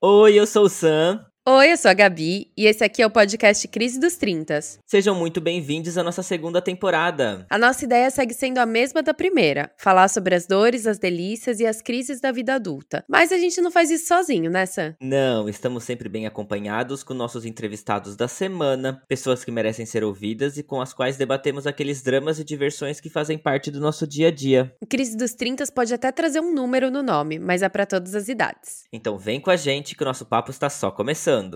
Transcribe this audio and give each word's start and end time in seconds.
Oi, 0.00 0.34
eu 0.38 0.46
sou 0.46 0.64
o 0.64 0.68
Sam. 0.68 1.27
Oi, 1.50 1.72
eu 1.72 1.78
sou 1.78 1.90
a 1.90 1.94
Gabi 1.94 2.52
e 2.54 2.66
esse 2.66 2.84
aqui 2.84 3.00
é 3.00 3.06
o 3.06 3.10
podcast 3.10 3.66
Crise 3.68 3.98
dos 3.98 4.16
Trintas. 4.16 4.78
Sejam 4.84 5.14
muito 5.14 5.40
bem-vindos 5.40 5.96
à 5.96 6.02
nossa 6.02 6.22
segunda 6.22 6.60
temporada. 6.60 7.46
A 7.48 7.56
nossa 7.56 7.86
ideia 7.86 8.10
segue 8.10 8.34
sendo 8.34 8.58
a 8.58 8.66
mesma 8.66 9.02
da 9.02 9.14
primeira: 9.14 9.70
falar 9.78 10.08
sobre 10.08 10.34
as 10.34 10.46
dores, 10.46 10.86
as 10.86 10.98
delícias 10.98 11.58
e 11.58 11.64
as 11.64 11.80
crises 11.80 12.20
da 12.20 12.30
vida 12.30 12.54
adulta. 12.54 13.02
Mas 13.08 13.32
a 13.32 13.38
gente 13.38 13.62
não 13.62 13.70
faz 13.70 13.90
isso 13.90 14.08
sozinho, 14.08 14.50
né, 14.50 14.66
Sam? 14.66 14.94
Não, 15.00 15.48
estamos 15.48 15.84
sempre 15.84 16.06
bem 16.06 16.26
acompanhados 16.26 17.02
com 17.02 17.14
nossos 17.14 17.46
entrevistados 17.46 18.14
da 18.14 18.28
semana, 18.28 19.02
pessoas 19.08 19.42
que 19.42 19.50
merecem 19.50 19.86
ser 19.86 20.04
ouvidas 20.04 20.58
e 20.58 20.62
com 20.62 20.82
as 20.82 20.92
quais 20.92 21.16
debatemos 21.16 21.66
aqueles 21.66 22.02
dramas 22.02 22.38
e 22.38 22.44
diversões 22.44 23.00
que 23.00 23.08
fazem 23.08 23.38
parte 23.38 23.70
do 23.70 23.80
nosso 23.80 24.06
dia 24.06 24.28
a 24.28 24.30
dia. 24.30 24.76
O 24.82 24.86
Crise 24.86 25.16
dos 25.16 25.32
Trintas 25.32 25.70
pode 25.70 25.94
até 25.94 26.12
trazer 26.12 26.40
um 26.40 26.52
número 26.52 26.90
no 26.90 27.02
nome, 27.02 27.38
mas 27.38 27.62
é 27.62 27.70
para 27.70 27.86
todas 27.86 28.14
as 28.14 28.28
idades. 28.28 28.84
Então 28.92 29.16
vem 29.16 29.40
com 29.40 29.50
a 29.50 29.56
gente 29.56 29.96
que 29.96 30.02
o 30.02 30.06
nosso 30.06 30.26
papo 30.26 30.50
está 30.50 30.68
só 30.68 30.90
começando. 30.90 31.37
I'm 31.38 31.46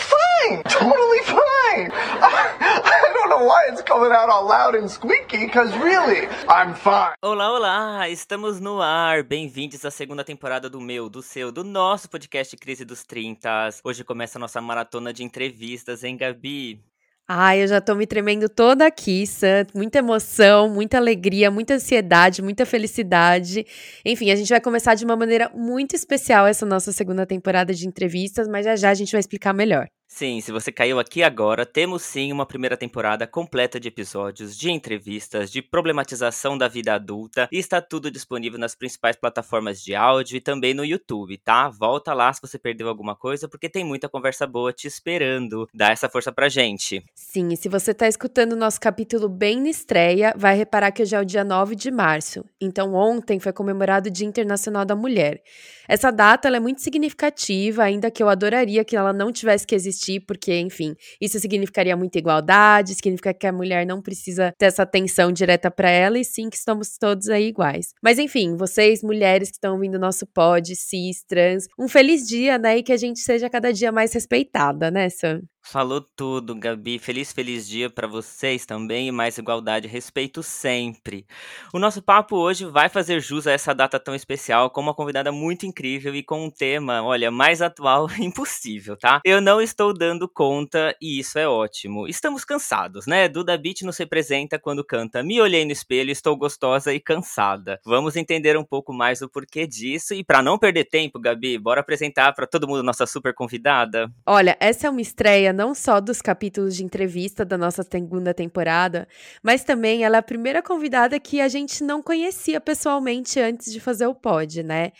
fine, 0.00 0.62
totally 0.64 1.20
fine. 1.24 1.92
I 1.92 3.12
don't 3.12 3.28
know 3.28 3.44
why 3.44 3.66
it's 3.68 3.82
coming 3.82 4.10
out 4.10 4.30
all 4.30 4.48
loud 4.48 4.74
and 4.74 4.90
squeaky, 4.90 5.44
because 5.44 5.76
really, 5.76 6.26
I'm 6.48 6.74
fine. 6.74 7.12
Olá, 7.20 7.52
olá! 7.52 8.08
Estamos 8.08 8.60
no 8.60 8.80
ar. 8.80 9.22
Bem-vindos 9.22 9.84
à 9.84 9.90
segunda 9.90 10.24
temporada 10.24 10.70
do 10.70 10.80
meu, 10.80 11.10
do 11.10 11.20
seu, 11.20 11.52
do 11.52 11.62
nosso 11.62 12.08
podcast 12.08 12.56
Crise 12.56 12.86
dos 12.86 13.04
30. 13.04 13.68
Hoje 13.84 14.02
começa 14.04 14.38
a 14.38 14.40
nossa 14.40 14.58
maratona 14.62 15.12
de 15.12 15.22
entrevistas, 15.22 16.02
hein, 16.02 16.16
Gabi? 16.16 16.82
Ai, 17.30 17.62
eu 17.62 17.68
já 17.68 17.78
tô 17.80 17.94
me 17.94 18.06
tremendo 18.06 18.48
toda 18.48 18.86
aqui, 18.86 19.26
Sam. 19.26 19.66
Muita 19.74 19.98
emoção, 19.98 20.68
muita 20.68 20.96
alegria, 20.96 21.50
muita 21.50 21.74
ansiedade, 21.74 22.40
muita 22.40 22.64
felicidade. 22.64 23.66
Enfim, 24.04 24.30
a 24.30 24.36
gente 24.36 24.48
vai 24.48 24.60
começar 24.60 24.94
de 24.94 25.04
uma 25.04 25.14
maneira 25.14 25.50
muito 25.54 25.94
especial 25.94 26.46
essa 26.46 26.64
nossa 26.64 26.90
segunda 26.90 27.26
temporada 27.26 27.74
de 27.74 27.86
entrevistas, 27.86 28.48
mas 28.48 28.64
já 28.64 28.76
já 28.76 28.90
a 28.90 28.94
gente 28.94 29.12
vai 29.12 29.20
explicar 29.20 29.52
melhor. 29.52 29.88
Sim, 30.10 30.40
se 30.40 30.50
você 30.50 30.72
caiu 30.72 30.98
aqui 30.98 31.22
agora, 31.22 31.66
temos 31.66 32.02
sim 32.02 32.32
uma 32.32 32.46
primeira 32.46 32.78
temporada 32.78 33.26
completa 33.26 33.78
de 33.78 33.88
episódios, 33.88 34.56
de 34.56 34.70
entrevistas, 34.70 35.50
de 35.50 35.60
problematização 35.60 36.56
da 36.56 36.66
vida 36.66 36.94
adulta 36.94 37.46
e 37.52 37.58
está 37.58 37.82
tudo 37.82 38.10
disponível 38.10 38.58
nas 38.58 38.74
principais 38.74 39.16
plataformas 39.16 39.82
de 39.82 39.94
áudio 39.94 40.38
e 40.38 40.40
também 40.40 40.72
no 40.72 40.82
YouTube, 40.82 41.36
tá? 41.36 41.68
Volta 41.68 42.14
lá 42.14 42.32
se 42.32 42.40
você 42.40 42.58
perdeu 42.58 42.88
alguma 42.88 43.14
coisa, 43.14 43.46
porque 43.46 43.68
tem 43.68 43.84
muita 43.84 44.08
conversa 44.08 44.46
boa 44.46 44.72
te 44.72 44.86
esperando. 44.88 45.68
Dá 45.74 45.90
essa 45.90 46.08
força 46.08 46.32
pra 46.32 46.48
gente. 46.48 47.04
Sim, 47.14 47.52
e 47.52 47.56
se 47.56 47.68
você 47.68 47.92
tá 47.92 48.08
escutando 48.08 48.54
o 48.54 48.56
nosso 48.56 48.80
capítulo 48.80 49.28
bem 49.28 49.60
na 49.60 49.68
estreia, 49.68 50.32
vai 50.36 50.56
reparar 50.56 50.90
que 50.90 51.02
hoje 51.02 51.14
é 51.14 51.20
o 51.20 51.24
dia 51.24 51.44
9 51.44 51.76
de 51.76 51.90
março. 51.90 52.42
Então, 52.58 52.94
ontem 52.94 53.38
foi 53.38 53.52
comemorado 53.52 54.08
o 54.08 54.12
Dia 54.12 54.26
Internacional 54.26 54.86
da 54.86 54.96
Mulher. 54.96 55.42
Essa 55.86 56.10
data 56.10 56.48
é 56.48 56.60
muito 56.60 56.82
significativa, 56.82 57.82
ainda 57.82 58.10
que 58.10 58.22
eu 58.22 58.28
adoraria 58.28 58.84
que 58.84 58.96
ela 58.96 59.12
não 59.12 59.32
tivesse 59.32 59.66
que 59.66 59.74
existir, 59.74 59.97
porque, 60.20 60.58
enfim, 60.60 60.94
isso 61.20 61.38
significaria 61.38 61.96
muita 61.96 62.18
igualdade, 62.18 62.94
significa 62.94 63.34
que 63.34 63.46
a 63.46 63.52
mulher 63.52 63.86
não 63.86 64.00
precisa 64.00 64.52
ter 64.58 64.66
essa 64.66 64.82
atenção 64.82 65.32
direta 65.32 65.70
para 65.70 65.90
ela, 65.90 66.18
e 66.18 66.24
sim 66.24 66.48
que 66.50 66.56
estamos 66.56 66.96
todos 66.98 67.28
aí 67.28 67.48
iguais. 67.48 67.92
Mas, 68.02 68.18
enfim, 68.18 68.56
vocês, 68.56 69.02
mulheres 69.02 69.48
que 69.48 69.56
estão 69.56 69.74
ouvindo 69.74 69.98
nosso 69.98 70.26
pod, 70.26 70.74
cis, 70.76 71.22
trans, 71.26 71.66
um 71.78 71.88
feliz 71.88 72.26
dia, 72.26 72.58
né? 72.58 72.78
E 72.78 72.82
que 72.82 72.92
a 72.92 72.96
gente 72.96 73.20
seja 73.20 73.50
cada 73.50 73.72
dia 73.72 73.90
mais 73.92 74.12
respeitada, 74.12 74.90
né, 74.90 75.08
Sam? 75.08 75.40
Falou 75.62 76.00
tudo, 76.00 76.54
Gabi. 76.54 76.98
Feliz, 76.98 77.30
feliz 77.30 77.68
dia 77.68 77.90
para 77.90 78.06
vocês 78.06 78.64
também 78.64 79.08
e 79.08 79.12
mais 79.12 79.36
igualdade 79.36 79.86
e 79.86 79.90
respeito 79.90 80.42
sempre. 80.42 81.26
O 81.74 81.78
nosso 81.78 82.00
papo 82.00 82.36
hoje 82.36 82.64
vai 82.64 82.88
fazer 82.88 83.20
jus 83.20 83.46
a 83.46 83.52
essa 83.52 83.74
data 83.74 84.00
tão 84.00 84.14
especial 84.14 84.70
com 84.70 84.80
uma 84.80 84.94
convidada 84.94 85.30
muito 85.30 85.66
incrível 85.66 86.14
e 86.14 86.22
com 86.22 86.46
um 86.46 86.50
tema, 86.50 87.02
olha, 87.02 87.30
mais 87.30 87.60
atual 87.60 88.08
impossível, 88.18 88.96
tá? 88.96 89.20
Eu 89.24 89.42
não 89.42 89.60
estou 89.60 89.92
dando 89.92 90.26
conta 90.26 90.96
e 91.02 91.18
isso 91.18 91.38
é 91.38 91.46
ótimo. 91.46 92.08
Estamos 92.08 92.46
cansados, 92.46 93.06
né? 93.06 93.28
Duda 93.28 93.58
Beat 93.58 93.82
nos 93.82 93.98
representa 93.98 94.58
quando 94.58 94.82
canta 94.82 95.22
Me 95.22 95.38
olhei 95.38 95.66
no 95.66 95.72
espelho, 95.72 96.10
estou 96.10 96.34
gostosa 96.34 96.94
e 96.94 97.00
cansada. 97.00 97.78
Vamos 97.84 98.16
entender 98.16 98.56
um 98.56 98.64
pouco 98.64 98.92
mais 98.92 99.20
o 99.20 99.28
porquê 99.28 99.66
disso 99.66 100.14
e 100.14 100.24
para 100.24 100.42
não 100.42 100.58
perder 100.58 100.84
tempo, 100.84 101.20
Gabi, 101.20 101.58
bora 101.58 101.82
apresentar 101.82 102.32
para 102.32 102.46
todo 102.46 102.66
mundo 102.66 102.82
nossa 102.82 103.06
super 103.06 103.34
convidada. 103.34 104.10
Olha, 104.24 104.56
essa 104.58 104.86
é 104.86 104.90
uma 104.90 105.02
estreia 105.02 105.52
não 105.58 105.74
só 105.74 106.00
dos 106.00 106.22
capítulos 106.22 106.76
de 106.76 106.84
entrevista 106.84 107.44
da 107.44 107.58
nossa 107.58 107.82
segunda 107.82 108.32
temporada, 108.32 109.08
mas 109.42 109.64
também 109.64 110.04
ela 110.04 110.16
é 110.16 110.20
a 110.20 110.22
primeira 110.22 110.62
convidada 110.62 111.18
que 111.18 111.40
a 111.40 111.48
gente 111.48 111.82
não 111.82 112.00
conhecia 112.00 112.60
pessoalmente 112.60 113.40
antes 113.40 113.72
de 113.72 113.80
fazer 113.80 114.06
o 114.06 114.14
pod, 114.14 114.62
né? 114.62 114.92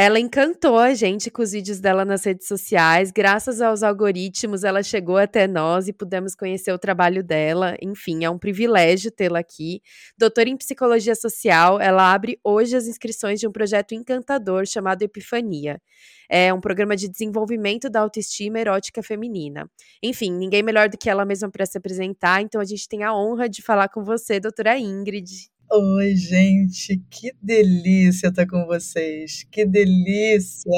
Ela 0.00 0.20
encantou 0.20 0.78
a 0.78 0.94
gente 0.94 1.28
com 1.28 1.42
os 1.42 1.50
vídeos 1.50 1.80
dela 1.80 2.04
nas 2.04 2.22
redes 2.22 2.46
sociais. 2.46 3.10
Graças 3.10 3.60
aos 3.60 3.82
algoritmos, 3.82 4.62
ela 4.62 4.80
chegou 4.80 5.16
até 5.16 5.48
nós 5.48 5.88
e 5.88 5.92
pudemos 5.92 6.36
conhecer 6.36 6.70
o 6.70 6.78
trabalho 6.78 7.20
dela. 7.20 7.76
Enfim, 7.82 8.24
é 8.24 8.30
um 8.30 8.38
privilégio 8.38 9.10
tê-la 9.10 9.40
aqui. 9.40 9.82
Doutora 10.16 10.48
em 10.48 10.56
psicologia 10.56 11.16
social, 11.16 11.80
ela 11.80 12.14
abre 12.14 12.38
hoje 12.44 12.76
as 12.76 12.86
inscrições 12.86 13.40
de 13.40 13.48
um 13.48 13.50
projeto 13.50 13.92
encantador 13.92 14.64
chamado 14.66 15.02
Epifania. 15.02 15.82
É 16.30 16.54
um 16.54 16.60
programa 16.60 16.94
de 16.94 17.08
desenvolvimento 17.08 17.90
da 17.90 17.98
autoestima 17.98 18.60
erótica 18.60 19.02
feminina. 19.02 19.68
Enfim, 20.00 20.30
ninguém 20.30 20.62
melhor 20.62 20.88
do 20.88 20.96
que 20.96 21.10
ela 21.10 21.24
mesma 21.24 21.50
para 21.50 21.66
se 21.66 21.76
apresentar, 21.76 22.40
então 22.40 22.60
a 22.60 22.64
gente 22.64 22.88
tem 22.88 23.02
a 23.02 23.12
honra 23.12 23.48
de 23.48 23.62
falar 23.62 23.88
com 23.88 24.04
você, 24.04 24.38
doutora 24.38 24.78
Ingrid. 24.78 25.50
Oi, 25.70 26.16
gente, 26.16 26.98
que 27.10 27.30
delícia 27.42 28.28
estar 28.28 28.46
com 28.46 28.64
vocês, 28.64 29.46
que 29.50 29.66
delícia! 29.66 30.72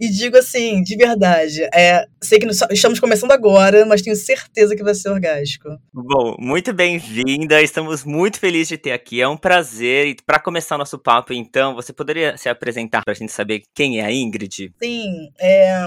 E 0.00 0.08
digo 0.08 0.36
assim, 0.36 0.82
de 0.82 0.96
verdade, 0.96 1.62
é, 1.72 2.04
sei 2.20 2.40
que 2.40 2.48
estamos 2.72 2.98
começando 2.98 3.30
agora, 3.30 3.86
mas 3.86 4.02
tenho 4.02 4.16
certeza 4.16 4.74
que 4.74 4.82
vai 4.82 4.96
ser 4.96 5.10
orgástico. 5.10 5.68
Bom, 5.92 6.34
muito 6.40 6.72
bem-vinda, 6.72 7.62
estamos 7.62 8.02
muito 8.04 8.40
felizes 8.40 8.70
de 8.70 8.78
ter 8.78 8.90
aqui, 8.90 9.20
é 9.20 9.28
um 9.28 9.36
prazer. 9.36 10.08
E 10.08 10.16
para 10.26 10.40
começar 10.40 10.76
nosso 10.76 10.98
papo, 10.98 11.32
então, 11.32 11.76
você 11.76 11.92
poderia 11.92 12.36
se 12.36 12.48
apresentar 12.48 13.04
para 13.04 13.12
a 13.12 13.16
gente 13.16 13.30
saber 13.30 13.62
quem 13.72 14.00
é 14.00 14.04
a 14.04 14.12
Ingrid? 14.12 14.74
Sim, 14.82 15.30
é, 15.38 15.84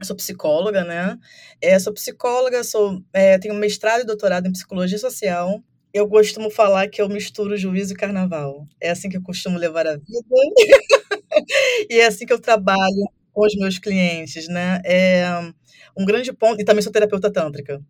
eu 0.00 0.06
sou 0.06 0.16
psicóloga, 0.16 0.84
né? 0.84 1.18
É, 1.60 1.78
sou 1.78 1.92
psicóloga, 1.92 2.64
sou, 2.64 3.02
é, 3.12 3.38
tenho 3.38 3.54
mestrado 3.54 4.00
e 4.00 4.06
doutorado 4.06 4.46
em 4.46 4.52
psicologia 4.52 4.96
social 4.96 5.62
eu 5.96 6.06
costumo 6.08 6.50
falar 6.50 6.88
que 6.88 7.00
eu 7.00 7.08
misturo 7.08 7.56
juízo 7.56 7.94
e 7.94 7.96
carnaval. 7.96 8.66
É 8.78 8.90
assim 8.90 9.08
que 9.08 9.16
eu 9.16 9.22
costumo 9.22 9.58
levar 9.58 9.86
a 9.86 9.96
vida. 9.96 10.04
e 11.90 12.00
é 12.00 12.06
assim 12.06 12.26
que 12.26 12.32
eu 12.32 12.40
trabalho 12.40 13.08
com 13.32 13.46
os 13.46 13.54
meus 13.56 13.78
clientes, 13.78 14.46
né? 14.46 14.80
É 14.84 15.24
um 15.96 16.04
grande 16.04 16.32
ponto, 16.34 16.60
e 16.60 16.64
também 16.64 16.82
sou 16.82 16.92
terapeuta 16.92 17.32
tântrica. 17.32 17.82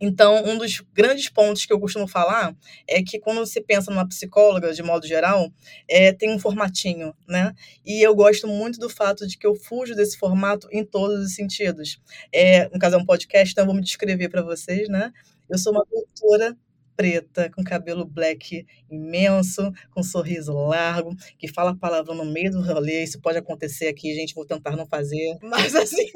Então, 0.00 0.42
um 0.44 0.56
dos 0.56 0.80
grandes 0.94 1.28
pontos 1.28 1.66
que 1.66 1.72
eu 1.72 1.78
costumo 1.78 2.08
falar 2.08 2.56
é 2.88 3.02
que 3.02 3.20
quando 3.20 3.38
você 3.38 3.60
pensa 3.60 3.90
numa 3.90 4.08
psicóloga, 4.08 4.72
de 4.72 4.82
modo 4.82 5.06
geral, 5.06 5.52
é, 5.86 6.10
tem 6.10 6.30
um 6.30 6.38
formatinho, 6.38 7.14
né? 7.28 7.54
E 7.84 8.04
eu 8.04 8.14
gosto 8.14 8.48
muito 8.48 8.80
do 8.80 8.88
fato 8.88 9.26
de 9.26 9.36
que 9.38 9.46
eu 9.46 9.54
fujo 9.54 9.94
desse 9.94 10.16
formato 10.18 10.66
em 10.72 10.84
todos 10.84 11.24
os 11.24 11.34
sentidos. 11.34 12.00
É, 12.32 12.68
no 12.70 12.78
caso, 12.78 12.96
é 12.96 12.98
um 12.98 13.04
podcast, 13.04 13.52
então 13.52 13.62
eu 13.62 13.66
vou 13.66 13.76
me 13.76 13.82
descrever 13.82 14.28
para 14.30 14.42
vocês, 14.42 14.88
né? 14.88 15.12
Eu 15.48 15.58
sou 15.58 15.72
uma 15.72 15.84
doutora 15.84 16.56
preta, 16.96 17.50
com 17.50 17.62
cabelo 17.62 18.04
black 18.04 18.66
imenso, 18.90 19.72
com 19.90 20.00
um 20.00 20.04
sorriso 20.04 20.52
largo, 20.52 21.14
que 21.38 21.48
fala 21.48 21.70
a 21.70 21.76
palavra 21.76 22.14
no 22.14 22.24
meio 22.24 22.50
do 22.50 22.62
rolê. 22.62 23.02
Isso 23.02 23.20
pode 23.20 23.38
acontecer 23.38 23.88
aqui, 23.88 24.14
gente. 24.14 24.34
Vou 24.34 24.44
tentar 24.44 24.76
não 24.76 24.86
fazer, 24.86 25.36
mas 25.42 25.74
assim. 25.74 26.06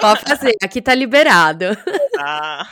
Pode 0.00 0.20
fazer, 0.22 0.54
aqui 0.62 0.82
tá 0.82 0.94
liberado. 0.94 1.66
Ah. 2.18 2.68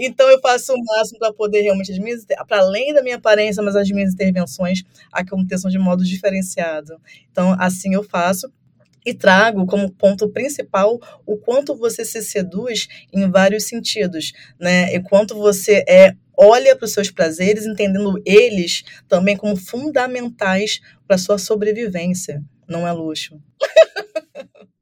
Então 0.00 0.28
eu 0.28 0.40
faço 0.40 0.72
o 0.72 0.84
máximo 0.84 1.18
para 1.18 1.32
poder 1.32 1.62
realmente 1.62 1.92
as 1.92 1.98
minhas, 1.98 2.24
para 2.46 2.60
além 2.60 2.92
da 2.94 3.02
minha 3.02 3.16
aparência, 3.16 3.62
mas 3.62 3.76
as 3.76 3.88
minhas 3.90 4.12
intervenções 4.12 4.82
aconteçam 5.12 5.70
de 5.70 5.78
modo 5.78 6.04
diferenciado. 6.04 7.00
Então 7.30 7.56
assim 7.58 7.94
eu 7.94 8.02
faço 8.02 8.50
e 9.08 9.14
trago 9.14 9.66
como 9.66 9.90
ponto 9.90 10.28
principal 10.28 11.00
o 11.24 11.36
quanto 11.36 11.74
você 11.74 12.04
se 12.04 12.22
seduz 12.22 12.88
em 13.12 13.30
vários 13.30 13.64
sentidos, 13.64 14.32
né? 14.60 14.94
E 14.94 15.00
quanto 15.00 15.34
você 15.34 15.84
é 15.88 16.14
olha 16.38 16.76
para 16.76 16.84
os 16.84 16.92
seus 16.92 17.10
prazeres, 17.10 17.66
entendendo 17.66 18.22
eles 18.24 18.84
também 19.08 19.36
como 19.36 19.56
fundamentais 19.56 20.80
para 21.06 21.18
sua 21.18 21.36
sobrevivência. 21.36 22.42
Não 22.68 22.86
é 22.86 22.92
luxo. 22.92 23.40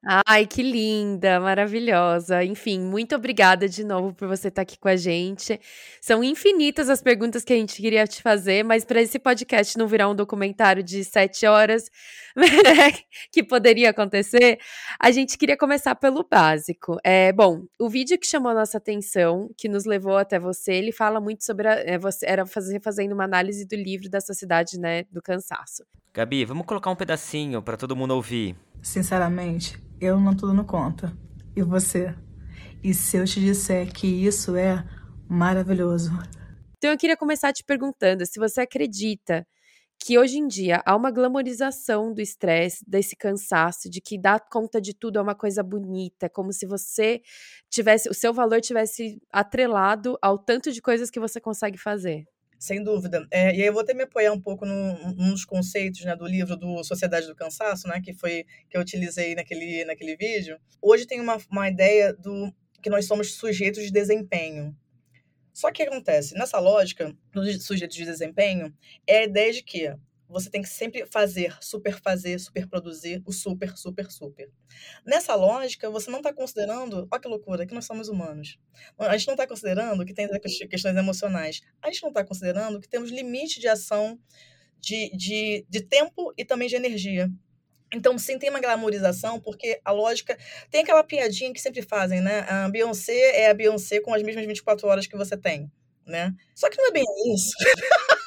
Ai, 0.09 0.47
que 0.47 0.63
linda, 0.63 1.41
maravilhosa. 1.41 2.45
Enfim, 2.45 2.79
muito 2.79 3.17
obrigada 3.17 3.69
de 3.69 3.83
novo 3.83 4.15
por 4.15 4.29
você 4.29 4.47
estar 4.47 4.63
aqui 4.63 4.79
com 4.79 4.87
a 4.87 4.95
gente. 4.95 5.61
São 6.01 6.23
infinitas 6.23 6.89
as 6.89 7.03
perguntas 7.03 7.43
que 7.43 7.53
a 7.53 7.57
gente 7.57 7.83
queria 7.83 8.07
te 8.07 8.23
fazer, 8.23 8.63
mas 8.63 8.85
para 8.85 9.03
esse 9.03 9.19
podcast 9.19 9.77
não 9.77 9.89
virar 9.89 10.09
um 10.09 10.15
documentário 10.15 10.81
de 10.81 11.03
sete 11.03 11.45
horas, 11.45 11.91
que 13.33 13.43
poderia 13.43 13.91
acontecer, 13.91 14.61
a 15.01 15.11
gente 15.11 15.37
queria 15.37 15.57
começar 15.57 15.97
pelo 15.97 16.23
básico. 16.23 16.99
É, 17.03 17.33
bom, 17.33 17.65
o 17.77 17.89
vídeo 17.89 18.17
que 18.17 18.29
chamou 18.29 18.53
a 18.53 18.55
nossa 18.55 18.79
atenção, 18.79 19.51
que 19.59 19.69
nos 19.69 19.87
levou 19.87 20.17
até 20.17 20.39
você, 20.39 20.73
ele 20.75 20.93
fala 20.93 21.21
muito 21.21 21.45
sobre 21.45 21.67
a, 21.67 21.73
é, 21.85 21.99
você 21.99 22.27
era 22.27 22.47
fazer 22.47 22.81
fazendo 22.81 23.11
uma 23.11 23.25
análise 23.25 23.67
do 23.67 23.75
livro 23.75 24.09
da 24.09 24.21
Sociedade 24.21 24.79
né, 24.79 25.03
do 25.11 25.21
Cansaço. 25.21 25.85
Gabi, 26.15 26.45
vamos 26.45 26.65
colocar 26.65 26.91
um 26.91 26.97
pedacinho 26.97 27.61
para 27.61 27.77
todo 27.77 27.97
mundo 27.97 28.15
ouvir. 28.15 28.55
Sinceramente, 28.83 29.83
eu 30.01 30.21
não 30.21 30.35
tô 30.35 30.47
dando 30.47 30.65
conta. 30.65 31.13
E 31.55 31.63
você? 31.63 32.15
E 32.83 32.93
se 32.95 33.17
eu 33.17 33.25
te 33.25 33.41
disser 33.41 33.93
que 33.93 34.07
isso 34.07 34.57
é 34.57 34.85
maravilhoso? 35.29 36.13
Então 36.79 36.91
eu 36.91 36.99
queria 36.99 37.17
começar 37.17 37.53
te 37.53 37.65
perguntando 37.65 38.25
se 38.27 38.39
você 38.39 38.61
acredita 38.61 39.47
que 39.99 40.19
hoje 40.19 40.39
em 40.39 40.47
dia 40.47 40.83
há 40.85 40.95
uma 40.95 41.11
glamorização 41.11 42.13
do 42.13 42.21
estresse, 42.21 42.85
desse 42.87 43.17
cansaço, 43.17 43.89
de 43.89 44.01
que 44.01 44.21
dar 44.21 44.41
conta 44.41 44.81
de 44.81 44.95
tudo 44.95 45.19
é 45.19 45.23
uma 45.23 45.35
coisa 45.35 45.63
bonita, 45.63 46.29
como 46.29 46.53
se 46.53 46.67
você 46.67 47.23
tivesse, 47.71 48.09
o 48.09 48.15
seu 48.15 48.33
valor 48.33 48.61
tivesse 48.61 49.19
atrelado 49.33 50.19
ao 50.21 50.39
tanto 50.39 50.71
de 50.71 50.83
coisas 50.83 51.11
que 51.11 51.19
você 51.19 51.41
consegue 51.41 51.79
fazer. 51.79 52.25
Sem 52.59 52.83
dúvida. 52.83 53.27
É, 53.31 53.55
e 53.55 53.61
aí 53.61 53.67
eu 53.67 53.73
vou 53.73 53.83
até 53.83 53.93
me 53.93 54.05
apoiar 54.05 54.33
um 54.33 54.41
pouco 54.41 54.65
num, 54.65 55.15
num 55.15 55.31
dos 55.31 55.45
conceitos 55.45 56.05
né, 56.05 56.17
do 56.17 56.27
livro 56.27 56.57
do 56.57 56.83
Sociedade 56.83 57.27
do 57.27 57.35
Cansaço, 57.35 57.87
né, 57.87 58.01
que 58.01 58.15
foi 58.15 58.45
que 58.71 58.77
eu 58.77 58.81
utilizei 58.81 59.35
naquele, 59.35 59.85
naquele 59.85 60.17
vídeo. 60.17 60.59
Hoje 60.81 61.07
tem 61.07 61.21
uma, 61.21 61.37
uma 61.51 61.69
ideia 61.69 62.13
do 62.15 62.53
que 62.83 62.89
nós 62.89 63.07
somos 63.07 63.35
sujeitos 63.35 63.83
de 63.83 63.91
desempenho. 63.91 64.75
Só 65.53 65.71
que 65.73 65.83
o 65.83 65.87
que 65.87 65.91
acontece? 65.91 66.35
Nessa 66.35 66.59
lógica 66.59 67.17
dos 67.33 67.65
sujeitos 67.65 67.97
de 67.97 68.05
desempenho, 68.05 68.75
é 69.07 69.19
a 69.19 69.25
ideia 69.25 69.53
de 69.53 69.63
que 69.63 69.91
você 70.29 70.51
tem 70.51 70.63
que 70.63 70.69
sempre 70.69 71.07
fazer, 71.07 71.57
superfazer, 71.61 72.41
superproduzir 72.41 73.23
o 73.25 73.33
super, 73.33 73.77
super, 73.77 74.11
super. 74.11 74.51
Nessa 75.05 75.35
lógica, 75.35 75.89
você 75.91 76.11
não 76.11 76.19
está 76.19 76.33
considerando, 76.33 77.07
olha 77.11 77.21
que 77.21 77.29
loucura, 77.29 77.67
que 77.67 77.75
nós 77.75 77.85
somos 77.85 78.09
humanos. 78.09 78.59
A 78.99 79.17
gente 79.17 79.29
não 79.29 79.35
está 79.35 79.47
considerando 79.47 80.05
que 80.05 80.13
tem 80.13 80.29
questões 80.69 80.97
emocionais. 80.97 81.63
A 81.81 81.89
gente 81.89 82.03
não 82.03 82.11
está 82.11 82.25
considerando 82.25 82.81
que 82.81 82.89
temos 82.89 83.11
limite 83.11 83.61
de 83.61 83.69
ação, 83.69 84.19
de, 84.81 85.11
de, 85.17 85.67
de 85.69 85.81
tempo 85.81 86.33
e 86.37 86.45
também 86.45 86.69
de 86.69 86.77
energia. 86.77 87.31
Então, 87.95 88.19
sim, 88.19 88.39
tem 88.39 88.51
uma 88.51 88.61
glamorização, 88.61 89.41
porque 89.41 89.81
a 89.85 89.93
lógica. 89.93 90.37
Tem 90.71 90.83
aquela 90.83 91.05
piadinha 91.05 91.53
que 91.53 91.61
sempre 91.61 91.83
fazem, 91.83 92.21
né? 92.21 92.41
A 92.49 92.69
Beyoncé 92.69 93.43
é 93.43 93.49
a 93.49 93.55
Beyoncé 93.55 94.01
com 94.01 94.13
as 94.13 94.23
mesmas 94.23 94.45
24 94.45 94.89
horas 94.89 95.07
que 95.07 95.17
você 95.17 95.37
tem, 95.37 95.71
né? 96.05 96.35
Só 96.55 96.69
que 96.69 96.77
não 96.79 96.89
é 96.89 96.91
bem 96.91 97.05
isso. 97.33 97.53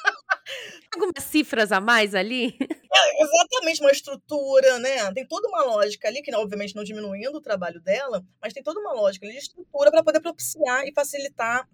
algumas 0.92 1.24
cifras 1.24 1.72
a 1.72 1.80
mais 1.80 2.14
ali? 2.14 2.56
É, 2.92 3.22
exatamente, 3.22 3.80
uma 3.80 3.92
estrutura, 3.92 4.78
né? 4.78 5.12
Tem 5.12 5.26
toda 5.26 5.48
uma 5.48 5.64
lógica 5.64 6.08
ali, 6.08 6.22
que 6.22 6.34
obviamente 6.34 6.74
não 6.74 6.82
diminuindo 6.82 7.36
o 7.36 7.40
trabalho 7.40 7.80
dela, 7.80 8.24
mas 8.42 8.52
tem 8.52 8.62
toda 8.62 8.80
uma 8.80 8.92
lógica 8.92 9.24
ali 9.24 9.34
de 9.34 9.40
estrutura 9.40 9.90
para 9.90 10.02
poder 10.02 10.20
propiciar 10.20 10.84
e 10.86 10.92
facilitar 10.92 11.68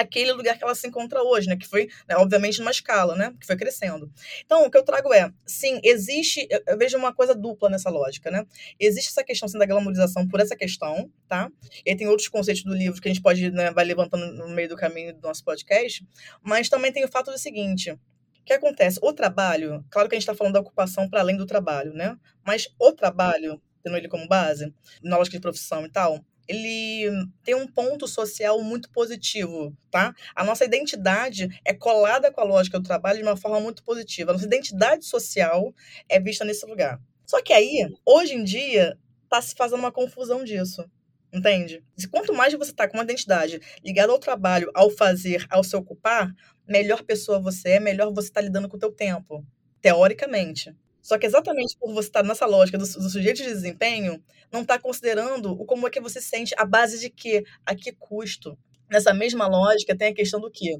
aquele 0.00 0.32
lugar 0.32 0.56
que 0.56 0.64
ela 0.64 0.74
se 0.74 0.86
encontra 0.86 1.22
hoje, 1.22 1.48
né? 1.48 1.56
Que 1.56 1.66
foi, 1.66 1.88
né, 2.08 2.16
obviamente, 2.16 2.58
numa 2.58 2.70
escala, 2.70 3.14
né? 3.14 3.34
Que 3.38 3.46
foi 3.46 3.56
crescendo. 3.56 4.10
Então, 4.44 4.66
o 4.66 4.70
que 4.70 4.76
eu 4.76 4.82
trago 4.82 5.12
é, 5.12 5.32
sim, 5.46 5.80
existe, 5.82 6.46
eu, 6.66 6.78
vejo 6.78 6.96
uma 6.96 7.14
coisa 7.14 7.34
dupla 7.34 7.68
nessa 7.68 7.90
lógica, 7.90 8.30
né? 8.30 8.44
Existe 8.78 9.10
essa 9.10 9.24
questão, 9.24 9.48
sim, 9.48 9.58
da 9.58 9.66
glamorização 9.66 10.26
por 10.26 10.40
essa 10.40 10.56
questão, 10.56 11.10
tá? 11.28 11.50
E 11.84 11.94
tem 11.94 12.08
outros 12.08 12.28
conceitos 12.28 12.64
do 12.64 12.74
livro 12.74 13.00
que 13.00 13.08
a 13.08 13.12
gente 13.12 13.22
pode, 13.22 13.50
né, 13.50 13.70
vai 13.70 13.84
levantando 13.84 14.32
no 14.32 14.48
meio 14.48 14.68
do 14.68 14.76
caminho 14.76 15.14
do 15.14 15.20
nosso 15.20 15.44
podcast, 15.44 16.06
mas 16.42 16.68
também 16.68 16.92
tem 16.92 17.04
o 17.04 17.08
fato 17.08 17.30
do 17.30 17.38
seguinte, 17.38 17.92
o 17.92 17.98
que 18.44 18.52
acontece? 18.52 18.98
O 19.02 19.12
trabalho, 19.12 19.84
claro 19.90 20.08
que 20.08 20.14
a 20.14 20.18
gente 20.18 20.22
está 20.22 20.34
falando 20.34 20.54
da 20.54 20.60
ocupação 20.60 21.08
para 21.08 21.20
além 21.20 21.36
do 21.36 21.46
trabalho, 21.46 21.92
né? 21.92 22.16
Mas 22.44 22.68
o 22.78 22.92
trabalho, 22.92 23.60
tendo 23.82 23.96
ele 23.96 24.08
como 24.08 24.26
base, 24.26 24.72
na 25.02 25.16
lógica 25.16 25.36
de 25.36 25.42
profissão 25.42 25.84
e 25.84 25.90
tal, 25.90 26.24
ele 26.48 27.10
tem 27.44 27.54
um 27.54 27.66
ponto 27.66 28.08
social 28.08 28.62
muito 28.62 28.90
positivo, 28.90 29.76
tá? 29.90 30.14
A 30.34 30.44
nossa 30.44 30.64
identidade 30.64 31.48
é 31.64 31.72
colada 31.72 32.32
com 32.32 32.40
a 32.40 32.44
lógica 32.44 32.78
do 32.78 32.86
trabalho 32.86 33.18
de 33.18 33.24
uma 33.24 33.36
forma 33.36 33.60
muito 33.60 33.82
positiva. 33.82 34.30
A 34.30 34.34
nossa 34.34 34.46
identidade 34.46 35.04
social 35.04 35.74
é 36.08 36.18
vista 36.18 36.44
nesse 36.44 36.66
lugar. 36.66 37.00
Só 37.26 37.40
que 37.40 37.52
aí, 37.52 37.88
hoje 38.04 38.34
em 38.34 38.42
dia, 38.42 38.98
está 39.24 39.40
se 39.40 39.54
fazendo 39.54 39.78
uma 39.78 39.92
confusão 39.92 40.42
disso. 40.42 40.84
Entende? 41.32 41.84
Quanto 42.10 42.34
mais 42.34 42.52
você 42.54 42.72
está 42.72 42.88
com 42.88 42.96
uma 42.96 43.04
identidade 43.04 43.60
ligada 43.84 44.12
ao 44.12 44.18
trabalho, 44.18 44.68
ao 44.74 44.90
fazer, 44.90 45.46
ao 45.48 45.62
se 45.62 45.76
ocupar, 45.76 46.34
melhor 46.66 47.04
pessoa 47.04 47.40
você 47.40 47.70
é, 47.70 47.80
melhor 47.80 48.12
você 48.12 48.28
está 48.28 48.40
lidando 48.40 48.68
com 48.68 48.76
o 48.76 48.80
teu 48.80 48.90
tempo. 48.90 49.46
Teoricamente. 49.80 50.74
Só 51.02 51.18
que 51.18 51.26
exatamente 51.26 51.76
por 51.78 51.92
você 51.92 52.08
estar 52.08 52.22
nessa 52.22 52.46
lógica 52.46 52.78
do, 52.78 52.84
do 52.84 53.10
sujeito 53.10 53.38
de 53.38 53.48
desempenho, 53.48 54.22
não 54.52 54.62
está 54.62 54.78
considerando 54.78 55.52
o 55.52 55.64
como 55.64 55.86
é 55.86 55.90
que 55.90 56.00
você 56.00 56.20
sente, 56.20 56.54
a 56.56 56.64
base 56.64 56.98
de 56.98 57.10
quê? 57.10 57.44
A 57.64 57.74
que 57.74 57.92
custo? 57.92 58.58
Nessa 58.90 59.14
mesma 59.14 59.46
lógica, 59.46 59.96
tem 59.96 60.08
a 60.08 60.14
questão 60.14 60.40
do 60.40 60.50
quê? 60.50 60.76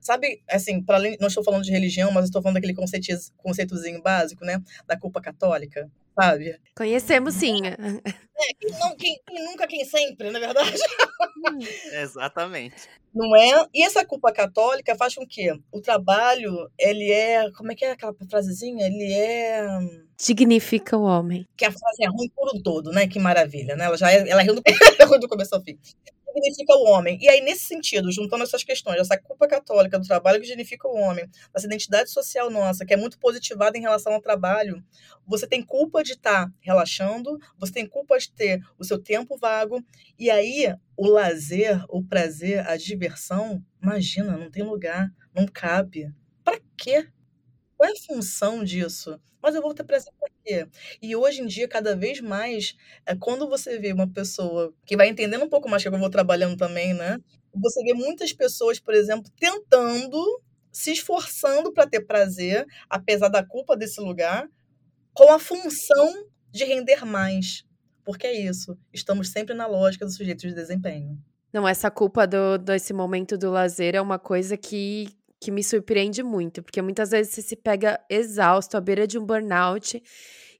Sabe, 0.00 0.42
assim, 0.48 0.82
para 0.82 0.96
além, 0.96 1.16
não 1.20 1.28
estou 1.28 1.44
falando 1.44 1.62
de 1.62 1.70
religião, 1.70 2.10
mas 2.10 2.24
estou 2.24 2.40
falando 2.40 2.54
daquele 2.54 2.74
conceito, 2.74 3.06
conceitozinho 3.36 4.02
básico, 4.02 4.44
né? 4.44 4.62
Da 4.86 4.98
culpa 4.98 5.20
católica, 5.20 5.90
sabe? 6.14 6.58
Conhecemos 6.76 7.34
sim. 7.34 7.66
É, 7.66 7.76
quem, 8.58 8.70
não, 8.78 8.96
quem, 8.96 9.20
quem 9.26 9.44
nunca, 9.44 9.66
quem 9.66 9.84
sempre, 9.84 10.30
na 10.30 10.38
é 10.38 10.40
verdade. 10.40 10.78
Exatamente. 11.92 12.88
Não 13.14 13.34
é? 13.36 13.66
E 13.74 13.82
essa 13.82 14.04
culpa 14.04 14.32
católica 14.32 14.94
faz 14.94 15.14
com 15.14 15.26
que 15.26 15.50
o 15.72 15.80
trabalho, 15.80 16.70
ele 16.78 17.10
é. 17.10 17.50
Como 17.52 17.72
é 17.72 17.74
que 17.74 17.84
é 17.84 17.90
aquela 17.92 18.14
frasezinha? 18.28 18.86
Ele 18.86 19.12
é. 19.12 19.66
Dignifica 20.16 20.96
o 20.96 21.02
homem. 21.02 21.46
Que 21.56 21.64
a 21.64 21.72
frase 21.72 22.04
é 22.04 22.08
ruim 22.08 22.30
por 22.34 22.54
um 22.54 22.62
todo, 22.62 22.92
né? 22.92 23.08
Que 23.08 23.18
maravilha, 23.18 23.74
né? 23.74 23.86
Ela 23.86 23.96
já 23.96 24.12
é, 24.12 24.28
ela 24.28 24.42
é 24.42 24.44
ruim 24.44 24.54
do, 24.56 25.18
do 25.18 25.28
começo 25.28 25.54
ao 25.54 25.62
fim 25.62 25.78
significa 26.32 26.74
o 26.74 26.84
homem. 26.84 27.18
E 27.20 27.28
aí, 27.28 27.40
nesse 27.40 27.64
sentido, 27.64 28.10
juntando 28.10 28.42
essas 28.42 28.64
questões, 28.64 28.98
essa 28.98 29.18
culpa 29.18 29.46
católica 29.46 29.98
do 29.98 30.06
trabalho 30.06 30.40
que 30.40 30.46
significa 30.46 30.88
o 30.88 30.96
homem, 30.96 31.28
essa 31.54 31.66
identidade 31.66 32.10
social 32.10 32.50
nossa, 32.50 32.84
que 32.84 32.94
é 32.94 32.96
muito 32.96 33.18
positivada 33.18 33.76
em 33.76 33.80
relação 33.80 34.12
ao 34.12 34.20
trabalho, 34.20 34.82
você 35.26 35.46
tem 35.46 35.62
culpa 35.62 36.02
de 36.02 36.12
estar 36.12 36.46
tá 36.46 36.52
relaxando, 36.60 37.38
você 37.58 37.72
tem 37.72 37.86
culpa 37.86 38.18
de 38.18 38.30
ter 38.32 38.60
o 38.78 38.84
seu 38.84 38.98
tempo 38.98 39.36
vago, 39.36 39.82
e 40.18 40.30
aí 40.30 40.74
o 40.96 41.06
lazer, 41.06 41.84
o 41.88 42.02
prazer, 42.02 42.66
a 42.68 42.76
diversão, 42.76 43.62
imagina, 43.82 44.36
não 44.36 44.50
tem 44.50 44.62
lugar, 44.62 45.10
não 45.34 45.46
cabe. 45.46 46.12
Para 46.44 46.60
quê? 46.76 47.08
Qual 47.80 47.88
é 47.88 47.94
a 47.94 48.14
função 48.14 48.62
disso? 48.62 49.18
Mas 49.42 49.54
eu 49.54 49.62
vou 49.62 49.72
ter 49.72 49.84
prazer 49.84 50.12
para 50.20 50.28
quê? 50.44 50.68
E 51.00 51.16
hoje 51.16 51.40
em 51.40 51.46
dia, 51.46 51.66
cada 51.66 51.96
vez 51.96 52.20
mais, 52.20 52.76
é 53.06 53.16
quando 53.16 53.48
você 53.48 53.78
vê 53.78 53.90
uma 53.90 54.06
pessoa 54.06 54.70
que 54.84 54.98
vai 54.98 55.08
entendendo 55.08 55.46
um 55.46 55.48
pouco 55.48 55.66
mais, 55.66 55.82
que 55.82 55.88
eu 55.88 55.98
vou 55.98 56.10
trabalhando 56.10 56.58
também, 56.58 56.92
né? 56.92 57.16
Você 57.54 57.82
vê 57.82 57.94
muitas 57.94 58.34
pessoas, 58.34 58.78
por 58.78 58.92
exemplo, 58.92 59.32
tentando, 59.34 60.42
se 60.70 60.92
esforçando 60.92 61.72
para 61.72 61.88
ter 61.88 62.02
prazer, 62.02 62.66
apesar 62.86 63.28
da 63.28 63.42
culpa 63.42 63.74
desse 63.74 63.98
lugar, 63.98 64.46
com 65.14 65.32
a 65.32 65.38
função 65.38 66.26
de 66.50 66.64
render 66.66 67.06
mais. 67.06 67.64
Porque 68.04 68.26
é 68.26 68.38
isso. 68.42 68.76
Estamos 68.92 69.30
sempre 69.30 69.54
na 69.54 69.66
lógica 69.66 70.04
do 70.04 70.12
sujeito 70.12 70.46
de 70.46 70.52
desempenho. 70.52 71.18
Não, 71.52 71.66
essa 71.66 71.90
culpa 71.90 72.26
do, 72.26 72.58
desse 72.58 72.92
momento 72.92 73.36
do 73.36 73.50
lazer 73.50 73.94
é 73.94 74.00
uma 74.00 74.18
coisa 74.18 74.56
que 74.56 75.08
que 75.40 75.50
me 75.50 75.64
surpreende 75.64 76.22
muito, 76.22 76.62
porque 76.62 76.82
muitas 76.82 77.10
vezes 77.10 77.32
você 77.34 77.42
se 77.42 77.56
pega 77.56 77.98
exausto, 78.10 78.76
à 78.76 78.80
beira 78.80 79.06
de 79.06 79.18
um 79.18 79.24
burnout, 79.24 80.02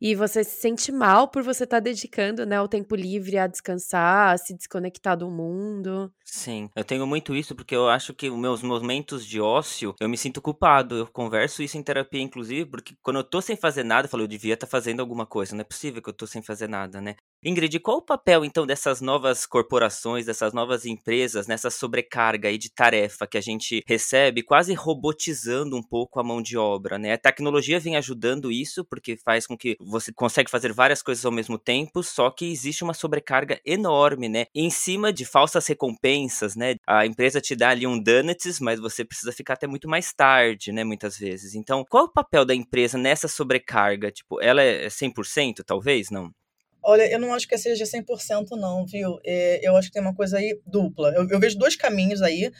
e 0.00 0.14
você 0.14 0.42
se 0.42 0.60
sente 0.60 0.90
mal 0.90 1.28
por 1.28 1.42
você 1.42 1.64
estar 1.64 1.76
tá 1.76 1.80
dedicando, 1.80 2.46
né, 2.46 2.60
o 2.60 2.68
tempo 2.68 2.94
livre 2.96 3.36
a 3.38 3.46
descansar, 3.46 4.34
a 4.34 4.38
se 4.38 4.54
desconectar 4.54 5.16
do 5.16 5.30
mundo. 5.30 6.12
Sim, 6.24 6.70
eu 6.76 6.84
tenho 6.84 7.06
muito 7.06 7.34
isso 7.34 7.54
porque 7.54 7.74
eu 7.74 7.88
acho 7.88 8.14
que 8.14 8.30
os 8.30 8.38
meus 8.38 8.62
momentos 8.62 9.26
de 9.26 9.40
ócio, 9.40 9.94
eu 10.00 10.08
me 10.08 10.16
sinto 10.16 10.40
culpado. 10.40 10.96
Eu 10.96 11.06
converso 11.06 11.62
isso 11.62 11.76
em 11.76 11.82
terapia, 11.82 12.22
inclusive, 12.22 12.70
porque 12.70 12.94
quando 13.02 13.16
eu 13.16 13.24
tô 13.24 13.42
sem 13.42 13.56
fazer 13.56 13.82
nada, 13.82 14.06
eu 14.06 14.10
falo, 14.10 14.22
eu 14.22 14.28
devia 14.28 14.54
estar 14.54 14.66
tá 14.66 14.70
fazendo 14.70 15.00
alguma 15.00 15.26
coisa. 15.26 15.54
Não 15.54 15.62
é 15.62 15.64
possível 15.64 16.00
que 16.00 16.08
eu 16.08 16.14
tô 16.14 16.26
sem 16.26 16.40
fazer 16.40 16.68
nada, 16.68 17.00
né? 17.00 17.16
Ingrid, 17.42 17.80
qual 17.80 17.98
o 17.98 18.02
papel 18.02 18.44
então 18.44 18.66
dessas 18.66 19.00
novas 19.00 19.46
corporações, 19.46 20.26
dessas 20.26 20.52
novas 20.52 20.84
empresas, 20.84 21.46
nessa 21.46 21.70
sobrecarga 21.70 22.48
aí 22.48 22.58
de 22.58 22.70
tarefa 22.70 23.26
que 23.26 23.38
a 23.38 23.40
gente 23.40 23.82
recebe, 23.86 24.42
quase 24.42 24.74
robotizando 24.74 25.76
um 25.76 25.82
pouco 25.82 26.20
a 26.20 26.22
mão 26.22 26.42
de 26.42 26.56
obra, 26.56 26.98
né? 26.98 27.14
A 27.14 27.18
tecnologia 27.18 27.80
vem 27.80 27.96
ajudando 27.96 28.52
isso, 28.52 28.84
porque 28.84 29.16
faz 29.16 29.46
com 29.46 29.56
que 29.56 29.76
você 29.90 30.12
consegue 30.12 30.50
fazer 30.50 30.72
várias 30.72 31.02
coisas 31.02 31.24
ao 31.24 31.32
mesmo 31.32 31.58
tempo, 31.58 32.02
só 32.02 32.30
que 32.30 32.50
existe 32.50 32.84
uma 32.84 32.94
sobrecarga 32.94 33.60
enorme, 33.64 34.28
né? 34.28 34.46
Em 34.54 34.70
cima 34.70 35.12
de 35.12 35.24
falsas 35.24 35.66
recompensas, 35.66 36.56
né? 36.56 36.76
A 36.86 37.04
empresa 37.04 37.40
te 37.40 37.56
dá 37.56 37.70
ali 37.70 37.86
um 37.86 38.00
donuts, 38.00 38.60
mas 38.60 38.80
você 38.80 39.04
precisa 39.04 39.32
ficar 39.32 39.54
até 39.54 39.66
muito 39.66 39.88
mais 39.88 40.12
tarde, 40.12 40.72
né? 40.72 40.84
Muitas 40.84 41.18
vezes. 41.18 41.54
Então, 41.54 41.84
qual 41.88 42.04
é 42.04 42.06
o 42.06 42.12
papel 42.12 42.44
da 42.44 42.54
empresa 42.54 42.96
nessa 42.96 43.28
sobrecarga? 43.28 44.10
Tipo, 44.10 44.40
ela 44.40 44.62
é 44.62 44.86
100%, 44.88 45.64
talvez? 45.66 46.10
Não? 46.10 46.30
Olha, 46.82 47.10
eu 47.10 47.18
não 47.18 47.34
acho 47.34 47.46
que 47.46 47.58
seja 47.58 47.84
100% 47.84 48.50
não, 48.52 48.86
viu? 48.86 49.18
É, 49.24 49.60
eu 49.66 49.76
acho 49.76 49.88
que 49.88 49.94
tem 49.94 50.02
uma 50.02 50.14
coisa 50.14 50.38
aí 50.38 50.58
dupla. 50.66 51.12
Eu, 51.14 51.28
eu 51.28 51.38
vejo 51.38 51.58
dois 51.58 51.76
caminhos 51.76 52.22
aí. 52.22 52.50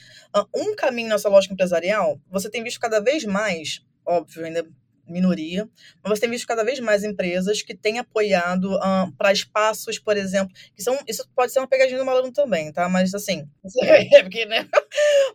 Um 0.54 0.74
caminho 0.76 1.08
nessa 1.08 1.28
lógica 1.28 1.54
empresarial, 1.54 2.20
você 2.30 2.50
tem 2.50 2.62
visto 2.62 2.78
cada 2.78 3.00
vez 3.00 3.24
mais, 3.24 3.80
óbvio, 4.06 4.44
ainda 4.44 4.66
minoria, 5.10 5.68
mas 6.02 6.18
você 6.18 6.22
tem 6.22 6.30
visto 6.30 6.46
cada 6.46 6.64
vez 6.64 6.80
mais 6.80 7.04
empresas 7.04 7.62
que 7.62 7.74
têm 7.74 7.98
apoiado 7.98 8.78
para 9.16 9.32
espaços, 9.32 9.98
por 9.98 10.16
exemplo, 10.16 10.54
que 10.74 10.82
são, 10.82 10.98
isso 11.06 11.28
pode 11.34 11.52
ser 11.52 11.58
uma 11.60 11.68
pegadinha 11.68 11.98
do 11.98 12.04
malandro 12.04 12.32
também, 12.32 12.72
tá? 12.72 12.88
Mas 12.88 13.14
assim, 13.14 13.48
é 13.82 14.22
porque, 14.22 14.46
né? 14.46 14.66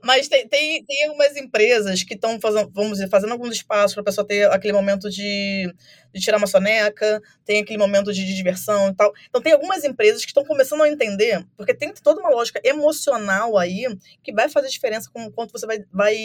Mas 0.03 0.27
tem, 0.27 0.48
tem, 0.48 0.84
tem 0.86 1.05
algumas 1.05 1.36
empresas 1.36 2.03
que 2.03 2.13
estão 2.13 2.39
fazendo, 2.39 2.72
vamos 2.74 2.94
dizer, 2.94 3.10
fazendo 3.10 3.32
alguns 3.32 3.53
espaços 3.53 3.94
para 3.94 4.01
a 4.01 4.05
pessoa 4.05 4.27
ter 4.27 4.50
aquele 4.51 4.74
momento 4.74 5.10
de, 5.10 5.74
de 6.13 6.22
tirar 6.22 6.38
uma 6.38 6.48
soneca, 6.48 7.22
tem 7.46 7.62
aquele 7.62 7.77
momento 7.77 8.13
de, 8.13 8.25
de 8.25 8.36
diversão 8.36 8.89
e 8.89 8.96
tal. 8.96 9.13
Então 9.29 9.41
tem 9.41 9.53
algumas 9.53 9.84
empresas 9.84 10.22
que 10.22 10.32
estão 10.32 10.46
começando 10.46 10.84
a 10.84 10.89
entender, 10.89 11.46
porque 11.58 11.74
tem 11.74 11.94
toda 11.94 12.22
uma 12.22 12.29
lógica 12.29 12.62
emocional 12.63 13.58
aí 13.58 13.86
que 14.24 14.34
vai 14.34 14.50
fazer 14.50 14.70
diferença 14.70 15.10
com 15.12 15.25
o 15.25 15.32
quanto 15.32 15.51
você 15.51 15.65
vai, 15.65 15.84
vai 15.91 16.15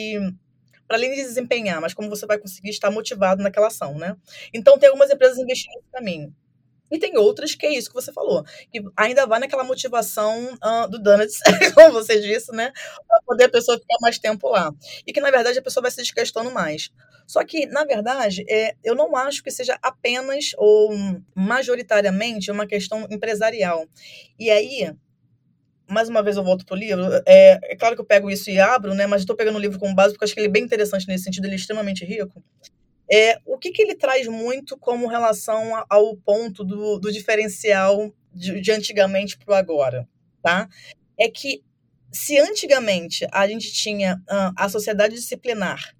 para 0.90 0.96
além 0.96 1.14
de 1.14 1.22
desempenhar, 1.22 1.80
mas 1.80 1.94
como 1.94 2.10
você 2.10 2.26
vai 2.26 2.36
conseguir 2.36 2.70
estar 2.70 2.90
motivado 2.90 3.40
naquela 3.44 3.68
ação, 3.68 3.96
né? 3.96 4.16
Então 4.52 4.76
tem 4.76 4.88
algumas 4.88 5.08
empresas 5.08 5.38
investindo 5.38 5.76
nesse 5.76 5.88
caminho. 5.92 6.34
E 6.90 6.98
tem 6.98 7.16
outras 7.16 7.54
que 7.54 7.64
é 7.64 7.72
isso 7.72 7.88
que 7.88 7.94
você 7.94 8.12
falou, 8.12 8.42
que 8.72 8.82
ainda 8.96 9.24
vai 9.24 9.38
naquela 9.38 9.62
motivação 9.62 10.52
uh, 10.54 10.90
do 10.90 10.98
donuts, 10.98 11.38
como 11.76 11.92
você 11.92 12.18
disse, 12.18 12.50
né? 12.50 12.72
Para 13.06 13.22
poder 13.24 13.44
a 13.44 13.48
pessoa 13.48 13.78
ficar 13.78 13.98
mais 14.00 14.18
tempo 14.18 14.48
lá. 14.48 14.72
E 15.06 15.12
que, 15.12 15.20
na 15.20 15.30
verdade, 15.30 15.60
a 15.60 15.62
pessoa 15.62 15.82
vai 15.82 15.92
se 15.92 15.98
desgastando 15.98 16.50
mais. 16.50 16.90
Só 17.24 17.44
que, 17.44 17.66
na 17.66 17.84
verdade, 17.84 18.44
é, 18.50 18.74
eu 18.82 18.96
não 18.96 19.14
acho 19.14 19.44
que 19.44 19.52
seja 19.52 19.78
apenas 19.80 20.50
ou 20.58 20.90
majoritariamente 21.36 22.50
uma 22.50 22.66
questão 22.66 23.06
empresarial. 23.08 23.86
E 24.36 24.50
aí, 24.50 24.92
mais 25.90 26.08
uma 26.08 26.22
vez 26.22 26.36
eu 26.36 26.44
volto 26.44 26.64
pro 26.64 26.76
livro. 26.76 27.02
É, 27.26 27.58
é 27.62 27.76
claro 27.76 27.94
que 27.94 28.00
eu 28.00 28.06
pego 28.06 28.30
isso 28.30 28.50
e 28.50 28.58
abro, 28.58 28.94
né? 28.94 29.06
Mas 29.06 29.22
estou 29.22 29.36
pegando 29.36 29.56
o 29.56 29.60
livro 29.60 29.78
como 29.78 29.94
base 29.94 30.12
porque 30.14 30.24
eu 30.24 30.26
acho 30.26 30.34
que 30.34 30.40
ele 30.40 30.48
é 30.48 30.50
bem 30.50 30.62
interessante 30.62 31.06
nesse 31.08 31.24
sentido, 31.24 31.46
ele 31.46 31.54
é 31.54 31.56
extremamente 31.56 32.04
rico. 32.04 32.42
É, 33.12 33.38
o 33.44 33.58
que, 33.58 33.72
que 33.72 33.82
ele 33.82 33.96
traz 33.96 34.28
muito 34.28 34.78
como 34.78 35.08
relação 35.08 35.84
ao 35.88 36.16
ponto 36.16 36.62
do, 36.64 36.98
do 36.98 37.12
diferencial 37.12 38.12
de, 38.32 38.60
de 38.60 38.70
antigamente 38.70 39.36
para 39.36 39.52
o 39.52 39.56
agora, 39.56 40.08
tá? 40.40 40.68
É 41.18 41.28
que 41.28 41.62
se 42.12 42.38
antigamente 42.38 43.26
a 43.32 43.46
gente 43.48 43.72
tinha 43.72 44.16
uh, 44.16 44.52
a 44.56 44.68
sociedade 44.68 45.14
disciplinar 45.14 45.94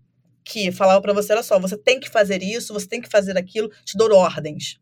que 0.45 0.73
falava 0.73 1.01
para 1.01 1.13
você, 1.13 1.33
olha 1.33 1.43
só, 1.43 1.59
você 1.59 1.77
tem 1.77 2.01
que 2.01 2.09
fazer 2.09 2.43
isso, 2.43 2.73
você 2.73 2.87
tem 2.87 3.01
que 3.01 3.09
fazer 3.09 3.37
aquilo, 3.37 3.71
te 3.85 3.97
dou 3.97 4.13
ordens. 4.13 4.81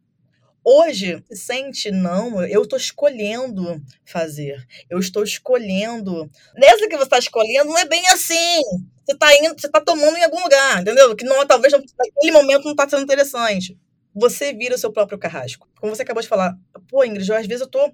Hoje, 0.70 1.24
se 1.30 1.34
sente, 1.34 1.90
não, 1.90 2.44
eu 2.44 2.60
estou 2.60 2.78
escolhendo 2.78 3.82
fazer. 4.04 4.66
Eu 4.90 4.98
estou 4.98 5.24
escolhendo. 5.24 6.30
Nessa 6.54 6.86
que 6.86 6.94
você 6.94 7.04
está 7.04 7.18
escolhendo, 7.18 7.70
não 7.70 7.78
é 7.78 7.86
bem 7.86 8.06
assim. 8.08 8.60
Você 9.02 9.14
está 9.14 9.34
indo, 9.34 9.58
você 9.58 9.66
está 9.66 9.80
tomando 9.80 10.18
em 10.18 10.24
algum 10.24 10.42
lugar, 10.42 10.82
entendeu? 10.82 11.16
Que 11.16 11.24
não, 11.24 11.46
talvez 11.46 11.72
naquele 11.72 12.32
momento 12.32 12.64
não 12.64 12.72
está 12.72 12.86
sendo 12.86 13.02
interessante. 13.02 13.78
Você 14.14 14.52
vira 14.52 14.74
o 14.74 14.78
seu 14.78 14.92
próprio 14.92 15.18
carrasco. 15.18 15.66
Como 15.80 15.96
você 15.96 16.02
acabou 16.02 16.22
de 16.22 16.28
falar, 16.28 16.54
pô, 16.86 17.02
Ingrid, 17.02 17.32
às 17.32 17.46
vezes 17.46 17.62
eu 17.62 17.66
estou 17.66 17.90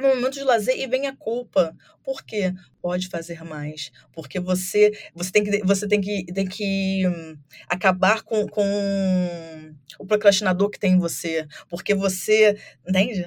no 0.00 0.08
momento 0.08 0.34
de 0.34 0.44
lazer 0.44 0.78
e 0.78 0.86
vem 0.86 1.06
a 1.06 1.16
culpa. 1.16 1.76
Por 2.02 2.22
quê? 2.22 2.52
Pode 2.80 3.08
fazer 3.08 3.44
mais. 3.44 3.90
Porque 4.12 4.40
você 4.40 4.92
você 5.14 5.30
tem 5.30 5.44
que, 5.44 5.64
você 5.64 5.88
tem 5.88 6.00
que, 6.00 6.24
tem 6.32 6.46
que 6.46 7.06
hum, 7.06 7.36
acabar 7.68 8.22
com, 8.22 8.46
com 8.48 9.74
o 9.98 10.06
procrastinador 10.06 10.70
que 10.70 10.78
tem 10.78 10.92
em 10.94 10.98
você. 10.98 11.46
Porque 11.68 11.94
você. 11.94 12.56
Entende? 12.86 13.24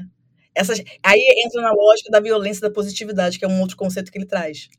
Essas, 0.55 0.81
aí 1.03 1.19
entra 1.45 1.61
na 1.61 1.71
lógica 1.71 2.09
da 2.11 2.19
violência 2.19 2.61
da 2.61 2.73
positividade, 2.73 3.37
que 3.37 3.45
é 3.45 3.47
um 3.47 3.61
outro 3.61 3.77
conceito 3.77 4.11
que 4.11 4.17
ele 4.17 4.25
traz. 4.25 4.69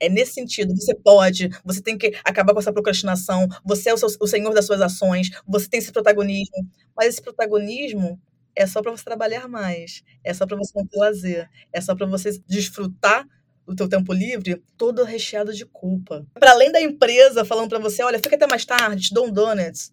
É 0.00 0.08
nesse 0.08 0.34
sentido, 0.34 0.74
você 0.76 0.94
pode, 0.94 1.48
você 1.64 1.80
tem 1.80 1.96
que 1.96 2.12
acabar 2.24 2.52
com 2.52 2.58
essa 2.58 2.72
procrastinação, 2.72 3.48
você 3.64 3.88
é 3.88 3.94
o, 3.94 3.96
seu, 3.96 4.08
o 4.20 4.26
senhor 4.26 4.52
das 4.52 4.66
suas 4.66 4.80
ações, 4.82 5.30
você 5.46 5.68
tem 5.68 5.78
esse 5.78 5.92
protagonismo. 5.92 6.68
Mas 6.96 7.08
esse 7.08 7.22
protagonismo 7.22 8.20
é 8.58 8.66
só 8.66 8.82
para 8.82 8.90
você 8.90 9.04
trabalhar 9.04 9.46
mais, 9.46 10.02
é 10.24 10.34
só 10.34 10.44
para 10.44 10.56
você 10.56 10.72
ter 10.84 10.98
lazer, 10.98 11.48
é 11.72 11.80
só 11.80 11.94
para 11.94 12.06
você 12.06 12.42
desfrutar 12.44 13.24
do 13.64 13.76
teu 13.76 13.88
tempo 13.88 14.12
livre, 14.12 14.60
todo 14.76 15.04
recheado 15.04 15.54
de 15.54 15.64
culpa. 15.64 16.26
Para 16.34 16.50
além 16.50 16.72
da 16.72 16.80
empresa 16.80 17.44
falando 17.44 17.68
para 17.68 17.78
você, 17.78 18.02
olha, 18.02 18.18
fica 18.18 18.34
até 18.34 18.48
mais 18.48 18.64
tarde, 18.64 19.04
te 19.04 19.14
dou 19.14 19.28
um 19.28 19.32
donuts. 19.32 19.92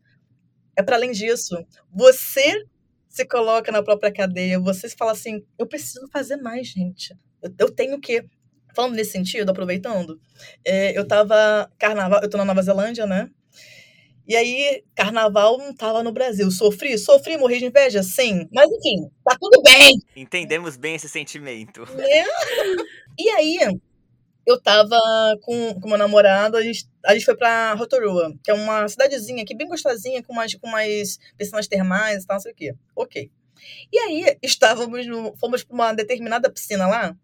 É 0.75 0.81
para 0.81 0.95
além 0.95 1.11
disso, 1.11 1.55
você 1.93 2.65
se 3.07 3.23
coloca 3.25 3.71
na 3.71 3.83
própria 3.83 4.11
cadeia, 4.11 4.59
você 4.59 4.89
fala 4.89 5.11
assim, 5.11 5.45
eu 5.59 5.67
preciso 5.67 6.07
fazer 6.11 6.37
mais, 6.37 6.67
gente. 6.67 7.15
Eu, 7.43 7.53
eu 7.59 7.71
tenho 7.71 7.99
que 7.99 8.25
falando 8.75 8.95
nesse 8.95 9.11
sentido, 9.11 9.51
aproveitando, 9.51 10.19
é, 10.65 10.97
eu 10.97 11.07
tava 11.07 11.71
carnaval, 11.77 12.19
eu 12.21 12.29
tô 12.29 12.37
na 12.37 12.43
Nova 12.43 12.61
Zelândia, 12.63 13.05
né? 13.05 13.29
E 14.27 14.35
aí, 14.35 14.83
carnaval 14.95 15.57
não 15.57 15.73
tava 15.73 16.01
no 16.01 16.11
Brasil. 16.11 16.49
Sofri? 16.49 16.97
Sofri, 16.97 17.37
morri 17.37 17.59
de 17.59 17.65
inveja? 17.65 18.01
Sim. 18.01 18.47
Mas 18.51 18.69
enfim, 18.71 19.09
tá 19.23 19.37
tudo 19.39 19.61
bem. 19.61 19.99
Entendemos 20.15 20.77
bem 20.77 20.95
esse 20.95 21.09
sentimento. 21.09 21.83
É. 21.99 22.25
E 23.17 23.29
aí, 23.29 23.57
eu 24.45 24.61
tava 24.61 24.97
com, 25.41 25.79
com 25.79 25.87
meu 25.87 25.97
namorado, 25.97 26.57
a 26.57 26.61
gente, 26.61 26.85
a 27.05 27.13
gente 27.13 27.23
foi 27.23 27.35
pra 27.35 27.73
Rotorua, 27.75 28.33
que 28.43 28.51
é 28.51 28.53
uma 28.53 28.85
cidadezinha 28.89 29.41
aqui, 29.41 29.55
bem 29.55 29.69
gostosinha, 29.69 30.21
com 30.21 30.33
mais, 30.33 30.53
com 30.53 30.67
mais 30.67 31.17
piscinas 31.37 31.65
termais 31.65 32.23
e 32.23 32.27
tal, 32.27 32.35
não 32.35 32.41
sei 32.41 32.51
o 32.51 32.55
quê. 32.55 32.75
Ok. 32.93 33.31
E 33.91 33.97
aí, 33.97 34.37
estávamos 34.43 35.07
no, 35.07 35.35
fomos 35.37 35.63
pra 35.63 35.73
uma 35.73 35.93
determinada 35.93 36.51
piscina 36.51 36.85
lá, 36.87 37.15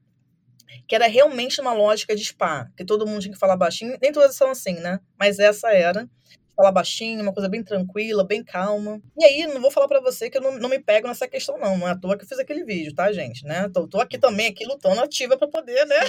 que 0.88 0.96
era 0.96 1.08
realmente 1.08 1.60
uma 1.60 1.74
lógica 1.74 2.16
de 2.16 2.24
spa, 2.24 2.72
que 2.76 2.86
todo 2.86 3.06
mundo 3.06 3.22
tinha 3.22 3.34
que 3.34 3.40
falar 3.40 3.58
baixinho. 3.58 3.98
Nem 4.02 4.12
todas 4.12 4.36
são 4.36 4.50
assim, 4.50 4.76
né? 4.76 5.00
Mas 5.20 5.40
essa 5.40 5.72
era 5.74 6.10
falar 6.62 6.72
baixinho, 6.72 7.22
uma 7.24 7.34
coisa 7.34 7.50
bem 7.50 7.64
tranquila, 7.64 8.24
bem 8.24 8.44
calma. 8.44 9.02
E 9.18 9.26
aí, 9.26 9.48
não 9.48 9.60
vou 9.60 9.72
falar 9.72 9.88
para 9.88 10.00
você 10.00 10.30
que 10.30 10.38
eu 10.38 10.42
não, 10.42 10.58
não 10.60 10.70
me 10.70 10.80
pego 10.80 11.08
nessa 11.08 11.28
questão, 11.28 11.58
não. 11.58 11.78
Não 11.78 11.88
é 11.88 11.92
à 11.92 11.98
toa 11.98 12.16
que 12.18 12.24
eu 12.24 12.28
fiz 12.28 12.38
aquele 12.40 12.64
vídeo, 12.64 12.94
tá, 12.94 13.12
gente? 13.12 13.44
Né? 13.44 13.68
Tô, 13.70 13.88
tô 13.88 14.00
aqui 14.00 14.18
também, 14.18 14.48
aqui 14.48 14.66
lutando 14.66 15.02
ativa 15.02 15.36
para 15.36 15.48
poder, 15.48 15.86
né? 15.86 16.00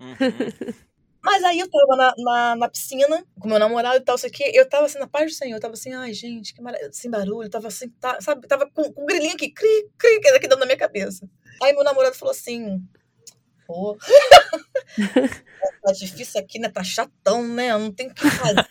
Uhum. 0.00 0.76
Mas 1.22 1.42
aí 1.42 1.58
eu 1.58 1.68
tava 1.68 1.96
na, 1.96 2.14
na, 2.18 2.56
na, 2.56 2.68
piscina 2.68 3.26
com 3.40 3.48
meu 3.48 3.58
namorado 3.58 3.96
e 3.96 4.00
tal, 4.00 4.14
isso 4.14 4.26
aqui. 4.26 4.44
Eu 4.54 4.68
tava 4.68 4.86
assim, 4.86 5.00
na 5.00 5.08
paz 5.08 5.32
do 5.32 5.36
Senhor, 5.36 5.56
eu 5.56 5.60
tava 5.60 5.74
assim, 5.74 5.92
ai, 5.92 6.12
gente, 6.12 6.54
que 6.54 6.62
maravilha, 6.62 6.92
sem 6.92 7.10
barulho, 7.10 7.50
tava 7.50 7.66
assim, 7.66 7.88
tá, 8.00 8.20
sabe, 8.20 8.46
tava 8.46 8.70
com, 8.70 8.92
com 8.92 9.02
um 9.02 9.06
grilinho 9.06 9.32
aqui, 9.34 9.50
cri, 9.50 9.90
cri, 9.98 10.18
aqui 10.28 10.42
dentro 10.42 10.60
da 10.60 10.66
minha 10.66 10.78
cabeça. 10.78 11.28
Aí 11.60 11.72
meu 11.72 11.82
namorado 11.82 12.14
falou 12.14 12.30
assim, 12.30 12.80
pô, 13.66 13.98
tá 15.82 15.92
difícil 15.92 16.40
aqui, 16.40 16.60
né? 16.60 16.68
Tá 16.68 16.84
chatão, 16.84 17.42
né? 17.42 17.76
Não 17.76 17.90
tem 17.90 18.06
o 18.06 18.14
que 18.14 18.30
fazer. 18.30 18.64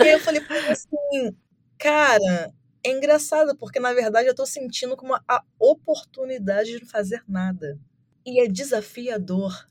E 0.00 0.08
eu 0.08 0.20
falei 0.20 0.40
pra 0.40 0.56
ele 0.58 0.68
assim, 0.68 1.36
cara, 1.78 2.52
é 2.84 2.90
engraçado, 2.90 3.56
porque 3.56 3.80
na 3.80 3.92
verdade 3.92 4.28
eu 4.28 4.34
tô 4.34 4.46
sentindo 4.46 4.96
como 4.96 5.14
a 5.14 5.42
oportunidade 5.58 6.70
de 6.70 6.80
não 6.80 6.88
fazer 6.88 7.22
nada. 7.26 7.78
E 8.24 8.40
é 8.40 8.48
desafiador. 8.48 9.68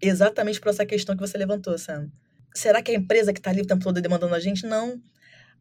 Exatamente 0.00 0.60
por 0.60 0.68
essa 0.70 0.86
questão 0.86 1.16
que 1.16 1.20
você 1.20 1.38
levantou, 1.38 1.76
Sam. 1.78 2.10
Será 2.54 2.82
que 2.82 2.90
a 2.90 2.94
empresa 2.94 3.32
que 3.32 3.40
tá 3.40 3.50
ali 3.50 3.62
o 3.62 3.66
tempo 3.66 3.84
todo 3.84 4.00
demandando 4.00 4.34
a 4.34 4.40
gente? 4.40 4.66
Não. 4.66 5.00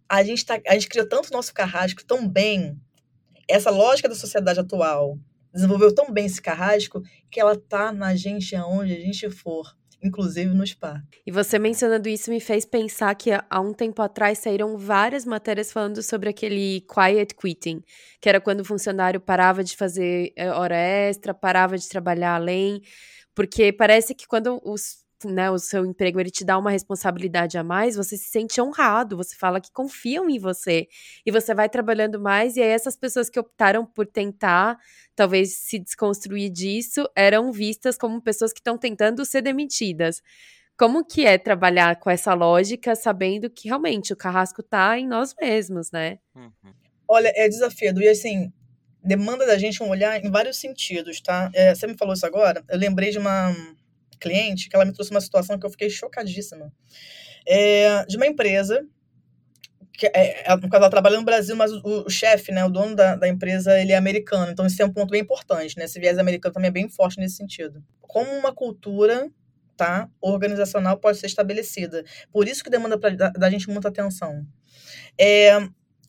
A 0.10 0.24
gente, 0.24 0.46
tá, 0.46 0.60
a 0.68 0.74
gente 0.74 0.88
criou 0.88 1.08
tanto 1.08 1.32
nosso 1.32 1.54
carrasco 1.54 2.04
tão 2.04 2.28
bem. 2.28 2.80
Essa 3.48 3.70
lógica 3.70 4.10
da 4.10 4.16
sociedade 4.16 4.60
atual 4.60 5.20
desenvolveu 5.54 5.94
tão 5.94 6.12
bem 6.12 6.26
esse 6.26 6.42
carrasco 6.42 7.04
que 7.30 7.40
ela 7.40 7.56
tá 7.56 7.92
na 7.92 8.16
gente 8.16 8.56
aonde 8.56 8.94
a 8.94 9.00
gente 9.00 9.30
for 9.30 9.77
inclusive 10.02 10.54
no 10.54 10.66
spa. 10.66 11.02
E 11.26 11.32
você 11.32 11.58
mencionando 11.58 12.08
isso 12.08 12.30
me 12.30 12.40
fez 12.40 12.66
pensar 12.66 13.16
que 13.16 13.32
há 13.32 13.62
um 13.62 13.74
tempo 13.74 14.02
atrás 14.02 14.40
saíram 14.40 14.78
várias 14.78 15.26
matérias 15.26 15.72
falando 15.72 16.02
sobre 16.04 16.30
aquele 16.30 16.82
quiet 16.82 17.36
quitting, 17.36 17.82
que 18.22 18.30
era 18.30 18.40
quando 18.40 18.62
o 18.62 18.66
funcionário 18.66 19.20
parava 19.20 19.64
de 19.64 19.76
fazer 19.76 20.34
eh, 20.36 20.52
hora 20.52 20.76
extra, 20.76 21.34
parava 21.34 21.78
de 21.78 21.88
trabalhar 21.88 22.36
além, 22.36 22.82
porque 23.34 23.72
parece 23.72 24.14
que 24.14 24.28
quando 24.28 24.62
os 24.64 25.07
né, 25.26 25.50
o 25.50 25.58
seu 25.58 25.86
emprego 25.86 26.20
ele 26.20 26.30
te 26.30 26.46
dá 26.46 26.58
uma 26.58 26.72
responsabilidade 26.72 27.58
a 27.58 27.64
mais, 27.64 27.96
você 27.96 28.16
se 28.18 28.30
sente 28.30 28.62
honrado, 28.62 29.18
você 29.18 29.36
fala 29.36 29.60
que 29.60 29.72
confiam 29.72 30.30
em 30.30 30.38
você 30.38 30.88
e 31.26 31.32
você 31.32 31.54
vai 31.54 31.70
trabalhando 31.70 32.20
mais 32.20 32.56
e 32.56 32.62
aí 32.62 32.70
essas 32.70 32.96
pessoas 32.96 33.30
que 33.30 33.40
optaram 33.40 33.86
por 33.86 34.06
tentar 34.06 34.78
talvez 35.16 35.56
se 35.58 35.80
desconstruir 35.80 36.50
disso 36.52 37.10
eram 37.16 37.52
vistas 37.52 37.98
como 37.98 38.22
pessoas 38.22 38.54
que 38.54 38.60
estão 38.60 38.78
tentando 38.78 39.26
ser 39.26 39.42
demitidas. 39.42 40.22
Como 40.78 41.04
que 41.04 41.26
é 41.26 41.40
trabalhar 41.40 42.00
com 42.00 42.10
essa 42.10 42.36
lógica, 42.36 42.96
sabendo 42.96 43.50
que 43.50 43.68
realmente 43.68 44.14
o 44.14 44.16
carrasco 44.16 44.62
tá 44.62 45.00
em 45.00 45.08
nós 45.08 45.34
mesmos, 45.42 45.90
né? 45.92 46.20
Uhum. 46.36 46.52
Olha, 47.08 47.32
é 47.36 47.50
desafiador 47.50 48.04
e 48.04 48.10
assim 48.10 48.54
demanda 49.04 49.46
da 49.46 49.58
gente 49.58 49.82
um 49.82 49.90
olhar 49.90 50.24
em 50.24 50.30
vários 50.30 50.58
sentidos, 50.58 51.22
tá? 51.22 51.50
É, 51.54 51.74
você 51.74 51.88
me 51.88 51.98
falou 51.98 52.14
isso 52.14 52.26
agora, 52.26 52.64
eu 52.70 52.78
lembrei 52.78 53.10
de 53.10 53.18
uma 53.18 53.56
cliente 54.20 54.70
que 54.70 54.76
ela 54.76 54.86
me 54.86 54.94
trouxe 54.94 55.12
uma 55.12 55.22
situação 55.22 55.58
que 55.58 55.66
eu 55.66 55.70
fiquei 55.70 55.90
chocadíssima. 55.90 56.72
É, 57.48 58.06
de 58.06 58.18
uma 58.18 58.28
empresa 58.28 58.86
que 59.98 60.06
é, 60.14 60.56
no 60.56 60.70
caso, 60.70 60.84
ela 60.84 60.92
trabalha 60.92 61.18
no 61.18 61.26
Brasil, 61.26 61.56
mas 61.56 61.72
o, 61.72 62.06
o 62.06 62.10
chefe, 62.10 62.52
né, 62.52 62.64
o 62.64 62.70
dono 62.70 62.96
da, 62.96 63.16
da 63.16 63.28
empresa, 63.28 63.82
ele 63.82 63.92
é 63.92 63.98
americano. 63.98 64.52
Então, 64.52 64.66
isso 64.66 64.80
é 64.80 64.86
um 64.86 64.94
ponto 64.94 65.10
bem 65.10 65.22
importante, 65.22 65.76
né? 65.76 65.86
Esse 65.86 66.00
viés 66.00 66.20
americano 66.20 66.54
também 66.54 66.68
é 66.68 66.72
bem 66.72 66.88
forte 66.88 67.20
nesse 67.20 67.38
sentido. 67.38 67.84
Como 68.00 68.32
uma 68.32 68.54
cultura 68.54 69.28
tá, 69.76 70.08
organizacional 70.22 70.98
pode 70.98 71.18
ser 71.18 71.26
estabelecida. 71.26 72.04
Por 72.32 72.48
isso 72.48 72.64
que 72.64 72.70
demanda 72.70 72.98
pra, 72.98 73.10
da, 73.10 73.30
da 73.30 73.50
gente 73.50 73.70
muita 73.70 73.88
atenção. 73.88 74.46
É, 75.20 75.58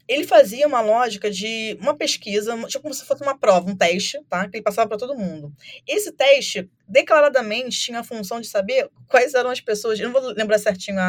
ele 0.08 0.26
fazia 0.26 0.66
uma 0.66 0.80
lógica 0.80 1.30
de 1.30 1.76
uma 1.80 1.94
pesquisa, 1.94 2.56
tipo 2.66 2.80
como 2.80 2.94
se 2.94 3.04
fosse 3.04 3.22
uma 3.22 3.38
prova, 3.38 3.70
um 3.70 3.76
teste, 3.76 4.18
tá? 4.26 4.48
Que 4.48 4.56
ele 4.56 4.64
passava 4.64 4.88
para 4.88 4.96
todo 4.96 5.14
mundo. 5.14 5.52
Esse 5.86 6.10
teste, 6.10 6.68
declaradamente, 6.88 7.78
tinha 7.78 8.00
a 8.00 8.04
função 8.04 8.40
de 8.40 8.48
saber 8.48 8.88
quais 9.06 9.34
eram 9.34 9.50
as 9.50 9.60
pessoas. 9.60 10.00
Eu 10.00 10.08
não 10.08 10.18
vou 10.18 10.32
lembrar 10.32 10.58
certinho 10.58 10.98
a, 10.98 11.02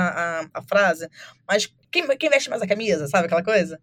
a, 0.44 0.50
a 0.56 0.62
frase, 0.62 1.10
mas 1.48 1.74
quem, 1.90 2.06
quem 2.18 2.30
veste 2.30 2.50
mais 2.50 2.62
a 2.62 2.68
camisa, 2.68 3.08
sabe 3.08 3.28
aquela 3.28 3.44
coisa? 3.44 3.80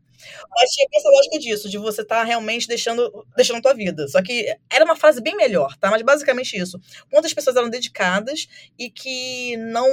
Mas 0.50 0.70
tinha 0.72 0.86
essa 0.92 1.08
lógica 1.08 1.38
disso, 1.38 1.70
de 1.70 1.78
você 1.78 2.02
estar 2.02 2.18
tá 2.18 2.24
realmente 2.24 2.68
deixando, 2.68 3.26
deixando 3.34 3.56
a 3.56 3.62
tua 3.62 3.74
vida. 3.74 4.06
Só 4.08 4.22
que 4.22 4.46
era 4.70 4.84
uma 4.84 4.96
frase 4.96 5.22
bem 5.22 5.34
melhor, 5.34 5.74
tá? 5.78 5.90
Mas 5.90 6.02
basicamente 6.02 6.58
isso. 6.58 6.78
Quantas 7.10 7.32
pessoas 7.32 7.56
eram 7.56 7.70
dedicadas 7.70 8.46
e 8.78 8.90
que 8.90 9.56
não 9.56 9.88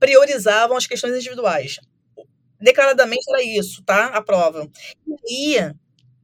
priorizavam 0.00 0.76
as 0.76 0.88
questões 0.88 1.14
individuais 1.14 1.78
declaradamente 2.60 3.24
era 3.28 3.42
isso, 3.42 3.82
tá? 3.84 4.06
A 4.06 4.22
prova. 4.22 4.70
E 5.26 5.58
aí, 5.58 5.70
o 5.70 5.74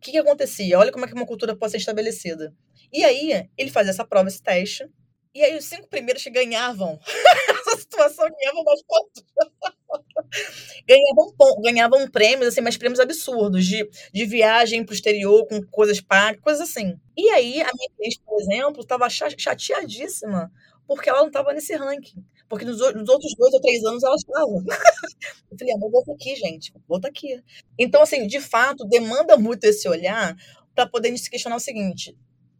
que, 0.01 0.13
que 0.13 0.19
acontecia? 0.19 0.79
Olha 0.79 0.93
como 0.93 1.05
é 1.05 1.09
que 1.09 1.15
uma 1.15 1.27
cultura 1.27 1.57
pode 1.57 1.73
ser 1.73 1.79
estabelecida. 1.79 2.55
E 2.93 3.05
aí, 3.05 3.49
ele 3.57 3.71
fazia 3.71 3.91
essa 3.91 4.05
prova, 4.05 4.29
esse 4.29 4.43
teste, 4.43 4.89
e 5.35 5.43
aí 5.43 5.57
os 5.57 5.65
cinco 5.65 5.89
primeiros 5.89 6.23
que 6.23 6.29
ganhavam 6.29 7.01
essa 7.67 7.79
situação 7.79 8.29
ganhavam 8.29 8.65
mais 8.65 8.83
pontos. 8.83 9.25
ganhavam, 10.87 11.63
ganhavam 11.63 12.11
prêmios, 12.11 12.49
assim, 12.49 12.61
mas 12.61 12.77
prêmios 12.77 13.01
absurdos, 13.01 13.65
de, 13.65 13.89
de 14.13 14.27
viagem 14.27 14.85
pro 14.85 14.95
exterior 14.95 15.47
com 15.47 15.63
coisas 15.63 16.01
pagas, 16.01 16.41
coisas 16.43 16.69
assim. 16.69 16.99
E 17.17 17.31
aí, 17.31 17.63
a 17.63 17.71
minha 17.75 17.91
cliente, 17.97 18.21
por 18.25 18.41
exemplo, 18.41 18.83
estava 18.83 19.09
chateadíssima 19.09 20.53
porque 20.87 21.09
ela 21.09 21.21
não 21.21 21.29
estava 21.29 21.53
nesse 21.55 21.75
ranking. 21.75 22.23
Porque 22.53 22.67
nos, 22.67 22.77
nos, 22.77 23.09
outros 23.09 23.35
dois 23.39 23.55
ou 23.55 23.61
três 23.63 23.83
anos 23.83 24.05
ela 24.05 24.15
estava. 24.15 24.47
eu 25.51 25.59
falei, 25.59 25.73
amor, 25.73 25.91
volta 25.91 26.13
aqui, 26.13 26.37
gente. 26.37 26.71
Volta 26.87 27.09
aqui. 27.09 27.43
Então, 27.79 28.03
assim, 28.03 28.27
de 28.27 28.41
fato, 28.41 28.85
demanda 28.85 29.39
muito 29.39 29.65
esse 29.65 29.89
olhar 29.89 30.37
para 30.75 30.87
poder 30.87 31.17
se 31.17 31.31
questionar 31.31 31.57
o 31.57 31.61
seguinte: 31.61 32.15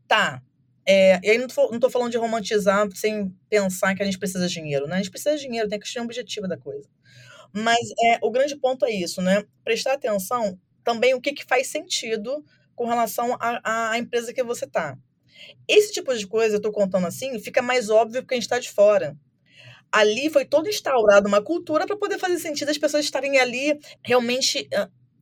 tá. 0.09 0.43
É, 0.87 1.21
e 1.23 1.31
aí 1.33 1.37
não 1.37 1.47
tô, 1.47 1.71
não 1.71 1.79
tô 1.79 1.91
falando 1.91 2.11
de 2.11 2.17
romantizar 2.17 2.89
sem 2.95 3.37
pensar 3.51 3.95
que 3.95 4.03
a 4.03 4.07
gente 4.07 4.19
precisa 4.19 4.49
de 4.49 4.55
dinheiro, 4.55 4.87
né? 4.87 4.95
A 4.95 4.97
gente 4.97 5.11
precisa 5.11 5.37
de 5.37 5.43
dinheiro, 5.43 5.69
tem 5.69 5.79
que 5.79 5.83
questionar 5.83 6.05
o 6.05 6.09
objetivo 6.09 6.49
da 6.49 6.57
coisa. 6.57 6.89
Mas 7.53 7.91
é, 8.03 8.19
o 8.23 8.31
grande 8.31 8.57
ponto 8.57 8.87
é 8.87 8.91
isso, 8.91 9.21
né? 9.21 9.45
Prestar 9.63 9.93
atenção 9.93 10.59
também 10.83 11.13
o 11.13 11.21
que, 11.21 11.35
que 11.35 11.45
faz 11.45 11.67
sentido 11.67 12.43
com 12.75 12.87
relação 12.87 13.37
à, 13.39 13.99
empresa 13.99 14.33
que 14.33 14.43
você 14.43 14.67
tá. 14.67 14.97
Esse 15.69 15.93
tipo 15.93 16.17
de 16.17 16.27
coisa, 16.27 16.55
eu 16.55 16.57
estou 16.57 16.73
contando 16.73 17.07
assim, 17.07 17.39
fica 17.39 17.61
mais 17.61 17.91
óbvio 17.91 18.23
porque 18.23 18.33
a 18.33 18.37
gente 18.37 18.45
está 18.45 18.59
de 18.59 18.71
fora. 18.71 19.15
Ali 19.93 20.31
foi 20.31 20.45
todo 20.45 20.69
instaurado 20.69 21.29
uma 21.29 21.43
cultura 21.43 21.87
para 21.87 21.97
poder 21.97 22.19
fazer 22.19 22.39
sentido 22.39 22.71
as 22.71 22.79
pessoas 22.79 23.05
estarem 23.05 23.39
ali 23.39 23.79
realmente 24.03 24.69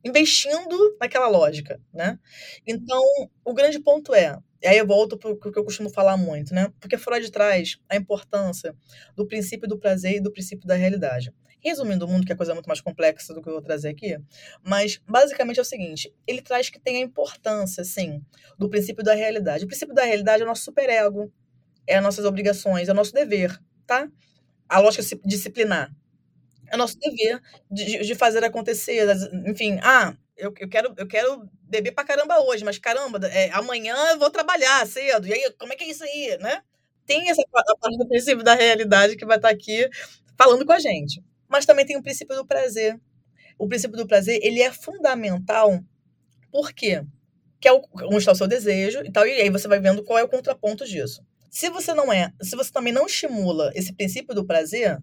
investindo 0.03 0.97
naquela 0.99 1.27
lógica, 1.27 1.79
né? 1.93 2.17
Então, 2.65 3.01
o 3.45 3.53
grande 3.53 3.79
ponto 3.79 4.13
é, 4.13 4.37
e 4.61 4.67
aí 4.67 4.77
eu 4.77 4.85
volto 4.85 5.17
para 5.17 5.31
o 5.31 5.37
que 5.37 5.57
eu 5.57 5.63
costumo 5.63 5.89
falar 5.89 6.17
muito, 6.17 6.53
né? 6.53 6.71
Porque 6.79 6.97
Freud 6.97 7.31
traz 7.31 7.79
a 7.89 7.95
importância 7.95 8.75
do 9.15 9.27
princípio 9.27 9.67
do 9.67 9.77
prazer 9.77 10.15
e 10.15 10.21
do 10.21 10.31
princípio 10.31 10.67
da 10.67 10.75
realidade. 10.75 11.33
Resumindo 11.59 12.05
o 12.05 12.07
mundo, 12.07 12.25
que 12.25 12.31
é 12.31 12.35
coisa 12.35 12.53
muito 12.53 12.67
mais 12.67 12.81
complexa 12.81 13.33
do 13.33 13.41
que 13.41 13.47
eu 13.49 13.53
vou 13.53 13.61
trazer 13.61 13.89
aqui, 13.89 14.17
mas 14.63 14.99
basicamente 15.07 15.59
é 15.59 15.61
o 15.61 15.65
seguinte: 15.65 16.13
ele 16.25 16.41
traz 16.41 16.69
que 16.69 16.79
tem 16.79 16.97
a 16.97 16.99
importância, 16.99 17.83
sim, 17.83 18.23
do 18.57 18.69
princípio 18.69 19.03
da 19.03 19.13
realidade. 19.13 19.65
O 19.65 19.67
princípio 19.67 19.93
da 19.93 20.03
realidade 20.03 20.41
é 20.41 20.45
o 20.45 20.47
nosso 20.47 20.63
superego, 20.63 21.31
é 21.85 21.97
as 21.97 22.03
nossas 22.03 22.25
obrigações, 22.25 22.87
é 22.87 22.91
o 22.91 22.95
nosso 22.95 23.13
dever, 23.13 23.59
tá? 23.85 24.07
A 24.71 24.79
lógica 24.79 25.03
disciplinar. 25.25 25.91
É 26.71 26.77
nosso 26.77 26.97
dever 26.99 27.41
de, 27.69 27.99
de 27.99 28.15
fazer 28.15 28.43
acontecer. 28.43 29.05
Enfim, 29.47 29.79
ah, 29.83 30.15
eu, 30.37 30.53
eu, 30.59 30.69
quero, 30.69 30.93
eu 30.97 31.07
quero 31.07 31.49
beber 31.63 31.91
pra 31.91 32.05
caramba 32.05 32.39
hoje, 32.41 32.63
mas 32.63 32.77
caramba, 32.79 33.19
é, 33.27 33.49
amanhã 33.51 33.95
eu 34.11 34.19
vou 34.19 34.29
trabalhar 34.29 34.85
cedo. 34.87 35.27
E 35.27 35.33
aí, 35.33 35.51
como 35.59 35.73
é 35.73 35.75
que 35.75 35.83
é 35.83 35.89
isso 35.89 36.03
aí, 36.03 36.37
né? 36.41 36.61
Tem 37.05 37.29
essa 37.29 37.43
parte 37.51 37.97
do 37.97 38.07
princípio 38.07 38.43
da 38.43 38.55
realidade 38.55 39.15
que 39.17 39.25
vai 39.25 39.37
estar 39.37 39.49
aqui 39.49 39.89
falando 40.37 40.65
com 40.65 40.73
a 40.73 40.79
gente 40.79 41.21
mas 41.51 41.65
também 41.65 41.85
tem 41.85 41.97
o 41.97 42.01
princípio 42.01 42.35
do 42.35 42.45
prazer. 42.45 42.97
O 43.59 43.67
princípio 43.67 43.97
do 43.97 44.07
prazer, 44.07 44.39
ele 44.41 44.61
é 44.61 44.71
fundamental, 44.71 45.83
por 46.51 46.73
quê? 46.73 47.03
Que 47.59 47.67
é 47.67 47.73
o, 47.73 47.81
onde 48.05 48.17
está 48.19 48.31
o 48.33 48.35
seu 48.35 48.47
desejo 48.47 49.01
e 49.05 49.11
tal, 49.11 49.27
e 49.27 49.31
aí 49.31 49.49
você 49.49 49.67
vai 49.67 49.79
vendo 49.79 50.03
qual 50.03 50.19
é 50.19 50.23
o 50.23 50.29
contraponto 50.29 50.85
disso. 50.85 51.23
Se 51.51 51.69
você 51.69 51.93
não 51.93 52.11
é, 52.13 52.31
se 52.41 52.55
você 52.55 52.71
também 52.71 52.93
não 52.93 53.05
estimula 53.05 53.73
esse 53.75 53.91
princípio 53.91 54.33
do 54.33 54.45
prazer, 54.45 54.97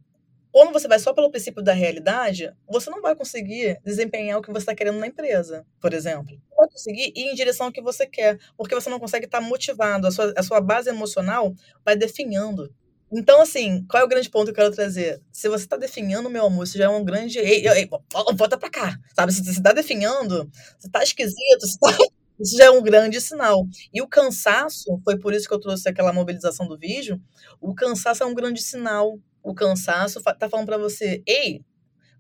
quando 0.51 0.73
você 0.73 0.89
vai 0.89 0.99
só 0.99 1.13
pelo 1.13 1.31
princípio 1.31 1.63
da 1.63 1.75
realidade, 1.75 2.51
você 2.67 2.89
não 2.89 3.03
vai 3.03 3.15
conseguir 3.15 3.79
desempenhar 3.85 4.39
o 4.39 4.43
que 4.43 4.51
você 4.51 4.61
está 4.61 4.75
querendo 4.75 4.99
na 4.99 5.07
empresa, 5.07 5.67
por 5.79 5.93
exemplo. 5.93 6.41
Não 6.51 6.57
vai 6.57 6.69
conseguir 6.71 7.13
ir 7.15 7.31
em 7.31 7.35
direção 7.35 7.67
ao 7.67 7.73
que 7.73 7.83
você 7.83 8.07
quer, 8.07 8.39
porque 8.57 8.75
você 8.75 8.89
não 8.89 8.99
consegue 8.99 9.27
estar 9.27 9.43
motivado, 9.43 10.07
a 10.07 10.11
sua, 10.11 10.33
a 10.35 10.43
sua 10.43 10.59
base 10.59 10.89
emocional 10.89 11.53
vai 11.85 11.95
definhando. 11.95 12.75
Então, 13.13 13.43
assim, 13.43 13.85
qual 13.87 14.03
é 14.03 14.07
o 14.07 14.09
grande 14.09 14.31
ponto 14.31 14.47
que 14.47 14.51
eu 14.53 14.65
quero 14.65 14.75
trazer? 14.75 15.21
Se 15.31 15.51
você 15.51 15.65
está 15.65 15.77
definhando, 15.77 16.31
meu 16.31 16.47
amor, 16.47 16.65
isso 16.65 16.79
já 16.79 16.85
é 16.87 16.89
um 16.89 17.05
grande. 17.05 17.39
Ei, 17.39 17.67
ei, 17.67 17.79
ei, 17.81 17.89
volta 18.37 18.57
pra 18.57 18.71
cá. 18.71 18.99
Sabe? 19.15 19.35
Se 19.35 19.45
você 19.45 19.51
está 19.51 19.73
definhando, 19.73 20.51
você 20.79 20.87
está 20.87 21.03
esquisito, 21.03 21.61
você 21.61 21.79
tá... 21.79 22.18
isso 22.39 22.57
já 22.57 22.65
é 22.67 22.71
um 22.71 22.83
grande 22.83 23.21
sinal. 23.21 23.67
E 23.93 24.01
o 24.03 24.09
cansaço, 24.09 25.01
foi 25.05 25.19
por 25.19 25.33
isso 25.35 25.49
que 25.49 25.55
eu 25.55 25.61
trouxe 25.61 25.89
aquela 25.89 26.13
mobilização 26.13 26.67
do 26.67 26.79
vídeo. 26.79 27.21
O 27.61 27.75
cansaço 27.75 28.23
é 28.23 28.27
um 28.27 28.35
grande 28.35 28.63
sinal. 28.63 29.19
O 29.43 29.55
cansaço 29.55 30.23
tá 30.23 30.49
falando 30.49 30.67
para 30.67 30.79
você, 30.79 31.23
ei, 31.27 31.65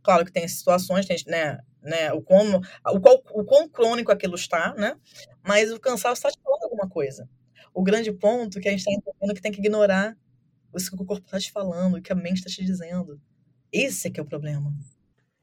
claro 0.02 0.24
que 0.24 0.32
tem 0.32 0.46
situações, 0.48 1.06
tem, 1.06 1.16
né, 1.26 1.58
né, 1.82 2.12
o 2.12 2.22
como, 2.22 2.60
o 2.86 3.00
qual, 3.00 3.22
o 3.32 3.44
quão 3.44 3.68
crônico 3.68 4.12
aquilo 4.12 4.34
está, 4.34 4.74
né? 4.74 4.96
Mas 5.42 5.72
o 5.72 5.80
cansaço 5.80 6.14
está 6.14 6.30
te 6.30 6.38
falando 6.42 6.64
alguma 6.64 6.88
coisa. 6.88 7.28
O 7.74 7.82
grande 7.82 8.12
ponto 8.12 8.60
que 8.60 8.68
a 8.68 8.70
gente 8.70 8.80
está 8.80 8.92
entendendo 8.92 9.34
que 9.34 9.42
tem 9.42 9.52
que 9.52 9.60
ignorar 9.60 10.16
isso 10.76 10.90
que 10.90 11.02
o 11.02 11.06
corpo 11.06 11.24
está 11.26 11.38
te 11.38 11.50
falando, 11.50 11.96
o 11.96 12.02
que 12.02 12.12
a 12.12 12.16
mente 12.16 12.38
está 12.38 12.50
te 12.50 12.64
dizendo. 12.64 13.20
Esse 13.72 14.08
é 14.08 14.10
que 14.10 14.20
é 14.20 14.22
o 14.22 14.26
problema. 14.26 14.72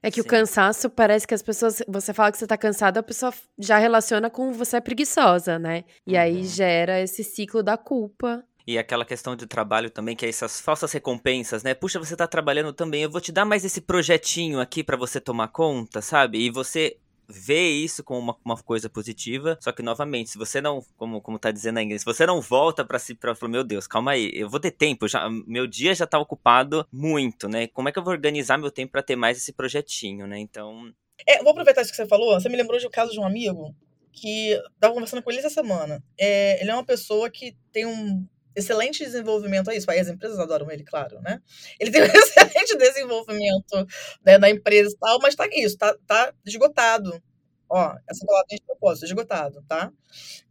É 0.05 0.11
que 0.11 0.21
Sim. 0.21 0.27
o 0.27 0.29
cansaço 0.29 0.87
parece 0.87 1.25
que 1.25 1.33
as 1.33 1.41
pessoas. 1.41 1.81
Você 1.87 2.13
fala 2.13 2.31
que 2.31 2.37
você 2.37 2.45
tá 2.45 2.55
cansada, 2.55 2.99
a 2.99 3.03
pessoa 3.03 3.33
já 3.57 3.79
relaciona 3.79 4.29
com 4.29 4.53
você 4.53 4.77
é 4.77 4.79
preguiçosa, 4.81 5.57
né? 5.57 5.83
E 6.05 6.15
aí 6.15 6.37
uhum. 6.37 6.43
gera 6.43 7.01
esse 7.01 7.23
ciclo 7.23 7.63
da 7.63 7.75
culpa. 7.75 8.43
E 8.67 8.77
aquela 8.77 9.03
questão 9.03 9.35
de 9.35 9.47
trabalho 9.47 9.89
também, 9.89 10.15
que 10.15 10.23
é 10.23 10.29
essas 10.29 10.61
falsas 10.61 10.91
recompensas, 10.91 11.63
né? 11.63 11.73
Puxa, 11.73 11.97
você 11.97 12.15
tá 12.15 12.27
trabalhando 12.27 12.71
também, 12.71 13.01
eu 13.01 13.09
vou 13.09 13.19
te 13.19 13.31
dar 13.31 13.45
mais 13.45 13.65
esse 13.65 13.81
projetinho 13.81 14.59
aqui 14.59 14.83
para 14.83 14.95
você 14.95 15.19
tomar 15.19 15.47
conta, 15.47 16.03
sabe? 16.03 16.37
E 16.37 16.51
você 16.51 16.97
vê 17.27 17.69
isso 17.69 18.03
como 18.03 18.19
uma, 18.19 18.37
uma, 18.43 18.57
coisa 18.57 18.89
positiva, 18.89 19.57
só 19.61 19.71
que 19.71 19.81
novamente, 19.81 20.29
se 20.29 20.37
você 20.37 20.61
não, 20.61 20.83
como, 20.97 21.21
como 21.21 21.39
tá 21.39 21.51
dizendo 21.51 21.79
aí, 21.79 21.99
se 21.99 22.05
você 22.05 22.25
não 22.25 22.41
volta 22.41 22.85
para 22.85 22.99
si 22.99 23.15
para 23.15 23.35
falar, 23.35 23.51
meu 23.51 23.63
Deus, 23.63 23.87
calma 23.87 24.11
aí, 24.11 24.31
eu 24.33 24.49
vou 24.49 24.59
ter 24.59 24.71
tempo, 24.71 25.07
já, 25.07 25.29
meu 25.29 25.67
dia 25.67 25.93
já 25.93 26.07
tá 26.07 26.19
ocupado 26.19 26.87
muito, 26.91 27.47
né? 27.47 27.67
Como 27.67 27.89
é 27.89 27.91
que 27.91 27.99
eu 27.99 28.03
vou 28.03 28.13
organizar 28.13 28.57
meu 28.57 28.71
tempo 28.71 28.91
para 28.91 29.03
ter 29.03 29.15
mais 29.15 29.37
esse 29.37 29.53
projetinho, 29.53 30.27
né? 30.27 30.39
Então, 30.39 30.93
é, 31.27 31.41
vou 31.41 31.51
aproveitar 31.51 31.81
isso 31.81 31.91
que 31.91 31.97
você 31.97 32.07
falou, 32.07 32.39
você 32.39 32.49
me 32.49 32.57
lembrou 32.57 32.79
de 32.79 32.87
um 32.87 32.91
caso 32.91 33.11
de 33.11 33.19
um 33.19 33.25
amigo 33.25 33.75
que 34.11 34.59
tava 34.79 34.93
conversando 34.93 35.21
com 35.21 35.29
ele 35.29 35.39
essa 35.39 35.49
semana. 35.49 36.01
É, 36.17 36.61
ele 36.61 36.71
é 36.71 36.73
uma 36.73 36.85
pessoa 36.85 37.29
que 37.29 37.55
tem 37.71 37.85
um 37.85 38.25
excelente 38.55 39.03
desenvolvimento, 39.03 39.69
é 39.69 39.77
isso, 39.77 39.89
aí 39.89 39.99
as 39.99 40.07
empresas 40.07 40.39
adoram 40.39 40.71
ele, 40.71 40.83
claro, 40.83 41.19
né? 41.21 41.41
Ele 41.79 41.91
tem 41.91 42.01
um 42.01 42.05
excelente 42.13 42.77
desenvolvimento 42.77 43.87
né, 44.23 44.37
na 44.37 44.49
empresa 44.49 44.93
e 44.93 44.97
tal, 44.97 45.19
mas 45.21 45.35
tá 45.35 45.47
isso, 45.51 45.77
tá, 45.77 45.95
tá 46.07 46.33
esgotado. 46.45 47.21
Ó, 47.69 47.95
essa 48.07 48.25
palavra 48.25 48.45
tem 48.47 48.57
de 48.57 48.63
propósito, 48.65 49.05
esgotado, 49.05 49.63
tá? 49.67 49.91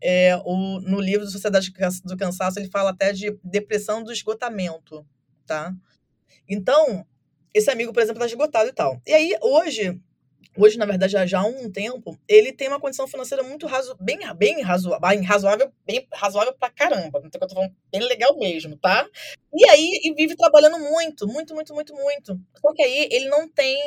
É, 0.03 0.37
o, 0.45 0.81
no 0.81 1.01
livro 1.01 1.27
Sociedade 1.27 1.73
do 2.05 2.17
Cansaço, 2.17 2.59
ele 2.59 2.71
fala 2.71 2.91
até 2.91 3.13
de 3.13 3.39
depressão 3.43 4.03
do 4.03 4.13
esgotamento, 4.13 5.07
tá? 5.47 5.73
Então, 6.49 7.07
esse 7.55 7.71
amigo, 7.71 7.93
por 7.93 8.03
exemplo, 8.03 8.21
tá 8.21 8.27
esgotado 8.27 8.69
e 8.69 8.73
tal. 8.73 9.01
E 9.07 9.13
aí, 9.13 9.39
hoje, 9.41 10.01
hoje, 10.57 10.79
na 10.79 10.87
verdade, 10.87 11.13
já, 11.13 11.27
já 11.27 11.41
há 11.41 11.47
um 11.47 11.71
tempo, 11.71 12.19
ele 12.29 12.53
tem 12.53 12.69
uma 12.69 12.81
condição 12.81 13.07
financeira 13.07 13.43
muito 13.43 13.67
razo, 13.67 13.97
bem, 14.01 14.19
bem, 14.37 14.63
razo, 14.63 14.91
bem 15.01 15.23
razoável, 15.23 15.73
bem 15.87 16.07
razoável 16.13 16.55
pra 16.55 16.71
caramba. 16.71 17.21
Então, 17.25 17.41
eu 17.41 17.49
tô 17.49 17.55
falando 17.55 17.75
bem 17.91 18.03
legal 18.03 18.37
mesmo, 18.39 18.77
tá? 18.77 19.09
E 19.53 19.69
aí, 19.69 20.01
e 20.05 20.15
vive 20.15 20.37
trabalhando 20.37 20.79
muito, 20.79 21.27
muito, 21.27 21.55
muito, 21.55 21.75
muito, 21.75 21.95
muito. 21.95 22.41
Só 22.61 22.73
que 22.73 22.83
aí 22.83 23.09
ele 23.11 23.29
não 23.29 23.49
tem, 23.49 23.79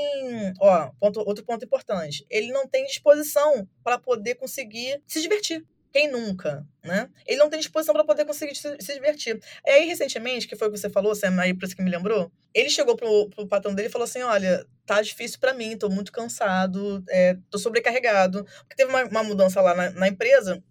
ó, 0.60 0.92
ponto, 1.00 1.20
outro 1.20 1.44
ponto 1.44 1.66
importante, 1.66 2.26
ele 2.30 2.52
não 2.52 2.68
tem 2.68 2.86
disposição 2.86 3.68
para 3.84 3.98
poder 3.98 4.36
conseguir 4.36 5.02
se 5.06 5.22
divertir. 5.22 5.66
Quem 5.92 6.12
nunca, 6.12 6.66
né? 6.84 7.10
Ele 7.26 7.40
não 7.40 7.50
tem 7.50 7.60
disposição 7.60 7.94
para 7.94 8.04
poder 8.04 8.26
conseguir 8.26 8.56
se, 8.56 8.78
se, 8.80 8.94
divertir. 8.94 9.40
E 9.66 9.70
aí, 9.70 9.88
recentemente, 9.88 10.48
que 10.48 10.56
foi 10.56 10.68
o 10.68 10.72
que 10.72 10.78
você 10.78 10.90
falou, 10.90 11.16
Sam, 11.16 11.40
aí 11.40 11.54
por 11.54 11.66
isso 11.66 11.76
que 11.76 11.82
me 11.82 11.90
lembrou, 11.90 12.32
ele 12.54 12.70
chegou 12.70 12.96
pro, 12.96 13.30
pro 13.30 13.48
patrão 13.48 13.74
dele 13.74 13.88
e 13.88 13.92
falou 13.92 14.04
assim: 14.04 14.22
olha, 14.22 14.66
tá 14.88 15.02
difícil 15.02 15.40
para 15.40 15.54
mim, 15.54 15.78
tô 15.78 15.90
muito 15.90 16.12
cansado, 16.12 17.04
é, 17.10 17.38
tô 17.52 17.60
sobrecarregado. 17.60 18.44
Porque 18.44 18.76
teve 18.76 18.90
uma, 18.90 19.04
uma 19.04 19.24
mudança 19.24 19.62
lá 19.62 19.76
na, 19.76 19.92
na 19.92 20.08
empresa, 20.08 20.64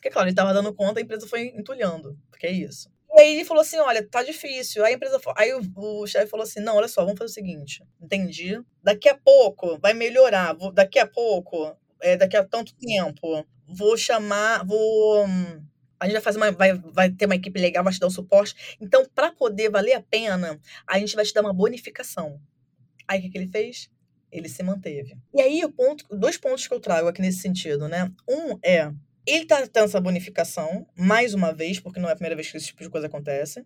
que, 0.00 0.10
claro, 0.10 0.28
ele 0.28 0.36
tava 0.36 0.54
dando 0.54 0.72
conta, 0.72 1.00
a 1.00 1.02
empresa 1.02 1.26
foi 1.26 1.48
entulhando, 1.48 2.16
porque 2.30 2.46
é 2.46 2.52
isso. 2.52 2.88
E 3.16 3.20
aí 3.20 3.34
ele 3.34 3.44
falou 3.44 3.62
assim: 3.62 3.78
olha, 3.78 4.06
tá 4.06 4.22
difícil. 4.22 4.84
Aí 4.84 4.92
a 4.92 4.96
empresa 4.96 5.20
Aí 5.36 5.52
o, 5.54 5.62
o 6.02 6.06
chefe 6.06 6.26
falou 6.30 6.44
assim: 6.44 6.60
não, 6.60 6.76
olha 6.76 6.88
só, 6.88 7.02
vamos 7.04 7.18
fazer 7.18 7.30
o 7.30 7.34
seguinte. 7.34 7.82
Entendi. 8.00 8.60
Daqui 8.82 9.08
a 9.08 9.16
pouco 9.16 9.78
vai 9.78 9.94
melhorar. 9.94 10.54
Vou, 10.54 10.72
daqui 10.72 10.98
a 10.98 11.06
pouco, 11.06 11.76
é, 12.00 12.16
daqui 12.16 12.36
a 12.36 12.44
tanto 12.44 12.74
tempo, 12.76 13.46
vou 13.66 13.96
chamar, 13.96 14.64
vou. 14.66 15.24
A 16.00 16.06
gente 16.06 16.14
vai 16.14 16.22
fazer 16.22 16.38
uma. 16.38 16.50
Vai, 16.50 16.74
vai 16.74 17.10
ter 17.10 17.26
uma 17.26 17.36
equipe 17.36 17.58
legal, 17.60 17.84
vai 17.84 17.92
te 17.92 18.00
dar 18.00 18.08
um 18.08 18.10
suporte. 18.10 18.76
Então, 18.80 19.06
para 19.14 19.30
poder 19.32 19.70
valer 19.70 19.94
a 19.94 20.02
pena, 20.02 20.60
a 20.86 20.98
gente 20.98 21.14
vai 21.14 21.24
te 21.24 21.32
dar 21.32 21.42
uma 21.42 21.52
bonificação. 21.54 22.40
Aí 23.06 23.18
o 23.18 23.22
que, 23.22 23.30
que 23.30 23.38
ele 23.38 23.48
fez? 23.48 23.90
Ele 24.30 24.48
se 24.48 24.62
manteve. 24.62 25.16
E 25.32 25.40
aí, 25.40 25.64
o 25.64 25.72
ponto, 25.72 26.04
dois 26.16 26.36
pontos 26.36 26.66
que 26.66 26.74
eu 26.74 26.80
trago 26.80 27.08
aqui 27.08 27.20
nesse 27.20 27.38
sentido, 27.38 27.88
né? 27.88 28.10
Um 28.28 28.58
é 28.64 28.92
ele 29.26 29.46
tá 29.46 29.66
tendo 29.66 29.84
essa 29.84 30.00
bonificação, 30.00 30.86
mais 30.94 31.32
uma 31.32 31.52
vez, 31.52 31.80
porque 31.80 31.98
não 31.98 32.08
é 32.08 32.12
a 32.12 32.16
primeira 32.16 32.36
vez 32.36 32.50
que 32.50 32.56
esse 32.56 32.66
tipo 32.66 32.82
de 32.82 32.90
coisa 32.90 33.06
acontece. 33.06 33.64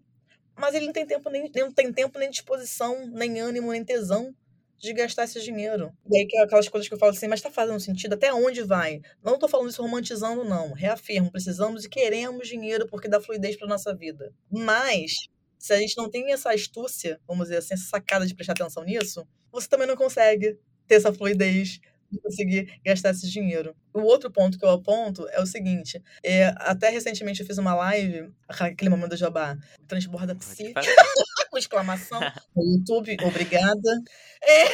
Mas 0.56 0.74
ele 0.74 0.86
não 0.86 0.92
tem 0.92 1.06
tempo 1.06 1.28
nem, 1.30 1.50
tem 1.50 1.92
tempo, 1.92 2.18
nem 2.18 2.30
disposição, 2.30 3.06
nem 3.08 3.40
ânimo, 3.40 3.72
nem 3.72 3.84
tesão 3.84 4.34
de 4.76 4.92
gastar 4.92 5.24
esse 5.24 5.40
dinheiro. 5.42 5.92
E 6.08 6.18
aí, 6.18 6.26
que 6.26 6.36
é 6.38 6.42
aquelas 6.42 6.68
coisas 6.68 6.88
que 6.88 6.94
eu 6.94 6.98
falo 6.98 7.10
assim, 7.10 7.26
mas 7.26 7.40
tá 7.40 7.50
fazendo 7.50 7.80
sentido? 7.80 8.12
Até 8.12 8.32
onde 8.32 8.62
vai? 8.62 9.00
Não 9.22 9.38
tô 9.38 9.48
falando 9.48 9.70
isso 9.70 9.82
romantizando, 9.82 10.44
não. 10.44 10.72
Reafirmo, 10.72 11.32
precisamos 11.32 11.84
e 11.84 11.88
queremos 11.88 12.46
dinheiro 12.46 12.86
porque 12.86 13.08
dá 13.08 13.20
fluidez 13.20 13.56
pra 13.56 13.66
nossa 13.66 13.94
vida. 13.94 14.32
Mas, 14.50 15.12
se 15.58 15.72
a 15.72 15.78
gente 15.78 15.96
não 15.96 16.10
tem 16.10 16.32
essa 16.32 16.52
astúcia, 16.52 17.20
vamos 17.26 17.44
dizer 17.44 17.58
assim, 17.58 17.74
essa 17.74 17.84
sacada 17.84 18.26
de 18.26 18.34
prestar 18.34 18.52
atenção 18.52 18.84
nisso, 18.84 19.26
você 19.50 19.68
também 19.68 19.86
não 19.86 19.96
consegue 19.96 20.58
ter 20.86 20.94
essa 20.94 21.12
fluidez 21.12 21.80
conseguir 22.22 22.80
gastar 22.84 23.10
esse 23.10 23.28
dinheiro. 23.28 23.76
O 23.92 24.00
outro 24.00 24.30
ponto 24.30 24.58
que 24.58 24.64
eu 24.64 24.70
aponto 24.70 25.28
é 25.28 25.40
o 25.40 25.46
seguinte: 25.46 26.02
é, 26.22 26.54
até 26.56 26.88
recentemente 26.88 27.40
eu 27.40 27.46
fiz 27.46 27.58
uma 27.58 27.74
live, 27.74 28.32
aquele 28.48 28.88
momento 28.88 29.10
do 29.10 29.16
jabá, 29.16 29.58
transborda 29.86 30.34
psi, 30.34 30.72
com 31.50 31.58
exclamação, 31.58 32.20
no 32.56 32.64
YouTube, 32.64 33.16
obrigada. 33.24 34.02
É. 34.42 34.64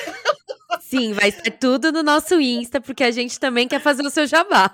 Sim, 0.81 1.13
vai 1.13 1.31
ser 1.31 1.51
tudo 1.53 1.91
no 1.91 2.03
nosso 2.03 2.41
Insta, 2.41 2.81
porque 2.81 3.03
a 3.03 3.11
gente 3.11 3.41
também 3.41 3.67
quer 3.67 3.81
fazer 3.81 4.03
o 4.03 4.11
seu 4.11 4.27
jabá. 4.27 4.71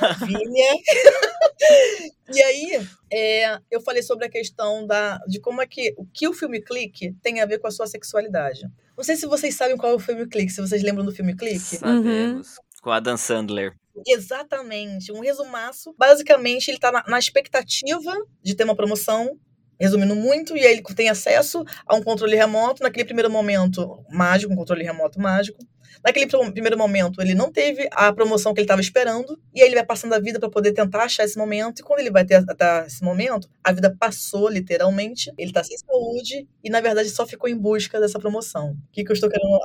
Maravilha. 0.00 0.74
e 2.34 2.42
aí, 2.42 2.86
é, 3.12 3.58
eu 3.70 3.80
falei 3.80 4.02
sobre 4.02 4.26
a 4.26 4.30
questão 4.30 4.86
da, 4.86 5.18
de 5.26 5.40
como 5.40 5.62
é 5.62 5.66
que 5.66 5.94
o 5.96 6.04
que 6.06 6.28
o 6.28 6.32
filme 6.32 6.60
Clique 6.60 7.14
tem 7.22 7.40
a 7.40 7.46
ver 7.46 7.58
com 7.58 7.66
a 7.66 7.70
sua 7.70 7.86
sexualidade. 7.86 8.62
Não 8.96 9.04
sei 9.04 9.16
se 9.16 9.26
vocês 9.26 9.54
sabem 9.54 9.76
qual 9.76 9.92
é 9.92 9.94
o 9.94 10.00
filme 10.00 10.26
Clique, 10.26 10.52
se 10.52 10.60
vocês 10.60 10.82
lembram 10.82 11.04
do 11.04 11.12
filme 11.12 11.36
Clique. 11.36 11.58
Sabemos. 11.58 12.56
Uhum. 12.56 12.64
Com 12.82 12.90
a 12.90 13.00
Dan 13.00 13.16
Sandler. 13.16 13.74
Exatamente, 14.06 15.12
um 15.12 15.20
resumaço. 15.20 15.94
Basicamente, 15.98 16.70
ele 16.70 16.78
tá 16.78 16.92
na, 16.92 17.04
na 17.06 17.18
expectativa 17.18 18.12
de 18.42 18.54
ter 18.54 18.64
uma 18.64 18.76
promoção 18.76 19.38
resumindo 19.78 20.16
muito, 20.16 20.56
e 20.56 20.66
aí 20.66 20.72
ele 20.72 20.82
tem 20.82 21.08
acesso 21.08 21.64
a 21.86 21.94
um 21.94 22.02
controle 22.02 22.34
remoto, 22.34 22.82
naquele 22.82 23.04
primeiro 23.04 23.30
momento 23.30 24.02
mágico, 24.10 24.52
um 24.52 24.56
controle 24.56 24.82
remoto 24.82 25.20
mágico. 25.20 25.58
Naquele 26.04 26.26
primeiro 26.26 26.78
momento, 26.78 27.20
ele 27.20 27.34
não 27.34 27.50
teve 27.50 27.88
a 27.92 28.12
promoção 28.12 28.54
que 28.54 28.60
ele 28.60 28.64
estava 28.64 28.80
esperando, 28.80 29.38
e 29.54 29.60
aí 29.60 29.68
ele 29.68 29.74
vai 29.74 29.84
passando 29.84 30.14
a 30.14 30.18
vida 30.20 30.38
para 30.38 30.50
poder 30.50 30.72
tentar 30.72 31.04
achar 31.04 31.24
esse 31.24 31.36
momento, 31.36 31.80
e 31.80 31.82
quando 31.82 32.00
ele 32.00 32.10
vai 32.10 32.24
ter 32.24 32.36
até 32.48 32.86
esse 32.86 33.02
momento, 33.02 33.48
a 33.62 33.72
vida 33.72 33.94
passou 33.98 34.48
literalmente, 34.48 35.32
ele 35.36 35.50
está 35.50 35.62
sem 35.64 35.76
saúde, 35.78 36.46
e 36.62 36.70
na 36.70 36.80
verdade 36.80 37.08
só 37.10 37.26
ficou 37.26 37.48
em 37.48 37.56
busca 37.56 38.00
dessa 38.00 38.18
promoção. 38.18 38.72
O 38.72 38.76
que, 38.92 39.04
que 39.04 39.10
eu 39.10 39.14
estou 39.14 39.28
querendo 39.28 39.58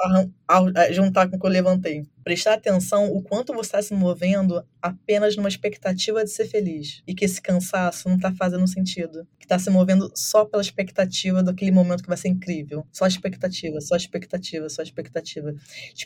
juntar 0.91 1.29
com 1.29 1.35
o 1.35 1.39
que 1.39 1.45
eu 1.45 1.51
levantei? 1.51 2.03
Prestar 2.23 2.53
atenção 2.53 3.11
o 3.11 3.21
quanto 3.21 3.51
você 3.51 3.67
está 3.67 3.81
se 3.81 3.93
movendo 3.95 4.63
apenas 4.79 5.35
numa 5.35 5.49
expectativa 5.49 6.23
de 6.23 6.29
ser 6.29 6.45
feliz, 6.45 7.01
e 7.07 7.13
que 7.15 7.25
esse 7.25 7.41
cansaço 7.41 8.07
não 8.07 8.15
está 8.15 8.31
fazendo 8.31 8.67
sentido, 8.67 9.27
que 9.39 9.45
está 9.45 9.57
se 9.57 9.69
movendo 9.69 10.11
só 10.15 10.45
pela 10.45 10.61
expectativa 10.61 11.43
daquele 11.43 11.71
momento 11.71 12.03
que 12.03 12.07
vai 12.07 12.17
ser 12.17 12.29
incrível. 12.29 12.85
Só 12.91 13.07
expectativa, 13.07 13.81
só 13.81 13.95
expectativa, 13.95 14.69
só 14.69 14.81
expectativa. 14.81 15.53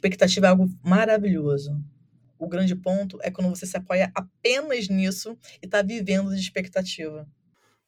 Expectativa 0.06 0.46
é 0.46 0.50
algo 0.50 0.70
maravilhoso. 0.84 1.76
O 2.38 2.48
grande 2.48 2.76
ponto 2.76 3.18
é 3.24 3.32
quando 3.32 3.50
você 3.50 3.65
se 3.65 3.76
apoia 3.76 4.12
apenas 4.13 4.88
nisso 4.88 5.36
e 5.63 5.65
está 5.65 5.82
vivendo 5.82 6.30
de 6.30 6.39
expectativa. 6.39 7.28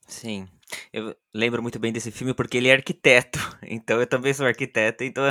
Sim. 0.08 0.48
Eu 0.92 1.16
lembro 1.32 1.62
muito 1.62 1.78
bem 1.78 1.94
desse 1.94 2.10
filme 2.10 2.34
porque 2.34 2.58
ele 2.58 2.70
é 2.70 2.74
arquiteto, 2.74 3.40
então 3.62 4.00
eu 4.00 4.08
também 4.08 4.34
sou 4.34 4.48
arquiteto, 4.48 5.04
então 5.04 5.24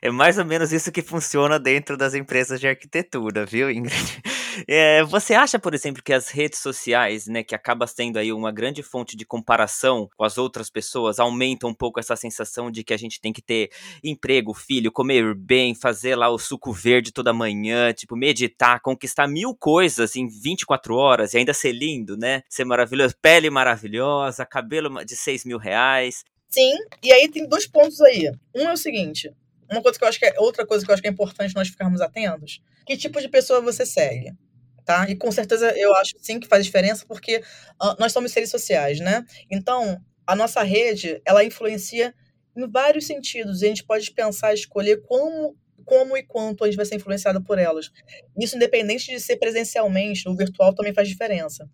é 0.00 0.10
mais 0.10 0.38
ou 0.38 0.44
menos 0.44 0.72
isso 0.72 0.90
que 0.90 1.02
funciona 1.02 1.58
dentro 1.58 1.98
das 1.98 2.14
empresas 2.14 2.58
de 2.58 2.66
arquitetura, 2.66 3.44
viu, 3.44 3.70
Ingrid? 3.70 4.22
É, 4.66 5.02
você 5.04 5.34
acha, 5.34 5.58
por 5.58 5.74
exemplo, 5.74 6.02
que 6.02 6.12
as 6.12 6.28
redes 6.28 6.58
sociais, 6.58 7.26
né, 7.26 7.42
que 7.42 7.54
acaba 7.54 7.86
sendo 7.86 8.18
aí 8.18 8.32
uma 8.32 8.52
grande 8.52 8.82
fonte 8.82 9.16
de 9.16 9.24
comparação 9.24 10.08
com 10.16 10.24
as 10.24 10.38
outras 10.38 10.70
pessoas, 10.70 11.18
aumentam 11.18 11.70
um 11.70 11.74
pouco 11.74 12.00
essa 12.00 12.16
sensação 12.16 12.70
de 12.70 12.84
que 12.84 12.92
a 12.92 12.96
gente 12.96 13.20
tem 13.20 13.32
que 13.32 13.42
ter 13.42 13.70
emprego, 14.02 14.54
filho, 14.54 14.92
comer 14.92 15.34
bem, 15.34 15.74
fazer 15.74 16.16
lá 16.16 16.28
o 16.28 16.38
suco 16.38 16.72
verde 16.72 17.12
toda 17.12 17.32
manhã, 17.32 17.92
tipo, 17.92 18.16
meditar, 18.16 18.80
conquistar 18.80 19.26
mil 19.26 19.54
coisas 19.54 20.16
em 20.16 20.28
24 20.28 20.94
horas 20.94 21.34
e 21.34 21.38
ainda 21.38 21.54
ser 21.54 21.72
lindo, 21.72 22.16
né? 22.16 22.42
Ser 22.48 22.64
maravilhoso, 22.64 23.14
pele 23.20 23.50
maravilhosa, 23.50 24.46
cabelo 24.46 25.04
de 25.04 25.16
6 25.16 25.44
mil 25.44 25.58
reais. 25.58 26.24
Sim, 26.48 26.74
e 27.02 27.10
aí 27.12 27.30
tem 27.30 27.48
dois 27.48 27.66
pontos 27.66 28.00
aí. 28.02 28.30
Um 28.54 28.68
é 28.68 28.72
o 28.72 28.76
seguinte: 28.76 29.32
uma 29.70 29.80
coisa 29.80 29.98
que 29.98 30.04
eu 30.04 30.08
acho 30.08 30.18
que 30.18 30.26
é 30.26 30.34
outra 30.38 30.66
coisa 30.66 30.84
que 30.84 30.90
eu 30.90 30.92
acho 30.92 31.02
que 31.02 31.08
é 31.08 31.10
importante 31.10 31.54
nós 31.54 31.68
ficarmos 31.68 32.00
atentos. 32.00 32.60
Que 32.86 32.96
tipo 32.96 33.20
de 33.20 33.28
pessoa 33.28 33.60
você 33.60 33.86
segue? 33.86 34.32
Tá? 34.84 35.08
E 35.08 35.16
com 35.16 35.30
certeza 35.30 35.72
eu 35.76 35.94
acho 35.96 36.14
sim 36.18 36.40
que 36.40 36.48
faz 36.48 36.64
diferença, 36.64 37.04
porque 37.06 37.38
uh, 37.80 37.94
nós 37.98 38.12
somos 38.12 38.32
seres 38.32 38.50
sociais, 38.50 38.98
né? 39.00 39.24
Então, 39.50 40.00
a 40.26 40.34
nossa 40.34 40.62
rede, 40.62 41.20
ela 41.24 41.44
influencia 41.44 42.14
em 42.56 42.68
vários 42.68 43.06
sentidos. 43.06 43.62
E 43.62 43.66
a 43.66 43.68
gente 43.68 43.84
pode 43.84 44.10
pensar, 44.12 44.54
escolher 44.54 45.02
como, 45.02 45.56
como 45.84 46.16
e 46.16 46.22
quanto 46.22 46.64
a 46.64 46.66
gente 46.66 46.76
vai 46.76 46.86
ser 46.86 46.96
influenciado 46.96 47.42
por 47.42 47.58
elas. 47.58 47.90
Isso 48.38 48.56
independente 48.56 49.10
de 49.10 49.20
ser 49.20 49.36
presencialmente, 49.36 50.28
o 50.28 50.36
virtual 50.36 50.74
também 50.74 50.94
faz 50.94 51.08
diferença. 51.08 51.68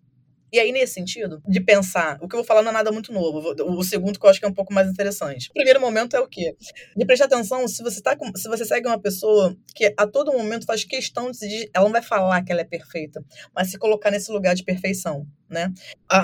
E 0.51 0.59
aí, 0.59 0.71
nesse 0.71 0.93
sentido, 0.93 1.41
de 1.47 1.59
pensar, 1.59 2.17
o 2.21 2.27
que 2.27 2.35
eu 2.35 2.39
vou 2.39 2.45
falar 2.45 2.61
não 2.61 2.71
é 2.71 2.73
nada 2.73 2.91
muito 2.91 3.13
novo. 3.13 3.53
O 3.63 3.83
segundo 3.83 4.19
que 4.19 4.25
eu 4.25 4.29
acho 4.29 4.39
que 4.39 4.45
é 4.45 4.49
um 4.49 4.53
pouco 4.53 4.73
mais 4.73 4.89
interessante. 4.89 5.49
O 5.49 5.53
primeiro 5.53 5.79
momento 5.79 6.15
é 6.15 6.19
o 6.19 6.27
quê? 6.27 6.55
De 6.95 7.05
prestar 7.05 7.25
atenção 7.25 7.67
se 7.67 7.83
você 7.83 8.01
tá 8.01 8.15
com, 8.15 8.31
se 8.35 8.47
você 8.49 8.65
segue 8.65 8.87
uma 8.87 8.99
pessoa 8.99 9.55
que 9.75 9.93
a 9.97 10.07
todo 10.07 10.31
momento 10.33 10.65
faz 10.65 10.83
questão 10.83 11.31
de 11.31 11.69
ela 11.73 11.85
não 11.85 11.91
vai 11.91 12.01
falar 12.01 12.43
que 12.43 12.51
ela 12.51 12.61
é 12.61 12.65
perfeita, 12.65 13.23
mas 13.55 13.69
se 13.69 13.77
colocar 13.77 14.11
nesse 14.11 14.31
lugar 14.31 14.55
de 14.55 14.63
perfeição, 14.63 15.25
né? 15.49 15.71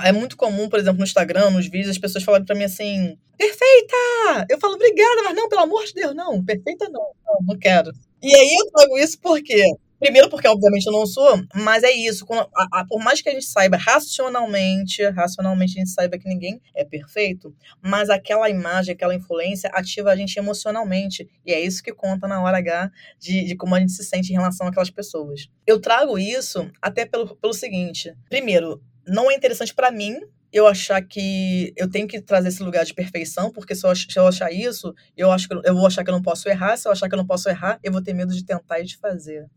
É 0.03 0.11
muito 0.11 0.35
comum, 0.37 0.67
por 0.69 0.79
exemplo, 0.79 0.97
no 0.99 1.03
Instagram, 1.05 1.51
nos 1.51 1.67
vídeos, 1.67 1.89
as 1.89 1.97
pessoas 1.97 2.23
falarem 2.23 2.45
para 2.45 2.55
mim 2.55 2.63
assim: 2.63 3.17
"Perfeita!". 3.37 4.45
Eu 4.49 4.59
falo: 4.59 4.75
"Obrigada, 4.75 5.23
mas 5.23 5.35
não, 5.35 5.47
pelo 5.49 5.61
amor 5.61 5.85
de 5.85 5.93
Deus, 5.93 6.15
não, 6.15 6.43
perfeita 6.43 6.89
não. 6.89 7.01
Não, 7.25 7.37
não 7.49 7.59
quero". 7.59 7.91
E 8.23 8.35
aí 8.35 8.55
eu 8.59 8.71
trago 8.71 8.97
isso 8.97 9.19
porque 9.21 9.63
Primeiro, 9.99 10.29
porque 10.29 10.47
obviamente 10.47 10.85
eu 10.85 10.91
não 10.91 11.05
sou, 11.05 11.41
mas 11.53 11.83
é 11.83 11.91
isso. 11.91 12.25
A, 12.31 12.79
a, 12.79 12.85
por 12.85 13.01
mais 13.01 13.21
que 13.21 13.29
a 13.29 13.31
gente 13.31 13.45
saiba 13.45 13.77
racionalmente, 13.77 15.03
racionalmente 15.09 15.77
a 15.77 15.79
gente 15.79 15.89
saiba 15.91 16.17
que 16.17 16.27
ninguém 16.27 16.61
é 16.75 16.83
perfeito, 16.83 17.55
mas 17.81 18.09
aquela 18.09 18.49
imagem, 18.49 18.93
aquela 18.93 19.15
influência 19.15 19.69
ativa 19.73 20.11
a 20.11 20.15
gente 20.15 20.37
emocionalmente. 20.37 21.29
E 21.45 21.53
é 21.53 21.59
isso 21.59 21.81
que 21.81 21.93
conta 21.93 22.27
na 22.27 22.41
hora 22.41 22.57
H 22.57 22.91
de, 23.19 23.45
de 23.45 23.55
como 23.55 23.73
a 23.73 23.79
gente 23.79 23.93
se 23.93 24.03
sente 24.03 24.31
em 24.31 24.35
relação 24.35 24.67
àquelas 24.67 24.89
pessoas. 24.89 25.49
Eu 25.65 25.79
trago 25.79 26.19
isso 26.19 26.69
até 26.81 27.05
pelo, 27.05 27.35
pelo 27.37 27.53
seguinte: 27.53 28.13
primeiro, 28.29 28.83
não 29.07 29.31
é 29.31 29.35
interessante 29.35 29.73
para 29.73 29.91
mim 29.91 30.19
eu 30.51 30.67
achar 30.67 31.01
que 31.01 31.73
eu 31.75 31.89
tenho 31.89 32.07
que 32.07 32.21
trazer 32.21 32.47
esse 32.47 32.63
lugar 32.63 32.85
de 32.85 32.93
perfeição, 32.93 33.51
porque 33.51 33.75
se 33.75 33.85
eu, 33.85 33.91
eu 34.15 34.27
achar 34.27 34.51
isso, 34.53 34.93
eu 35.17 35.29
acho 35.31 35.49
que 35.49 35.53
eu 35.53 35.75
vou 35.75 35.85
achar 35.85 36.03
que 36.03 36.09
eu 36.09 36.13
não 36.13 36.21
posso 36.21 36.47
errar. 36.47 36.77
Se 36.77 36.87
eu 36.87 36.91
achar 36.91 37.09
que 37.09 37.13
eu 37.13 37.17
não 37.17 37.25
posso 37.25 37.49
errar, 37.49 37.77
eu 37.83 37.91
vou 37.91 38.01
ter 38.01 38.13
medo 38.13 38.33
de 38.33 38.45
tentar 38.45 38.79
e 38.79 38.85
de 38.85 38.97
fazer 38.97 39.49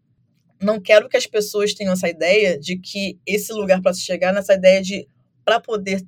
não 0.60 0.80
quero 0.80 1.08
que 1.08 1.16
as 1.16 1.26
pessoas 1.26 1.74
tenham 1.74 1.92
essa 1.92 2.08
ideia 2.08 2.58
de 2.58 2.78
que 2.78 3.18
esse 3.26 3.52
lugar 3.52 3.80
para 3.80 3.94
se 3.94 4.02
chegar 4.02 4.32
nessa 4.32 4.54
ideia 4.54 4.82
de 4.82 5.08
para 5.44 5.60
poder 5.60 6.06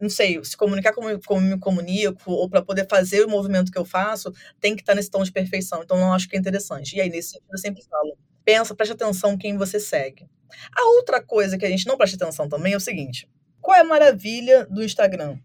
não 0.00 0.08
sei, 0.08 0.42
se 0.42 0.56
comunicar 0.56 0.94
como, 0.94 1.20
como 1.26 1.42
me 1.42 1.58
comunico, 1.58 2.32
ou 2.32 2.48
para 2.48 2.62
poder 2.62 2.88
fazer 2.88 3.22
o 3.26 3.28
movimento 3.28 3.70
que 3.70 3.78
eu 3.78 3.84
faço, 3.84 4.32
tem 4.58 4.74
que 4.74 4.80
estar 4.80 4.94
tá 4.94 4.96
nesse 4.96 5.10
tom 5.10 5.22
de 5.22 5.30
perfeição. 5.30 5.82
Então, 5.82 5.98
não 5.98 6.14
acho 6.14 6.26
que 6.26 6.34
é 6.34 6.38
interessante. 6.38 6.96
E 6.96 7.00
aí, 7.02 7.10
nesse 7.10 7.32
sentido, 7.32 7.50
eu 7.52 7.58
sempre 7.58 7.84
falo: 7.84 8.16
pensa, 8.42 8.74
preste 8.74 8.92
atenção 8.92 9.36
quem 9.36 9.58
você 9.58 9.78
segue. 9.78 10.26
A 10.74 10.84
outra 10.96 11.22
coisa 11.22 11.58
que 11.58 11.66
a 11.66 11.68
gente 11.68 11.86
não 11.86 11.98
presta 11.98 12.16
atenção 12.16 12.48
também 12.48 12.72
é 12.72 12.76
o 12.78 12.80
seguinte: 12.80 13.28
qual 13.60 13.76
é 13.76 13.80
a 13.80 13.84
maravilha 13.84 14.66
do 14.70 14.82
Instagram? 14.82 15.38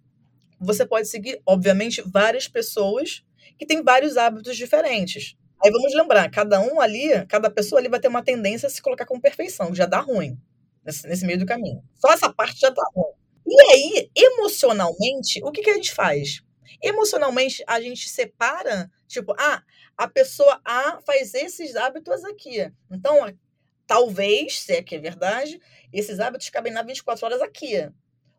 Você 0.58 0.86
pode 0.86 1.10
seguir, 1.10 1.41
obviamente, 1.46 2.02
várias 2.02 2.48
pessoas 2.48 3.24
que 3.58 3.65
têm 3.65 3.84
vários 3.84 4.15
hábitos 4.15 4.56
diferentes. 4.56 5.36
Aí 5.63 5.72
vamos 5.72 5.94
lembrar, 5.94 6.30
cada 6.30 6.60
um 6.62 6.80
ali, 6.80 7.26
cada 7.28 7.50
pessoa 7.50 7.80
ali 7.80 7.89
vai 7.89 8.00
ter 8.00 8.08
uma 8.08 8.24
tendência 8.24 8.68
a 8.68 8.70
se 8.70 8.82
colocar 8.82 9.06
como 9.06 9.22
perfeição, 9.22 9.74
já 9.74 9.86
dá 9.86 10.00
ruim. 10.00 10.38
nesse, 10.86 11.08
nesse 11.08 11.26
meio 11.26 11.39
do 11.39 11.46
caminho. 11.46 11.84
Só 11.96 12.12
essa 12.13 12.32
parte 12.34 12.60
já 12.60 12.72
tá 12.72 12.84
bom. 12.96 13.15
E 13.48 13.62
aí, 13.72 14.12
emocionalmente, 14.15 15.41
o 15.44 15.52
que, 15.52 15.62
que 15.62 15.70
a 15.70 15.76
gente 15.76 15.94
faz? 15.94 16.41
Emocionalmente, 16.84 17.63
a 17.68 17.80
gente 17.82 18.10
separa, 18.10 18.91
tipo, 19.08 19.34
ah, 19.39 19.63
a 19.98 20.08
pessoa 20.08 20.60
A 20.65 21.00
faz 21.06 21.34
esses 21.34 21.76
hábitos 21.76 22.24
aqui. 22.26 22.72
Então, 22.91 23.32
talvez, 23.88 24.62
se 24.62 24.74
é 24.74 24.84
que 24.84 24.96
é 24.96 25.00
verdade, 25.00 25.60
esses 25.94 26.20
hábitos 26.20 26.50
cabem 26.50 26.74
na 26.74 26.82
24 26.84 27.26
horas 27.26 27.41
aqui. 27.41 27.89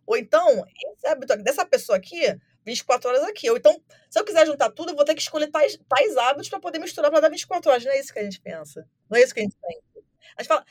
Ou 0.06 0.16
então, 0.16 0.64
esse 0.94 1.06
hábito 1.06 1.36
dessa 1.38 1.64
pessoa 1.64 1.98
aqui, 1.98 2.20
24 2.66 3.08
horas 3.08 3.22
aqui. 3.22 3.48
Ou 3.48 3.56
então, 3.56 3.80
se 4.10 4.18
eu 4.18 4.24
quiser 4.24 4.44
juntar 4.44 4.70
tudo, 4.70 4.90
eu 4.90 4.96
vou 4.96 5.04
ter 5.04 5.14
que 5.14 5.22
escolher 5.22 5.46
tais, 5.46 5.78
tais 5.88 6.16
hábitos 6.16 6.48
para 6.48 6.60
poder 6.60 6.78
misturar 6.78 7.10
para 7.10 7.20
dar 7.20 7.30
24 7.30 7.70
horas. 7.70 7.84
Não 7.84 7.92
é 7.92 8.00
isso 8.00 8.12
que 8.12 8.18
a 8.18 8.24
gente 8.24 8.40
pensa. 8.40 8.86
Não 9.08 9.16
é 9.16 9.22
isso 9.22 9.32
que 9.32 9.40
a 9.40 9.42
gente 9.44 9.56
pensa. 9.56 10.06
A 10.36 10.42
gente 10.42 10.48
fala, 10.48 10.64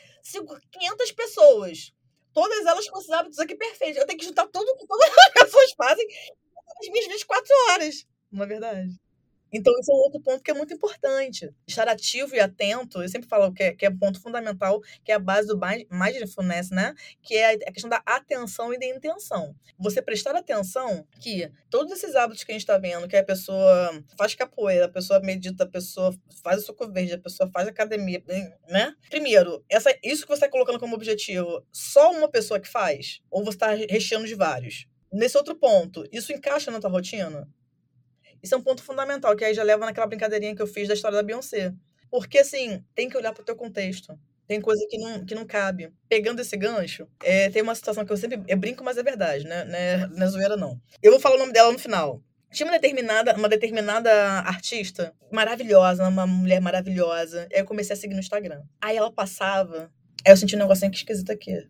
500 0.71 1.11
pessoas, 1.13 1.93
todas 2.33 2.65
elas 2.65 2.87
com 2.89 2.99
esses 2.99 3.09
hábitos 3.09 3.39
aqui 3.39 3.55
perfeitos. 3.55 3.97
Eu 3.97 4.05
tenho 4.05 4.19
que 4.19 4.25
juntar 4.25 4.45
tudo 4.47 4.75
que 4.75 4.85
todas 4.85 5.09
as 5.09 5.33
pessoas 5.33 5.71
fazem 5.73 6.05
nas 6.05 6.89
minhas 6.91 7.07
24 7.07 7.55
horas. 7.69 8.05
Não 8.31 8.43
é 8.43 8.47
verdade? 8.47 9.04
Então, 9.51 9.73
esse 9.79 9.91
é 9.91 9.95
um 9.95 9.97
outro 9.97 10.21
ponto 10.21 10.43
que 10.43 10.51
é 10.51 10.53
muito 10.53 10.73
importante. 10.73 11.49
Estar 11.67 11.87
ativo 11.87 12.35
e 12.35 12.39
atento, 12.39 13.01
eu 13.01 13.09
sempre 13.09 13.27
falo 13.27 13.53
que 13.53 13.63
é, 13.63 13.73
que 13.73 13.85
é 13.85 13.89
um 13.89 13.97
ponto 13.97 14.21
fundamental, 14.21 14.81
que 15.03 15.11
é 15.11 15.15
a 15.15 15.19
base 15.19 15.47
do 15.47 15.59
mindfulness, 15.89 16.71
né? 16.71 16.93
Que 17.23 17.35
é 17.35 17.53
a 17.53 17.71
questão 17.71 17.89
da 17.89 18.01
atenção 18.05 18.73
e 18.73 18.79
da 18.79 18.85
intenção. 18.85 19.55
Você 19.79 20.01
prestar 20.01 20.35
atenção 20.35 21.05
que 21.21 21.49
todos 21.69 21.91
esses 21.91 22.15
hábitos 22.15 22.43
que 22.43 22.51
a 22.51 22.55
gente 22.55 22.61
está 22.61 22.77
vendo, 22.77 23.07
que 23.07 23.15
a 23.15 23.23
pessoa 23.23 24.03
faz 24.17 24.35
capoeira, 24.35 24.85
a 24.85 24.89
pessoa 24.89 25.19
medita, 25.19 25.63
a 25.63 25.67
pessoa 25.67 26.13
faz 26.43 26.63
o 26.63 26.65
suco 26.65 26.87
verde, 26.91 27.13
a 27.13 27.19
pessoa 27.19 27.49
faz 27.51 27.67
academia, 27.67 28.23
né? 28.67 28.95
Primeiro, 29.09 29.63
essa, 29.69 29.95
isso 30.03 30.23
que 30.23 30.29
você 30.29 30.45
está 30.45 30.49
colocando 30.49 30.79
como 30.79 30.95
objetivo, 30.95 31.65
só 31.71 32.11
uma 32.11 32.29
pessoa 32.29 32.59
que 32.59 32.67
faz? 32.67 33.21
Ou 33.29 33.43
você 33.43 33.55
está 33.55 33.71
recheando 33.71 34.27
de 34.27 34.35
vários? 34.35 34.87
Nesse 35.11 35.37
outro 35.37 35.55
ponto, 35.55 36.03
isso 36.11 36.33
encaixa 36.33 36.71
na 36.71 36.79
tua 36.79 36.89
rotina? 36.89 37.47
Isso 38.45 38.53
é 38.53 38.57
um 38.59 38.61
ponto 38.61 38.83
fundamental, 38.83 39.35
que 39.35 39.43
aí 39.43 39.55
já 39.55 39.63
leva 39.63 39.87
naquela 39.87 40.05
brincadeirinha 40.05 40.55
que 40.55 40.61
eu 40.61 40.67
fiz 40.67 40.87
da 40.87 40.93
história 40.93 41.17
da 41.17 41.23
Beyoncé. 41.23 41.73
Porque, 42.11 42.37
assim, 42.37 42.85
tem 42.93 43.09
que 43.09 43.17
olhar 43.17 43.33
para 43.33 43.41
o 43.41 43.43
teu 43.43 43.55
contexto. 43.55 44.15
Tem 44.47 44.61
coisa 44.61 44.85
que 44.87 44.99
não, 44.99 45.25
que 45.25 45.33
não 45.33 45.47
cabe. 45.47 45.91
Pegando 46.07 46.39
esse 46.41 46.55
gancho, 46.55 47.07
é, 47.23 47.49
tem 47.49 47.63
uma 47.63 47.73
situação 47.73 48.05
que 48.05 48.13
eu 48.13 48.17
sempre 48.17 48.43
eu 48.47 48.55
brinco, 48.55 48.83
mas 48.83 48.99
é 48.99 49.03
verdade, 49.03 49.45
né? 49.45 49.65
Não 49.65 49.75
é, 49.75 50.07
não 50.07 50.27
é 50.27 50.29
zoeira, 50.29 50.55
não. 50.55 50.79
Eu 51.01 51.11
vou 51.11 51.19
falar 51.19 51.37
o 51.37 51.39
nome 51.39 51.53
dela 51.53 51.71
no 51.71 51.79
final. 51.79 52.21
Tinha 52.51 52.67
uma 52.67 52.73
determinada, 52.79 53.33
uma 53.35 53.49
determinada 53.49 54.11
artista 54.41 55.11
maravilhosa, 55.31 56.07
uma 56.07 56.27
mulher 56.27 56.61
maravilhosa. 56.61 57.47
Aí 57.51 57.61
eu 57.61 57.65
comecei 57.65 57.95
a 57.95 57.97
seguir 57.97 58.13
no 58.13 58.19
Instagram. 58.19 58.61
Aí 58.79 58.95
ela 58.95 59.11
passava. 59.11 59.91
Aí 60.23 60.31
eu 60.31 60.37
senti 60.37 60.55
um 60.55 60.59
negocinho 60.59 60.91
que 60.91 60.97
esquisito 60.97 61.31
aqui. 61.31 61.67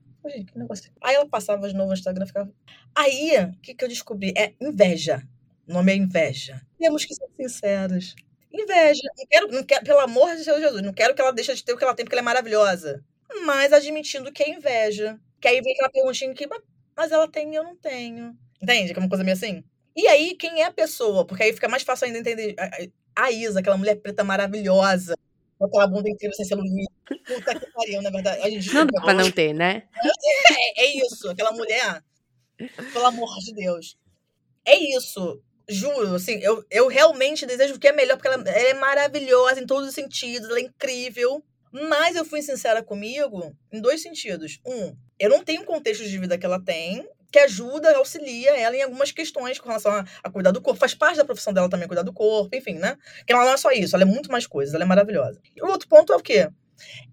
Aí 1.01 1.15
ela 1.15 1.29
passava 1.29 1.69
de 1.69 1.73
novo 1.73 1.87
no 1.87 1.93
Instagram 1.93 2.25
ficava. 2.25 2.51
Aí, 2.93 3.31
o 3.45 3.61
que, 3.61 3.73
que 3.73 3.85
eu 3.85 3.87
descobri? 3.87 4.33
É 4.35 4.53
inveja. 4.59 5.23
O 5.67 5.73
nome 5.73 5.91
é 5.91 5.95
inveja. 5.95 6.61
Temos 6.77 7.05
que 7.05 7.15
ser 7.15 7.25
sinceros. 7.35 8.15
Inveja. 8.53 9.01
Não 9.17 9.25
quero, 9.25 9.51
não 9.51 9.63
quero, 9.63 9.83
pelo 9.83 9.99
amor 9.99 10.35
de 10.35 10.45
Deus, 10.45 10.61
Jesus, 10.61 10.81
não 10.81 10.93
quero 10.93 11.13
que 11.15 11.21
ela 11.21 11.33
deixe 11.33 11.53
de 11.53 11.63
ter 11.63 11.73
o 11.73 11.77
que 11.77 11.83
ela 11.83 11.95
tem, 11.95 12.05
porque 12.05 12.15
ela 12.15 12.21
é 12.21 12.25
maravilhosa. 12.25 13.03
Mas 13.45 13.73
admitindo 13.73 14.31
que 14.31 14.43
é 14.43 14.49
inveja. 14.49 15.19
Que 15.41 15.47
aí 15.47 15.61
vem 15.61 15.73
aquela 15.73 15.89
perguntinha 15.89 16.33
que, 16.33 16.47
mas 16.95 17.11
ela 17.11 17.27
tem 17.27 17.51
e 17.51 17.55
eu 17.55 17.63
não 17.63 17.75
tenho. 17.75 18.37
Entende? 18.61 18.93
Que 18.93 18.99
é 18.99 19.01
uma 19.01 19.09
coisa 19.09 19.23
meio 19.23 19.35
assim. 19.35 19.63
E 19.95 20.07
aí, 20.07 20.35
quem 20.35 20.61
é 20.61 20.65
a 20.65 20.71
pessoa? 20.71 21.25
Porque 21.25 21.43
aí 21.43 21.53
fica 21.53 21.67
mais 21.67 21.83
fácil 21.83 22.05
ainda 22.05 22.19
entender. 22.19 22.55
A 23.15 23.31
Isa, 23.31 23.59
aquela 23.59 23.77
mulher 23.77 23.95
preta 23.95 24.23
maravilhosa, 24.23 25.17
com 25.57 25.65
aquela 25.65 25.87
bunda 25.87 26.09
incrível 26.09 26.35
sem 26.35 26.45
celulite. 26.45 26.91
Puta 27.25 27.59
que 27.59 27.71
pariu, 27.71 28.01
na 28.01 28.09
verdade. 28.09 28.41
A 28.41 28.49
gente 28.49 28.73
não 28.73 28.85
dá 28.85 29.01
pra 29.01 29.13
não 29.13 29.31
ter, 29.31 29.53
né? 29.53 29.83
É, 30.51 30.83
é 30.83 30.97
isso, 30.97 31.29
aquela 31.29 31.51
mulher. 31.51 32.03
Pelo 32.93 33.05
amor 33.05 33.33
de 33.39 33.53
Deus. 33.53 33.97
É 34.65 34.75
isso 34.75 35.41
juro, 35.67 36.15
assim, 36.15 36.39
eu, 36.41 36.65
eu 36.69 36.87
realmente 36.87 37.45
desejo 37.45 37.79
que 37.79 37.87
é 37.87 37.91
melhor, 37.91 38.17
porque 38.17 38.27
ela, 38.27 38.41
ela, 38.47 38.69
é 38.69 38.73
maravilhosa 38.73 39.61
em 39.61 39.65
todos 39.65 39.89
os 39.89 39.95
sentidos, 39.95 40.49
ela 40.49 40.59
é 40.59 40.63
incrível. 40.63 41.43
Mas 41.71 42.15
eu 42.15 42.23
fui 42.23 42.41
sincera 42.41 42.81
comigo 42.81 43.53
em 43.69 43.81
dois 43.81 44.01
sentidos. 44.01 44.61
Um, 44.65 44.95
eu 45.19 45.29
não 45.29 45.43
tenho 45.43 45.61
o 45.61 45.65
contexto 45.65 46.05
de 46.05 46.17
vida 46.17 46.37
que 46.37 46.45
ela 46.45 46.61
tem, 46.63 47.05
que 47.29 47.39
ajuda, 47.39 47.97
auxilia 47.97 48.51
ela 48.57 48.77
em 48.77 48.81
algumas 48.81 49.11
questões 49.11 49.59
com 49.59 49.67
relação 49.67 49.91
a, 49.91 50.05
a, 50.23 50.29
cuidar 50.29 50.51
do 50.51 50.61
corpo. 50.61 50.79
Faz 50.79 50.93
parte 50.93 51.17
da 51.17 51.25
profissão 51.25 51.51
dela 51.51 51.69
também 51.69 51.85
cuidar 51.85 52.03
do 52.03 52.13
corpo, 52.13 52.55
enfim, 52.55 52.75
né? 52.75 52.97
Que 53.27 53.33
ela 53.33 53.43
não 53.43 53.51
é 53.51 53.57
só 53.57 53.71
isso, 53.71 53.93
ela 53.93 54.03
é 54.03 54.07
muito 54.07 54.31
mais 54.31 54.47
coisas, 54.47 54.73
ela 54.73 54.85
é 54.85 54.87
maravilhosa. 54.87 55.41
E 55.53 55.61
o 55.61 55.67
outro 55.67 55.89
ponto 55.89 56.13
é 56.13 56.15
o 56.15 56.21
quê? 56.21 56.49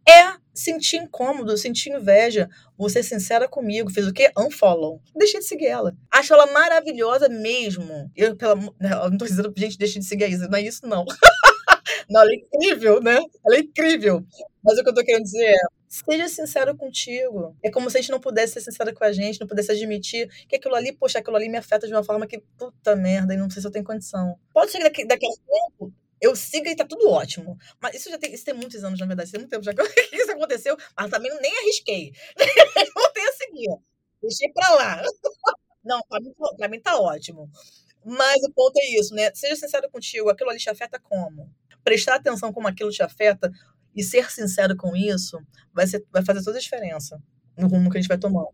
É 0.08 0.41
sentir 0.54 0.96
incômodo, 0.96 1.56
sentir 1.56 1.90
inveja. 1.90 2.48
Vou 2.76 2.88
ser 2.88 3.02
sincera 3.02 3.48
comigo. 3.48 3.90
Fez 3.90 4.06
o 4.06 4.12
quê? 4.12 4.30
Unfollow. 4.36 5.00
Deixei 5.14 5.40
de 5.40 5.46
seguir 5.46 5.66
ela. 5.66 5.96
Acho 6.10 6.34
ela 6.34 6.46
maravilhosa 6.52 7.28
mesmo. 7.28 8.10
Eu, 8.16 8.36
pela, 8.36 8.54
eu 8.54 9.10
não 9.10 9.18
tô 9.18 9.24
dizendo, 9.24 9.52
gente, 9.56 9.78
deixe 9.78 9.98
de 9.98 10.04
seguir 10.04 10.24
a 10.24 10.28
Isa. 10.28 10.48
Não 10.48 10.58
é 10.58 10.62
isso, 10.62 10.86
não. 10.86 11.04
não, 12.08 12.22
ela 12.22 12.30
é 12.30 12.34
incrível, 12.34 13.00
né? 13.00 13.18
Ela 13.44 13.56
é 13.56 13.60
incrível. 13.60 14.24
Mas 14.62 14.78
o 14.78 14.82
que 14.82 14.90
eu 14.90 14.94
tô 14.94 15.04
querendo 15.04 15.24
dizer 15.24 15.44
é, 15.44 15.56
seja 15.88 16.28
sincero 16.28 16.76
contigo. 16.76 17.56
É 17.62 17.70
como 17.70 17.90
se 17.90 17.98
a 17.98 18.00
gente 18.00 18.10
não 18.10 18.20
pudesse 18.20 18.54
ser 18.54 18.60
sincero 18.60 18.94
com 18.94 19.04
a 19.04 19.12
gente, 19.12 19.40
não 19.40 19.46
pudesse 19.46 19.72
admitir 19.72 20.28
que 20.48 20.56
aquilo 20.56 20.74
ali, 20.74 20.92
poxa, 20.92 21.18
aquilo 21.18 21.36
ali 21.36 21.48
me 21.48 21.58
afeta 21.58 21.86
de 21.86 21.92
uma 21.92 22.04
forma 22.04 22.26
que, 22.26 22.38
puta 22.56 22.94
merda, 22.94 23.34
e 23.34 23.36
não 23.36 23.50
sei 23.50 23.60
se 23.60 23.66
eu 23.66 23.72
tenho 23.72 23.84
condição. 23.84 24.38
Pode 24.52 24.70
ser 24.70 24.78
que 24.78 24.84
daqui, 24.84 25.04
daqui 25.04 25.26
a 25.26 25.30
tempo 25.30 25.92
eu 26.22 26.37
sigo 26.37 26.68
e 26.68 26.76
tá 26.76 26.87
tudo 26.87 27.11
ótimo. 27.11 27.58
Mas 27.80 27.96
isso 27.96 28.08
já 28.08 28.16
tem, 28.16 28.32
isso 28.32 28.44
tem 28.44 28.54
muitos 28.54 28.82
anos, 28.85 28.98
na 29.00 29.06
verdade. 29.06 29.32
Tem 29.32 29.40
muito 29.40 29.50
tempo 29.50 29.64
já 29.64 29.74
que 29.74 29.82
isso 30.16 30.30
aconteceu, 30.30 30.76
mas 30.96 31.11
também 31.11 31.37
nem 31.40 31.58
arrisquei. 31.58 32.12
Voltei 32.94 33.24
a 33.24 33.32
seguir. 33.32 33.76
Deixei 34.22 34.48
pra 34.52 34.70
lá. 34.70 35.02
Não, 35.85 36.00
pra 36.08 36.20
mim, 36.20 36.32
pra 36.56 36.68
mim 36.68 36.80
tá 36.80 36.96
ótimo. 36.96 37.50
Mas 38.04 38.40
o 38.44 38.52
ponto 38.52 38.76
é 38.76 39.00
isso, 39.00 39.12
né? 39.14 39.32
Seja 39.35 39.56
sincero 39.56 39.90
contigo, 39.90 40.30
aquilo 40.30 40.50
ali 40.50 40.61
te 40.61 40.70
afeta 40.70 41.00
como? 41.00 41.50
Prestar 41.82 42.14
atenção 42.14 42.52
como 42.52 42.68
aquilo 42.68 42.90
te 42.90 43.02
afeta 43.02 43.50
e 43.94 44.02
ser 44.04 44.30
sincero 44.30 44.76
com 44.76 44.96
isso 44.96 45.38
vai, 45.74 45.88
ser, 45.88 46.04
vai 46.12 46.24
fazer 46.24 46.42
toda 46.44 46.58
a 46.58 46.61
diferença 46.61 47.20
no 47.56 47.66
rumo 47.66 47.90
que 47.90 47.98
a 47.98 48.00
gente 48.00 48.08
vai 48.08 48.18
tomando. 48.18 48.48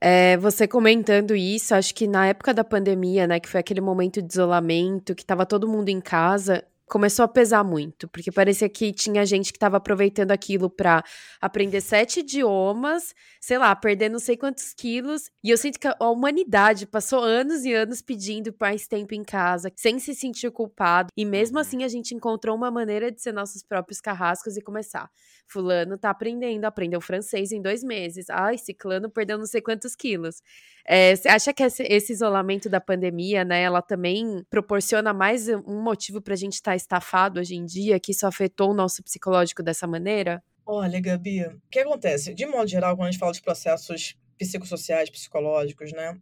É, 0.00 0.36
você 0.36 0.68
comentando 0.68 1.34
isso, 1.34 1.74
acho 1.74 1.92
que 1.92 2.06
na 2.06 2.28
época 2.28 2.54
da 2.54 2.62
pandemia, 2.62 3.26
né, 3.26 3.40
que 3.40 3.48
foi 3.48 3.58
aquele 3.58 3.80
momento 3.80 4.22
de 4.22 4.32
isolamento, 4.32 5.14
que 5.14 5.24
tava 5.24 5.44
todo 5.44 5.68
mundo 5.68 5.88
em 5.88 6.00
casa, 6.00 6.64
começou 6.88 7.24
a 7.24 7.28
pesar 7.28 7.62
muito, 7.62 8.08
porque 8.08 8.32
parecia 8.32 8.68
que 8.68 8.92
tinha 8.92 9.24
gente 9.26 9.52
que 9.52 9.56
estava 9.56 9.76
aproveitando 9.76 10.30
aquilo 10.30 10.70
para 10.70 11.04
aprender 11.40 11.80
sete 11.80 12.20
idiomas, 12.20 13.14
sei 13.40 13.58
lá, 13.58 13.74
perder 13.76 14.08
não 14.08 14.18
sei 14.18 14.36
quantos 14.36 14.72
quilos. 14.72 15.30
E 15.44 15.50
eu 15.50 15.58
sinto 15.58 15.78
que 15.78 15.86
a 15.86 16.08
humanidade 16.08 16.86
passou 16.86 17.20
anos 17.20 17.64
e 17.64 17.72
anos 17.72 18.00
pedindo 18.00 18.54
mais 18.60 18.86
tempo 18.86 19.14
em 19.14 19.22
casa, 19.22 19.70
sem 19.76 19.98
se 19.98 20.14
sentir 20.14 20.50
culpado. 20.50 21.10
E 21.16 21.24
mesmo 21.24 21.56
uhum. 21.56 21.60
assim 21.60 21.84
a 21.84 21.88
gente 21.88 22.14
encontrou 22.14 22.56
uma 22.56 22.70
maneira 22.70 23.12
de 23.12 23.20
ser 23.20 23.32
nossos 23.32 23.62
próprios 23.62 24.00
carrascos 24.00 24.56
e 24.56 24.62
começar. 24.62 25.10
Fulano 25.46 25.96
tá 25.96 26.10
aprendendo, 26.10 26.64
aprendeu 26.64 27.00
francês 27.00 27.52
em 27.52 27.62
dois 27.62 27.82
meses. 27.82 28.28
Ai, 28.28 28.58
ciclano 28.58 29.10
perdeu 29.10 29.38
não 29.38 29.46
sei 29.46 29.60
quantos 29.60 29.96
quilos. 29.96 30.42
É, 30.90 31.14
você 31.14 31.28
acha 31.28 31.52
que 31.52 31.62
esse, 31.62 31.82
esse, 31.82 32.12
isolamento 32.14 32.68
da 32.68 32.80
pandemia, 32.80 33.44
né, 33.44 33.62
ela 33.62 33.82
também 33.82 34.42
proporciona 34.48 35.12
mais 35.12 35.46
um 35.48 35.82
motivo 35.82 36.20
pra 36.20 36.34
gente 36.34 36.54
estar 36.54 36.70
tá 36.70 36.76
estafado 36.78 37.38
hoje 37.38 37.54
em 37.54 37.66
dia, 37.66 38.00
que 38.00 38.12
isso 38.12 38.26
afetou 38.26 38.70
o 38.70 38.74
nosso 38.74 39.02
psicológico 39.02 39.62
dessa 39.62 39.86
maneira? 39.86 40.42
Olha, 40.64 41.00
Gabi, 41.00 41.44
o 41.44 41.60
que 41.70 41.80
acontece? 41.80 42.34
De 42.34 42.46
modo 42.46 42.68
geral, 42.68 42.96
quando 42.96 43.08
a 43.08 43.10
gente 43.10 43.20
fala 43.20 43.32
de 43.32 43.42
processos 43.42 44.16
psicossociais, 44.38 45.10
psicológicos, 45.10 45.92
né? 45.92 46.16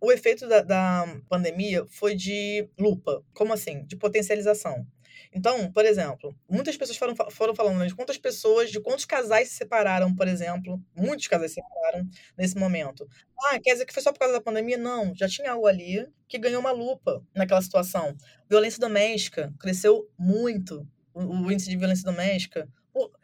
O 0.00 0.10
efeito 0.10 0.48
da, 0.48 0.60
da 0.60 1.20
pandemia 1.28 1.86
foi 1.86 2.14
de 2.14 2.68
lupa. 2.78 3.22
Como 3.32 3.52
assim? 3.52 3.84
De 3.84 3.96
potencialização. 3.96 4.86
Então, 5.32 5.70
por 5.70 5.84
exemplo, 5.84 6.36
muitas 6.48 6.76
pessoas 6.76 6.98
foram, 6.98 7.14
foram 7.30 7.54
falando 7.54 7.78
né, 7.78 7.86
de 7.86 7.94
quantas 7.94 8.18
pessoas, 8.18 8.70
de 8.70 8.80
quantos 8.80 9.04
casais 9.04 9.48
se 9.48 9.54
separaram, 9.54 10.14
por 10.14 10.26
exemplo. 10.26 10.82
Muitos 10.94 11.28
casais 11.28 11.52
se 11.52 11.60
separaram 11.62 12.08
nesse 12.36 12.56
momento. 12.56 13.08
Ah, 13.44 13.58
quer 13.60 13.72
dizer 13.72 13.86
que 13.86 13.94
foi 13.94 14.02
só 14.02 14.12
por 14.12 14.18
causa 14.18 14.34
da 14.34 14.40
pandemia? 14.40 14.76
Não, 14.76 15.14
já 15.14 15.28
tinha 15.28 15.52
algo 15.52 15.66
ali 15.66 16.06
que 16.28 16.36
ganhou 16.36 16.60
uma 16.60 16.72
lupa 16.72 17.24
naquela 17.34 17.62
situação. 17.62 18.16
Violência 18.48 18.80
doméstica 18.80 19.54
cresceu 19.60 20.08
muito. 20.18 20.86
O, 21.14 21.46
o 21.46 21.52
índice 21.52 21.70
de 21.70 21.76
violência 21.76 22.04
doméstica. 22.04 22.68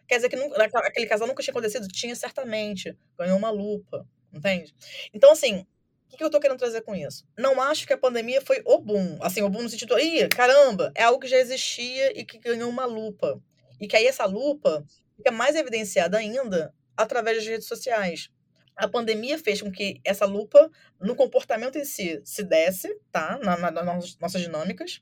quer 0.06 0.16
dizer 0.16 0.28
que 0.28 0.36
nunca, 0.36 0.64
aquele 0.80 1.06
casal 1.06 1.26
nunca 1.26 1.42
tinha 1.42 1.52
acontecido? 1.52 1.88
Tinha 1.88 2.14
certamente. 2.14 2.96
Ganhou 3.18 3.36
uma 3.36 3.50
lupa, 3.50 4.06
entende? 4.32 4.72
Então, 5.12 5.32
assim, 5.32 5.66
o 6.12 6.16
que 6.16 6.24
eu 6.24 6.30
tô 6.30 6.40
querendo 6.40 6.58
trazer 6.58 6.82
com 6.82 6.94
isso? 6.94 7.24
Não 7.36 7.60
acho 7.60 7.86
que 7.86 7.92
a 7.92 7.98
pandemia 7.98 8.40
foi 8.40 8.62
o 8.64 8.78
boom. 8.78 9.18
Assim, 9.20 9.42
o 9.42 9.48
boom 9.48 9.62
no 9.62 9.68
sentido, 9.68 9.98
ih, 9.98 10.28
caramba, 10.28 10.92
é 10.94 11.02
algo 11.02 11.20
que 11.20 11.26
já 11.26 11.38
existia 11.38 12.18
e 12.18 12.24
que 12.24 12.38
ganhou 12.38 12.70
uma 12.70 12.84
lupa. 12.84 13.40
E 13.80 13.86
que 13.86 13.96
aí 13.96 14.06
essa 14.06 14.24
lupa 14.24 14.84
fica 15.16 15.30
mais 15.30 15.56
evidenciada 15.56 16.18
ainda 16.18 16.72
através 16.96 17.38
das 17.38 17.46
redes 17.46 17.66
sociais. 17.66 18.30
A 18.76 18.86
pandemia 18.86 19.38
fez 19.38 19.62
com 19.62 19.72
que 19.72 20.00
essa 20.04 20.26
lupa, 20.26 20.70
no 21.00 21.16
comportamento 21.16 21.76
em 21.78 21.84
si, 21.84 22.20
se 22.24 22.42
desse, 22.42 22.94
tá? 23.10 23.38
Na, 23.42 23.56
na, 23.56 23.70
nas 23.70 24.18
nossas 24.18 24.40
dinâmicas. 24.40 25.00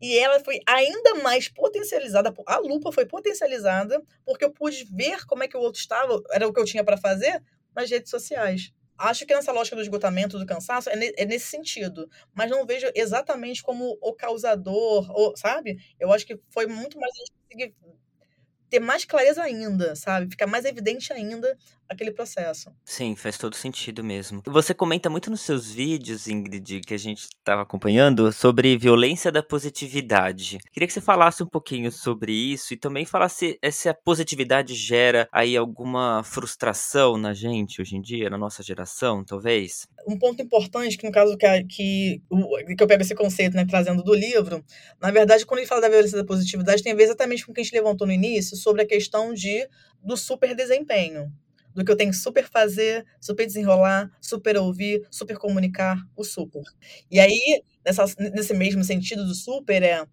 E 0.00 0.18
ela 0.18 0.40
foi 0.40 0.60
ainda 0.66 1.14
mais 1.16 1.48
potencializada, 1.48 2.34
a 2.46 2.58
lupa 2.58 2.92
foi 2.92 3.06
potencializada, 3.06 4.02
porque 4.26 4.44
eu 4.44 4.50
pude 4.50 4.84
ver 4.92 5.24
como 5.24 5.42
é 5.42 5.48
que 5.48 5.56
o 5.56 5.60
outro 5.60 5.80
estava, 5.80 6.22
era 6.30 6.46
o 6.46 6.52
que 6.52 6.60
eu 6.60 6.66
tinha 6.66 6.84
para 6.84 6.98
fazer, 6.98 7.42
nas 7.74 7.90
redes 7.90 8.10
sociais. 8.10 8.72
Acho 8.98 9.26
que 9.26 9.34
nessa 9.34 9.52
lógica 9.52 9.76
do 9.76 9.82
esgotamento, 9.82 10.38
do 10.38 10.46
cansaço, 10.46 10.88
é, 10.90 10.96
ne 10.96 11.12
é, 11.16 11.24
nesse 11.24 11.46
sentido. 11.46 12.08
Mas 12.34 12.50
não 12.50 12.66
vejo 12.66 12.86
exatamente 12.94 13.62
como 13.62 13.98
o 14.00 14.12
causador, 14.14 15.10
ou, 15.10 15.36
sabe? 15.36 15.78
Eu 16.00 16.12
acho 16.12 16.26
que 16.26 16.38
foi 16.50 16.66
muito 16.66 16.98
mais 16.98 17.12
a 17.14 17.18
gente 17.18 17.32
conseguir 17.42 17.74
ter 18.70 18.80
mais 18.80 19.04
clareza 19.04 19.42
ainda, 19.42 19.94
sabe? 19.96 20.30
Ficar 20.30 20.46
mais 20.46 20.64
evidente 20.64 21.12
ainda 21.12 21.56
aquele 21.88 22.10
processo. 22.10 22.70
Sim, 22.84 23.14
faz 23.14 23.38
todo 23.38 23.54
sentido 23.54 24.02
mesmo. 24.02 24.42
Você 24.46 24.74
comenta 24.74 25.08
muito 25.08 25.30
nos 25.30 25.40
seus 25.40 25.70
vídeos, 25.70 26.28
Ingrid, 26.28 26.80
que 26.80 26.94
a 26.94 26.98
gente 26.98 27.26
estava 27.26 27.62
acompanhando, 27.62 28.32
sobre 28.32 28.76
violência 28.76 29.30
da 29.30 29.42
positividade. 29.42 30.58
Queria 30.72 30.86
que 30.86 30.92
você 30.92 31.00
falasse 31.00 31.42
um 31.42 31.46
pouquinho 31.46 31.90
sobre 31.90 32.32
isso 32.32 32.74
e 32.74 32.76
também 32.76 33.04
falasse 33.04 33.58
se 33.70 33.88
a 33.88 33.94
positividade 33.94 34.74
gera 34.74 35.28
aí 35.32 35.56
alguma 35.56 36.22
frustração 36.24 37.16
na 37.16 37.32
gente 37.32 37.80
hoje 37.80 37.96
em 37.96 38.00
dia, 38.00 38.30
na 38.30 38.38
nossa 38.38 38.62
geração, 38.62 39.24
talvez. 39.24 39.86
Um 40.06 40.18
ponto 40.18 40.42
importante, 40.42 40.96
que 40.96 41.06
no 41.06 41.12
caso 41.12 41.36
que, 41.36 41.64
que, 41.64 42.22
que 42.76 42.82
eu 42.82 42.86
pego 42.86 43.02
esse 43.02 43.14
conceito, 43.14 43.56
né, 43.56 43.64
trazendo 43.64 44.02
do 44.02 44.14
livro, 44.14 44.64
na 45.00 45.10
verdade, 45.10 45.44
quando 45.44 45.58
ele 45.58 45.68
fala 45.68 45.80
da 45.80 45.88
violência 45.88 46.16
da 46.16 46.24
positividade, 46.24 46.82
tem 46.82 46.92
a 46.92 46.96
ver 46.96 47.04
exatamente 47.04 47.44
com 47.44 47.52
o 47.52 47.54
que 47.54 47.60
a 47.60 47.64
gente 47.64 47.74
levantou 47.74 48.06
no 48.06 48.12
início, 48.12 48.56
sobre 48.56 48.82
a 48.82 48.86
questão 48.86 49.32
de 49.32 49.68
do 50.02 50.16
super 50.16 50.54
desempenho 50.54 51.32
do 51.76 51.84
que 51.84 51.92
eu 51.92 51.96
tenho 51.96 52.10
que 52.10 52.16
super 52.16 52.48
fazer, 52.48 53.04
super 53.20 53.46
desenrolar, 53.46 54.10
super 54.20 54.56
ouvir, 54.56 55.06
super 55.10 55.36
comunicar, 55.36 55.98
o 56.16 56.24
super. 56.24 56.62
E 57.10 57.20
aí, 57.20 57.62
nessa, 57.84 58.04
nesse 58.32 58.54
mesmo 58.54 58.82
sentido 58.82 59.26
do 59.26 59.34
super, 59.34 59.82
é. 59.82 60.06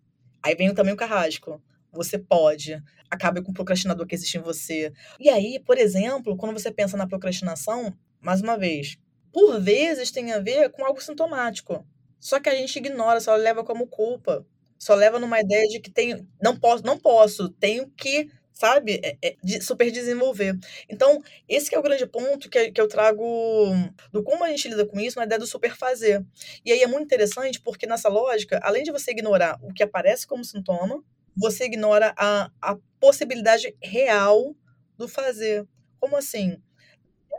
Aí 0.43 0.55
vem 0.55 0.73
também 0.73 0.93
o 0.93 0.97
carrasco. 0.97 1.63
Você 1.93 2.19
pode. 2.19 2.83
Acabe 3.09 3.41
com 3.41 3.51
o 3.51 3.53
procrastinador 3.53 4.05
que 4.05 4.13
existe 4.13 4.37
em 4.37 4.41
você. 4.41 4.91
E 5.19 5.29
aí, 5.29 5.57
por 5.65 5.77
exemplo, 5.77 6.35
quando 6.35 6.51
você 6.59 6.69
pensa 6.69 6.97
na 6.97 7.07
procrastinação, 7.07 7.93
mais 8.19 8.41
uma 8.41 8.57
vez, 8.57 8.97
por 9.31 9.61
vezes 9.61 10.11
tem 10.11 10.33
a 10.33 10.39
ver 10.39 10.69
com 10.69 10.83
algo 10.83 11.01
sintomático. 11.01 11.87
Só 12.19 12.39
que 12.41 12.49
a 12.49 12.55
gente 12.55 12.75
ignora, 12.75 13.21
só 13.21 13.35
leva 13.35 13.63
como 13.63 13.87
culpa. 13.87 14.45
Só 14.77 14.95
leva 14.95 15.17
numa 15.17 15.39
ideia 15.39 15.65
de 15.69 15.79
que 15.79 15.89
tem, 15.89 16.27
não 16.41 16.59
posso, 16.59 16.85
não 16.85 16.99
posso, 16.99 17.47
tenho 17.47 17.89
que 17.91 18.29
sabe? 18.53 19.01
É, 19.03 19.17
é, 19.21 19.35
de 19.43 19.61
super 19.61 19.89
desenvolver. 19.91 20.57
Então, 20.87 21.21
esse 21.49 21.73
é 21.73 21.79
o 21.79 21.83
grande 21.83 22.05
ponto 22.05 22.49
que, 22.49 22.71
que 22.71 22.79
eu 22.79 22.87
trago 22.87 23.23
do 24.11 24.23
como 24.23 24.43
a 24.43 24.49
gente 24.49 24.69
lida 24.69 24.85
com 24.85 24.99
isso 24.99 25.17
na 25.17 25.25
ideia 25.25 25.39
do 25.39 25.47
super 25.47 25.75
fazer. 25.75 26.23
E 26.63 26.71
aí 26.71 26.81
é 26.81 26.87
muito 26.87 27.05
interessante 27.05 27.59
porque 27.59 27.87
nessa 27.87 28.09
lógica, 28.09 28.59
além 28.63 28.83
de 28.83 28.91
você 28.91 29.11
ignorar 29.11 29.59
o 29.61 29.73
que 29.73 29.83
aparece 29.83 30.27
como 30.27 30.45
sintoma, 30.45 31.03
você 31.35 31.65
ignora 31.65 32.13
a, 32.15 32.51
a 32.61 32.77
possibilidade 32.99 33.75
real 33.81 34.55
do 34.97 35.07
fazer. 35.07 35.67
Como 35.99 36.15
assim? 36.15 36.61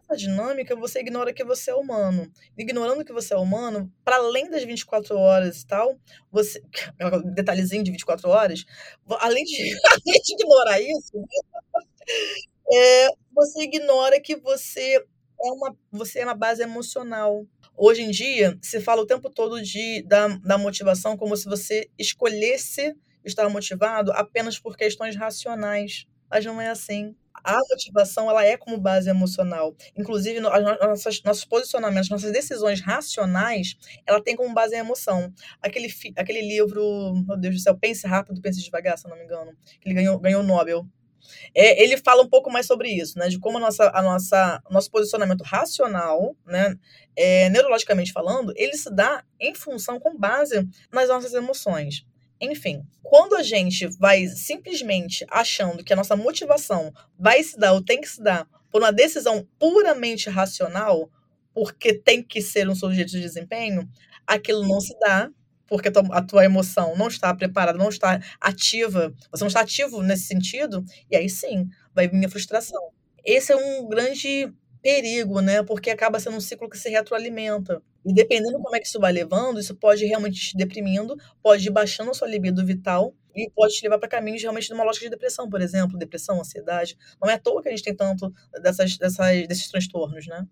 Essa 0.04 0.16
dinâmica, 0.16 0.76
você 0.76 1.00
ignora 1.00 1.32
que 1.32 1.42
você 1.44 1.70
é 1.70 1.74
humano. 1.74 2.30
Ignorando 2.56 3.04
que 3.04 3.12
você 3.12 3.34
é 3.34 3.38
humano, 3.38 3.90
para 4.04 4.16
além 4.16 4.50
das 4.50 4.62
24 4.62 5.16
horas 5.16 5.62
e 5.62 5.66
tal, 5.66 5.98
você. 6.30 6.62
Detalhezinho 7.34 7.82
de 7.82 7.90
24 7.90 8.28
horas, 8.28 8.64
além 9.20 9.44
de, 9.44 9.56
além 9.90 10.20
de 10.22 10.34
ignorar 10.34 10.80
isso, 10.80 11.12
é, 12.72 13.08
você 13.34 13.62
ignora 13.62 14.20
que 14.20 14.36
você 14.36 14.96
é 15.42 15.50
uma, 15.52 15.76
você 15.90 16.20
é 16.20 16.24
uma 16.24 16.34
base 16.34 16.62
emocional. 16.62 17.46
Hoje 17.76 18.02
em 18.02 18.10
dia, 18.10 18.58
se 18.62 18.80
fala 18.80 19.02
o 19.02 19.06
tempo 19.06 19.30
todo 19.30 19.60
de, 19.60 20.02
da, 20.02 20.28
da 20.28 20.58
motivação 20.58 21.16
como 21.16 21.36
se 21.36 21.46
você 21.46 21.90
escolhesse 21.98 22.94
estar 23.24 23.48
motivado 23.48 24.12
apenas 24.12 24.58
por 24.58 24.76
questões 24.76 25.16
racionais. 25.16 26.06
Mas 26.34 26.44
não 26.44 26.60
é 26.60 26.68
assim 26.68 27.14
a 27.44 27.58
motivação 27.70 28.30
ela 28.30 28.42
é 28.44 28.56
como 28.56 28.78
base 28.78 29.10
emocional. 29.10 29.76
Inclusive, 29.94 30.40
nossas, 30.40 31.22
nossos 31.22 31.44
posicionamentos, 31.44 32.08
nossas 32.08 32.32
decisões 32.32 32.80
racionais, 32.80 33.76
ela 34.06 34.22
tem 34.22 34.34
como 34.34 34.54
base 34.54 34.74
a 34.74 34.78
emoção. 34.78 35.30
Aquele, 35.60 35.92
aquele 36.16 36.40
livro, 36.40 37.14
meu 37.26 37.36
Deus 37.36 37.56
do 37.56 37.60
céu, 37.60 37.76
Pense 37.76 38.06
Rápido, 38.06 38.40
Pense 38.40 38.62
Devagar, 38.62 38.96
se 38.96 39.06
não 39.06 39.16
me 39.16 39.24
engano, 39.24 39.52
que 39.78 39.86
ele 39.86 39.94
ganhou, 39.94 40.18
ganhou 40.18 40.40
o 40.40 40.46
Nobel. 40.46 40.86
É, 41.54 41.82
ele 41.82 41.98
fala 41.98 42.22
um 42.22 42.28
pouco 42.28 42.50
mais 42.50 42.66
sobre 42.66 42.90
isso, 42.90 43.18
né? 43.18 43.28
De 43.28 43.38
como 43.38 43.58
a 43.58 43.60
nossa, 43.60 43.90
a 43.94 44.02
nossa, 44.02 44.62
nosso 44.70 44.90
posicionamento 44.90 45.42
racional, 45.42 46.34
né? 46.46 46.76
É, 47.16 47.48
neurologicamente 47.50 48.12
falando, 48.12 48.52
ele 48.56 48.76
se 48.76 48.94
dá 48.94 49.22
em 49.38 49.54
função, 49.54 50.00
com 50.00 50.16
base 50.16 50.66
nas 50.92 51.08
nossas 51.08 51.34
emoções. 51.34 52.06
Enfim, 52.40 52.82
quando 53.02 53.36
a 53.36 53.42
gente 53.42 53.86
vai 53.98 54.26
simplesmente 54.26 55.24
achando 55.30 55.84
que 55.84 55.92
a 55.92 55.96
nossa 55.96 56.16
motivação 56.16 56.92
vai 57.18 57.42
se 57.42 57.56
dar 57.58 57.72
ou 57.72 57.82
tem 57.82 58.00
que 58.00 58.08
se 58.08 58.22
dar 58.22 58.46
por 58.70 58.82
uma 58.82 58.92
decisão 58.92 59.46
puramente 59.58 60.28
racional, 60.28 61.08
porque 61.52 61.94
tem 61.94 62.22
que 62.22 62.42
ser 62.42 62.68
um 62.68 62.74
sujeito 62.74 63.12
de 63.12 63.20
desempenho, 63.20 63.88
aquilo 64.26 64.66
não 64.66 64.80
se 64.80 64.98
dá, 64.98 65.30
porque 65.66 65.88
a 65.88 66.22
tua 66.22 66.44
emoção 66.44 66.96
não 66.96 67.08
está 67.08 67.32
preparada, 67.34 67.78
não 67.78 67.88
está 67.88 68.20
ativa, 68.40 69.14
você 69.30 69.44
não 69.44 69.48
está 69.48 69.60
ativo 69.60 70.02
nesse 70.02 70.24
sentido, 70.24 70.84
e 71.10 71.16
aí 71.16 71.28
sim 71.28 71.68
vai 71.94 72.08
vir 72.08 72.24
a 72.24 72.28
frustração. 72.28 72.90
Esse 73.24 73.52
é 73.52 73.56
um 73.56 73.88
grande 73.88 74.52
perigo, 74.84 75.40
né? 75.40 75.62
Porque 75.62 75.88
acaba 75.88 76.20
sendo 76.20 76.36
um 76.36 76.40
ciclo 76.40 76.68
que 76.68 76.76
se 76.76 76.90
retroalimenta. 76.90 77.82
E 78.04 78.12
dependendo 78.12 78.60
como 78.60 78.76
é 78.76 78.80
que 78.80 78.86
isso 78.86 79.00
vai 79.00 79.12
levando, 79.12 79.58
isso 79.58 79.74
pode 79.74 80.04
realmente 80.04 80.38
te 80.50 80.56
deprimindo, 80.56 81.16
pode 81.42 81.66
ir 81.66 81.70
baixando 81.70 82.10
a 82.10 82.14
sua 82.14 82.28
libido 82.28 82.64
vital 82.66 83.14
e 83.34 83.50
pode 83.50 83.74
te 83.74 83.82
levar 83.82 83.98
para 83.98 84.10
caminhos 84.10 84.42
realmente 84.42 84.68
de 84.68 84.74
uma 84.74 84.84
lógica 84.84 85.06
de 85.06 85.10
depressão, 85.10 85.48
por 85.48 85.62
exemplo, 85.62 85.98
depressão, 85.98 86.38
ansiedade. 86.38 86.98
Não 87.20 87.30
é 87.30 87.34
à 87.34 87.38
toa 87.38 87.62
que 87.62 87.68
a 87.68 87.70
gente 87.72 87.82
tem 87.82 87.96
tanto 87.96 88.30
dessas, 88.62 88.98
dessas, 88.98 89.48
desses 89.48 89.68
transtornos, 89.70 90.26
né? 90.26 90.46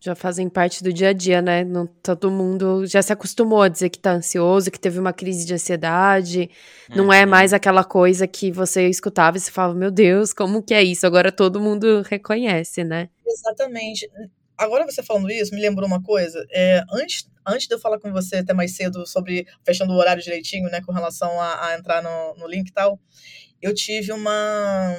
Já 0.00 0.14
fazem 0.14 0.48
parte 0.48 0.82
do 0.82 0.92
dia 0.92 1.08
a 1.08 1.12
dia, 1.12 1.42
né? 1.42 1.64
Não, 1.64 1.86
todo 1.86 2.30
mundo 2.30 2.86
já 2.86 3.02
se 3.02 3.12
acostumou 3.12 3.62
a 3.62 3.68
dizer 3.68 3.90
que 3.90 3.98
tá 3.98 4.12
ansioso, 4.12 4.70
que 4.70 4.78
teve 4.78 4.98
uma 4.98 5.12
crise 5.12 5.44
de 5.44 5.54
ansiedade. 5.54 6.48
Uhum. 6.90 6.96
Não 6.96 7.12
é 7.12 7.24
uhum. 7.24 7.30
mais 7.30 7.52
aquela 7.52 7.82
coisa 7.82 8.26
que 8.26 8.52
você 8.52 8.88
escutava 8.88 9.36
e 9.36 9.40
se 9.40 9.50
falava, 9.50 9.74
meu 9.74 9.90
Deus, 9.90 10.32
como 10.32 10.62
que 10.62 10.72
é 10.72 10.82
isso? 10.82 11.06
Agora 11.06 11.32
todo 11.32 11.60
mundo 11.60 12.02
reconhece, 12.02 12.84
né? 12.84 13.08
Exatamente 13.26 14.08
agora 14.58 14.84
você 14.84 15.02
falando 15.02 15.30
isso, 15.30 15.54
me 15.54 15.60
lembrou 15.60 15.86
uma 15.86 16.02
coisa. 16.02 16.44
É, 16.50 16.82
antes, 16.92 17.30
antes 17.46 17.68
de 17.68 17.74
eu 17.74 17.78
falar 17.78 18.00
com 18.00 18.12
você 18.12 18.36
até 18.36 18.52
mais 18.52 18.74
cedo 18.74 19.06
sobre 19.06 19.46
fechando 19.64 19.92
o 19.92 19.96
horário 19.96 20.22
direitinho, 20.22 20.68
né, 20.68 20.82
com 20.82 20.92
relação 20.92 21.40
a, 21.40 21.68
a 21.68 21.78
entrar 21.78 22.02
no, 22.02 22.34
no 22.34 22.48
link 22.48 22.68
e 22.68 22.72
tal, 22.72 22.98
eu 23.62 23.72
tive 23.72 24.12
uma 24.12 24.96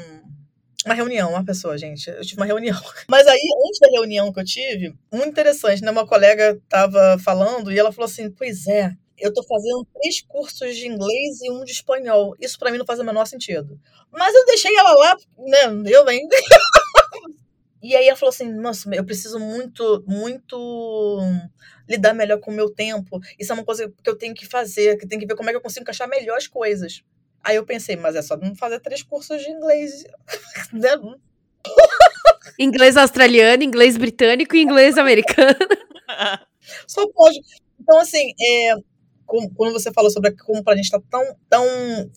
uma 0.86 0.96
reunião, 0.96 1.32
uma 1.32 1.46
pessoa, 1.46 1.78
gente. 1.78 2.10
Eu 2.10 2.22
tive 2.22 2.40
uma 2.40 2.46
reunião. 2.46 2.78
Mas 3.08 3.28
aí, 3.28 3.40
antes 3.68 3.80
da 3.80 3.90
reunião 3.92 4.32
que 4.32 4.40
eu 4.40 4.46
tive, 4.46 4.96
muito 5.12 5.30
interessante, 5.30 5.82
né? 5.82 5.92
Uma 5.92 6.08
colega 6.08 6.60
tava 6.70 7.18
falando 7.20 7.72
e 7.72 7.78
ela 7.78 7.92
falou 7.92 8.06
assim: 8.06 8.32
Pois 8.32 8.66
é, 8.68 8.94
eu 9.18 9.34
tô 9.34 9.44
fazendo 9.44 9.86
três 9.94 10.22
cursos 10.22 10.76
de 10.76 10.88
inglês 10.88 11.42
e 11.42 11.52
um 11.52 11.64
de 11.64 11.72
espanhol. 11.72 12.36
Isso 12.40 12.58
para 12.58 12.72
mim 12.72 12.78
não 12.78 12.86
faz 12.86 13.00
o 13.00 13.04
menor 13.04 13.26
sentido. 13.26 13.80
Mas 14.12 14.34
eu 14.34 14.46
deixei 14.46 14.76
ela 14.76 14.94
lá, 14.94 15.16
né? 15.38 15.92
Eu 15.92 16.08
ainda. 16.08 16.36
E 17.82 17.96
aí 17.96 18.08
ela 18.08 18.18
falou 18.18 18.30
assim: 18.30 18.52
nossa, 18.52 18.94
eu 18.94 19.06
preciso 19.06 19.40
muito, 19.40 20.04
muito 20.06 21.20
lidar 21.88 22.14
melhor 22.14 22.40
com 22.40 22.52
o 22.52 22.54
meu 22.54 22.70
tempo. 22.70 23.20
Isso 23.40 23.52
é 23.52 23.56
uma 23.56 23.64
coisa 23.64 23.90
que 24.04 24.10
eu 24.10 24.18
tenho 24.18 24.36
que 24.36 24.46
fazer, 24.46 24.98
que 24.98 25.08
tem 25.08 25.18
que 25.18 25.26
ver 25.26 25.36
como 25.36 25.50
é 25.50 25.54
que 25.54 25.58
eu 25.58 25.62
consigo 25.62 25.84
encaixar 25.84 26.08
melhor 26.08 26.38
as 26.38 26.48
coisas. 26.48 27.04
Aí 27.44 27.56
eu 27.56 27.66
pensei, 27.66 27.96
mas 27.96 28.16
é 28.16 28.22
só 28.22 28.38
não 28.38 28.56
fazer 28.56 28.80
três 28.80 29.02
cursos 29.04 29.42
de 29.42 29.50
inglês. 29.50 30.04
Né? 30.74 30.90
inglês 32.58 32.98
australiano, 32.98 33.64
inglês 33.64 33.98
britânico 33.98 34.56
e 34.56 34.62
inglês 34.62 34.98
americano. 34.98 35.56
Só 36.88 37.08
pode. 37.12 37.40
Então, 37.80 38.00
assim, 38.00 38.34
é, 38.40 38.74
quando 39.56 39.74
você 39.74 39.92
falou 39.92 40.12
sobre 40.12 40.32
como 40.32 40.62
a 40.68 40.76
gente 40.76 40.86
está 40.86 41.00
tão, 41.10 41.36
tão 41.50 41.66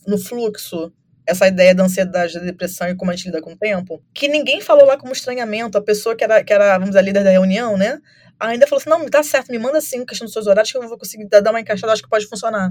no 0.06 0.18
fluxo 0.18 0.92
essa 1.26 1.46
ideia 1.46 1.74
da 1.74 1.84
ansiedade, 1.84 2.34
da 2.34 2.40
depressão 2.40 2.88
e 2.88 2.96
como 2.96 3.10
a 3.10 3.14
gente 3.14 3.26
lida 3.26 3.40
com 3.40 3.52
o 3.52 3.56
tempo, 3.56 4.02
que 4.12 4.26
ninguém 4.26 4.60
falou 4.60 4.84
lá 4.84 4.96
como 4.96 5.12
estranhamento. 5.12 5.78
A 5.78 5.82
pessoa 5.82 6.16
que 6.16 6.24
era, 6.24 6.42
que 6.42 6.52
era 6.52 6.72
vamos 6.74 6.90
dizer, 6.90 7.02
líder 7.02 7.24
da 7.24 7.30
reunião, 7.30 7.76
né? 7.76 8.00
Ainda 8.40 8.66
falou 8.66 8.80
assim: 8.80 8.90
não, 8.90 9.08
tá 9.08 9.22
certo, 9.22 9.50
me 9.50 9.58
manda 9.58 9.80
sim 9.80 10.04
questão 10.04 10.24
dos 10.24 10.32
seus 10.32 10.46
horários 10.46 10.72
que 10.72 10.78
eu 10.78 10.88
vou 10.88 10.98
conseguir 10.98 11.28
dar 11.28 11.50
uma 11.50 11.60
encaixada, 11.60 11.92
acho 11.92 12.02
que 12.02 12.08
pode 12.08 12.26
funcionar. 12.26 12.70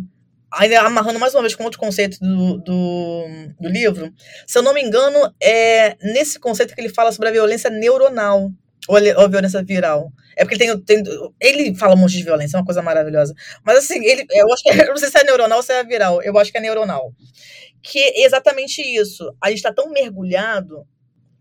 Ainda 0.53 0.81
amarrando 0.81 1.19
mais 1.19 1.33
uma 1.33 1.41
vez 1.41 1.55
com 1.55 1.63
outro 1.63 1.79
conceito 1.79 2.17
do, 2.19 2.57
do, 2.57 3.25
do 3.59 3.69
livro, 3.69 4.13
se 4.45 4.57
eu 4.57 4.61
não 4.61 4.73
me 4.73 4.81
engano, 4.81 5.33
é 5.41 5.95
nesse 6.01 6.39
conceito 6.39 6.75
que 6.75 6.81
ele 6.81 6.89
fala 6.89 7.11
sobre 7.11 7.29
a 7.29 7.31
violência 7.31 7.69
neuronal 7.69 8.51
ou 8.87 8.97
a, 8.97 9.27
violência 9.27 9.63
viral. 9.63 10.11
É 10.35 10.43
porque 10.43 10.63
ele 10.63 10.77
tem, 10.79 11.03
tem, 11.03 11.13
Ele 11.39 11.75
fala 11.75 11.93
um 11.93 11.97
monte 11.97 12.17
de 12.17 12.23
violência, 12.23 12.57
é 12.57 12.59
uma 12.59 12.65
coisa 12.65 12.81
maravilhosa. 12.81 13.33
Mas 13.63 13.77
assim, 13.77 14.03
ele, 14.03 14.25
eu 14.31 14.51
acho 14.51 14.63
que. 14.63 14.69
Eu 14.81 14.87
não 14.87 14.97
sei 14.97 15.09
se 15.09 15.19
é 15.19 15.23
neuronal 15.23 15.57
ou 15.59 15.63
se 15.63 15.71
é 15.71 15.83
viral. 15.83 16.21
Eu 16.21 16.37
acho 16.37 16.51
que 16.51 16.57
é 16.57 16.61
neuronal 16.61 17.13
que 17.81 17.99
é 17.99 18.25
exatamente 18.25 18.81
isso. 18.81 19.33
A 19.41 19.49
gente 19.49 19.57
está 19.57 19.73
tão 19.73 19.89
mergulhado 19.89 20.85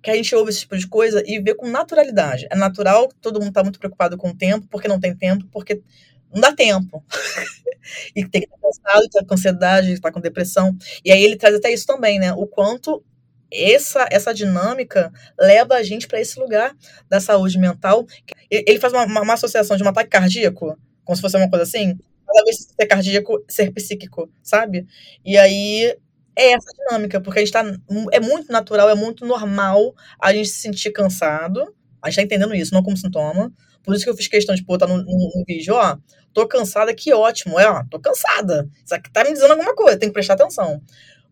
que 0.03 0.11
a 0.11 0.15
gente 0.15 0.35
ouve 0.35 0.51
esse 0.51 0.61
tipo 0.61 0.79
de 0.79 0.89
coisa 0.89 1.23
e 1.27 1.39
vê 1.41 1.55
com 1.55 1.69
naturalidade. 1.69 2.47
É 2.51 2.57
natural 2.57 3.09
todo 3.21 3.39
mundo 3.39 3.51
está 3.51 3.63
muito 3.63 3.79
preocupado 3.79 4.17
com 4.17 4.31
o 4.31 4.37
tempo, 4.37 4.67
porque 4.71 4.89
não 4.89 4.99
tem 4.99 5.15
tempo, 5.15 5.47
porque 5.53 5.83
não 6.33 6.41
dá 6.41 6.53
tempo. 6.53 7.05
e 8.15 8.27
tem 8.27 8.43
que 8.43 8.47
estar 8.47 8.59
cansado, 8.59 9.05
está 9.05 9.25
com 9.25 9.35
ansiedade, 9.35 9.93
está 9.93 10.13
com 10.13 10.21
depressão. 10.21 10.77
E 11.05 11.11
aí 11.11 11.23
ele 11.23 11.37
traz 11.37 11.55
até 11.55 11.73
isso 11.73 11.87
também, 11.87 12.19
né? 12.19 12.33
O 12.33 12.47
quanto 12.47 13.03
essa, 13.53 14.07
essa 14.11 14.33
dinâmica 14.33 15.13
leva 15.39 15.75
a 15.75 15.83
gente 15.83 16.07
para 16.07 16.21
esse 16.21 16.39
lugar 16.39 16.75
da 17.09 17.21
saúde 17.21 17.59
mental. 17.59 18.07
Ele 18.51 18.79
faz 18.79 18.93
uma, 18.93 19.05
uma, 19.05 19.23
uma, 19.23 19.35
associação 19.35 19.77
de 19.77 19.83
um 19.83 19.89
ataque 19.89 20.11
cardíaco, 20.11 20.79
como 21.05 21.17
se 21.17 21.23
fosse 21.23 21.37
uma 21.37 21.51
coisa 21.51 21.65
assim, 21.65 21.99
cada 22.27 22.45
vez 22.45 22.57
ser 22.59 22.87
cardíaco, 22.87 23.45
ser 23.49 23.73
psíquico, 23.73 24.31
sabe? 24.43 24.87
E 25.25 25.37
aí 25.37 25.97
é 26.37 26.53
essa 26.53 26.73
dinâmica, 26.73 27.21
porque 27.21 27.41
a 27.41 27.45
gente 27.45 27.53
tá. 27.53 27.65
É 28.13 28.21
muito 28.21 28.53
natural, 28.53 28.89
é 28.89 28.95
muito 28.95 29.27
normal 29.27 29.95
a 30.21 30.33
gente 30.33 30.49
se 30.49 30.61
sentir 30.61 30.91
cansado. 30.93 31.75
A 32.03 32.09
gente 32.09 32.17
tá 32.17 32.23
entendendo 32.23 32.55
isso, 32.55 32.73
não 32.73 32.83
como 32.83 32.97
sintoma. 32.97 33.53
Por 33.83 33.95
isso 33.95 34.05
que 34.05 34.11
eu 34.11 34.17
fiz 34.17 34.29
questão 34.29 34.55
de 34.55 34.65
botar 34.65 34.87
no, 34.87 34.99
no, 34.99 35.05
no 35.05 35.45
vídeo, 35.47 35.75
ó, 35.75 35.97
tô 36.33 36.47
cansada, 36.47 36.95
que 36.95 37.13
ótimo. 37.13 37.59
É, 37.59 37.69
ó, 37.69 37.85
tô 37.91 37.99
cansada. 38.01 38.69
Isso 38.85 38.95
aqui 38.95 39.11
tá 39.11 39.25
me 39.25 39.33
dizendo 39.33 39.53
alguma 39.53 39.75
coisa, 39.75 39.99
tem 39.99 40.09
que 40.09 40.13
prestar 40.15 40.35
atenção. 40.35 40.83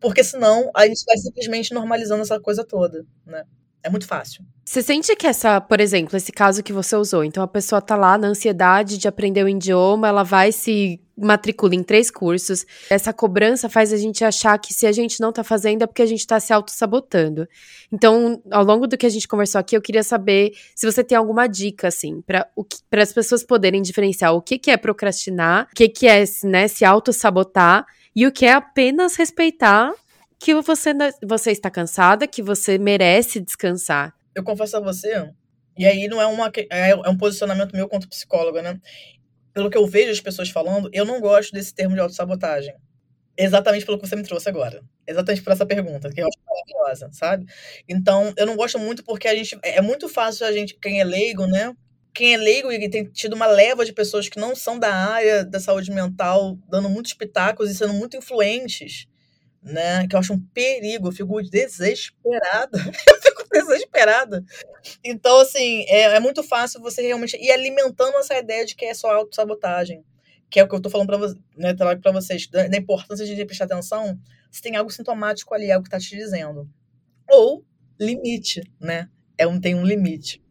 Porque 0.01 0.23
senão 0.25 0.71
a 0.75 0.87
gente 0.87 1.05
vai 1.05 1.17
simplesmente 1.19 1.75
normalizando 1.75 2.23
essa 2.23 2.41
coisa 2.41 2.65
toda, 2.65 3.05
né? 3.27 3.45
É 3.83 3.89
muito 3.89 4.07
fácil. 4.07 4.45
Você 4.65 4.83
sente 4.83 5.15
que 5.17 5.27
essa, 5.27 5.61
por 5.61 5.81
exemplo, 5.81 6.17
esse 6.17 6.31
caso 6.31 6.63
que 6.63 6.73
você 6.73 6.95
usou, 6.95 7.25
então 7.25 7.43
a 7.43 7.49
pessoa 7.49 7.81
tá 7.81 7.97
lá 7.97 8.19
na 8.19 8.29
ansiedade 8.29 8.99
de 8.99 9.09
aprender 9.09 9.43
o 9.43 9.49
idioma, 9.49 10.09
ela 10.09 10.23
vai 10.23 10.53
se 10.53 11.01
matricula 11.17 11.75
em 11.75 11.83
três 11.83 12.11
cursos. 12.11 12.67
Essa 12.91 13.13
cobrança 13.13 13.69
faz 13.69 13.93
a 13.93 13.97
gente 13.97 14.25
achar 14.25 14.59
que 14.59 14.75
se 14.75 14.87
a 14.87 14.93
gente 14.93 15.21
não 15.21 15.33
tá 15.33 15.43
fazendo 15.43 15.83
é 15.83 15.87
porque 15.87 16.03
a 16.03 16.07
gente 16.07 16.27
tá 16.27 16.39
se 16.39 16.53
auto-sabotando. 16.53 17.49
Então, 17.91 18.43
ao 18.51 18.63
longo 18.63 18.87
do 18.87 18.97
que 18.97 19.07
a 19.07 19.09
gente 19.09 19.27
conversou 19.27 19.59
aqui, 19.59 19.77
eu 19.77 19.83
queria 19.83 20.03
saber 20.03 20.53
se 20.75 20.85
você 20.85 21.03
tem 21.03 21.17
alguma 21.17 21.47
dica, 21.47 21.89
assim, 21.89 22.21
para 22.21 22.47
as 23.03 23.13
pessoas 23.13 23.43
poderem 23.43 23.83
diferenciar 23.83 24.35
o 24.35 24.43
que, 24.43 24.59
que 24.59 24.71
é 24.71 24.77
procrastinar, 24.77 25.67
o 25.73 25.75
que, 25.75 25.89
que 25.89 26.07
é 26.07 26.25
né, 26.45 26.69
se 26.69 26.85
auto-sabotar 26.85 27.87
e 28.15 28.27
o 28.27 28.33
que 28.33 28.45
é 28.45 28.53
apenas 28.53 29.17
respeitar 29.17 29.93
que 30.39 30.55
você, 30.63 30.91
você 31.23 31.51
está 31.51 31.71
cansada, 31.71 32.27
que 32.27 32.43
você 32.43 32.79
merece 32.79 33.41
descansar. 33.41 34.15
Eu 34.35 34.45
confesso 34.45 34.77
a 34.77 34.81
você, 34.81 35.31
e 35.77 35.85
aí 35.85 36.07
não 36.09 36.21
é, 36.21 36.27
uma, 36.27 36.51
é, 36.71 36.91
é 36.91 37.09
um 37.09 37.17
posicionamento 37.17 37.75
meu 37.75 37.89
contra 37.89 38.09
psicóloga, 38.09 38.63
né? 38.63 38.81
Pelo 39.53 39.69
que 39.69 39.77
eu 39.77 39.87
vejo 39.87 40.13
as 40.13 40.21
pessoas 40.21 40.49
falando, 40.49 40.89
eu 40.93 41.05
não 41.05 41.21
gosto 41.21 41.53
desse 41.53 41.75
termo 41.75 41.95
de 41.95 42.01
autossabotagem. 42.01 42.75
Exatamente 43.37 43.87
pelo 43.87 43.99
que 43.99 44.07
você 44.07 44.17
me 44.17 44.23
trouxe 44.23 44.49
agora. 44.49 44.83
Exatamente 45.07 45.43
por 45.43 45.53
essa 45.53 45.67
pergunta, 45.67 46.11
que 46.11 46.21
eu 46.21 46.27
acho 46.27 46.39
maravilhosa, 46.45 47.09
sabe? 47.13 47.47
Então, 47.89 48.33
eu 48.37 48.47
não 48.47 48.57
gosto 48.57 48.79
muito 48.79 49.05
porque 49.05 49.29
a 49.29 49.35
gente. 49.35 49.57
É 49.63 49.81
muito 49.81 50.09
fácil 50.09 50.47
a 50.47 50.53
gente, 50.53 50.77
quem 50.81 51.01
é 51.01 51.05
leigo, 51.05 51.47
né? 51.47 51.73
Quem 52.13 52.35
é 52.35 52.37
leigo 52.37 52.73
e 52.73 52.91
tem 52.91 53.05
tido 53.05 53.35
uma 53.35 53.47
leva 53.47 53.85
de 53.85 53.93
pessoas 53.93 54.29
que 54.29 54.41
não 54.41 54.57
são 54.57 54.77
da 54.77 54.93
área 54.93 55.45
da 55.45 55.61
saúde 55.61 55.93
mental, 55.93 56.59
dando 56.69 56.89
muitos 56.89 57.15
pitacos 57.15 57.71
e 57.71 57.75
sendo 57.75 57.95
muito 57.95 58.17
influentes 58.17 59.07
né? 59.63 60.07
Que 60.07 60.15
eu 60.15 60.21
acho 60.21 60.33
um 60.33 60.41
perigo, 60.41 61.09
eu 61.09 61.13
fico 61.13 61.43
desesperada. 61.43 62.79
eu 63.09 63.23
fico 63.23 63.45
desesperada. 63.51 64.45
Então, 65.05 65.41
assim, 65.41 65.85
é, 65.89 66.03
é 66.03 66.21
muito 66.21 66.43
fácil 66.43 66.81
você 66.81 67.03
realmente 67.03 67.37
ir 67.37 67.51
alimentando 67.51 68.17
essa 68.19 68.39
ideia 68.39 68.65
de 68.65 68.75
que 68.75 68.85
é 68.85 68.95
só 68.95 69.09
autossabotagem. 69.15 70.05
Que 70.51 70.61
é 70.61 70.65
o 70.65 70.69
que 70.69 70.75
eu 70.75 70.81
tô 70.81 70.89
falando 70.89 71.09
para 71.09 71.19
você, 71.19 71.37
né, 71.57 71.75
vocês, 72.13 72.47
da, 72.47 72.67
da 72.69 72.77
importância 72.77 73.27
de 73.27 73.45
prestar 73.45 73.67
atenção 73.67 74.19
se 74.51 74.63
tem 74.63 74.77
algo 74.77 74.91
sintomático 74.91 75.55
ali, 75.55 75.71
algo 75.71 75.85
que 75.85 75.91
tá 75.91 75.99
te 75.99 76.17
dizendo. 76.17 76.69
Ou 77.29 77.65
limite, 78.01 78.63
né? 78.81 79.09
É 79.37 79.47
um, 79.47 79.61
tem 79.61 79.75
um 79.75 79.85
limite. 79.85 80.43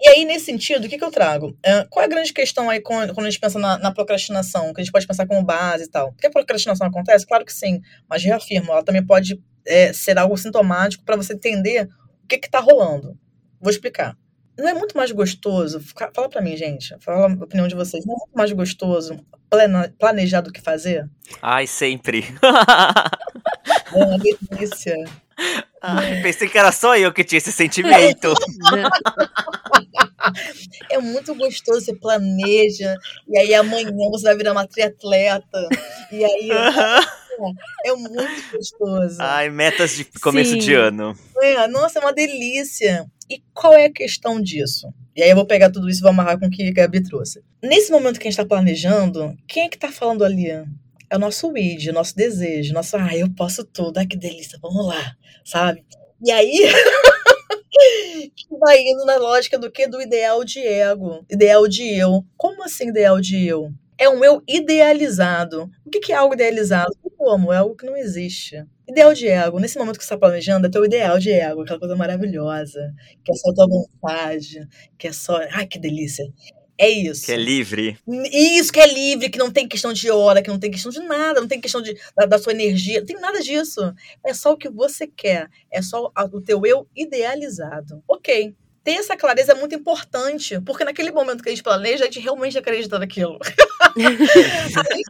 E 0.00 0.08
aí, 0.08 0.24
nesse 0.24 0.46
sentido, 0.46 0.86
o 0.86 0.88
que, 0.88 0.96
que 0.96 1.04
eu 1.04 1.10
trago? 1.10 1.48
Uh, 1.48 1.88
qual 1.90 2.02
é 2.02 2.06
a 2.06 2.08
grande 2.08 2.32
questão 2.32 2.70
aí 2.70 2.80
quando, 2.80 3.12
quando 3.14 3.26
a 3.26 3.30
gente 3.30 3.40
pensa 3.40 3.58
na, 3.58 3.78
na, 3.78 3.92
procrastinação, 3.92 4.72
que 4.72 4.80
a 4.80 4.84
gente 4.84 4.92
pode 4.92 5.06
pensar 5.06 5.26
como 5.26 5.42
base 5.42 5.84
e 5.84 5.88
tal? 5.88 6.12
Por 6.12 6.20
que 6.20 6.26
a 6.26 6.30
procrastinação 6.30 6.86
acontece? 6.86 7.26
Claro 7.26 7.44
que 7.44 7.52
sim, 7.52 7.82
mas 8.08 8.24
reafirmo, 8.24 8.72
ela 8.72 8.82
também 8.82 9.04
pode 9.04 9.42
é, 9.66 9.92
ser 9.92 10.18
algo 10.18 10.36
sintomático 10.36 11.04
para 11.04 11.16
você 11.16 11.34
entender 11.34 11.86
o 12.24 12.26
que 12.26 12.36
está 12.36 12.60
rolando. 12.60 13.18
Vou 13.60 13.70
explicar. 13.70 14.16
Não 14.58 14.68
é 14.68 14.74
muito 14.74 14.96
mais 14.96 15.10
gostoso, 15.10 15.80
fala 16.14 16.28
para 16.28 16.42
mim, 16.42 16.56
gente, 16.56 16.94
fala 17.00 17.28
a 17.28 17.44
opinião 17.44 17.68
de 17.68 17.74
vocês, 17.74 18.04
não 18.04 18.14
é 18.14 18.18
muito 18.18 18.34
mais 18.34 18.52
gostoso 18.52 19.16
plena, 19.50 19.92
planejar 19.98 20.40
do 20.40 20.52
que 20.52 20.60
fazer? 20.60 21.10
Ai, 21.42 21.66
sempre. 21.66 22.24
É 23.92 24.04
uma 24.04 24.18
delícia. 24.18 24.94
Ai, 25.82 26.22
pensei 26.22 26.48
que 26.48 26.56
era 26.56 26.70
só 26.70 26.96
eu 26.96 27.12
que 27.12 27.24
tinha 27.24 27.38
esse 27.38 27.50
sentimento. 27.50 28.32
é 30.90 30.98
muito 30.98 31.34
gostoso, 31.34 31.80
você 31.80 31.94
planeja, 31.94 32.96
e 33.28 33.38
aí 33.38 33.54
amanhã 33.54 33.90
você 34.10 34.24
vai 34.24 34.36
virar 34.36 34.52
uma 34.52 34.66
triatleta, 34.66 35.68
e 36.12 36.24
aí 36.24 36.50
é 37.84 37.92
muito 37.94 38.52
gostoso. 38.52 39.16
Ai, 39.18 39.50
metas 39.50 39.96
de 39.96 40.04
começo 40.04 40.52
Sim. 40.52 40.58
de 40.58 40.74
ano. 40.74 41.16
É, 41.40 41.66
nossa, 41.68 41.98
é 41.98 42.02
uma 42.02 42.12
delícia. 42.12 43.06
E 43.28 43.42
qual 43.54 43.74
é 43.74 43.84
a 43.84 43.92
questão 43.92 44.40
disso? 44.40 44.92
E 45.14 45.22
aí 45.22 45.30
eu 45.30 45.36
vou 45.36 45.46
pegar 45.46 45.70
tudo 45.70 45.88
isso 45.88 46.00
e 46.00 46.02
vou 46.02 46.10
amarrar 46.10 46.38
com 46.38 46.46
o 46.46 46.50
que 46.50 46.68
a 46.68 46.72
Gabi 46.72 47.02
trouxe. 47.02 47.42
Nesse 47.62 47.92
momento 47.92 48.18
que 48.18 48.26
a 48.26 48.30
gente 48.30 48.40
está 48.40 48.44
planejando, 48.44 49.36
quem 49.46 49.64
é 49.64 49.68
que 49.68 49.76
está 49.76 49.92
falando 49.92 50.24
ali? 50.24 50.48
É 50.48 51.16
o 51.16 51.18
nosso 51.18 51.56
id, 51.56 51.88
o 51.88 51.92
nosso 51.92 52.14
desejo, 52.16 52.72
nosso, 52.72 52.96
ah, 52.96 53.16
eu 53.16 53.28
posso 53.34 53.64
tudo, 53.64 53.98
ai 53.98 54.06
que 54.06 54.16
delícia, 54.16 54.58
vamos 54.62 54.86
lá, 54.86 55.14
sabe? 55.44 55.84
E 56.24 56.30
aí 56.30 56.52
vai 58.58 58.78
indo 58.80 59.04
na 59.04 59.16
lógica 59.16 59.58
do 59.58 59.70
que? 59.70 59.86
Do 59.86 60.00
ideal 60.00 60.44
de 60.44 60.60
ego, 60.60 61.24
ideal 61.30 61.66
de 61.68 61.84
eu. 61.96 62.24
Como 62.36 62.62
assim 62.64 62.88
ideal 62.88 63.20
de 63.20 63.46
eu? 63.46 63.72
É 63.98 64.08
um 64.08 64.24
eu 64.24 64.42
idealizado. 64.48 65.70
O 65.84 65.90
que 65.90 66.12
é 66.12 66.16
algo 66.16 66.34
idealizado? 66.34 66.90
Como? 67.16 67.52
É 67.52 67.58
algo 67.58 67.76
que 67.76 67.84
não 67.86 67.96
existe. 67.96 68.64
Ideal 68.88 69.12
de 69.14 69.28
ego, 69.28 69.60
nesse 69.60 69.78
momento 69.78 69.98
que 69.98 70.04
você 70.04 70.14
está 70.14 70.18
planejando, 70.18 70.66
é 70.66 70.70
teu 70.70 70.84
ideal 70.84 71.18
de 71.18 71.30
ego, 71.30 71.62
aquela 71.62 71.78
coisa 71.78 71.94
maravilhosa, 71.94 72.92
que 73.24 73.30
é 73.32 73.34
só 73.36 73.52
tua 73.54 73.66
vontade, 73.68 74.66
que 74.98 75.06
é 75.08 75.12
só. 75.12 75.38
Ai, 75.52 75.66
que 75.66 75.78
delícia. 75.78 76.24
É 76.80 76.88
isso. 76.88 77.26
Que 77.26 77.32
é 77.32 77.36
livre. 77.36 77.98
Isso, 78.32 78.72
que 78.72 78.80
é 78.80 78.86
livre, 78.86 79.28
que 79.28 79.38
não 79.38 79.50
tem 79.50 79.68
questão 79.68 79.92
de 79.92 80.10
hora, 80.10 80.40
que 80.40 80.48
não 80.48 80.58
tem 80.58 80.70
questão 80.70 80.90
de 80.90 81.00
nada, 81.00 81.38
não 81.38 81.46
tem 81.46 81.60
questão 81.60 81.82
de, 81.82 81.94
da, 82.16 82.24
da 82.24 82.38
sua 82.38 82.54
energia, 82.54 83.00
não 83.00 83.06
tem 83.06 83.20
nada 83.20 83.42
disso. 83.42 83.92
É 84.24 84.32
só 84.32 84.52
o 84.52 84.56
que 84.56 84.70
você 84.70 85.06
quer. 85.06 85.50
É 85.70 85.82
só 85.82 86.10
o 86.32 86.40
teu 86.40 86.64
eu 86.64 86.88
idealizado. 86.96 88.02
Ok. 88.08 88.54
Ter 88.82 88.92
essa 88.92 89.14
clareza 89.14 89.52
é 89.52 89.54
muito 89.54 89.74
importante, 89.74 90.58
porque 90.62 90.82
naquele 90.82 91.12
momento 91.12 91.42
que 91.42 91.50
a 91.50 91.52
gente 91.52 91.62
planeja, 91.62 92.04
a 92.04 92.06
gente 92.06 92.18
realmente 92.18 92.56
acredita 92.56 92.98
naquilo. 92.98 93.38
a 93.42 93.92
gente 94.00 94.24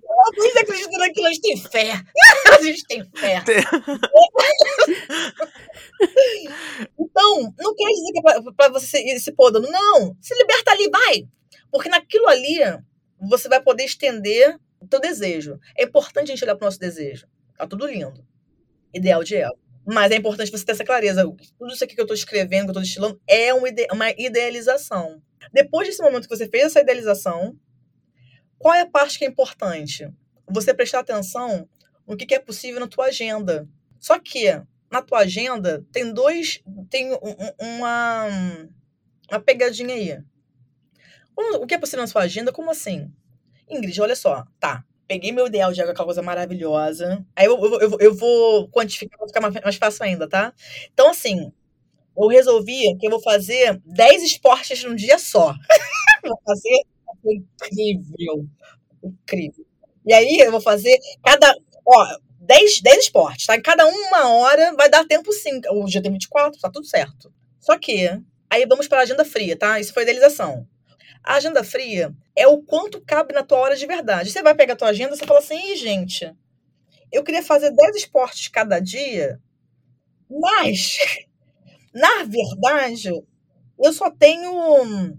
realmente 0.02 0.58
acredita 0.58 0.98
naquilo, 0.98 1.28
a 1.28 1.32
gente 1.32 1.40
tem 1.40 1.56
fé. 1.56 2.02
a 2.58 2.62
gente 2.62 2.84
tem 2.84 3.04
fé. 3.14 3.44
então, 6.98 7.54
não 7.60 7.76
quer 7.76 7.90
dizer 7.90 8.12
que 8.12 8.18
é 8.18 8.22
pra, 8.22 8.42
pra 8.54 8.68
você 8.70 8.98
ir 8.98 9.20
se 9.20 9.30
podando. 9.30 9.70
Não. 9.70 10.16
Se 10.20 10.34
liberta 10.34 10.72
ali, 10.72 10.90
vai. 10.90 11.28
Porque 11.70 11.88
naquilo 11.88 12.26
ali, 12.28 12.58
você 13.20 13.48
vai 13.48 13.62
poder 13.62 13.84
estender 13.84 14.58
o 14.80 14.86
teu 14.86 15.00
desejo. 15.00 15.58
É 15.76 15.84
importante 15.84 16.30
a 16.30 16.34
gente 16.34 16.44
olhar 16.44 16.56
para 16.56 16.64
o 16.64 16.66
nosso 16.66 16.78
desejo. 16.78 17.26
Tá 17.56 17.66
tudo 17.66 17.86
lindo. 17.86 18.26
Ideal 18.92 19.22
de 19.22 19.36
ela. 19.36 19.56
Mas 19.86 20.10
é 20.12 20.16
importante 20.16 20.50
você 20.50 20.64
ter 20.64 20.72
essa 20.72 20.84
clareza. 20.84 21.22
Tudo 21.58 21.72
isso 21.72 21.84
aqui 21.84 21.94
que 21.94 22.00
eu 22.00 22.04
estou 22.04 22.14
escrevendo, 22.14 22.64
que 22.64 22.68
eu 22.68 22.72
estou 22.72 22.82
destilando, 22.82 23.20
é 23.28 23.52
uma, 23.52 23.68
ide 23.68 23.86
uma 23.92 24.10
idealização. 24.10 25.22
Depois 25.52 25.88
desse 25.88 26.02
momento 26.02 26.28
que 26.28 26.36
você 26.36 26.48
fez 26.48 26.64
essa 26.64 26.80
idealização, 26.80 27.56
qual 28.58 28.74
é 28.74 28.82
a 28.82 28.90
parte 28.90 29.18
que 29.18 29.24
é 29.24 29.28
importante? 29.28 30.08
Você 30.48 30.74
prestar 30.74 31.00
atenção 31.00 31.68
no 32.06 32.16
que, 32.16 32.26
que 32.26 32.34
é 32.34 32.38
possível 32.38 32.80
na 32.80 32.88
tua 32.88 33.06
agenda. 33.06 33.68
Só 33.98 34.18
que 34.18 34.46
na 34.90 35.02
tua 35.02 35.20
agenda 35.20 35.84
tem 35.92 36.12
dois. 36.12 36.62
tem 36.90 37.10
uma, 37.58 38.26
uma 39.30 39.40
pegadinha 39.40 39.94
aí. 39.94 40.18
O 41.60 41.66
que 41.66 41.74
é 41.74 41.78
possível 41.78 42.02
na 42.02 42.06
sua 42.06 42.22
agenda? 42.22 42.52
Como 42.52 42.70
assim? 42.70 43.10
Ingrid, 43.68 44.00
olha 44.00 44.16
só. 44.16 44.44
Tá, 44.58 44.84
peguei 45.08 45.32
meu 45.32 45.46
ideal 45.46 45.72
de 45.72 45.80
água, 45.80 45.92
aquela 45.92 46.06
coisa 46.06 46.22
maravilhosa. 46.22 47.24
Aí 47.36 47.46
eu, 47.46 47.58
eu, 47.64 47.80
eu, 47.80 47.98
eu 48.00 48.14
vou 48.14 48.68
quantificar 48.70 49.18
pra 49.18 49.28
ficar 49.28 49.62
mais, 49.62 49.76
fácil 49.76 50.04
ainda, 50.04 50.28
tá? 50.28 50.52
Então, 50.92 51.10
assim, 51.10 51.52
eu 52.16 52.28
resolvi 52.28 52.96
que 52.98 53.06
eu 53.06 53.10
vou 53.10 53.22
fazer 53.22 53.80
10 53.86 54.22
esportes 54.24 54.84
num 54.84 54.94
dia 54.96 55.18
só. 55.18 55.54
vou 56.24 56.38
fazer 56.46 56.82
incrível. 57.24 58.46
Incrível. 59.02 59.66
E 60.06 60.12
aí 60.14 60.38
eu 60.40 60.50
vou 60.50 60.60
fazer 60.60 60.96
cada. 61.24 61.54
Ó, 61.86 62.06
10, 62.40 62.80
10 62.82 63.04
esportes, 63.04 63.46
tá? 63.46 63.56
Em 63.56 63.62
cada 63.62 63.86
uma 63.86 64.28
hora 64.34 64.74
vai 64.74 64.88
dar 64.88 65.06
tempo 65.06 65.32
sim. 65.32 65.60
O 65.70 65.84
dia 65.86 66.02
tem 66.02 66.12
24, 66.12 66.60
tá 66.60 66.70
tudo 66.70 66.86
certo. 66.86 67.32
Só 67.60 67.78
que, 67.78 68.08
aí 68.50 68.66
vamos 68.66 68.88
para 68.88 69.00
a 69.00 69.02
agenda 69.02 69.24
fria, 69.24 69.56
tá? 69.56 69.78
Isso 69.80 69.92
foi 69.92 70.02
idealização. 70.04 70.66
A 71.24 71.34
agenda 71.34 71.62
fria 71.64 72.14
é 72.36 72.46
o 72.46 72.62
quanto 72.62 73.00
cabe 73.00 73.34
na 73.34 73.42
tua 73.42 73.58
hora 73.58 73.76
de 73.76 73.86
verdade. 73.86 74.30
Você 74.30 74.42
vai 74.42 74.54
pegar 74.54 74.74
a 74.74 74.76
tua 74.76 74.88
agenda 74.88 75.14
e 75.14 75.18
fala 75.26 75.38
assim, 75.40 75.76
gente, 75.76 76.34
eu 77.12 77.24
queria 77.24 77.42
fazer 77.42 77.72
10 77.72 77.96
esportes 77.96 78.48
cada 78.48 78.80
dia, 78.80 79.40
mas, 80.30 80.98
na 81.94 82.24
verdade, 82.24 83.10
eu 83.78 83.92
só 83.92 84.10
tenho 84.10 85.16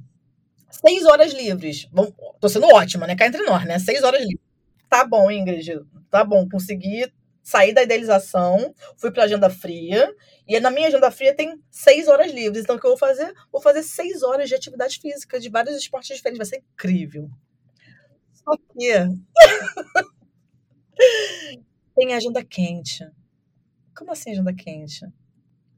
6 0.71 1.05
horas 1.05 1.33
livres. 1.33 1.85
Bom, 1.91 2.11
tô 2.39 2.49
sendo 2.49 2.67
ótima, 2.67 3.07
né? 3.07 3.15
Cá 3.15 3.27
entre 3.27 3.43
nós, 3.43 3.65
né? 3.65 3.79
6 3.79 4.03
horas 4.03 4.21
livres. 4.21 4.39
Tá 4.89 5.05
bom, 5.05 5.31
Ingrid. 5.31 5.81
Tá 6.09 6.23
bom, 6.23 6.47
consegui 6.49 7.11
saí 7.43 7.73
da 7.73 7.83
idealização, 7.83 8.73
fui 8.97 9.11
pra 9.11 9.23
agenda 9.23 9.49
fria, 9.49 10.13
e 10.47 10.59
na 10.59 10.71
minha 10.71 10.87
agenda 10.87 11.11
fria 11.11 11.35
tem 11.35 11.61
seis 11.69 12.07
horas 12.07 12.31
livres. 12.31 12.63
Então, 12.63 12.75
o 12.75 12.79
que 12.79 12.85
eu 12.85 12.91
vou 12.91 12.97
fazer? 12.97 13.33
Vou 13.51 13.61
fazer 13.61 13.83
seis 13.83 14.23
horas 14.23 14.49
de 14.49 14.55
atividade 14.55 14.99
física 14.99 15.39
de 15.39 15.49
vários 15.49 15.75
esportes 15.77 16.15
diferentes. 16.15 16.49
Vai 16.49 16.59
ser 16.59 16.63
incrível. 16.73 17.29
Só 18.33 18.57
que. 18.57 18.91
tem 21.95 22.13
agenda 22.13 22.43
quente. 22.43 23.05
Como 23.95 24.11
assim 24.11 24.31
agenda 24.31 24.53
quente? 24.53 25.05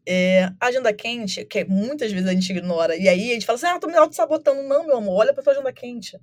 É, 0.07 0.49
agenda 0.59 0.93
quente, 0.93 1.45
que 1.45 1.63
muitas 1.65 2.11
vezes 2.11 2.27
a 2.27 2.33
gente 2.33 2.51
ignora, 2.51 2.95
e 2.95 3.07
aí 3.07 3.31
a 3.31 3.33
gente 3.35 3.45
fala 3.45 3.57
assim: 3.57 3.67
ah, 3.67 3.79
tô 3.79 3.87
me 3.87 3.95
auto-sabotando. 3.95 4.63
Não, 4.63 4.85
meu 4.85 4.97
amor, 4.97 5.19
olha 5.19 5.33
pra 5.33 5.43
tua 5.43 5.53
agenda 5.53 5.71
quente. 5.73 6.19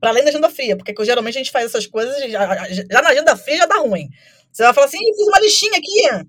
Para 0.00 0.10
além 0.10 0.24
da 0.24 0.30
agenda 0.30 0.48
fria, 0.48 0.76
porque 0.76 0.94
geralmente 1.04 1.36
a 1.36 1.38
gente 1.38 1.50
faz 1.50 1.66
essas 1.66 1.86
coisas, 1.86 2.16
já, 2.30 2.68
já 2.70 3.02
na 3.02 3.10
agenda 3.10 3.36
fria 3.36 3.58
já 3.58 3.66
dá 3.66 3.76
ruim. 3.76 4.08
Você 4.50 4.62
vai 4.62 4.72
falar 4.72 4.86
assim: 4.86 4.98
fiz 4.98 5.28
uma 5.28 5.40
listinha 5.40 5.78
aqui. 5.78 6.26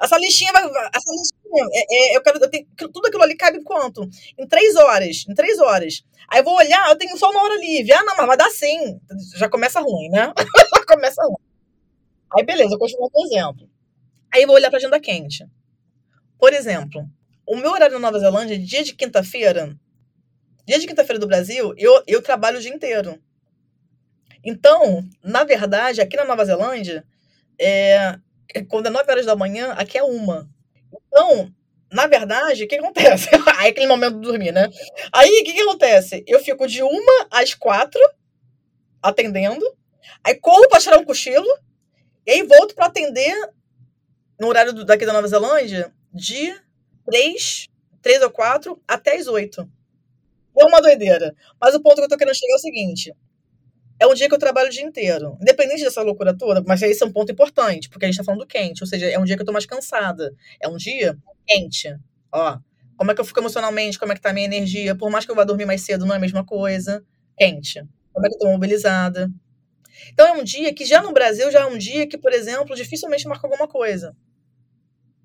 Essa 0.00 0.18
listinha 0.18 0.52
vai. 0.52 0.64
Essa 0.64 1.10
listinha, 1.10 1.66
é, 1.72 2.12
é, 2.12 2.16
eu 2.16 2.22
quero. 2.22 2.38
Eu 2.38 2.50
tenho, 2.50 2.66
tudo 2.76 3.06
aquilo 3.06 3.22
ali 3.22 3.34
cabe 3.34 3.58
em 3.58 3.64
quanto? 3.64 4.08
Em 4.38 4.46
três 4.46 4.76
horas. 4.76 5.24
Em 5.28 5.34
três 5.34 5.58
horas. 5.58 6.04
Aí 6.28 6.40
eu 6.40 6.44
vou 6.44 6.56
olhar, 6.56 6.88
eu 6.90 6.96
tenho 6.96 7.16
só 7.16 7.30
uma 7.30 7.42
hora 7.42 7.58
livre. 7.58 7.92
Ah, 7.92 8.04
não, 8.04 8.16
mas 8.16 8.26
vai 8.26 8.36
dar 8.36 8.50
sim. 8.50 9.00
Já 9.36 9.48
começa 9.48 9.80
ruim, 9.80 10.08
né? 10.10 10.32
Já 10.36 10.84
começa 10.86 11.22
ruim. 11.22 11.36
Aí, 12.36 12.44
beleza, 12.44 12.74
eu 12.74 12.78
continuo 12.78 13.10
com 13.10 13.22
o 13.22 13.26
exemplo. 13.26 13.68
Aí 14.32 14.42
eu 14.42 14.46
vou 14.46 14.56
olhar 14.56 14.68
pra 14.68 14.78
agenda 14.78 15.00
quente. 15.00 15.46
Por 16.38 16.52
exemplo, 16.52 17.08
o 17.46 17.56
meu 17.56 17.70
horário 17.70 17.94
na 17.94 18.10
Nova 18.10 18.18
Zelândia, 18.18 18.58
dia 18.58 18.82
de 18.82 18.94
quinta-feira, 18.94 19.74
dia 20.66 20.78
de 20.78 20.86
quinta-feira 20.86 21.18
do 21.18 21.26
Brasil, 21.26 21.72
eu, 21.78 22.02
eu 22.06 22.20
trabalho 22.20 22.58
o 22.58 22.60
dia 22.60 22.74
inteiro. 22.74 23.22
Então, 24.44 25.08
na 25.22 25.44
verdade, 25.44 26.00
aqui 26.00 26.16
na 26.16 26.24
Nova 26.24 26.44
Zelândia, 26.44 27.04
é, 27.58 28.18
quando 28.68 28.86
é 28.86 28.90
9 28.90 29.10
horas 29.10 29.26
da 29.26 29.36
manhã, 29.36 29.72
aqui 29.72 29.96
é 29.96 30.02
uma. 30.02 30.48
Então, 31.06 31.52
na 31.90 32.06
verdade, 32.06 32.64
o 32.64 32.68
que 32.68 32.76
acontece? 32.76 33.28
Aí 33.58 33.70
aquele 33.70 33.86
momento 33.86 34.14
de 34.14 34.26
dormir, 34.26 34.52
né? 34.52 34.68
Aí, 35.12 35.40
o 35.40 35.44
que, 35.44 35.52
que 35.52 35.60
acontece? 35.60 36.24
Eu 36.26 36.40
fico 36.40 36.66
de 36.66 36.82
uma 36.82 37.26
às 37.30 37.54
quatro 37.54 38.00
atendendo, 39.02 39.64
aí 40.24 40.34
corro 40.34 40.68
para 40.68 40.80
tirar 40.80 40.98
um 40.98 41.04
cochilo, 41.04 41.46
e 42.26 42.32
aí 42.32 42.42
volto 42.42 42.74
para 42.74 42.86
atender 42.86 43.34
no 44.38 44.48
horário 44.48 44.72
do, 44.72 44.84
daqui 44.84 45.06
da 45.06 45.12
Nova 45.12 45.28
Zelândia 45.28 45.92
de 46.12 46.54
três, 47.04 47.68
três 48.02 48.20
ou 48.22 48.30
quatro 48.30 48.82
até 48.86 49.16
as 49.16 49.28
oito. 49.28 49.68
É 50.58 50.64
uma 50.64 50.80
doideira. 50.80 51.34
Mas 51.60 51.74
o 51.74 51.82
ponto 51.82 51.96
que 51.96 52.02
eu 52.02 52.08
tô 52.08 52.16
querendo 52.16 52.34
chegar 52.34 52.52
é 52.52 52.56
o 52.56 52.58
seguinte: 52.58 53.14
é 53.98 54.06
um 54.06 54.14
dia 54.14 54.28
que 54.28 54.34
eu 54.34 54.38
trabalho 54.38 54.68
o 54.68 54.70
dia 54.70 54.84
inteiro. 54.84 55.36
Independente 55.40 55.82
dessa 55.82 56.02
loucura 56.02 56.36
toda, 56.36 56.62
mas 56.66 56.82
esse 56.82 57.02
é 57.02 57.06
um 57.06 57.12
ponto 57.12 57.32
importante, 57.32 57.88
porque 57.88 58.04
a 58.04 58.08
gente 58.08 58.18
tá 58.18 58.24
falando 58.24 58.40
do 58.40 58.46
quente, 58.46 58.82
ou 58.82 58.86
seja, 58.86 59.06
é 59.06 59.18
um 59.18 59.24
dia 59.24 59.36
que 59.36 59.42
eu 59.42 59.46
tô 59.46 59.52
mais 59.52 59.66
cansada. 59.66 60.34
É 60.60 60.68
um 60.68 60.76
dia 60.76 61.16
quente. 61.46 61.94
Ó, 62.32 62.58
como 62.96 63.10
é 63.10 63.14
que 63.14 63.20
eu 63.20 63.24
fico 63.24 63.40
emocionalmente, 63.40 63.98
como 63.98 64.12
é 64.12 64.14
que 64.14 64.20
tá 64.20 64.30
a 64.30 64.32
minha 64.32 64.46
energia, 64.46 64.94
por 64.94 65.10
mais 65.10 65.24
que 65.24 65.30
eu 65.30 65.36
vá 65.36 65.44
dormir 65.44 65.66
mais 65.66 65.82
cedo, 65.82 66.04
não 66.04 66.14
é 66.14 66.16
a 66.18 66.20
mesma 66.20 66.44
coisa. 66.44 67.04
Quente. 67.38 67.82
Como 68.12 68.26
é 68.26 68.28
que 68.28 68.34
eu 68.36 68.38
tô 68.38 68.48
mobilizada. 68.48 69.30
Então 70.12 70.26
é 70.26 70.32
um 70.32 70.44
dia 70.44 70.74
que 70.74 70.84
já 70.84 71.02
no 71.02 71.12
Brasil 71.12 71.50
já 71.50 71.60
é 71.60 71.66
um 71.66 71.78
dia 71.78 72.06
que, 72.06 72.18
por 72.18 72.32
exemplo, 72.32 72.76
dificilmente 72.76 73.26
marca 73.26 73.46
alguma 73.46 73.68
coisa. 73.68 74.14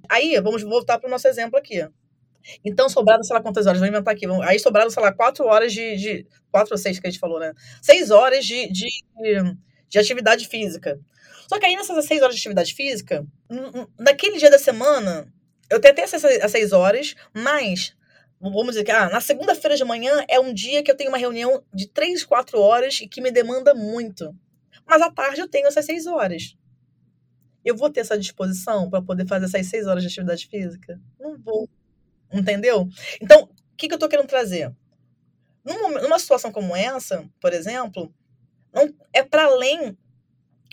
Aí, 0.10 0.40
vamos 0.42 0.62
voltar 0.64 1.00
para 1.00 1.08
o 1.08 1.12
nosso 1.12 1.28
exemplo 1.28 1.58
aqui. 1.58 1.88
Então, 2.64 2.90
sobraram, 2.90 3.24
sei 3.24 3.36
lá 3.36 3.42
quantas 3.42 3.68
horas, 3.68 3.80
vou 3.80 3.88
inventar 3.88 4.14
aqui. 4.14 4.26
Aí 4.44 4.60
sobraram, 4.60 4.90
sei 4.90 5.02
lá, 5.02 5.12
quatro 5.12 5.46
horas 5.46 5.74
de. 5.74 5.96
de 5.96 6.28
quatro 6.52 6.74
ou 6.74 6.78
seis 6.78 7.00
que 7.00 7.08
a 7.08 7.10
gente 7.10 7.20
falou, 7.20 7.40
né? 7.40 7.54
Seis 7.82 8.12
horas 8.12 8.46
de, 8.46 8.72
de, 8.72 8.88
de 9.90 10.00
atividade 10.00 10.48
física. 10.48 11.00
Só 11.48 11.60
que 11.60 11.66
aí 11.66 11.76
nessas 11.76 12.06
seis 12.06 12.22
horas 12.22 12.36
de 12.36 12.40
atividade 12.40 12.74
física, 12.74 13.26
naquele 14.00 14.38
dia 14.38 14.50
da 14.50 14.58
semana, 14.58 15.28
eu 15.70 15.82
tenho 15.82 15.94
até 15.94 16.02
essas, 16.02 16.24
essas 16.24 16.52
seis 16.52 16.72
horas, 16.72 17.14
mas 17.34 17.94
vamos 18.40 18.68
dizer 18.70 18.84
que 18.84 18.92
ah, 18.92 19.10
na 19.10 19.20
segunda-feira 19.20 19.76
de 19.76 19.84
manhã 19.84 20.24
é 20.30 20.40
um 20.40 20.54
dia 20.54 20.82
que 20.82 20.90
eu 20.90 20.96
tenho 20.96 21.10
uma 21.10 21.18
reunião 21.18 21.62
de 21.74 21.88
três, 21.88 22.24
quatro 22.24 22.60
horas 22.60 23.02
e 23.02 23.08
que 23.08 23.22
me 23.22 23.32
demanda 23.32 23.74
muito. 23.74 24.34
Mas 24.86 25.02
à 25.02 25.12
tarde 25.12 25.42
eu 25.42 25.48
tenho 25.48 25.68
essas 25.68 25.86
seis 25.86 26.08
horas. 26.08 26.56
Eu 27.64 27.76
vou 27.76 27.90
ter 27.90 28.00
essa 28.00 28.18
disposição 28.18 28.90
para 28.90 29.02
poder 29.02 29.28
fazer 29.28 29.46
essas 29.46 29.68
seis 29.68 29.86
horas 29.86 30.04
de 30.04 30.08
atividade 30.08 30.48
física? 30.48 31.00
Não 31.20 31.38
vou. 31.38 31.70
Entendeu? 32.34 32.88
Então, 33.22 33.44
o 33.44 33.50
que, 33.78 33.88
que 33.88 33.94
eu 33.94 33.98
estou 33.98 34.10
querendo 34.10 34.28
trazer? 34.28 34.72
Numa, 35.64 36.02
numa 36.02 36.20
situação 36.20 36.52
como 36.52 36.76
essa, 36.76 37.28
por 37.40 37.54
exemplo, 37.54 38.14
não 38.74 38.94
é 39.14 39.24
para 39.24 39.46
além 39.46 39.98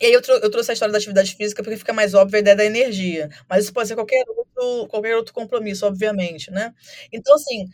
e 0.01 0.07
aí 0.07 0.13
eu, 0.13 0.23
trou 0.23 0.39
eu, 0.39 0.51
trouxe 0.51 0.71
a 0.71 0.75
história 0.75 0.93
da 0.93 0.99
atividade 0.99 1.35
física 1.35 1.63
porque 1.63 1.77
fica 1.77 1.93
mais 1.93 2.15
óbvia 2.15 2.39
a 2.39 2.41
ideia 2.41 2.57
da 2.57 2.65
energia. 2.65 3.29
Mas 3.49 3.65
isso 3.65 3.73
pode 3.73 3.89
ser 3.89 3.97
qualquer 3.97 4.23
outro, 4.29 4.87
qualquer 4.87 5.17
outro 5.17 5.35
compromisso, 5.35 5.85
obviamente, 5.87 6.51
né? 6.53 6.73
Então, 7.13 7.35
assim, 7.35 7.69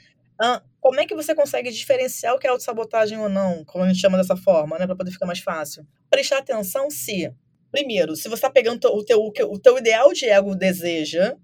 como 0.81 1.01
é 1.01 1.07
que 1.07 1.15
você 1.15 1.35
consegue 1.35 1.71
diferenciar 1.71 2.35
o 2.35 2.39
que 2.39 2.47
é 2.47 2.51
autossabotagem 2.51 3.19
ou 3.19 3.29
não, 3.29 3.65
como 3.65 3.85
a 3.85 3.89
gente 3.89 4.01
chama 4.01 4.17
dessa 4.17 4.37
forma, 4.37 4.79
né? 4.79 4.87
Para 4.87 4.97
poder 4.97 5.11
ficar 5.11 5.27
mais 5.27 5.41
fácil. 5.41 5.87
Prestar 6.11 6.39
atenção 6.39 6.91
se, 6.91 7.31
primeiro, 7.71 8.17
se 8.17 8.25
você 8.29 8.35
está 8.35 8.51
pegando 8.51 8.83
o 8.89 9.05
teu, 9.05 9.23
o 9.23 9.59
teu 9.59 9.79
ideal 9.79 10.13
de 10.13 10.27
ego 10.27 10.55
deseja, 10.55 11.37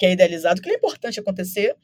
que 0.00 0.06
é 0.06 0.12
idealizado, 0.12 0.62
que 0.62 0.70
é 0.70 0.74
importante 0.74 1.20
acontecer. 1.20 1.76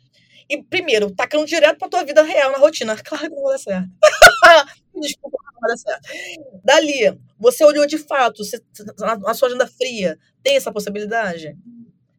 E, 0.49 0.63
primeiro, 0.63 1.11
tacando 1.11 1.45
direto 1.45 1.79
pra 1.79 1.89
tua 1.89 2.03
vida 2.03 2.23
real, 2.23 2.51
na 2.51 2.59
rotina. 2.59 2.97
Claro 3.05 3.29
que 3.29 3.35
não 3.35 3.43
vai 3.43 3.53
dar 3.53 3.59
certo. 3.59 3.89
Desculpa, 4.99 5.39
não 5.53 5.61
vai 5.61 5.71
dar 5.71 5.77
certo. 5.77 6.61
Dali, 6.65 7.19
você 7.39 7.63
olhou 7.63 7.87
de 7.87 7.99
fato, 7.99 8.43
você, 8.43 8.59
a 9.27 9.35
sua 9.35 9.49
agenda 9.49 9.67
fria, 9.67 10.19
tem 10.43 10.57
essa 10.57 10.73
possibilidade? 10.73 11.55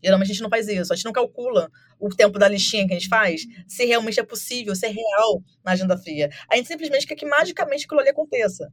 Geralmente 0.03 0.29
a 0.29 0.33
gente 0.33 0.43
não 0.43 0.49
faz 0.49 0.67
isso, 0.67 0.93
a 0.93 0.95
gente 0.95 1.05
não 1.05 1.11
calcula 1.11 1.71
o 1.99 2.09
tempo 2.09 2.37
da 2.37 2.47
listinha 2.47 2.85
que 2.85 2.93
a 2.93 2.99
gente 2.99 3.09
faz, 3.09 3.47
se 3.67 3.83
realmente 3.83 4.19
é 4.19 4.23
possível, 4.23 4.75
se 4.75 4.85
é 4.85 4.89
real 4.89 5.41
na 5.65 5.71
agenda 5.71 5.97
fria. 5.97 6.29
A 6.51 6.55
gente 6.55 6.67
simplesmente 6.67 7.07
quer 7.07 7.15
que 7.15 7.25
magicamente 7.25 7.85
aquilo 7.85 8.01
ali 8.01 8.09
aconteça. 8.09 8.71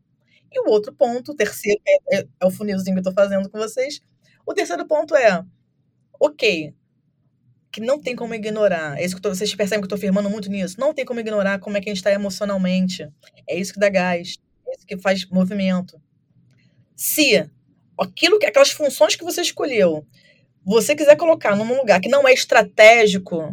E 0.52 0.60
o 0.60 0.70
outro 0.70 0.92
ponto, 0.92 1.32
o 1.32 1.34
terceiro, 1.34 1.80
é, 1.88 2.18
é, 2.18 2.26
é 2.40 2.46
o 2.46 2.50
funilzinho 2.50 2.94
que 2.94 2.98
eu 2.98 3.10
estou 3.10 3.14
fazendo 3.14 3.48
com 3.48 3.58
vocês. 3.58 4.00
O 4.44 4.52
terceiro 4.52 4.86
ponto 4.86 5.16
é, 5.16 5.42
ok, 6.20 6.74
que 7.74 7.80
não 7.80 7.98
tem 7.98 8.14
como 8.14 8.32
ignorar. 8.32 8.96
É 8.96 9.04
isso 9.04 9.16
que 9.16 9.20
tô, 9.20 9.34
vocês 9.34 9.52
percebem 9.52 9.80
que 9.80 9.84
eu 9.84 9.86
estou 9.86 9.96
afirmando 9.96 10.30
muito 10.30 10.48
nisso. 10.48 10.78
Não 10.78 10.94
tem 10.94 11.04
como 11.04 11.18
ignorar 11.18 11.58
como 11.58 11.76
é 11.76 11.80
que 11.80 11.88
a 11.88 11.92
gente 11.92 11.98
está 11.98 12.12
emocionalmente. 12.12 13.08
É 13.48 13.58
isso 13.58 13.72
que 13.72 13.80
dá 13.80 13.88
gás. 13.88 14.38
É 14.68 14.76
isso 14.76 14.86
que 14.86 14.96
faz 14.96 15.26
movimento. 15.28 16.00
Se 16.94 17.50
aquilo 17.98 18.38
que, 18.38 18.46
aquelas 18.46 18.70
funções 18.70 19.16
que 19.16 19.24
você 19.24 19.40
escolheu, 19.40 20.06
você 20.64 20.94
quiser 20.94 21.16
colocar 21.16 21.56
num 21.56 21.76
lugar 21.76 22.00
que 22.00 22.08
não 22.08 22.28
é 22.28 22.32
estratégico, 22.32 23.52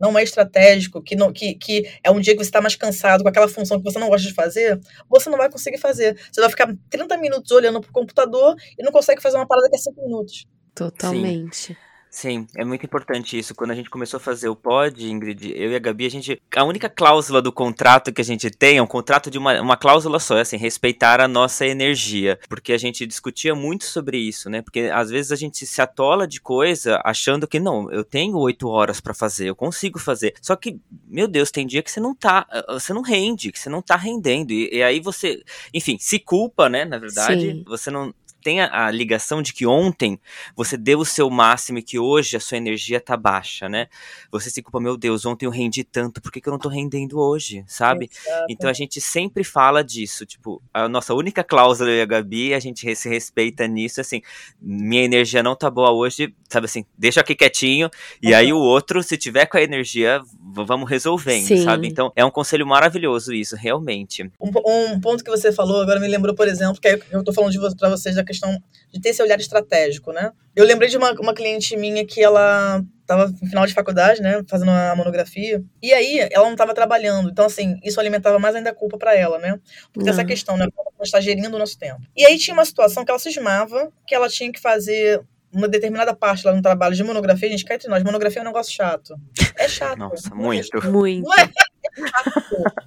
não 0.00 0.18
é 0.18 0.24
estratégico, 0.24 1.00
que, 1.00 1.14
não, 1.14 1.32
que, 1.32 1.54
que 1.54 1.88
é 2.02 2.10
um 2.10 2.18
dia 2.18 2.34
que 2.34 2.42
você 2.42 2.48
está 2.48 2.60
mais 2.60 2.74
cansado 2.74 3.22
com 3.22 3.28
aquela 3.28 3.46
função 3.46 3.78
que 3.78 3.84
você 3.84 4.00
não 4.00 4.08
gosta 4.08 4.26
de 4.26 4.34
fazer, 4.34 4.80
você 5.08 5.30
não 5.30 5.38
vai 5.38 5.48
conseguir 5.48 5.78
fazer. 5.78 6.20
Você 6.32 6.40
vai 6.40 6.50
ficar 6.50 6.74
30 6.90 7.16
minutos 7.18 7.52
olhando 7.52 7.80
para 7.80 7.88
o 7.88 7.92
computador 7.92 8.56
e 8.76 8.82
não 8.82 8.90
consegue 8.90 9.22
fazer 9.22 9.36
uma 9.36 9.46
parada 9.46 9.70
que 9.70 9.76
é 9.76 9.78
5 9.78 10.02
minutos. 10.02 10.44
Totalmente. 10.74 11.56
Sim. 11.56 11.76
Sim, 12.14 12.46
é 12.54 12.62
muito 12.62 12.84
importante 12.84 13.38
isso. 13.38 13.54
Quando 13.54 13.70
a 13.70 13.74
gente 13.74 13.88
começou 13.88 14.18
a 14.18 14.20
fazer 14.20 14.46
o 14.50 14.54
pod, 14.54 15.02
Ingrid, 15.02 15.50
eu 15.56 15.72
e 15.72 15.74
a 15.74 15.78
Gabi, 15.78 16.04
a 16.04 16.10
gente. 16.10 16.42
A 16.54 16.62
única 16.62 16.86
cláusula 16.86 17.40
do 17.40 17.50
contrato 17.50 18.12
que 18.12 18.20
a 18.20 18.24
gente 18.24 18.50
tem 18.50 18.76
é 18.76 18.82
um 18.82 18.86
contrato 18.86 19.30
de 19.30 19.38
uma, 19.38 19.58
uma 19.62 19.78
cláusula 19.78 20.20
só, 20.20 20.36
é 20.36 20.42
assim, 20.42 20.58
respeitar 20.58 21.22
a 21.22 21.26
nossa 21.26 21.66
energia. 21.66 22.38
Porque 22.50 22.74
a 22.74 22.78
gente 22.78 23.06
discutia 23.06 23.54
muito 23.54 23.86
sobre 23.86 24.18
isso, 24.18 24.50
né? 24.50 24.60
Porque 24.60 24.90
às 24.92 25.08
vezes 25.08 25.32
a 25.32 25.36
gente 25.36 25.64
se 25.64 25.80
atola 25.80 26.28
de 26.28 26.38
coisa 26.38 27.00
achando 27.02 27.48
que 27.48 27.58
não, 27.58 27.90
eu 27.90 28.04
tenho 28.04 28.36
oito 28.36 28.68
horas 28.68 29.00
para 29.00 29.14
fazer, 29.14 29.48
eu 29.48 29.56
consigo 29.56 29.98
fazer. 29.98 30.34
Só 30.42 30.54
que, 30.54 30.78
meu 31.08 31.26
Deus, 31.26 31.50
tem 31.50 31.66
dia 31.66 31.82
que 31.82 31.90
você 31.90 31.98
não 31.98 32.14
tá. 32.14 32.46
Você 32.68 32.92
não 32.92 33.00
rende, 33.00 33.50
que 33.50 33.58
você 33.58 33.70
não 33.70 33.80
tá 33.80 33.96
rendendo. 33.96 34.52
E, 34.52 34.68
e 34.70 34.82
aí 34.82 35.00
você, 35.00 35.42
enfim, 35.72 35.96
se 35.98 36.18
culpa, 36.18 36.68
né? 36.68 36.84
Na 36.84 36.98
verdade, 36.98 37.52
Sim. 37.52 37.64
você 37.66 37.90
não, 37.90 38.12
tem 38.42 38.60
a, 38.60 38.86
a, 38.86 38.90
ligação 38.90 39.40
de 39.40 39.52
que 39.52 39.66
ontem 39.66 40.18
você 40.54 40.76
deu 40.76 40.98
o 40.98 41.04
seu 41.04 41.30
máximo 41.30 41.78
e 41.78 41.82
que 41.82 41.98
hoje 41.98 42.36
a 42.36 42.40
sua 42.40 42.58
energia 42.58 43.00
tá 43.00 43.16
baixa, 43.16 43.68
né? 43.68 43.88
Você 44.30 44.50
se 44.50 44.62
culpa, 44.62 44.80
meu 44.80 44.96
Deus, 44.96 45.24
ontem 45.24 45.46
eu 45.46 45.50
rendi 45.50 45.84
tanto, 45.84 46.20
por 46.20 46.32
que, 46.32 46.40
que 46.40 46.48
eu 46.48 46.52
não 46.52 46.58
tô 46.58 46.68
rendendo 46.68 47.18
hoje, 47.18 47.64
sabe? 47.66 48.10
Exato. 48.12 48.46
Então 48.50 48.68
a 48.68 48.72
gente 48.72 49.00
sempre 49.00 49.44
fala 49.44 49.82
disso, 49.82 50.26
tipo, 50.26 50.62
a 50.74 50.88
nossa 50.88 51.14
única 51.14 51.44
cláusula 51.44 51.90
eu 51.90 51.96
e 51.96 52.00
a 52.02 52.06
Gabi, 52.06 52.52
a 52.52 52.60
gente 52.60 52.94
se 52.94 53.08
respeita 53.08 53.66
nisso, 53.66 54.00
assim, 54.00 54.20
minha 54.60 55.04
energia 55.04 55.42
não 55.42 55.54
tá 55.54 55.70
boa 55.70 55.92
hoje, 55.92 56.34
sabe 56.48 56.66
assim, 56.66 56.84
deixa 56.98 57.20
aqui 57.20 57.34
quietinho, 57.34 57.88
e 58.20 58.30
uhum. 58.30 58.36
aí 58.36 58.52
o 58.52 58.58
outro, 58.58 59.02
se 59.02 59.16
tiver 59.16 59.46
com 59.46 59.56
a 59.56 59.62
energia, 59.62 60.20
vamos 60.54 60.88
resolvendo, 60.88 61.46
Sim. 61.46 61.64
sabe? 61.64 61.88
Então 61.88 62.12
é 62.14 62.24
um 62.24 62.30
conselho 62.30 62.66
maravilhoso 62.66 63.32
isso, 63.32 63.56
realmente. 63.56 64.30
Um, 64.40 64.50
um, 64.66 65.00
ponto 65.00 65.24
que 65.24 65.30
você 65.30 65.52
falou 65.52 65.80
agora 65.82 66.00
me 66.00 66.08
lembrou, 66.08 66.34
por 66.34 66.48
exemplo, 66.48 66.80
que 66.80 67.00
eu 67.10 67.24
tô 67.24 67.32
falando 67.32 67.52
de, 67.52 67.76
pra 67.76 67.88
vocês 67.88 68.14
da 68.14 68.24
questão 68.24 68.60
de 68.92 69.00
ter 69.00 69.10
esse 69.10 69.22
olhar 69.22 69.38
estratégico, 69.38 70.12
né? 70.12 70.32
Eu 70.54 70.64
lembrei 70.64 70.88
de 70.88 70.96
uma, 70.96 71.12
uma 71.12 71.34
cliente 71.34 71.76
minha 71.76 72.04
que 72.06 72.22
ela 72.22 72.82
tava 73.06 73.28
no 73.28 73.48
final 73.48 73.66
de 73.66 73.74
faculdade, 73.74 74.22
né, 74.22 74.42
fazendo 74.48 74.70
a 74.70 74.94
monografia, 74.96 75.62
e 75.82 75.92
aí 75.92 76.28
ela 76.30 76.48
não 76.48 76.56
tava 76.56 76.72
trabalhando, 76.72 77.30
então 77.30 77.44
assim, 77.44 77.78
isso 77.84 78.00
alimentava 78.00 78.38
mais 78.38 78.54
ainda 78.54 78.70
a 78.70 78.74
culpa 78.74 78.96
para 78.96 79.14
ela, 79.14 79.38
né, 79.38 79.58
porque 79.92 80.08
essa 80.08 80.22
Uhum. 80.22 80.26
questão, 80.26 80.56
né, 80.56 80.66
como 80.74 80.88
ela 80.96 81.04
está 81.04 81.20
gerindo 81.20 81.54
o 81.54 81.58
nosso 81.58 81.78
tempo. 81.78 82.00
E 82.16 82.24
aí 82.24 82.38
tinha 82.38 82.54
uma 82.54 82.64
situação 82.64 83.04
que 83.04 83.10
ela 83.10 83.18
cismava 83.18 83.92
que 84.06 84.14
ela 84.14 84.28
tinha 84.28 84.50
que 84.50 84.60
fazer 84.60 85.20
uma 85.52 85.68
determinada 85.68 86.14
parte 86.14 86.46
lá 86.46 86.54
no 86.54 86.62
trabalho 86.62 86.94
de 86.94 87.04
monografia, 87.04 87.48
gente, 87.48 87.64
cá 87.64 87.74
entre 87.74 87.88
nós, 87.88 88.02
monografia 88.02 88.40
é 88.40 88.42
um 88.42 88.46
negócio 88.46 88.72
chato. 88.72 89.14
É 89.56 89.68
chato. 89.68 89.98
Nossa, 89.98 90.28
é 90.28 90.34
muito. 90.34 90.70
Muito. 90.90 91.24
não 91.24 91.34
é 91.34 91.38
chato. 91.38 91.54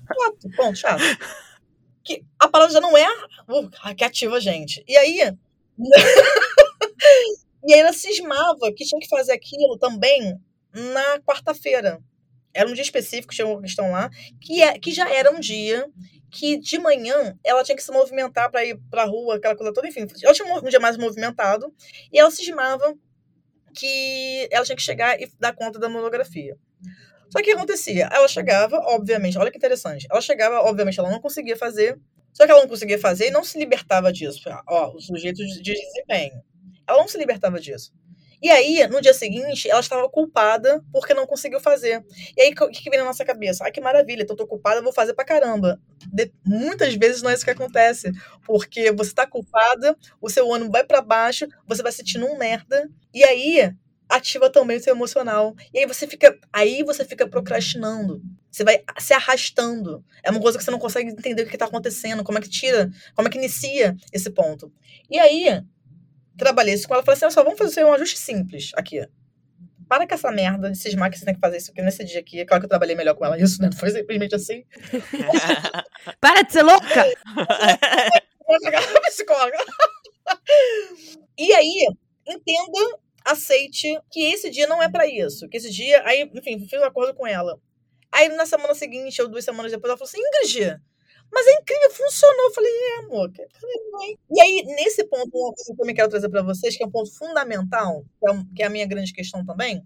chato, 0.07 0.55
ponto, 0.55 0.75
chato. 0.75 1.01
Que 2.03 2.23
a 2.39 2.47
palavra 2.47 2.73
já 2.73 2.81
não 2.81 2.97
é 2.97 3.07
uh, 3.49 3.95
que 3.95 4.03
ativa 4.03 4.35
a 4.37 4.39
gente. 4.39 4.83
E 4.87 4.97
aí. 4.97 5.31
e 7.63 7.73
aí 7.73 7.79
ela 7.79 7.93
cismava 7.93 8.71
que 8.75 8.85
tinha 8.85 8.99
que 8.99 9.09
fazer 9.09 9.33
aquilo 9.33 9.77
também 9.77 10.39
na 10.73 11.19
quarta-feira. 11.19 12.01
Era 12.55 12.69
um 12.69 12.73
dia 12.73 12.83
específico, 12.83 13.33
tinha 13.33 13.45
uma 13.45 13.61
questão 13.61 13.91
lá, 13.91 14.09
que, 14.41 14.63
é, 14.63 14.79
que 14.79 14.91
já 14.91 15.07
era 15.13 15.29
um 15.29 15.39
dia 15.39 15.85
que 16.31 16.57
de 16.57 16.79
manhã 16.79 17.37
ela 17.43 17.63
tinha 17.63 17.75
que 17.75 17.83
se 17.83 17.91
movimentar 17.91 18.49
para 18.49 18.65
ir 18.65 18.79
pra 18.89 19.03
rua, 19.05 19.35
aquela 19.35 19.55
coisa 19.55 19.73
toda, 19.73 19.87
enfim. 19.87 20.07
Ela 20.23 20.33
tinha 20.33 20.53
um 20.53 20.61
dia 20.63 20.79
mais 20.79 20.97
movimentado 20.97 21.73
e 22.11 22.19
ela 22.19 22.31
cismava 22.31 22.95
que 23.75 24.47
ela 24.51 24.65
tinha 24.65 24.75
que 24.75 24.81
chegar 24.81 25.21
e 25.21 25.29
dar 25.39 25.53
conta 25.53 25.77
da 25.77 25.89
monografia. 25.89 26.57
Só 27.29 27.39
que 27.39 27.43
o 27.43 27.43
que 27.43 27.51
acontecia? 27.51 28.09
Ela 28.11 28.27
chegava, 28.27 28.77
obviamente, 28.77 29.37
olha 29.37 29.51
que 29.51 29.57
interessante. 29.57 30.07
Ela 30.09 30.21
chegava, 30.21 30.61
obviamente, 30.61 30.99
ela 30.99 31.09
não 31.09 31.19
conseguia 31.19 31.57
fazer. 31.57 31.99
Só 32.33 32.45
que 32.45 32.51
ela 32.51 32.61
não 32.61 32.69
conseguia 32.69 32.99
fazer 32.99 33.27
e 33.27 33.31
não 33.31 33.43
se 33.43 33.57
libertava 33.57 34.11
disso. 34.11 34.41
Ó, 34.67 34.93
o 34.93 34.99
sujeito 34.99 35.45
de 35.45 35.61
desempenho. 35.61 36.41
Ela 36.87 36.99
não 36.99 37.07
se 37.07 37.17
libertava 37.17 37.59
disso. 37.59 37.93
E 38.45 38.51
aí, 38.51 38.87
no 38.87 39.01
dia 39.01 39.11
seguinte, 39.11 39.67
ela 39.67 39.79
estava 39.79 40.07
culpada 40.07 40.79
porque 40.93 41.15
não 41.15 41.25
conseguiu 41.25 41.59
fazer. 41.59 42.05
E 42.37 42.41
aí, 42.43 42.53
o 42.53 42.69
que, 42.69 42.91
vem 42.91 42.99
na 42.99 43.05
nossa 43.05 43.25
cabeça? 43.25 43.65
Ah, 43.65 43.71
que 43.71 43.81
maravilha, 43.81 44.21
então 44.21 44.35
tô 44.35 44.45
culpada, 44.45 44.83
vou 44.83 44.93
fazer 44.93 45.15
pra 45.15 45.25
caramba. 45.25 45.81
De- 46.13 46.31
muitas 46.45 46.93
vezes 46.93 47.23
não 47.23 47.31
é 47.31 47.33
isso 47.33 47.43
que 47.43 47.49
acontece. 47.49 48.11
Porque 48.45 48.91
você 48.91 49.15
tá 49.15 49.25
culpada, 49.25 49.97
o 50.21 50.29
seu 50.29 50.53
ânimo 50.53 50.69
vai 50.71 50.83
pra 50.83 51.01
baixo, 51.01 51.47
você 51.67 51.81
vai 51.81 51.91
se 51.91 51.97
sentindo 51.97 52.27
um 52.27 52.37
merda. 52.37 52.87
E 53.11 53.23
aí, 53.23 53.71
ativa 54.07 54.47
também 54.47 54.77
o 54.77 54.79
seu 54.79 54.93
emocional. 54.93 55.55
E 55.73 55.79
aí 55.79 55.87
você 55.87 56.05
fica, 56.05 56.37
aí 56.53 56.83
você 56.83 57.03
fica 57.03 57.27
procrastinando. 57.27 58.21
Você 58.51 58.63
vai 58.63 58.83
se 58.99 59.11
arrastando. 59.11 60.05
É 60.23 60.29
uma 60.29 60.39
coisa 60.39 60.55
que 60.59 60.63
você 60.63 60.69
não 60.69 60.77
consegue 60.77 61.09
entender 61.09 61.41
o 61.41 61.47
que 61.47 61.55
está 61.55 61.65
acontecendo, 61.65 62.23
como 62.23 62.37
é 62.37 62.41
que 62.41 62.49
tira, 62.49 62.91
como 63.15 63.27
é 63.27 63.31
que 63.31 63.39
inicia 63.39 63.95
esse 64.13 64.29
ponto. 64.29 64.71
E 65.09 65.17
aí, 65.17 65.63
trabalhei 66.37 66.73
isso 66.73 66.87
com 66.87 66.93
ela, 66.93 67.03
falei 67.03 67.15
assim, 67.15 67.25
olha 67.25 67.33
só, 67.33 67.43
vamos 67.43 67.57
fazer 67.57 67.85
um 67.85 67.93
ajuste 67.93 68.17
simples 68.17 68.71
aqui. 68.75 69.05
Para 69.87 70.07
com 70.07 70.15
essa 70.15 70.31
merda 70.31 70.71
de 70.71 70.77
cismar 70.77 71.11
que 71.11 71.17
você 71.17 71.25
tem 71.25 71.35
que 71.35 71.39
fazer 71.39 71.57
isso 71.57 71.71
aqui 71.71 71.81
nesse 71.81 72.03
dia 72.03 72.19
aqui. 72.19 72.39
É 72.39 72.45
claro 72.45 72.61
que 72.61 72.65
eu 72.65 72.69
trabalhei 72.69 72.95
melhor 72.95 73.13
com 73.13 73.25
ela 73.25 73.39
isso, 73.39 73.61
né? 73.61 73.69
Não 73.71 73.77
foi 73.77 73.91
simplesmente 73.91 74.33
assim. 74.33 74.63
Para 76.19 76.41
de 76.41 76.51
ser 76.51 76.63
louca! 76.63 77.05
Vou 78.47 78.57
psicóloga. 79.09 79.57
E 81.37 81.53
aí, 81.53 81.87
entenda, 82.27 82.99
aceite 83.23 83.99
que 84.11 84.21
esse 84.21 84.49
dia 84.49 84.67
não 84.67 84.81
é 84.81 84.89
pra 84.89 85.07
isso. 85.07 85.47
Que 85.49 85.57
esse 85.57 85.69
dia. 85.69 86.01
Aí, 86.05 86.29
enfim, 86.33 86.59
fiz 86.67 86.79
um 86.79 86.85
acordo 86.85 87.13
com 87.13 87.27
ela. 87.27 87.59
Aí 88.11 88.29
na 88.29 88.45
semana 88.45 88.73
seguinte, 88.73 89.21
ou 89.21 89.27
duas 89.27 89.43
semanas 89.43 89.71
depois, 89.71 89.89
ela 89.89 89.97
falou 89.97 90.09
assim: 90.09 90.19
Ingrid, 90.19 90.79
mas 91.31 91.47
é 91.47 91.51
incrível, 91.53 91.91
funcionou. 91.91 92.45
Eu 92.45 92.53
falei, 92.53 92.71
é, 92.71 92.99
amor. 92.99 93.31
E 94.31 94.41
aí, 94.41 94.63
nesse 94.75 95.03
ponto, 95.05 95.29
uma 95.33 95.53
coisa 95.53 95.65
que 95.65 95.71
eu 95.71 95.77
também 95.77 95.95
quero 95.95 96.09
trazer 96.09 96.29
pra 96.29 96.41
vocês, 96.41 96.77
que 96.77 96.83
é 96.83 96.87
um 96.87 96.91
ponto 96.91 97.11
fundamental, 97.11 98.05
que 98.19 98.29
é, 98.29 98.43
que 98.55 98.63
é 98.63 98.65
a 98.65 98.69
minha 98.69 98.85
grande 98.85 99.11
questão 99.13 99.45
também, 99.45 99.85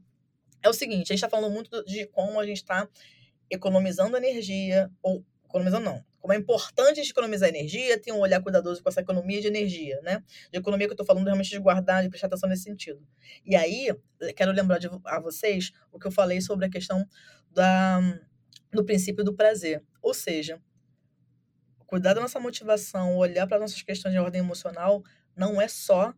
é 0.62 0.70
o 0.70 0.74
seguinte: 0.74 1.12
a 1.12 1.16
gente 1.16 1.22
tá 1.22 1.30
falando 1.30 1.52
muito 1.52 1.84
de 1.86 2.06
como 2.08 2.40
a 2.40 2.46
gente 2.46 2.64
tá 2.64 2.88
economizando 3.50 4.16
energia, 4.16 4.92
ou 5.02 5.26
economizando 5.46 5.86
não. 5.86 6.04
Como 6.20 6.34
é 6.34 6.36
importante 6.36 7.00
a 7.00 7.04
gente 7.04 7.12
economizar 7.12 7.48
energia, 7.48 8.00
ter 8.00 8.12
um 8.12 8.20
olhar 8.20 8.42
cuidadoso 8.42 8.84
com 8.84 8.90
essa 8.90 9.00
economia 9.00 9.40
de 9.40 9.48
energia, 9.48 10.00
né? 10.02 10.22
De 10.52 10.60
economia 10.60 10.86
que 10.86 10.94
eu 10.94 10.98
tô 10.98 11.06
falando 11.06 11.26
realmente 11.26 11.50
de 11.50 11.60
guardar, 11.60 12.04
de 12.04 12.10
prestar 12.10 12.28
atenção 12.28 12.50
nesse 12.50 12.64
sentido. 12.64 13.02
E 13.46 13.56
aí, 13.56 13.88
quero 14.36 14.52
lembrar 14.52 14.80
de, 14.80 14.90
a 15.06 15.20
vocês 15.20 15.72
o 15.92 15.98
que 15.98 16.06
eu 16.06 16.12
falei 16.12 16.42
sobre 16.42 16.66
a 16.66 16.70
questão 16.70 17.08
da, 17.52 18.02
do 18.72 18.84
princípio 18.84 19.24
do 19.24 19.34
prazer. 19.34 19.82
Ou 20.02 20.14
seja, 20.14 20.62
cuidar 21.90 22.14
da 22.14 22.22
nossa 22.22 22.40
motivação, 22.40 23.18
olhar 23.18 23.48
para 23.48 23.58
nossas 23.58 23.82
questões 23.82 24.12
de 24.14 24.20
ordem 24.20 24.42
emocional, 24.42 25.04
não 25.36 25.60
é 25.60 25.68
só 25.68 26.14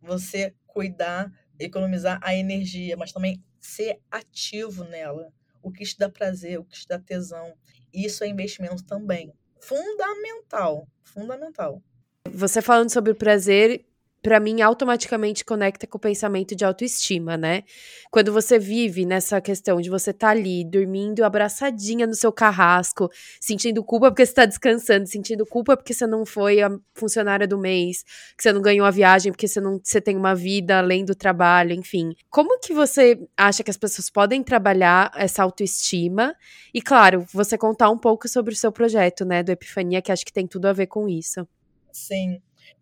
você 0.00 0.54
cuidar, 0.68 1.32
economizar 1.58 2.20
a 2.22 2.32
energia, 2.32 2.96
mas 2.96 3.10
também 3.10 3.42
ser 3.60 4.00
ativo 4.08 4.84
nela. 4.84 5.32
O 5.60 5.72
que 5.72 5.84
te 5.84 5.98
dá 5.98 6.08
prazer, 6.08 6.60
o 6.60 6.64
que 6.64 6.78
te 6.78 6.86
dá 6.86 6.96
tesão. 6.96 7.54
Isso 7.92 8.22
é 8.22 8.28
investimento 8.28 8.84
também. 8.86 9.34
Fundamental. 9.60 10.86
Fundamental. 11.02 11.82
Você 12.30 12.62
falando 12.62 12.90
sobre 12.90 13.10
o 13.10 13.16
prazer, 13.16 13.84
pra 14.22 14.38
mim 14.38 14.60
automaticamente 14.60 15.44
conecta 15.44 15.86
com 15.86 15.96
o 15.96 16.00
pensamento 16.00 16.54
de 16.54 16.64
autoestima, 16.64 17.36
né? 17.36 17.62
Quando 18.10 18.32
você 18.32 18.58
vive 18.58 19.06
nessa 19.06 19.40
questão 19.40 19.80
de 19.80 19.88
você 19.88 20.10
estar 20.10 20.30
ali 20.30 20.64
dormindo 20.64 21.24
abraçadinha 21.24 22.06
no 22.06 22.14
seu 22.14 22.32
carrasco, 22.32 23.08
sentindo 23.40 23.82
culpa 23.82 24.10
porque 24.10 24.26
você 24.26 24.34
tá 24.34 24.44
descansando, 24.44 25.06
sentindo 25.06 25.46
culpa 25.46 25.76
porque 25.76 25.94
você 25.94 26.06
não 26.06 26.26
foi 26.26 26.60
a 26.60 26.70
funcionária 26.94 27.46
do 27.46 27.58
mês, 27.58 28.02
que 28.36 28.42
você 28.42 28.52
não 28.52 28.60
ganhou 28.60 28.86
a 28.86 28.90
viagem 28.90 29.32
porque 29.32 29.48
você 29.48 29.60
não 29.60 29.80
você 29.82 30.00
tem 30.00 30.16
uma 30.16 30.34
vida 30.34 30.78
além 30.78 31.04
do 31.04 31.14
trabalho, 31.14 31.72
enfim. 31.72 32.14
Como 32.28 32.58
que 32.60 32.74
você 32.74 33.18
acha 33.36 33.62
que 33.62 33.70
as 33.70 33.76
pessoas 33.76 34.10
podem 34.10 34.42
trabalhar 34.42 35.10
essa 35.16 35.42
autoestima? 35.42 36.34
E 36.74 36.82
claro, 36.82 37.24
você 37.32 37.56
contar 37.56 37.90
um 37.90 37.98
pouco 37.98 38.28
sobre 38.28 38.52
o 38.52 38.56
seu 38.56 38.70
projeto, 38.70 39.24
né, 39.24 39.42
do 39.42 39.50
Epifania, 39.50 40.02
que 40.02 40.12
acho 40.12 40.24
que 40.24 40.32
tem 40.32 40.46
tudo 40.46 40.66
a 40.66 40.72
ver 40.72 40.86
com 40.86 41.08
isso. 41.08 41.46
Sim. 41.92 42.40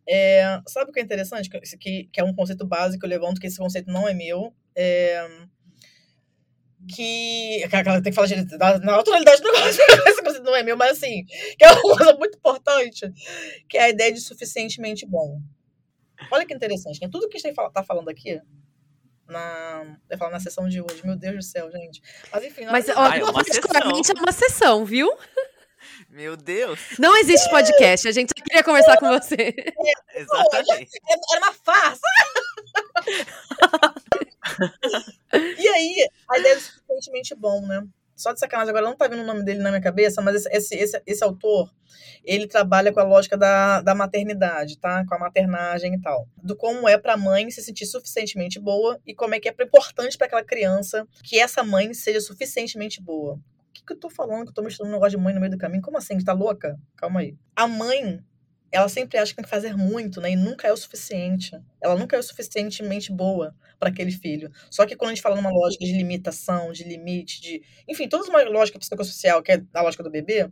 É, 0.09 0.61
sabe 0.67 0.91
o 0.91 0.95
que 0.95 1.01
é 1.01 1.03
interessante? 1.03 1.51
Que, 1.51 2.05
que, 2.05 2.21
é 2.21 2.25
um 2.25 2.35
conceito 2.35 2.67
básico 2.67 3.05
eu 3.05 3.11
levanto, 3.11 3.41
que 3.41 3.47
esse 3.47 3.59
conceito 3.59 3.91
não 3.91 4.09
é 4.09 4.15
meu. 4.15 4.55
É, 4.75 5.29
que. 6.87 7.67
tem 7.71 8.03
que 8.03 8.13
falar 8.13 8.27
direito, 8.27 8.57
na, 8.57 8.79
na 8.79 8.97
naturalidade 8.97 9.43
do 9.43 9.53
negócio, 9.53 9.83
esse 10.07 10.23
conceito 10.23 10.45
não 10.45 10.55
é 10.55 10.63
meu, 10.63 10.77
mas 10.77 10.93
assim, 10.93 11.25
que 11.59 11.65
é 11.65 11.73
uma 11.73 11.97
coisa 11.97 12.15
muito 12.15 12.39
importante, 12.39 13.13
que 13.69 13.77
é 13.77 13.85
a 13.85 13.89
ideia 13.91 14.13
de 14.13 14.21
suficientemente 14.21 15.07
bom. 15.07 15.41
Olha 16.31 16.47
que 16.47 16.55
interessante, 16.55 17.01
né? 17.01 17.09
Tudo 17.11 17.29
que 17.29 17.37
a 17.37 17.41
gente 17.41 17.55
tá 17.73 17.83
falando 17.85 18.09
aqui, 18.09 18.41
na, 19.29 19.99
eu 20.09 20.19
falar 20.19 20.33
na 20.33 20.41
sessão 20.41 20.69
de 20.69 20.81
hoje, 20.81 21.05
meu 21.05 21.17
Deus 21.17 21.37
do 21.37 21.43
céu, 21.43 21.71
gente. 21.71 22.01
Mas 22.33 22.45
enfim, 22.45 22.65
Mas, 22.67 22.89
ó, 22.89 23.07
é 23.13 23.23
uma 23.23 23.33
particularmente 23.33 24.11
é 24.11 24.15
uma 24.15 24.33
sessão, 24.33 24.85
viu? 24.85 25.09
Meu 26.09 26.37
Deus. 26.37 26.81
Não 26.99 27.17
existe 27.17 27.49
podcast, 27.51 28.09
a 28.09 28.13
gente 28.13 28.33
só 28.37 28.45
queria 28.45 28.63
conversar 28.63 28.97
com 28.99 29.09
você. 29.09 29.55
Exatamente. 30.15 30.91
era 31.33 31.41
uma 31.41 31.53
farsa. 31.53 32.01
e 35.59 35.69
aí, 35.69 36.09
a 36.31 36.39
ideia 36.39 36.55
é 36.55 36.59
suficientemente 36.59 37.35
bom, 37.35 37.67
né? 37.67 37.87
Só 38.19 38.33
de 38.33 38.41
sacanagem, 38.41 38.71
agora 38.71 38.85
não 38.85 38.97
tá 38.97 39.07
vindo 39.07 39.23
o 39.23 39.27
nome 39.27 39.45
dele 39.45 39.61
na 39.61 39.71
minha 39.71 39.81
cabeça, 39.81 40.21
mas 40.21 40.35
esse, 40.35 40.49
esse, 40.51 40.75
esse, 40.75 41.03
esse 41.07 41.23
autor, 41.23 41.73
ele 42.25 42.49
trabalha 42.49 42.93
com 42.93 42.99
a 42.99 43.05
lógica 43.05 43.39
da, 43.39 43.81
da 43.81 43.95
maternidade, 43.95 44.77
tá? 44.77 45.07
Com 45.07 45.15
a 45.15 45.19
maternagem 45.21 45.95
e 45.95 46.01
tal. 46.01 46.27
Do 46.43 46.57
como 46.57 46.89
é 46.89 46.99
pra 46.99 47.17
mãe 47.17 47.49
se 47.49 47.63
sentir 47.63 47.87
suficientemente 47.87 48.59
boa 48.59 49.01
e 49.07 49.15
como 49.15 49.37
é 49.37 49.41
que 49.41 49.49
é 49.49 49.55
importante 49.61 50.19
para 50.19 50.27
aquela 50.27 50.43
criança 50.43 51.07
que 51.23 51.39
essa 51.39 51.63
mãe 51.63 51.95
seja 51.95 52.21
suficientemente 52.21 53.01
boa. 53.01 53.39
Que, 53.79 53.85
que 53.85 53.93
eu 53.93 53.99
tô 53.99 54.11
falando 54.11 54.45
que 54.45 54.51
eu 54.51 54.55
tô 54.55 54.63
misturando 54.63 54.93
um 54.93 54.97
negócio 54.97 55.17
de 55.17 55.23
mãe 55.23 55.33
no 55.33 55.41
meio 55.41 55.53
do 55.53 55.59
caminho? 55.59 55.83
Como 55.83 55.97
assim? 55.97 56.19
Tá 56.19 56.33
louca? 56.33 56.79
Calma 56.97 57.21
aí. 57.21 57.37
A 57.55 57.67
mãe, 57.67 58.21
ela 58.73 58.89
sempre 58.89 59.19
acha 59.19 59.33
que 59.33 59.37
tem 59.37 59.45
que 59.45 59.51
fazer 59.51 59.77
muito, 59.77 60.21
né? 60.21 60.33
E 60.33 60.37
nunca 60.37 60.67
é 60.67 60.73
o 60.73 60.77
suficiente. 60.77 61.59
Ela 61.81 61.97
nunca 61.97 62.17
é 62.17 62.19
o 62.19 62.23
suficientemente 62.23 63.13
boa 63.13 63.55
para 63.79 63.89
aquele 63.89 64.11
filho. 64.11 64.51
Só 64.71 64.85
que 64.85 64.97
quando 64.97 65.11
a 65.11 65.15
gente 65.15 65.23
fala 65.23 65.37
numa 65.37 65.51
lógica 65.51 65.85
de 65.85 65.93
limitação, 65.93 66.73
de 66.73 66.85
limite, 66.85 67.41
de. 67.41 67.63
Enfim, 67.89 68.09
toda 68.09 68.29
uma 68.29 68.43
lógica 68.45 68.79
psicossocial, 68.79 69.43
que 69.43 69.53
é 69.53 69.63
a 69.73 69.83
lógica 69.83 70.03
do 70.03 70.11
bebê, 70.11 70.51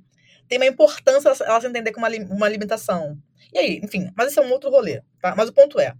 tem 0.49 0.59
uma 0.59 0.67
importância 0.67 1.29
ela, 1.45 1.61
se 1.61 1.67
entender 1.67 1.93
como 1.93 2.07
uma, 2.07 2.17
uma 2.35 2.49
limitação. 2.49 3.19
E 3.53 3.59
aí, 3.59 3.81
enfim, 3.83 4.11
mas 4.17 4.29
esse 4.29 4.39
é 4.39 4.43
um 4.43 4.51
outro 4.53 4.71
rolê, 4.71 5.03
tá? 5.21 5.35
Mas 5.37 5.49
o 5.49 5.53
ponto 5.53 5.81
é, 5.81 5.93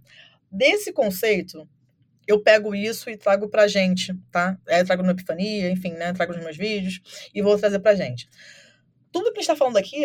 desse 0.51 0.91
conceito, 0.93 1.67
eu 2.27 2.41
pego 2.41 2.75
isso 2.75 3.09
e 3.09 3.17
trago 3.17 3.47
pra 3.47 3.67
gente, 3.67 4.13
tá? 4.31 4.59
É, 4.67 4.83
trago 4.83 5.01
no 5.01 5.11
Epifania, 5.11 5.71
enfim, 5.71 5.93
né? 5.93 6.13
Trago 6.13 6.33
nos 6.33 6.43
meus 6.43 6.57
vídeos 6.57 6.99
e 7.33 7.41
vou 7.41 7.57
trazer 7.57 7.79
pra 7.79 7.95
gente. 7.95 8.29
Tudo 9.11 9.31
que 9.31 9.39
a 9.39 9.41
gente 9.41 9.47
tá 9.47 9.55
falando 9.55 9.77
aqui, 9.77 10.03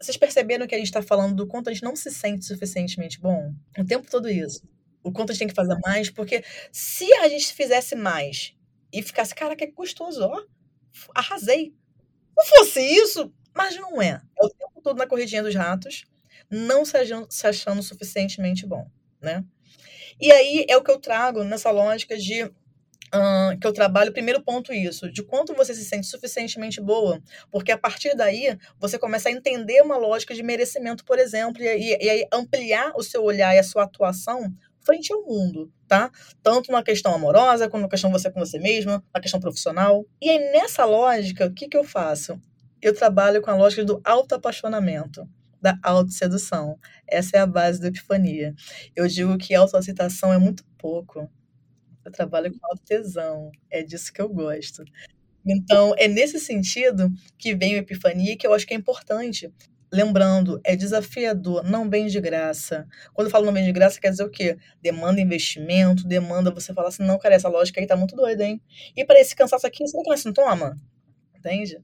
vocês 0.00 0.16
perceberam 0.16 0.66
que 0.66 0.74
a 0.74 0.78
gente 0.78 0.92
tá 0.92 1.02
falando 1.02 1.34
do 1.34 1.46
quanto 1.46 1.68
a 1.68 1.72
gente 1.72 1.82
não 1.82 1.96
se 1.96 2.10
sente 2.10 2.44
suficientemente 2.44 3.20
bom? 3.20 3.52
O 3.76 3.84
tempo 3.84 4.08
todo 4.10 4.28
isso. 4.30 4.62
O 5.02 5.12
quanto 5.12 5.30
a 5.30 5.32
gente 5.32 5.40
tem 5.40 5.48
que 5.48 5.54
fazer 5.54 5.76
mais, 5.84 6.10
porque 6.10 6.44
se 6.70 7.12
a 7.14 7.28
gente 7.28 7.52
fizesse 7.52 7.94
mais 7.94 8.54
e 8.92 9.02
ficasse, 9.02 9.34
cara, 9.34 9.56
que 9.56 9.66
gostoso, 9.68 10.22
ó, 10.22 10.42
arrasei. 11.14 11.74
Não 12.36 12.44
fosse 12.44 12.80
isso, 12.80 13.32
mas 13.54 13.76
não 13.76 14.00
é. 14.00 14.20
É 14.38 14.44
o 14.44 14.50
tempo 14.50 14.80
todo 14.82 14.98
na 14.98 15.06
corridinha 15.06 15.42
dos 15.42 15.54
ratos, 15.54 16.04
não 16.50 16.84
se 16.84 16.96
achando, 16.96 17.26
se 17.30 17.46
achando 17.46 17.82
suficientemente 17.82 18.66
bom, 18.66 18.88
né? 19.20 19.44
E 20.20 20.32
aí 20.32 20.64
é 20.68 20.76
o 20.76 20.82
que 20.82 20.90
eu 20.90 20.98
trago 20.98 21.44
nessa 21.44 21.70
lógica 21.70 22.16
de 22.16 22.50
Uh, 23.14 23.56
que 23.60 23.66
eu 23.66 23.72
trabalho, 23.72 24.12
primeiro 24.12 24.42
ponto 24.42 24.72
isso, 24.72 25.08
de 25.10 25.22
quanto 25.22 25.54
você 25.54 25.72
se 25.72 25.84
sente 25.84 26.08
suficientemente 26.08 26.80
boa, 26.80 27.22
porque 27.52 27.70
a 27.70 27.78
partir 27.78 28.16
daí 28.16 28.58
você 28.80 28.98
começa 28.98 29.28
a 29.28 29.32
entender 29.32 29.80
uma 29.80 29.96
lógica 29.96 30.34
de 30.34 30.42
merecimento, 30.42 31.04
por 31.04 31.16
exemplo, 31.16 31.62
e, 31.62 31.94
e, 31.94 32.22
e 32.22 32.28
ampliar 32.32 32.92
o 32.96 33.04
seu 33.04 33.22
olhar 33.22 33.54
e 33.54 33.60
a 33.60 33.62
sua 33.62 33.84
atuação 33.84 34.52
frente 34.80 35.12
ao 35.12 35.22
mundo, 35.22 35.72
tá? 35.86 36.10
Tanto 36.42 36.72
na 36.72 36.82
questão 36.82 37.14
amorosa, 37.14 37.68
como 37.70 37.84
na 37.84 37.88
questão 37.88 38.10
você 38.10 38.28
com 38.28 38.40
você 38.40 38.58
mesma, 38.58 39.02
na 39.14 39.20
questão 39.20 39.38
profissional. 39.38 40.04
E 40.20 40.28
aí, 40.28 40.38
nessa 40.52 40.84
lógica, 40.84 41.46
o 41.46 41.54
que, 41.54 41.68
que 41.68 41.76
eu 41.76 41.84
faço? 41.84 42.40
Eu 42.82 42.92
trabalho 42.92 43.40
com 43.40 43.50
a 43.50 43.56
lógica 43.56 43.84
do 43.84 44.00
autoapaixonamento 44.04 45.28
da 45.60 45.78
autosedução. 45.82 46.78
Essa 47.06 47.38
é 47.38 47.40
a 47.40 47.46
base 47.46 47.80
do 47.80 47.86
Epifania. 47.86 48.54
Eu 48.94 49.06
digo 49.06 49.36
que 49.38 49.54
autoaceitação 49.54 50.32
é 50.32 50.38
muito 50.38 50.64
pouco. 50.78 51.30
Eu 52.04 52.12
trabalho 52.12 52.52
com 52.52 52.66
autotesão. 52.66 53.50
É 53.70 53.82
disso 53.82 54.12
que 54.12 54.20
eu 54.20 54.28
gosto. 54.28 54.84
Então, 55.44 55.94
é 55.96 56.08
nesse 56.08 56.40
sentido 56.40 57.08
que 57.38 57.54
vem 57.54 57.74
o 57.74 57.78
Epifania, 57.78 58.36
que 58.36 58.46
eu 58.46 58.52
acho 58.52 58.66
que 58.66 58.74
é 58.74 58.76
importante. 58.76 59.52
Lembrando, 59.92 60.60
é 60.64 60.74
desafiador, 60.74 61.62
não 61.62 61.88
vem 61.88 62.06
de 62.08 62.20
graça. 62.20 62.86
Quando 63.14 63.28
eu 63.28 63.30
falo 63.30 63.46
não 63.46 63.52
vem 63.52 63.64
de 63.64 63.72
graça, 63.72 64.00
quer 64.00 64.10
dizer 64.10 64.24
o 64.24 64.30
quê? 64.30 64.58
Demanda 64.82 65.20
investimento, 65.20 66.06
demanda 66.06 66.50
você 66.50 66.74
falar 66.74 66.88
assim, 66.88 67.04
não, 67.04 67.18
cara, 67.18 67.36
essa 67.36 67.48
lógica 67.48 67.80
aí 67.80 67.86
tá 67.86 67.96
muito 67.96 68.16
doida, 68.16 68.44
hein? 68.44 68.60
E 68.96 69.04
para 69.04 69.20
esse 69.20 69.36
cansaço 69.36 69.64
aqui, 69.64 69.84
que 69.84 70.02
não 70.04 70.12
é 70.12 70.16
sintoma? 70.16 70.76
Entende? 71.36 71.78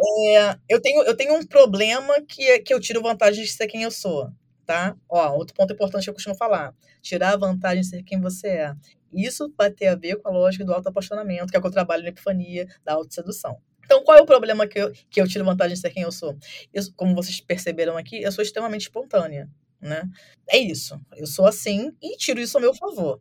É, 0.00 0.56
eu, 0.68 0.80
tenho, 0.80 1.02
eu 1.02 1.16
tenho 1.16 1.34
um 1.34 1.44
problema 1.44 2.20
que 2.22 2.42
é 2.42 2.58
que 2.60 2.72
eu 2.72 2.80
tiro 2.80 3.02
vantagem 3.02 3.42
de 3.44 3.50
ser 3.50 3.66
quem 3.66 3.82
eu 3.82 3.90
sou, 3.90 4.30
tá? 4.64 4.96
Ó, 5.08 5.34
outro 5.36 5.54
ponto 5.54 5.72
importante 5.72 6.04
que 6.04 6.10
eu 6.10 6.14
costumo 6.14 6.36
falar. 6.36 6.72
Tirar 7.02 7.34
a 7.34 7.36
vantagem 7.36 7.80
de 7.82 7.88
ser 7.88 8.02
quem 8.04 8.20
você 8.20 8.48
é. 8.48 8.74
Isso 9.12 9.52
vai 9.56 9.70
ter 9.70 9.88
a 9.88 9.96
ver 9.96 10.16
com 10.16 10.28
a 10.28 10.32
lógica 10.32 10.64
do 10.64 10.72
auto-apaixonamento, 10.72 11.48
que 11.50 11.56
é 11.56 11.58
o 11.58 11.62
que 11.62 11.66
eu 11.66 11.72
trabalho 11.72 12.02
na 12.02 12.10
epifania 12.10 12.66
da 12.84 12.92
autossedução. 12.94 13.58
Então, 13.84 14.04
qual 14.04 14.18
é 14.18 14.20
o 14.20 14.26
problema 14.26 14.66
que 14.68 14.78
eu, 14.78 14.92
que 15.10 15.20
eu 15.20 15.26
tiro 15.26 15.44
vantagem 15.44 15.74
de 15.74 15.80
ser 15.80 15.90
quem 15.90 16.02
eu 16.02 16.12
sou? 16.12 16.36
Eu, 16.72 16.82
como 16.94 17.14
vocês 17.14 17.40
perceberam 17.40 17.96
aqui, 17.96 18.22
eu 18.22 18.30
sou 18.30 18.42
extremamente 18.42 18.82
espontânea, 18.82 19.50
né? 19.80 20.02
É 20.48 20.58
isso. 20.58 21.00
Eu 21.16 21.26
sou 21.26 21.46
assim 21.46 21.90
e 22.02 22.16
tiro 22.18 22.38
isso 22.38 22.56
ao 22.56 22.60
meu 22.60 22.74
favor. 22.74 23.20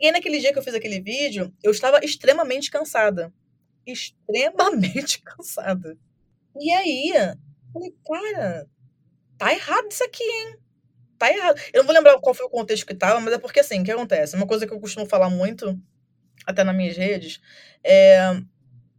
E 0.00 0.06
aí, 0.06 0.12
naquele 0.12 0.40
dia 0.40 0.52
que 0.52 0.58
eu 0.58 0.62
fiz 0.62 0.74
aquele 0.74 1.00
vídeo, 1.00 1.54
eu 1.62 1.70
estava 1.70 2.00
extremamente 2.02 2.70
cansada. 2.70 3.32
Extremamente 3.86 5.20
cansada. 5.22 5.98
E 6.60 6.72
aí, 6.72 7.12
falei, 7.72 7.94
cara, 8.04 8.66
tá 9.38 9.52
errado 9.52 9.88
isso 9.90 10.04
aqui, 10.04 10.24
hein? 10.24 10.56
Tá 11.18 11.30
errado. 11.30 11.60
Eu 11.72 11.80
não 11.82 11.86
vou 11.86 11.94
lembrar 11.94 12.18
qual 12.20 12.34
foi 12.34 12.46
o 12.46 12.50
contexto 12.50 12.86
que 12.86 12.94
tava, 12.94 13.20
mas 13.20 13.34
é 13.34 13.38
porque 13.38 13.60
assim, 13.60 13.80
o 13.80 13.84
que 13.84 13.90
acontece? 13.90 14.36
Uma 14.36 14.46
coisa 14.46 14.66
que 14.66 14.72
eu 14.72 14.80
costumo 14.80 15.06
falar 15.06 15.30
muito, 15.30 15.78
até 16.46 16.64
nas 16.64 16.76
minhas 16.76 16.96
redes, 16.96 17.40
é. 17.84 18.40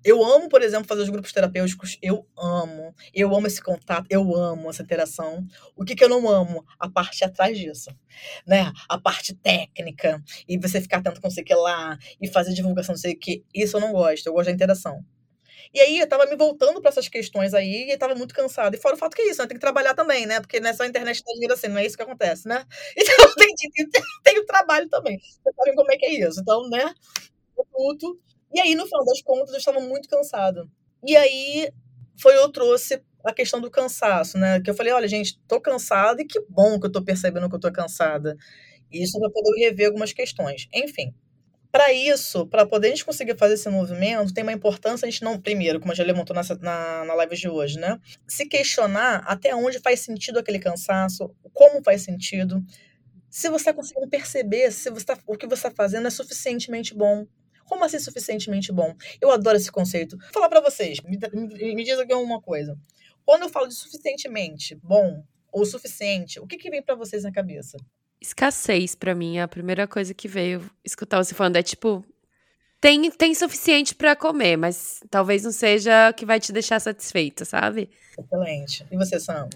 Eu 0.03 0.24
amo, 0.24 0.47
por 0.47 0.62
exemplo, 0.62 0.88
fazer 0.88 1.01
os 1.01 1.10
grupos 1.10 1.34
terapêuticos. 1.34 1.97
Eu 2.01 2.26
amo. 2.38 2.95
Eu 3.14 3.36
amo 3.36 3.45
esse 3.47 3.62
contato. 3.62 4.05
Eu 4.10 4.34
amo 4.38 4.70
essa 4.70 4.82
interação. 4.82 5.45
O 5.76 5.84
que, 5.84 5.95
que 5.95 6.03
eu 6.03 6.08
não 6.08 6.30
amo? 6.30 6.64
A 6.80 6.89
parte 6.89 7.26
atrás 7.26 7.58
disso. 7.58 7.89
Né? 8.45 8.72
A 8.88 8.97
parte 8.97 9.34
técnica. 9.34 10.24
E 10.47 10.58
você 10.58 10.80
ficar 10.80 10.99
atento 10.99 11.20
com 11.20 11.28
o 11.28 11.32
que 11.32 11.53
lá. 11.53 11.97
E 12.22 12.28
fazer 12.30 12.53
divulgação, 12.53 12.93
não 12.93 12.99
sei 13.01 13.16
o 13.16 13.20
que. 13.20 13.43
Isso 13.53 13.76
eu 13.76 13.82
não 13.82 13.91
gosto. 13.91 14.28
Eu 14.28 14.34
gosto 14.34 14.45
da 14.45 14.53
interação. 14.53 15.03
E 15.74 15.80
aí 15.80 15.99
eu 15.99 16.07
tava 16.07 16.26
me 16.26 16.36
voltando 16.36 16.82
para 16.82 16.89
essas 16.89 17.07
questões 17.07 17.53
aí 17.53 17.91
e 17.91 17.97
tava 17.97 18.15
muito 18.15 18.34
cansada. 18.34 18.76
E 18.76 18.80
fora 18.80 18.95
o 18.95 18.97
fato 18.97 19.15
que 19.15 19.22
é 19.22 19.30
isso, 19.30 19.41
né? 19.41 19.47
Tem 19.47 19.57
que 19.57 19.61
trabalhar 19.61 19.93
também, 19.93 20.26
né? 20.26 20.39
Porque 20.39 20.59
nessa 20.59 20.86
internet 20.86 21.24
da 21.24 21.32
dinheiro 21.34 21.53
assim, 21.53 21.68
não 21.68 21.78
é 21.78 21.86
isso 21.86 21.97
que 21.97 22.03
acontece, 22.03 22.47
né? 22.47 22.65
Então 22.97 23.34
tem, 23.36 23.53
tem, 23.55 23.88
tem 24.24 24.39
o 24.39 24.45
trabalho 24.45 24.89
também. 24.89 25.18
Vocês 25.20 25.55
sabem 25.55 25.76
como 25.76 25.91
é 25.91 25.97
que 25.97 26.05
é 26.05 26.28
isso. 26.28 26.39
Então, 26.41 26.70
né? 26.70 26.93
Puto. 27.72 28.20
E 28.53 28.59
aí, 28.61 28.76
no 28.76 28.86
final 28.86 29.05
das 29.05 29.22
contas, 29.22 29.51
eu 29.51 29.57
estava 29.59 29.80
muito 29.80 30.07
cansado. 30.09 30.70
E 31.05 31.15
aí 31.15 31.72
foi 32.20 32.36
eu 32.38 32.49
trouxe 32.51 33.01
a 33.24 33.34
questão 33.34 33.59
do 33.61 33.70
cansaço, 33.70 34.38
né? 34.38 34.61
Que 34.61 34.70
eu 34.70 34.74
falei, 34.76 34.93
olha, 34.93 35.07
gente, 35.07 35.39
tô 35.47 35.59
cansada 35.61 36.22
e 36.22 36.26
que 36.26 36.39
bom 36.49 36.80
que 36.80 36.88
eu 36.88 36.91
tô 36.91 37.03
percebendo 37.03 37.49
que 37.49 37.55
eu 37.55 37.59
tô 37.59 37.72
cansada. 37.72 38.36
Isso 38.91 39.20
para 39.20 39.30
poder 39.30 39.59
rever 39.59 39.88
algumas 39.88 40.13
questões. 40.13 40.68
Enfim, 40.74 41.13
para 41.72 41.91
isso, 41.91 42.47
para 42.47 42.65
poder 42.65 42.88
a 42.88 42.89
gente 42.91 43.05
conseguir 43.05 43.38
fazer 43.38 43.55
esse 43.55 43.70
movimento, 43.70 44.34
tem 44.34 44.43
uma 44.43 44.53
importância 44.53 45.05
a 45.05 45.09
gente 45.09 45.24
não, 45.24 45.39
primeiro, 45.39 45.80
como 45.80 45.91
a 45.91 45.95
gente 45.95 46.07
levantou 46.07 46.36
nessa, 46.36 46.55
na, 46.55 47.05
na 47.05 47.13
live 47.13 47.36
de 47.36 47.49
hoje, 47.49 47.80
né? 47.80 47.99
Se 48.28 48.45
questionar 48.45 49.24
até 49.26 49.53
onde 49.55 49.80
faz 49.80 49.99
sentido 49.99 50.39
aquele 50.39 50.59
cansaço, 50.59 51.34
como 51.53 51.84
faz 51.84 52.01
sentido, 52.01 52.63
se 53.30 53.49
você 53.49 53.70
está 53.70 53.74
conseguindo 53.74 54.07
perceber 54.07 54.72
se 54.72 54.89
você 54.89 55.05
tá, 55.05 55.18
o 55.28 55.38
que 55.38 55.45
você 55.45 55.68
está 55.68 55.72
fazendo 55.72 56.07
é 56.07 56.09
suficientemente 56.09 56.93
bom. 56.95 57.26
Como 57.65 57.84
assim 57.84 57.99
suficientemente 57.99 58.72
bom? 58.72 58.95
Eu 59.20 59.30
adoro 59.30 59.57
esse 59.57 59.72
conceito. 59.72 60.18
Vou 60.18 60.34
falar 60.34 60.49
para 60.49 60.61
vocês, 60.61 61.01
me, 61.01 61.20
me, 61.34 61.76
me 61.76 61.84
diz 61.84 61.99
aqui 61.99 62.13
uma 62.13 62.41
coisa. 62.41 62.78
Quando 63.26 63.43
eu 63.43 63.49
falo 63.49 63.68
de 63.68 63.76
suficientemente 63.76 64.74
bom 64.76 65.22
ou 65.51 65.65
suficiente, 65.65 66.39
o 66.39 66.47
que, 66.47 66.57
que 66.57 66.70
vem 66.70 66.82
para 66.82 66.95
vocês 66.95 67.24
na 67.24 67.32
cabeça? 67.32 67.78
Escassez, 68.22 68.95
para 68.95 69.13
mim, 69.13 69.38
é 69.38 69.41
a 69.41 69.47
primeira 69.47 69.88
coisa 69.88 70.13
que 70.13 70.28
veio 70.28 70.61
escutar 70.84 71.24
você 71.24 71.36
falando. 71.36 71.55
É 71.55 71.63
tipo, 71.63 72.03
tem, 72.80 73.09
tem 73.11 73.34
suficiente 73.34 73.95
para 73.95 74.15
comer, 74.15 74.57
mas 74.57 75.01
talvez 75.09 75.43
não 75.43 75.51
seja 75.51 76.09
o 76.09 76.13
que 76.13 76.26
vai 76.26 76.39
te 76.39 76.51
deixar 76.51 76.80
satisfeita, 76.80 77.45
sabe? 77.45 77.89
Excelente. 78.18 78.86
E 78.91 78.97
você, 78.97 79.20
Sam? 79.20 79.47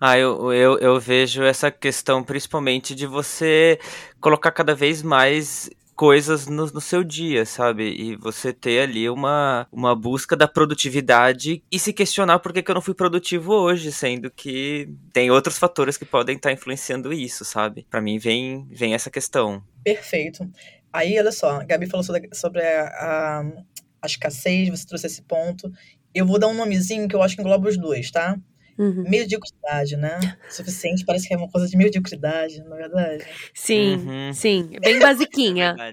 Ah, 0.00 0.18
eu, 0.18 0.52
eu, 0.52 0.78
eu 0.78 1.00
vejo 1.00 1.42
essa 1.42 1.70
questão 1.70 2.22
principalmente 2.22 2.94
de 2.94 3.06
você 3.06 3.78
colocar 4.20 4.52
cada 4.52 4.74
vez 4.74 5.02
mais 5.02 5.70
coisas 5.96 6.46
no, 6.46 6.66
no, 6.66 6.80
seu 6.80 7.02
dia, 7.02 7.46
sabe? 7.46 7.84
E 7.84 8.16
você 8.16 8.52
ter 8.52 8.82
ali 8.82 9.08
uma, 9.08 9.66
uma 9.72 9.96
busca 9.96 10.36
da 10.36 10.46
produtividade 10.46 11.62
e 11.72 11.78
se 11.78 11.92
questionar 11.92 12.38
por 12.38 12.52
que, 12.52 12.62
que 12.62 12.70
eu 12.70 12.74
não 12.74 12.82
fui 12.82 12.94
produtivo 12.94 13.54
hoje, 13.54 13.90
sendo 13.90 14.30
que 14.30 14.88
tem 15.12 15.30
outros 15.30 15.58
fatores 15.58 15.96
que 15.96 16.04
podem 16.04 16.36
estar 16.36 16.52
influenciando 16.52 17.12
isso, 17.12 17.44
sabe? 17.44 17.86
Para 17.90 18.02
mim 18.02 18.18
vem, 18.18 18.68
vem 18.70 18.92
essa 18.92 19.10
questão. 19.10 19.62
Perfeito. 19.82 20.48
Aí, 20.92 21.18
olha 21.18 21.32
só, 21.32 21.60
a 21.60 21.64
Gabi 21.64 21.86
falou 21.86 22.04
sobre, 22.04 22.28
sobre 22.32 22.62
a, 22.62 22.86
a, 22.86 23.40
a 24.02 24.06
escassez, 24.06 24.68
você 24.68 24.86
trouxe 24.86 25.06
esse 25.06 25.22
ponto. 25.22 25.72
Eu 26.14 26.26
vou 26.26 26.38
dar 26.38 26.48
um 26.48 26.54
nomezinho 26.54 27.08
que 27.08 27.16
eu 27.16 27.22
acho 27.22 27.34
que 27.34 27.42
engloba 27.42 27.68
os 27.68 27.78
dois, 27.78 28.10
tá? 28.10 28.38
Uhum. 28.78 29.04
Mediocridade, 29.08 29.96
né? 29.96 30.18
Suficiente 30.50 31.04
parece 31.04 31.26
que 31.26 31.34
é 31.34 31.36
uma 31.36 31.50
coisa 31.50 31.66
de 31.66 31.76
mediocridade, 31.76 32.62
na 32.62 32.76
é 32.76 32.78
verdade. 32.78 33.24
Sim, 33.54 33.96
uhum. 33.96 34.32
sim. 34.34 34.70
Bem 34.82 34.98
basiquinha. 34.98 35.74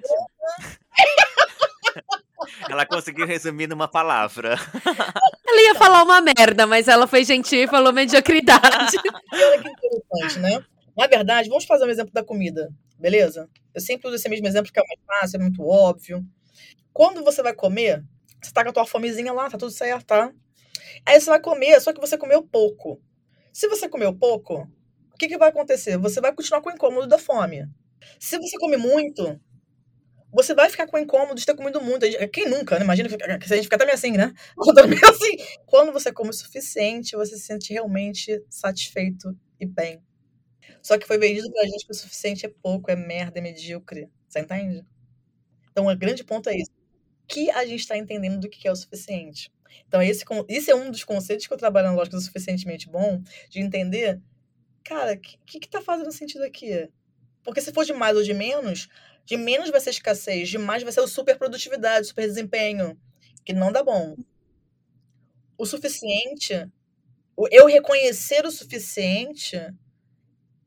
ela 2.70 2.86
conseguiu 2.86 3.26
resumir 3.26 3.68
numa 3.68 3.88
palavra. 3.88 4.58
Ela 5.48 5.62
ia 5.62 5.76
falar 5.76 6.04
uma 6.04 6.20
merda, 6.20 6.66
mas 6.66 6.88
ela 6.88 7.06
foi 7.06 7.24
gentil 7.24 7.64
e 7.64 7.68
falou 7.68 7.94
mediocridade. 7.94 8.98
Olha 9.32 9.62
que 9.62 9.70
interessante, 9.70 10.40
né? 10.40 10.66
Na 10.98 11.06
verdade, 11.06 11.48
vamos 11.48 11.66
fazer 11.66 11.86
um 11.86 11.90
exemplo 11.90 12.12
da 12.12 12.24
comida, 12.24 12.72
beleza? 12.98 13.48
Eu 13.74 13.80
sempre 13.80 14.08
uso 14.08 14.16
esse 14.16 14.28
mesmo 14.28 14.48
exemplo 14.48 14.72
que 14.72 14.80
é 14.80 14.84
mais 14.84 15.00
fácil, 15.06 15.38
é 15.38 15.44
muito 15.44 15.64
óbvio. 15.64 16.26
Quando 16.92 17.24
você 17.24 17.44
vai 17.44 17.54
comer, 17.54 18.04
você 18.42 18.52
tá 18.52 18.64
com 18.64 18.72
a 18.72 18.74
tua 18.74 18.86
fomezinha 18.86 19.32
lá, 19.32 19.48
tá 19.48 19.58
tudo 19.58 19.72
certo, 19.72 20.06
tá? 20.06 20.32
Aí 21.06 21.20
você 21.20 21.30
vai 21.30 21.42
comer, 21.42 21.80
só 21.82 21.94
que 21.94 22.00
você 22.02 22.18
comeu 22.18 22.44
pouco. 22.44 23.02
Se 23.52 23.68
você 23.68 23.88
comeu 23.90 24.14
pouco, 24.16 24.68
o 25.14 25.18
que, 25.18 25.28
que 25.28 25.38
vai 25.38 25.50
acontecer? 25.50 25.98
Você 25.98 26.22
vai 26.22 26.34
continuar 26.34 26.62
com 26.62 26.70
o 26.70 26.74
incômodo 26.74 27.08
da 27.08 27.18
fome. 27.18 27.68
Se 28.20 28.38
você 28.38 28.58
come 28.58 28.78
muito, 28.78 29.40
você 30.32 30.56
vai 30.56 30.70
ficar 30.70 30.88
com 30.88 30.98
o 30.98 31.00
incômodo 31.00 31.36
de 31.36 31.46
ter 31.46 31.56
comido 31.56 31.82
muito. 31.82 32.06
Quem 32.32 32.50
nunca, 32.50 32.78
né? 32.80 32.84
Imagina 32.84 33.10
que 33.10 33.16
a 33.24 33.56
gente 33.56 33.64
fica 33.66 33.78
também 33.78 33.94
assim, 33.94 34.12
né? 34.14 34.34
Meio 34.90 35.10
assim. 35.10 35.38
Quando 35.66 35.94
você 35.94 36.12
come 36.12 36.32
o 36.32 36.34
suficiente, 36.34 37.16
você 37.16 37.38
se 37.38 37.46
sente 37.46 37.72
realmente 37.72 38.44
satisfeito 38.50 39.38
e 39.60 39.66
bem. 39.66 40.02
Só 40.82 40.98
que 40.98 41.08
foi 41.08 41.18
vendido 41.20 41.52
pra 41.52 41.66
gente 41.66 41.86
que 41.86 41.92
o 41.92 41.96
suficiente 41.96 42.46
é 42.46 42.50
pouco, 42.50 42.92
é 42.92 42.96
merda, 42.96 43.40
é 43.40 43.42
medíocre. 43.44 44.10
Você 44.28 44.40
entende? 44.42 44.86
Então, 45.72 45.88
o 45.88 45.98
grande 45.98 46.24
ponto 46.26 46.50
é 46.50 46.58
isso. 46.58 46.72
O 47.24 47.28
que 47.28 47.52
a 47.52 47.66
gente 47.66 47.82
está 47.82 47.98
entendendo 47.98 48.40
do 48.42 48.50
que 48.50 48.68
é 48.68 48.72
o 48.72 48.76
suficiente? 48.76 49.53
Então, 49.88 50.02
esse, 50.02 50.24
esse 50.48 50.72
é 50.72 50.76
um 50.76 50.90
dos 50.90 51.04
conceitos 51.04 51.48
que 51.48 51.54
eu 51.54 51.58
trabalho 51.58 51.88
na 51.88 51.96
lógica 51.96 52.18
do 52.18 52.22
suficientemente 52.22 52.90
bom, 52.90 53.22
de 53.50 53.60
entender, 53.60 54.22
cara, 54.84 55.14
o 55.14 55.20
que, 55.20 55.60
que 55.60 55.70
tá 55.70 55.82
fazendo 55.82 56.12
sentido 56.12 56.44
aqui? 56.44 56.90
Porque 57.44 57.62
se 57.62 57.72
for 57.72 57.86
de 57.86 57.94
mais 57.94 58.16
ou 58.16 58.24
de 58.24 58.34
menos, 58.34 58.88
de 59.26 59.38
menos 59.38 59.70
vai 59.70 59.80
ser 59.80 59.92
escassez, 59.92 60.50
de 60.50 60.58
mais 60.58 60.84
vai 60.84 60.92
ser 60.92 61.02
o 61.02 61.08
super 61.08 61.38
produtividade, 61.38 62.08
super 62.08 62.28
desempenho, 62.28 63.00
que 63.46 63.54
não 63.54 63.72
dá 63.72 63.84
bom. 63.84 64.16
O 65.58 65.66
suficiente, 65.66 66.70
eu 67.52 67.68
reconhecer 67.68 68.46
o 68.46 68.52
suficiente 68.52 69.58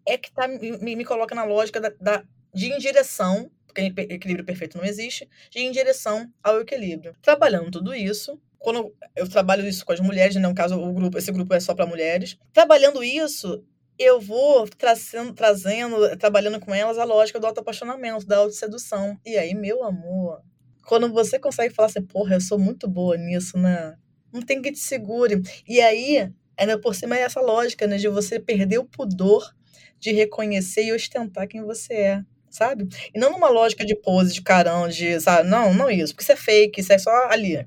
é 0.06 0.16
que 0.16 0.32
tá, 0.32 0.46
me, 0.46 0.96
me 0.96 1.04
coloca 1.04 1.34
na 1.34 1.44
lógica 1.44 1.80
da, 1.80 1.90
da, 2.00 2.24
de 2.54 2.66
em 2.66 2.78
direção, 2.78 3.50
porque 3.66 3.82
equilíbrio 3.82 4.44
perfeito 4.44 4.78
não 4.78 4.84
existe, 4.84 5.28
de 5.50 5.58
ir 5.58 5.64
em 5.64 5.72
direção 5.72 6.32
ao 6.42 6.60
equilíbrio. 6.60 7.14
Trabalhando 7.20 7.70
tudo 7.70 7.94
isso, 7.94 8.40
quando 8.58 8.92
eu 9.16 9.28
trabalho 9.28 9.66
isso 9.66 9.84
com 9.84 9.92
as 9.92 10.00
mulheres, 10.00 10.34
né, 10.36 10.42
no 10.42 10.54
caso 10.54 10.76
o 10.80 10.92
grupo, 10.92 11.18
esse 11.18 11.32
grupo 11.32 11.54
é 11.54 11.60
só 11.60 11.74
para 11.74 11.86
mulheres, 11.86 12.36
trabalhando 12.52 13.02
isso, 13.04 13.64
eu 13.98 14.20
vou 14.20 14.66
trazendo, 14.68 15.32
trazendo, 15.34 16.16
trabalhando 16.18 16.60
com 16.60 16.74
elas 16.74 16.98
a 16.98 17.04
lógica 17.04 17.40
do 17.40 17.46
autoapaixonamento, 17.46 18.26
da 18.26 18.38
autossedução. 18.38 19.18
E 19.24 19.36
aí, 19.38 19.54
meu 19.54 19.82
amor, 19.84 20.42
Quando 20.86 21.12
você 21.12 21.38
consegue 21.38 21.74
falar 21.74 21.88
assim, 21.88 22.02
porra, 22.02 22.34
eu 22.34 22.40
sou 22.40 22.58
muito 22.58 22.88
boa 22.88 23.16
nisso, 23.16 23.58
né? 23.58 23.96
Não 24.32 24.40
tem 24.42 24.62
que 24.62 24.70
te 24.72 24.78
segure. 24.78 25.42
E 25.68 25.80
aí, 25.80 26.30
ainda 26.56 26.78
por 26.80 26.94
cima 26.94 27.16
é 27.16 27.22
essa 27.22 27.40
lógica, 27.40 27.86
né? 27.86 27.96
De 27.96 28.08
você 28.08 28.38
perder 28.40 28.78
o 28.78 28.84
pudor 28.84 29.52
de 29.98 30.12
reconhecer 30.12 30.84
e 30.84 30.92
ostentar 30.92 31.48
quem 31.48 31.62
você 31.64 31.94
é, 31.94 32.22
sabe? 32.50 32.86
E 33.14 33.18
não 33.18 33.32
numa 33.32 33.48
lógica 33.48 33.84
de 33.84 33.96
pose, 33.96 34.32
de 34.34 34.42
carão, 34.42 34.88
de, 34.88 35.18
sabe? 35.20 35.48
Não, 35.48 35.74
não 35.74 35.90
isso, 35.90 36.12
porque 36.14 36.22
isso 36.24 36.32
é 36.32 36.36
fake, 36.36 36.80
isso 36.80 36.92
é 36.92 36.98
só 36.98 37.10
ali. 37.30 37.66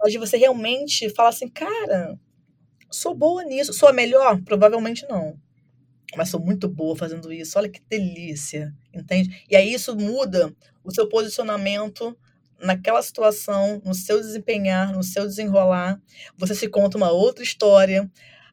Mas 0.00 0.12
de 0.12 0.18
você 0.18 0.36
realmente 0.36 1.08
falar 1.10 1.30
assim, 1.30 1.48
cara, 1.48 2.18
sou 2.90 3.14
boa 3.14 3.44
nisso. 3.44 3.72
Sou 3.72 3.88
a 3.88 3.92
melhor? 3.92 4.40
Provavelmente 4.42 5.06
não. 5.08 5.38
Mas 6.16 6.30
sou 6.30 6.40
muito 6.40 6.68
boa 6.68 6.96
fazendo 6.96 7.32
isso. 7.32 7.58
Olha 7.58 7.68
que 7.68 7.80
delícia, 7.88 8.74
entende? 8.94 9.44
E 9.50 9.56
aí 9.56 9.72
isso 9.72 9.94
muda 9.96 10.54
o 10.82 10.90
seu 10.90 11.08
posicionamento 11.08 12.16
naquela 12.60 13.02
situação, 13.02 13.80
no 13.84 13.94
seu 13.94 14.18
desempenhar, 14.20 14.92
no 14.92 15.02
seu 15.02 15.26
desenrolar. 15.26 16.00
Você 16.36 16.54
se 16.54 16.68
conta 16.68 16.96
uma 16.96 17.10
outra 17.10 17.42
história. 17.44 18.10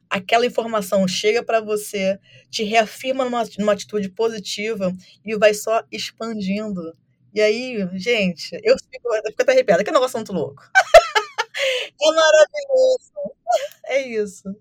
Aquela 0.08 0.46
informação 0.46 1.08
chega 1.08 1.42
para 1.42 1.60
você, 1.60 2.18
te 2.50 2.62
reafirma 2.62 3.24
numa, 3.24 3.42
numa 3.58 3.72
atitude 3.72 4.08
positiva 4.10 4.92
e 5.24 5.36
vai 5.36 5.52
só 5.54 5.82
expandindo. 5.90 6.92
E 7.34 7.40
aí, 7.40 7.86
gente, 7.94 8.58
eu 8.62 8.76
fico, 8.78 9.14
eu 9.14 9.22
fico 9.30 9.42
até 9.42 9.52
arrepiada, 9.52 9.82
que 9.84 9.90
negócio 9.90 10.16
muito 10.16 10.32
louco. 10.32 10.62
é 12.02 12.10
maravilhoso. 12.12 13.12
É 13.86 14.08
isso. 14.08 14.54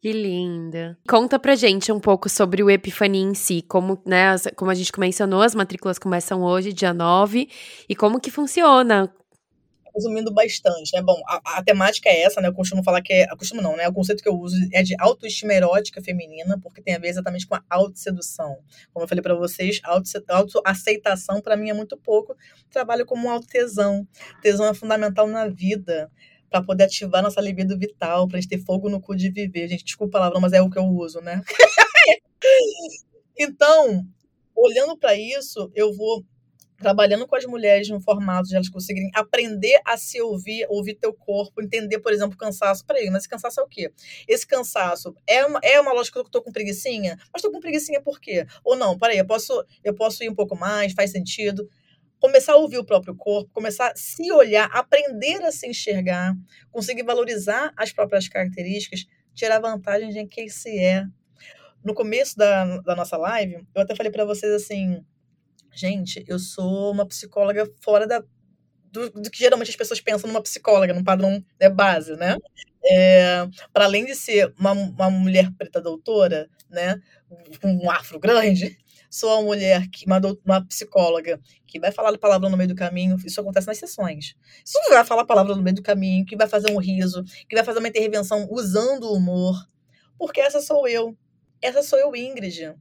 Que 0.00 0.12
linda. 0.12 0.98
Conta 1.08 1.38
pra 1.38 1.54
gente 1.54 1.90
um 1.90 1.98
pouco 1.98 2.28
sobre 2.28 2.62
o 2.62 2.68
Epifania 2.68 3.22
em 3.22 3.32
si, 3.32 3.62
como, 3.62 3.98
né, 4.04 4.36
como 4.54 4.70
a 4.70 4.74
gente 4.74 4.92
mencionou, 5.00 5.40
as 5.40 5.54
matrículas 5.54 5.98
começam 5.98 6.42
hoje, 6.42 6.74
dia 6.74 6.92
9, 6.92 7.48
e 7.88 7.96
como 7.96 8.20
que 8.20 8.30
funciona? 8.30 9.10
Resumindo 9.94 10.32
bastante, 10.32 10.92
né? 10.92 11.02
Bom, 11.02 11.20
a, 11.26 11.58
a 11.58 11.62
temática 11.62 12.08
é 12.08 12.22
essa, 12.22 12.40
né? 12.40 12.48
Eu 12.48 12.54
costumo 12.54 12.82
falar 12.82 13.00
que 13.00 13.12
é. 13.12 13.26
Costumo 13.36 13.62
não, 13.62 13.76
né? 13.76 13.86
O 13.88 13.92
conceito 13.92 14.22
que 14.22 14.28
eu 14.28 14.38
uso 14.38 14.56
é 14.72 14.82
de 14.82 14.94
autoestima 14.98 15.52
erótica 15.52 16.02
feminina, 16.02 16.58
porque 16.60 16.82
tem 16.82 16.94
a 16.94 16.98
ver 16.98 17.08
exatamente 17.08 17.46
com 17.46 17.54
a 17.54 17.62
autossedução. 17.70 18.58
Como 18.92 19.04
eu 19.04 19.08
falei 19.08 19.22
para 19.22 19.34
vocês, 19.34 19.80
autoaceitação 19.84 21.40
para 21.40 21.56
mim 21.56 21.70
é 21.70 21.74
muito 21.74 21.96
pouco. 21.96 22.36
Trabalho 22.70 23.06
como 23.06 23.30
autotesão. 23.30 24.06
Tesão 24.42 24.66
é 24.66 24.74
fundamental 24.74 25.28
na 25.28 25.46
vida 25.48 26.10
para 26.54 26.62
poder 26.62 26.84
ativar 26.84 27.20
nossa 27.20 27.40
libido 27.40 27.76
vital, 27.76 28.28
pra 28.28 28.40
gente 28.40 28.48
ter 28.48 28.64
fogo 28.64 28.88
no 28.88 29.00
cu 29.00 29.16
de 29.16 29.28
viver. 29.28 29.66
Gente, 29.66 29.84
desculpa 29.84 30.18
a 30.18 30.20
palavra, 30.20 30.40
mas 30.40 30.52
é 30.52 30.62
o 30.62 30.70
que 30.70 30.78
eu 30.78 30.84
uso, 30.84 31.20
né? 31.20 31.42
então, 33.36 34.06
olhando 34.54 34.96
para 34.96 35.16
isso, 35.16 35.70
eu 35.74 35.92
vou 35.92 36.24
trabalhando 36.84 37.26
com 37.26 37.34
as 37.34 37.46
mulheres 37.46 37.88
no 37.88 37.98
formato 37.98 38.46
de 38.46 38.54
elas 38.54 38.68
conseguirem 38.68 39.10
aprender 39.14 39.80
a 39.86 39.96
se 39.96 40.20
ouvir, 40.20 40.66
ouvir 40.68 40.96
teu 40.96 41.14
corpo, 41.14 41.62
entender, 41.62 41.98
por 41.98 42.12
exemplo, 42.12 42.36
cansaço. 42.36 42.84
Peraí, 42.84 43.06
mas 43.06 43.22
esse 43.22 43.28
cansaço 43.28 43.58
é 43.58 43.62
o 43.62 43.66
quê? 43.66 43.90
Esse 44.28 44.46
cansaço 44.46 45.14
é 45.26 45.46
uma, 45.46 45.58
é 45.62 45.80
uma 45.80 45.94
lógica 45.94 46.20
que 46.20 46.26
eu 46.26 46.30
tô 46.30 46.42
com 46.42 46.52
preguiçinha? 46.52 47.16
Mas 47.32 47.40
tô 47.40 47.50
com 47.50 47.58
preguiçinha 47.58 48.02
por 48.02 48.20
quê? 48.20 48.46
Ou 48.62 48.76
não, 48.76 48.98
peraí, 48.98 49.16
eu 49.16 49.24
posso, 49.24 49.64
eu 49.82 49.94
posso 49.94 50.22
ir 50.22 50.28
um 50.28 50.34
pouco 50.34 50.54
mais, 50.54 50.92
faz 50.92 51.10
sentido 51.10 51.66
começar 52.20 52.52
a 52.52 52.56
ouvir 52.56 52.78
o 52.78 52.84
próprio 52.84 53.14
corpo, 53.14 53.50
começar 53.52 53.92
a 53.92 53.96
se 53.96 54.30
olhar, 54.30 54.68
aprender 54.72 55.42
a 55.42 55.52
se 55.52 55.66
enxergar, 55.66 56.34
conseguir 56.70 57.02
valorizar 57.02 57.72
as 57.76 57.92
próprias 57.92 58.28
características, 58.28 59.06
tirar 59.34 59.58
vantagem 59.58 60.10
de 60.10 60.26
quem 60.26 60.48
se 60.50 60.78
é. 60.78 61.04
No 61.82 61.94
começo 61.94 62.36
da, 62.36 62.78
da 62.80 62.94
nossa 62.94 63.16
live, 63.16 63.66
eu 63.74 63.82
até 63.82 63.94
falei 63.94 64.10
para 64.10 64.24
vocês 64.24 64.52
assim, 64.52 65.04
gente, 65.74 66.24
eu 66.26 66.38
sou 66.38 66.90
uma 66.90 67.06
psicóloga 67.06 67.70
fora 67.80 68.06
da, 68.06 68.22
do, 68.90 69.10
do, 69.10 69.30
que 69.30 69.38
geralmente 69.38 69.70
as 69.70 69.76
pessoas 69.76 70.00
pensam 70.00 70.28
numa 70.28 70.42
psicóloga, 70.42 70.94
num 70.94 71.04
padrão 71.04 71.44
é 71.58 71.68
base, 71.68 72.16
né? 72.16 72.36
É, 72.86 73.46
para 73.72 73.86
além 73.86 74.04
de 74.04 74.14
ser 74.14 74.52
uma, 74.58 74.72
uma 74.72 75.10
mulher 75.10 75.50
preta 75.56 75.80
doutora, 75.80 76.48
né, 76.68 77.00
com 77.60 77.72
um 77.72 77.90
afro 77.90 78.20
grande, 78.20 78.76
sou 79.10 79.30
uma 79.30 79.42
mulher, 79.42 79.88
que, 79.90 80.04
uma, 80.06 80.20
uma 80.44 80.66
psicóloga, 80.66 81.40
que 81.66 81.80
vai 81.80 81.90
falar 81.90 82.10
a 82.10 82.18
palavra 82.18 82.48
no 82.48 82.56
meio 82.56 82.68
do 82.68 82.74
caminho, 82.74 83.16
isso 83.24 83.40
acontece 83.40 83.66
nas 83.66 83.78
sessões. 83.78 84.34
Isso 84.64 84.78
vai 84.88 85.04
falar 85.04 85.22
a 85.22 85.26
palavra 85.26 85.54
no 85.54 85.62
meio 85.62 85.76
do 85.76 85.82
caminho, 85.82 86.26
que 86.26 86.36
vai 86.36 86.46
fazer 86.46 86.70
um 86.70 86.78
riso, 86.78 87.24
que 87.48 87.54
vai 87.54 87.64
fazer 87.64 87.78
uma 87.78 87.88
intervenção 87.88 88.46
usando 88.50 89.04
o 89.04 89.14
humor, 89.14 89.56
porque 90.18 90.40
essa 90.40 90.60
sou 90.60 90.86
eu. 90.86 91.16
Essa 91.62 91.82
sou 91.82 91.98
eu, 91.98 92.14
Ingrid. 92.14 92.74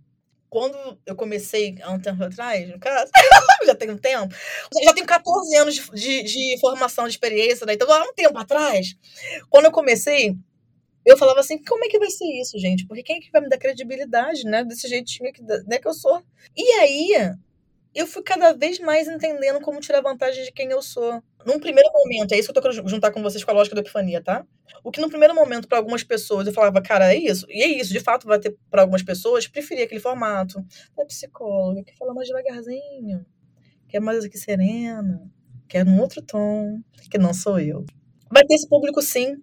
Quando 0.53 0.77
eu 1.03 1.15
comecei 1.15 1.79
há 1.81 1.91
um 1.91 1.99
tempo 1.99 2.23
atrás, 2.23 2.69
no 2.69 2.79
caso, 2.79 3.09
já 3.65 3.73
tem 3.73 3.89
um 3.89 3.97
tempo, 3.97 4.35
já 4.83 4.93
tenho 4.93 5.07
14 5.07 5.55
anos 5.55 5.73
de, 5.73 5.89
de, 5.89 6.21
de 6.21 6.59
formação, 6.59 7.05
de 7.05 7.09
experiência, 7.09 7.65
né? 7.65 7.73
então 7.73 7.91
há 7.91 8.03
um 8.03 8.13
tempo 8.13 8.37
atrás, 8.37 8.93
quando 9.49 9.65
eu 9.65 9.71
comecei, 9.71 10.37
eu 11.03 11.17
falava 11.17 11.39
assim, 11.39 11.57
como 11.63 11.83
é 11.83 11.87
que 11.87 11.97
vai 11.97 12.11
ser 12.11 12.27
isso, 12.39 12.59
gente? 12.59 12.85
Porque 12.85 13.01
quem 13.01 13.17
é 13.17 13.19
que 13.19 13.31
vai 13.31 13.41
me 13.41 13.49
dar 13.49 13.57
credibilidade, 13.57 14.43
né? 14.43 14.63
Desse 14.63 14.87
jeitinho 14.87 15.33
que, 15.33 15.41
né, 15.41 15.79
que 15.79 15.87
eu 15.87 15.93
sou. 15.93 16.21
E 16.55 16.63
aí, 16.73 17.33
eu 17.95 18.05
fui 18.05 18.21
cada 18.21 18.53
vez 18.53 18.77
mais 18.77 19.07
entendendo 19.07 19.59
como 19.59 19.79
tirar 19.79 20.01
vantagem 20.01 20.43
de 20.43 20.51
quem 20.51 20.69
eu 20.69 20.83
sou. 20.83 21.19
Num 21.45 21.59
primeiro 21.59 21.89
momento, 21.91 22.33
é 22.33 22.37
isso 22.37 22.47
que 22.47 22.57
eu 22.57 22.61
tô 22.61 22.69
querendo 22.69 22.87
juntar 22.87 23.11
com 23.11 23.21
vocês 23.21 23.43
com 23.43 23.51
a 23.51 23.53
lógica 23.53 23.75
da 23.75 23.81
epifania, 23.81 24.21
tá? 24.21 24.45
O 24.83 24.91
que 24.91 25.01
no 25.01 25.09
primeiro 25.09 25.35
momento, 25.35 25.67
para 25.67 25.77
algumas 25.77 26.03
pessoas, 26.03 26.47
eu 26.47 26.53
falava, 26.53 26.81
cara, 26.81 27.13
é 27.13 27.17
isso. 27.17 27.45
E 27.49 27.61
é 27.61 27.67
isso, 27.67 27.91
de 27.91 27.99
fato, 27.99 28.27
vai 28.27 28.39
ter 28.39 28.55
para 28.69 28.81
algumas 28.81 29.03
pessoas, 29.03 29.47
preferir 29.47 29.83
aquele 29.83 29.99
formato. 30.01 30.63
Da 30.95 31.05
psicóloga, 31.05 31.83
que 31.83 31.95
fala 31.97 32.13
mais 32.13 32.27
devagarzinho, 32.27 33.25
que 33.87 33.97
é 33.97 33.99
mais 33.99 34.23
aqui 34.23 34.37
serena, 34.37 35.29
que 35.67 35.77
é 35.77 35.83
num 35.83 35.99
outro 35.99 36.21
tom, 36.21 36.79
que 37.09 37.17
não 37.17 37.33
sou 37.33 37.59
eu. 37.59 37.85
Vai 38.31 38.43
ter 38.45 38.55
esse 38.55 38.67
público 38.67 39.01
sim, 39.01 39.37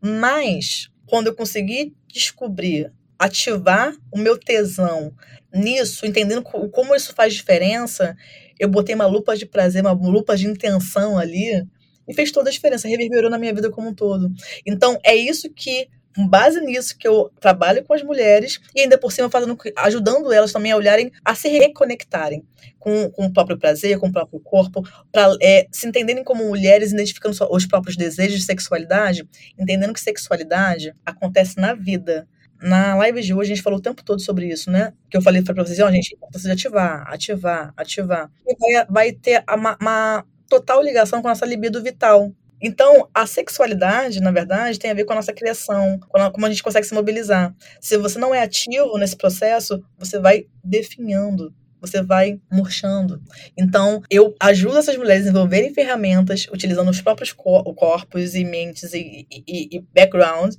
mas 0.00 0.90
quando 1.06 1.28
eu 1.28 1.34
consegui 1.34 1.94
descobrir, 2.08 2.92
ativar 3.18 3.94
o 4.12 4.18
meu 4.18 4.38
tesão 4.38 5.12
nisso, 5.52 6.04
entendendo 6.04 6.42
como 6.42 6.94
isso 6.94 7.14
faz 7.14 7.34
diferença, 7.34 8.16
eu 8.58 8.68
botei 8.68 8.94
uma 8.94 9.06
lupa 9.06 9.36
de 9.36 9.46
prazer, 9.46 9.82
uma 9.82 9.92
lupa 9.92 10.36
de 10.36 10.46
intenção 10.46 11.18
ali, 11.18 11.64
e 12.06 12.14
fez 12.14 12.30
toda 12.30 12.50
a 12.50 12.52
diferença, 12.52 12.88
reverberou 12.88 13.30
na 13.30 13.38
minha 13.38 13.54
vida 13.54 13.70
como 13.70 13.88
um 13.88 13.94
todo. 13.94 14.30
Então, 14.66 14.98
é 15.04 15.14
isso 15.14 15.48
que 15.50 15.88
com 16.14 16.28
base 16.28 16.60
nisso 16.60 16.96
que 16.96 17.08
eu 17.08 17.30
trabalho 17.40 17.84
com 17.84 17.92
as 17.92 18.02
mulheres 18.02 18.60
e 18.74 18.80
ainda 18.82 18.96
por 18.96 19.10
cima 19.10 19.28
fazendo, 19.28 19.58
ajudando 19.76 20.32
elas 20.32 20.52
também 20.52 20.70
a 20.70 20.76
olharem, 20.76 21.10
a 21.24 21.34
se 21.34 21.48
reconectarem 21.48 22.44
com, 22.78 23.10
com 23.10 23.26
o 23.26 23.32
próprio 23.32 23.58
prazer, 23.58 23.98
com 23.98 24.06
o 24.06 24.12
próprio 24.12 24.38
corpo, 24.40 24.82
para 25.10 25.36
é, 25.42 25.66
se 25.72 25.88
entenderem 25.88 26.22
como 26.22 26.46
mulheres, 26.46 26.92
identificando 26.92 27.36
os 27.50 27.66
próprios 27.66 27.96
desejos 27.96 28.38
de 28.38 28.44
sexualidade, 28.44 29.28
entendendo 29.58 29.92
que 29.92 30.00
sexualidade 30.00 30.94
acontece 31.04 31.58
na 31.58 31.74
vida. 31.74 32.28
Na 32.64 32.94
live 32.96 33.20
de 33.22 33.34
hoje 33.34 33.52
a 33.52 33.54
gente 33.54 33.62
falou 33.62 33.78
o 33.78 33.82
tempo 33.82 34.02
todo 34.02 34.20
sobre 34.20 34.48
isso, 34.48 34.70
né? 34.70 34.92
Que 35.10 35.16
eu 35.16 35.22
falei 35.22 35.42
para 35.42 35.54
vocês, 35.62 35.78
ó, 35.80 35.90
gente, 35.90 36.14
importância 36.14 36.48
de 36.48 36.52
ativar, 36.52 37.04
ativar, 37.06 37.74
ativar. 37.76 38.30
E 38.46 38.56
vai, 38.56 38.86
vai 38.88 39.12
ter 39.12 39.44
uma, 39.52 39.76
uma 39.80 40.24
total 40.48 40.82
ligação 40.82 41.20
com 41.20 41.28
a 41.28 41.30
nossa 41.30 41.44
libido 41.44 41.82
vital, 41.82 42.32
então, 42.66 43.10
a 43.12 43.26
sexualidade, 43.26 44.22
na 44.22 44.30
verdade, 44.30 44.78
tem 44.78 44.90
a 44.90 44.94
ver 44.94 45.04
com 45.04 45.12
a 45.12 45.16
nossa 45.16 45.34
criação, 45.34 46.00
como 46.32 46.46
a 46.46 46.48
gente 46.48 46.62
consegue 46.62 46.86
se 46.86 46.94
mobilizar. 46.94 47.54
Se 47.78 47.98
você 47.98 48.18
não 48.18 48.34
é 48.34 48.40
ativo 48.40 48.96
nesse 48.96 49.16
processo, 49.16 49.84
você 49.98 50.18
vai 50.18 50.46
definhando, 50.64 51.54
você 51.78 52.02
vai 52.02 52.40
murchando. 52.50 53.20
Então, 53.54 54.02
eu 54.10 54.34
ajudo 54.40 54.78
essas 54.78 54.96
mulheres 54.96 55.24
a 55.24 55.26
desenvolverem 55.26 55.74
ferramentas 55.74 56.46
utilizando 56.50 56.90
os 56.90 57.02
próprios 57.02 57.32
cor 57.32 57.62
corpos 57.74 58.34
e 58.34 58.44
mentes 58.44 58.94
e, 58.94 59.26
e, 59.30 59.76
e 59.76 59.84
background 59.94 60.54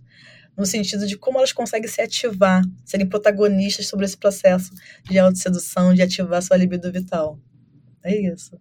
no 0.57 0.65
sentido 0.65 1.05
de 1.05 1.17
como 1.17 1.37
elas 1.37 1.51
conseguem 1.51 1.87
se 1.87 2.01
ativar, 2.01 2.61
serem 2.85 3.07
protagonistas 3.07 3.87
sobre 3.87 4.05
esse 4.05 4.17
processo 4.17 4.71
de 5.03 5.19
autossedução, 5.19 5.93
de 5.93 6.01
ativar 6.01 6.41
sua 6.41 6.57
libido 6.57 6.91
vital. 6.91 7.39
É 8.05 8.15
isso. 8.15 8.51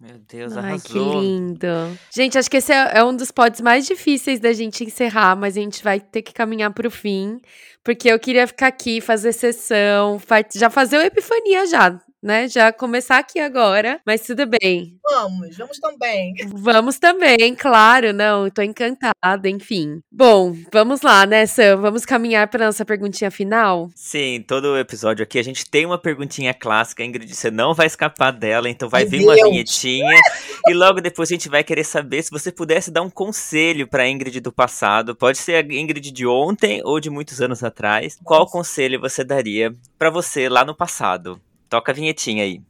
Meu 0.00 0.18
Deus, 0.28 0.56
Ai, 0.56 0.70
arrasou. 0.70 1.12
que 1.12 1.20
lindo. 1.20 1.66
Gente, 2.10 2.36
acho 2.36 2.50
que 2.50 2.56
esse 2.56 2.72
é, 2.72 2.98
é 2.98 3.04
um 3.04 3.14
dos 3.14 3.30
pods 3.30 3.60
mais 3.60 3.86
difíceis 3.86 4.40
da 4.40 4.52
gente 4.52 4.82
encerrar, 4.82 5.36
mas 5.36 5.56
a 5.56 5.60
gente 5.60 5.84
vai 5.84 6.00
ter 6.00 6.20
que 6.20 6.32
caminhar 6.32 6.72
para 6.74 6.88
o 6.88 6.90
fim, 6.90 7.40
porque 7.84 8.08
eu 8.08 8.18
queria 8.18 8.44
ficar 8.44 8.66
aqui, 8.66 9.00
fazer 9.00 9.32
sessão, 9.32 10.20
já 10.52 10.68
fazer 10.68 10.98
o 10.98 11.00
Epifania 11.00 11.64
já, 11.66 12.00
né? 12.22 12.48
Já 12.48 12.72
começar 12.72 13.18
aqui 13.18 13.38
agora, 13.38 14.00
mas 14.06 14.22
tudo 14.22 14.44
bem. 14.46 14.96
Vamos, 15.02 15.56
vamos 15.56 15.78
também. 15.78 16.34
Vamos 16.52 16.98
também, 16.98 17.54
claro, 17.54 18.12
não, 18.12 18.50
tô 18.50 18.62
encantada, 18.62 19.48
enfim. 19.48 20.00
Bom, 20.10 20.54
vamos 20.72 21.02
lá, 21.02 21.24
né, 21.26 21.46
Sam? 21.46 21.76
Vamos 21.76 22.04
caminhar 22.04 22.48
para 22.48 22.66
nossa 22.66 22.84
perguntinha 22.84 23.30
final? 23.30 23.88
Sim, 23.94 24.44
todo 24.46 24.76
episódio 24.78 25.22
aqui 25.22 25.38
a 25.38 25.44
gente 25.44 25.68
tem 25.68 25.86
uma 25.86 25.98
perguntinha 25.98 26.52
clássica, 26.52 27.04
Ingrid, 27.04 27.34
você 27.34 27.50
não 27.50 27.74
vai 27.74 27.86
escapar 27.86 28.32
dela, 28.32 28.68
então 28.68 28.88
vai 28.88 29.02
Meu 29.02 29.10
vir 29.10 29.22
uma 29.24 29.34
Deus. 29.34 29.48
vinhetinha 29.50 30.20
e 30.66 30.74
logo 30.74 31.00
depois 31.00 31.30
a 31.30 31.34
gente 31.34 31.48
vai 31.48 31.64
querer 31.64 31.84
saber 31.84 32.22
se 32.22 32.30
você 32.30 32.50
pudesse 32.52 32.90
dar 32.90 33.02
um 33.02 33.10
conselho 33.10 33.86
pra 33.86 34.08
Ingrid 34.08 34.40
do 34.40 34.52
passado, 34.52 35.14
pode 35.14 35.38
ser 35.38 35.54
a 35.54 35.60
Ingrid 35.60 36.10
de 36.10 36.26
ontem 36.26 36.80
ou 36.84 37.00
de 37.00 37.10
muitos 37.10 37.40
anos 37.40 37.62
atrás. 37.62 38.18
Qual 38.24 38.46
conselho 38.46 39.00
você 39.00 39.24
daria 39.24 39.74
pra 39.98 40.10
você 40.10 40.48
lá 40.48 40.64
no 40.64 40.74
passado? 40.74 41.40
Toca 41.68 41.92
a 41.92 41.94
vinhetinha 41.94 42.44
aí. 42.44 42.62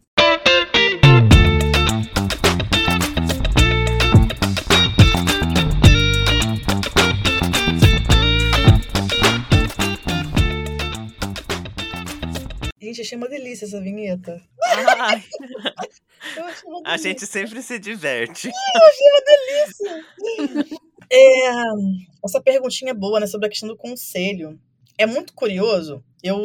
Gente, 12.80 13.00
achei 13.02 13.16
uma 13.16 13.28
delícia 13.28 13.66
essa 13.66 13.80
vinheta. 13.80 14.42
A 16.84 16.96
gente 16.96 17.24
sempre 17.26 17.62
se 17.62 17.78
diverte. 17.78 18.48
Eu 18.74 18.82
achei 18.82 19.06
uma 19.12 19.22
delícia. 19.24 20.04
É, 21.10 21.48
essa 22.24 22.40
perguntinha 22.40 22.90
é 22.90 22.94
boa, 22.94 23.20
né, 23.20 23.28
sobre 23.28 23.46
a 23.46 23.50
questão 23.50 23.68
do 23.68 23.76
conselho. 23.76 24.58
É 24.96 25.06
muito 25.06 25.32
curioso. 25.34 26.02
Eu 26.22 26.38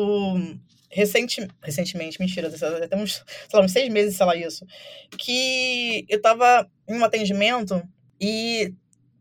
recenti, 0.93 1.47
recentemente, 1.61 2.19
mentira, 2.19 2.47
até 2.83 2.95
uns, 2.95 3.13
sei 3.49 3.59
lá, 3.59 3.61
uns 3.65 3.71
seis 3.71 3.89
meses, 3.91 4.15
sei 4.15 4.25
lá, 4.25 4.35
isso. 4.35 4.65
Que 5.17 6.05
eu 6.09 6.21
tava 6.21 6.69
em 6.87 6.95
um 6.97 7.03
atendimento 7.03 7.81
e 8.19 8.73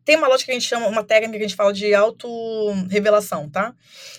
tem 0.05 0.16
uma 0.16 0.29
lógica 0.29 0.47
que 0.47 0.51
a 0.53 0.55
gente 0.55 0.68
chama, 0.68 0.87
uma 0.89 1.05
técnica 1.05 1.39
que 1.39 1.45
a 1.45 1.49
gente 1.49 1.57
fala 1.57 1.73
de 1.73 1.95
auto-revelação, 1.95 3.49
tá? 3.49 3.75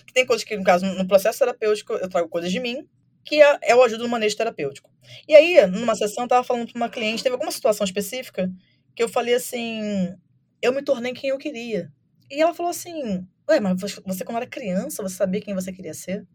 Que 0.05 0.13
tem 0.13 0.25
coisas 0.25 0.43
que, 0.43 0.55
no 0.57 0.63
caso, 0.63 0.85
no 0.85 1.07
processo 1.07 1.39
terapêutico, 1.39 1.93
eu 1.93 2.09
trago 2.09 2.29
coisas 2.29 2.51
de 2.51 2.59
mim, 2.59 2.87
que 3.25 3.41
é- 3.41 3.59
eu 3.67 3.83
ajudo 3.83 4.03
no 4.03 4.09
manejo 4.09 4.35
terapêutico. 4.37 4.89
E 5.27 5.35
aí, 5.35 5.65
numa 5.67 5.95
sessão, 5.95 6.23
eu 6.23 6.27
tava 6.27 6.43
falando 6.43 6.71
pra 6.71 6.77
uma 6.79 6.89
cliente, 6.89 7.23
teve 7.23 7.33
alguma 7.33 7.51
situação 7.51 7.85
específica, 7.85 8.49
que 8.95 9.03
eu 9.03 9.09
falei 9.09 9.33
assim, 9.35 10.13
eu 10.61 10.73
me 10.73 10.81
tornei 10.81 11.13
quem 11.13 11.29
eu 11.31 11.37
queria. 11.37 11.91
E 12.31 12.41
ela 12.41 12.53
falou 12.53 12.69
assim, 12.69 13.25
ué, 13.49 13.59
mas 13.59 13.79
você 13.81 14.23
quando 14.23 14.37
era 14.37 14.47
criança, 14.47 15.03
você 15.03 15.15
sabia 15.15 15.41
quem 15.41 15.53
você 15.53 15.71
queria 15.71 15.93
ser? 15.93 16.25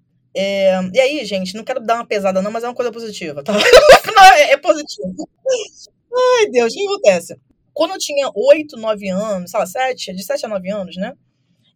É, 0.41 0.70
e 0.95 1.01
aí, 1.01 1.24
gente, 1.24 1.57
não 1.57 1.64
quero 1.64 1.80
dar 1.80 1.97
uma 1.97 2.07
pesada 2.07 2.41
não, 2.41 2.53
mas 2.53 2.62
é 2.62 2.68
uma 2.68 2.74
coisa 2.74 2.93
positiva, 2.93 3.43
tá? 3.43 3.53
É, 4.36 4.53
é 4.53 4.57
positivo. 4.57 5.28
Ai, 6.14 6.47
Deus, 6.51 6.72
o 6.72 6.76
que 6.76 6.84
acontece? 6.84 7.41
Quando 7.72 7.93
eu 7.93 7.99
tinha 7.99 8.30
8, 8.34 8.76
9 8.76 9.09
anos, 9.09 9.51
sei 9.51 9.61
lá, 9.61 9.66
7, 9.66 10.14
de 10.14 10.22
7 10.22 10.47
a 10.47 10.49
9 10.49 10.70
anos, 10.70 10.97
né? 10.97 11.12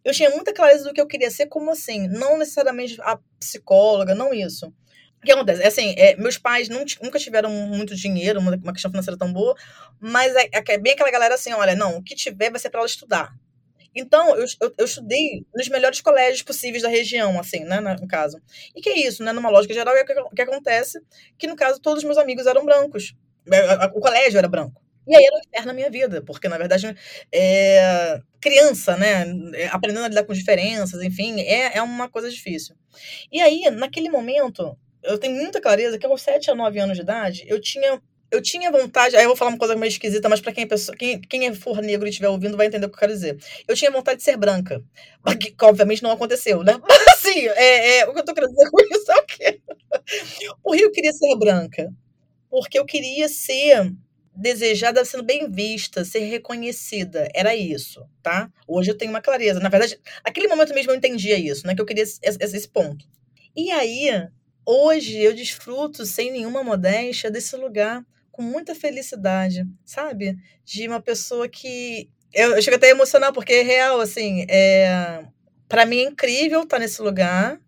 Eu 0.03 0.13
tinha 0.13 0.29
muita 0.29 0.53
clareza 0.53 0.83
do 0.85 0.93
que 0.93 1.01
eu 1.01 1.07
queria 1.07 1.31
ser, 1.31 1.47
como 1.47 1.71
assim? 1.71 2.07
Não 2.07 2.37
necessariamente 2.37 2.99
a 3.01 3.17
psicóloga, 3.39 4.15
não 4.15 4.33
isso. 4.33 4.67
O 4.67 5.25
que 5.25 5.31
acontece? 5.31 5.61
É 5.61 5.67
assim, 5.67 5.93
é, 5.97 6.15
meus 6.15 6.37
pais 6.37 6.69
não 6.69 6.85
nunca 7.01 7.19
tiveram 7.19 7.49
muito 7.49 7.95
dinheiro, 7.95 8.39
uma, 8.39 8.73
questão 8.73 8.91
financeira 8.91 9.17
tão 9.17 9.31
boa, 9.31 9.55
mas 9.99 10.33
é, 10.35 10.49
é 10.51 10.77
bem 10.77 10.93
aquela 10.93 11.11
galera 11.11 11.35
assim, 11.35 11.53
olha, 11.53 11.75
não, 11.75 11.97
o 11.97 12.03
que 12.03 12.15
tiver 12.15 12.49
vai 12.49 12.59
ser 12.59 12.69
para 12.69 12.81
ela 12.81 12.87
estudar. 12.87 13.33
Então, 13.95 14.35
eu, 14.35 14.45
eu, 14.61 14.73
eu 14.77 14.85
estudei 14.85 15.45
nos 15.53 15.69
melhores 15.69 16.01
colégios 16.01 16.41
possíveis 16.41 16.83
da 16.83 16.89
região, 16.89 17.39
assim, 17.39 17.59
né, 17.63 17.79
no 17.79 18.07
caso. 18.07 18.41
E 18.75 18.81
que 18.81 18.89
é 18.89 18.99
isso, 18.99 19.23
né, 19.23 19.31
numa 19.31 19.49
lógica 19.49 19.73
geral, 19.73 19.95
é 19.95 20.01
o 20.01 20.05
que, 20.05 20.13
que 20.35 20.41
acontece, 20.41 20.99
que 21.37 21.47
no 21.47 21.55
caso 21.55 21.79
todos 21.79 21.99
os 21.99 22.03
meus 22.05 22.17
amigos 22.17 22.47
eram 22.47 22.65
brancos. 22.65 23.15
É, 23.51 23.85
O 23.95 23.99
colégio 23.99 24.37
era 24.37 24.47
branco. 24.47 24.81
E 25.05 25.15
aí 25.15 25.25
era 25.25 25.35
um 25.35 25.39
inferno 25.39 25.67
na 25.67 25.73
minha 25.73 25.89
vida, 25.89 26.21
porque 26.21 26.47
na 26.47 26.57
verdade, 26.57 26.95
é, 27.31 28.21
criança, 28.39 28.95
né, 28.95 29.25
é, 29.53 29.67
aprendendo 29.67 30.05
a 30.05 30.07
lidar 30.07 30.23
com 30.23 30.33
diferenças, 30.33 31.01
enfim, 31.03 31.41
é, 31.41 31.77
é 31.77 31.81
uma 31.81 32.09
coisa 32.09 32.29
difícil. 32.29 32.75
E 33.31 33.41
aí, 33.41 33.69
naquele 33.71 34.09
momento, 34.09 34.77
eu 35.03 35.17
tenho 35.17 35.35
muita 35.35 35.59
clareza 35.59 35.97
que 35.99 36.05
aos 36.05 36.21
7 36.21 36.49
a 36.51 36.55
9 36.55 36.79
anos 36.79 36.95
de 36.95 37.03
idade, 37.03 37.43
eu 37.47 37.59
tinha 37.59 38.01
eu 38.33 38.41
tinha 38.41 38.71
vontade, 38.71 39.15
aí 39.15 39.23
eu 39.23 39.29
vou 39.29 39.37
falar 39.37 39.51
uma 39.51 39.57
coisa 39.57 39.75
meio 39.75 39.89
esquisita, 39.89 40.29
mas 40.29 40.41
para 40.41 40.51
quem, 40.53 40.63
é 40.65 40.67
pessoa- 40.67 40.97
quem, 40.97 41.21
quem 41.21 41.47
é 41.47 41.53
for 41.53 41.81
negro 41.81 42.07
e 42.07 42.09
estiver 42.09 42.29
ouvindo 42.29 42.57
vai 42.57 42.67
entender 42.67 42.85
o 42.85 42.89
que 42.89 42.95
eu 42.95 42.99
quero 42.99 43.13
dizer. 43.13 43.37
Eu 43.67 43.75
tinha 43.75 43.91
vontade 43.91 44.17
de 44.17 44.23
ser 44.23 44.37
branca, 44.37 44.83
mas 45.23 45.35
que, 45.37 45.55
obviamente 45.61 46.03
não 46.03 46.11
aconteceu, 46.11 46.63
né? 46.63 46.73
Mas 46.87 47.07
assim, 47.13 47.47
é, 47.47 47.99
é, 47.99 48.05
o 48.07 48.13
que 48.13 48.19
eu 48.19 48.25
tô 48.25 48.33
querendo 48.33 48.51
dizer 48.53 48.69
com 48.71 48.81
isso 48.81 49.11
é 49.11 49.15
o 49.15 49.25
quê? 49.25 49.61
O 50.63 50.73
Rio 50.73 50.91
queria 50.91 51.11
ser 51.13 51.35
branca, 51.37 51.89
porque 52.49 52.79
eu 52.79 52.85
queria 52.85 53.29
ser 53.29 53.93
desejada, 54.35 55.05
sendo 55.05 55.23
bem 55.23 55.49
vista, 55.51 56.05
ser 56.05 56.21
reconhecida. 56.21 57.29
Era 57.35 57.55
isso, 57.55 58.05
tá? 58.23 58.51
Hoje 58.67 58.91
eu 58.91 58.97
tenho 58.97 59.11
uma 59.11 59.21
clareza. 59.21 59.59
Na 59.59 59.69
verdade, 59.69 59.99
naquele 60.25 60.47
momento 60.47 60.73
mesmo 60.73 60.91
eu 60.91 60.95
entendia 60.95 61.37
isso, 61.39 61.67
né? 61.67 61.75
Que 61.75 61.81
eu 61.81 61.85
queria 61.85 62.03
esse- 62.03 62.19
esse 62.23 62.69
ponto. 62.69 63.05
E 63.55 63.71
aí, 63.71 64.09
hoje 64.65 65.19
eu 65.21 65.33
desfruto, 65.33 66.05
sem 66.05 66.31
nenhuma 66.31 66.63
modéstia, 66.63 67.31
desse 67.31 67.55
lugar 67.57 68.05
com 68.33 68.41
muita 68.41 68.73
felicidade, 68.73 69.63
sabe? 69.85 70.35
De 70.65 70.85
uma 70.87 70.99
pessoa 70.99 71.47
que. 71.47 72.09
Eu, 72.33 72.55
eu 72.55 72.61
chego 72.61 72.75
até 72.75 72.87
a 72.87 72.89
emocionar, 72.89 73.31
porque 73.31 73.53
é 73.53 73.61
real, 73.61 74.01
assim. 74.01 74.45
É... 74.49 75.23
Para 75.69 75.85
mim 75.85 75.99
é 75.99 76.03
incrível 76.03 76.63
estar 76.63 76.79
nesse 76.79 77.01
lugar, 77.01 77.59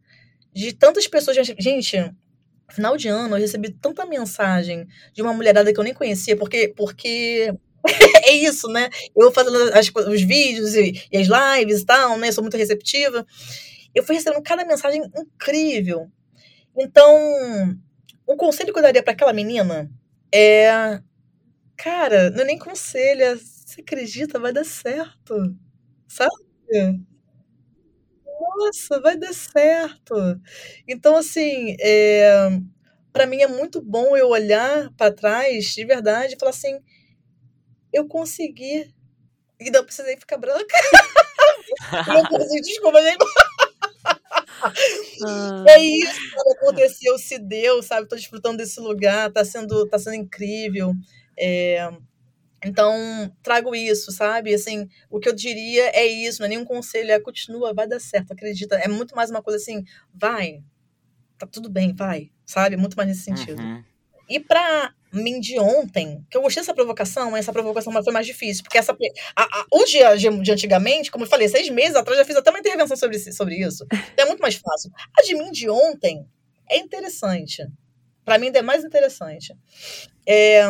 de 0.52 0.74
tantas 0.74 1.08
pessoas. 1.08 1.38
Gente, 1.38 2.12
final 2.70 2.98
de 2.98 3.08
ano 3.08 3.36
eu 3.36 3.42
recebi 3.42 3.70
tanta 3.70 4.06
mensagem 4.06 4.88
de 5.14 5.22
uma 5.22 5.34
mulherada 5.34 5.72
que 5.72 5.80
eu 5.80 5.84
nem 5.84 5.94
conhecia, 5.94 6.36
porque. 6.36 6.74
porque... 6.76 7.54
é 8.26 8.32
isso, 8.32 8.68
né? 8.68 8.90
Eu 9.16 9.32
fazendo 9.32 9.56
as, 9.72 9.92
os 10.08 10.22
vídeos 10.24 10.74
e, 10.74 11.00
e 11.12 11.18
as 11.18 11.28
lives 11.28 11.82
e 11.82 11.86
tal, 11.86 12.18
né? 12.18 12.32
Sou 12.32 12.44
muito 12.44 12.58
receptiva. 12.58 13.24
Eu 13.94 14.04
fui 14.04 14.16
recebendo 14.16 14.42
cada 14.42 14.66
mensagem 14.66 15.04
incrível. 15.16 16.10
Então, 16.76 17.78
o 18.26 18.36
conselho 18.36 18.74
que 18.74 18.80
eu 18.80 18.84
daria 18.84 19.04
para 19.04 19.14
aquela 19.14 19.32
menina 19.32 19.88
é. 20.36 21.02
Cara, 21.78 22.30
não 22.32 22.42
é 22.44 22.46
nem 22.46 22.60
conselho, 22.60 23.24
é, 23.24 23.36
você 23.36 23.82
acredita, 23.82 24.40
vai 24.40 24.54
dar 24.54 24.66
certo. 24.66 25.36
Sabe? 26.08 26.32
Nossa, 28.58 29.00
vai 29.02 29.18
dar 29.18 29.34
certo. 29.34 30.16
Então, 30.88 31.16
assim, 31.16 31.76
é, 31.80 32.50
para 33.14 33.26
mim 33.28 33.42
é 33.42 33.48
muito 33.48 33.82
bom 33.82 34.16
eu 34.18 34.30
olhar 34.30 34.92
para 34.98 35.14
trás 35.14 35.74
de 35.74 35.86
verdade 35.86 36.36
e 36.36 36.40
falar 36.40 36.52
assim: 36.52 36.80
eu 37.94 38.08
consegui. 38.08 38.94
E 39.60 39.72
não 39.72 39.86
precisei 39.86 40.18
ficar 40.18 40.38
branca. 40.38 40.76
Eu 42.16 42.28
consegui, 42.30 42.62
desculpa, 42.62 43.02
gente. 43.02 43.26
Ah, 45.26 45.64
É 45.68 45.80
isso, 45.80 46.14
sabe? 46.32 46.52
Aconteceu, 46.58 47.18
se 47.18 47.40
deu, 47.40 47.82
sabe? 47.84 48.08
Tô 48.08 48.16
desfrutando 48.16 48.58
desse 48.58 48.80
lugar, 48.80 49.32
tá 49.32 49.44
sendo, 49.46 49.88
tá 49.88 49.98
sendo 50.00 50.16
incrível. 50.16 50.94
É, 51.38 51.90
Então, 52.66 52.94
trago 53.44 53.76
isso, 53.76 54.12
sabe? 54.12 54.54
Assim, 54.54 54.88
o 55.10 55.20
que 55.20 55.30
eu 55.30 55.36
diria 55.36 55.90
é 55.96 56.06
isso, 56.08 56.40
não 56.40 56.48
é 56.48 56.50
nenhum 56.50 56.66
conselho, 56.66 57.12
é 57.12 57.20
continua, 57.20 57.74
vai 57.74 57.88
dar 57.88 58.00
certo, 58.00 58.32
acredita. 58.34 58.76
É 58.78 58.88
muito 58.88 59.16
mais 59.16 59.30
uma 59.30 59.42
coisa 59.44 59.58
assim, 59.58 59.84
vai, 60.14 60.64
tá 61.38 61.48
tudo 61.48 61.70
bem, 61.70 61.94
vai, 61.94 62.32
sabe? 62.46 62.78
Muito 62.78 62.96
mais 62.98 63.10
nesse 63.10 63.22
sentido. 63.24 63.62
Uhum. 63.62 63.84
E 64.30 64.40
pra 64.40 64.88
mim 64.88 64.96
de 65.40 65.60
ontem, 65.60 66.26
que 66.30 66.38
eu 66.38 66.42
gostei 66.42 66.62
dessa 66.62 66.74
provocação, 66.74 67.36
essa 67.36 67.52
provocação 67.54 67.92
foi 68.04 68.14
mais 68.14 68.26
difícil, 68.26 68.64
porque 68.64 68.78
essa, 68.78 68.96
a, 69.36 69.44
a, 69.44 69.66
o 69.72 69.84
dia 69.86 70.16
de, 70.16 70.28
antigamente, 70.52 71.12
como 71.12 71.24
eu 71.24 71.30
falei, 71.30 71.48
seis 71.48 71.70
meses 71.70 71.96
atrás, 71.96 72.20
já 72.20 72.26
fiz 72.26 72.36
até 72.36 72.50
uma 72.50 72.60
intervenção 72.60 72.96
sobre, 72.96 73.18
sobre 73.32 73.56
isso. 73.56 73.86
Então 74.14 74.26
é 74.26 74.28
muito 74.28 74.42
mais 74.42 74.56
fácil. 74.56 74.92
A 75.18 75.22
de 75.22 75.36
mim 75.36 75.52
de 75.52 75.70
ontem 75.70 76.26
é 76.70 76.78
interessante. 76.78 77.66
Pra 78.24 78.38
mim 78.38 78.48
ainda 78.48 78.60
é 78.60 78.62
mais 78.64 78.84
interessante. 78.84 79.56
É, 80.28 80.68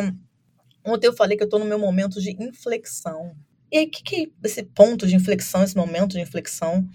ontem 0.86 1.08
eu 1.08 1.14
falei 1.14 1.38
que 1.38 1.44
eu 1.44 1.50
tô 1.50 1.58
no 1.58 1.66
meu 1.66 1.80
momento 1.80 2.22
de 2.22 2.32
inflexão. 2.42 3.36
E 3.72 3.78
aí, 3.78 3.86
o 3.86 3.90
que, 3.90 4.04
que 4.04 4.16
é 4.24 4.48
esse 4.48 4.64
ponto 4.64 5.08
de 5.08 5.16
inflexão, 5.16 5.64
esse 5.64 5.76
momento 5.76 6.12
de 6.12 6.22
inflexão? 6.22 6.88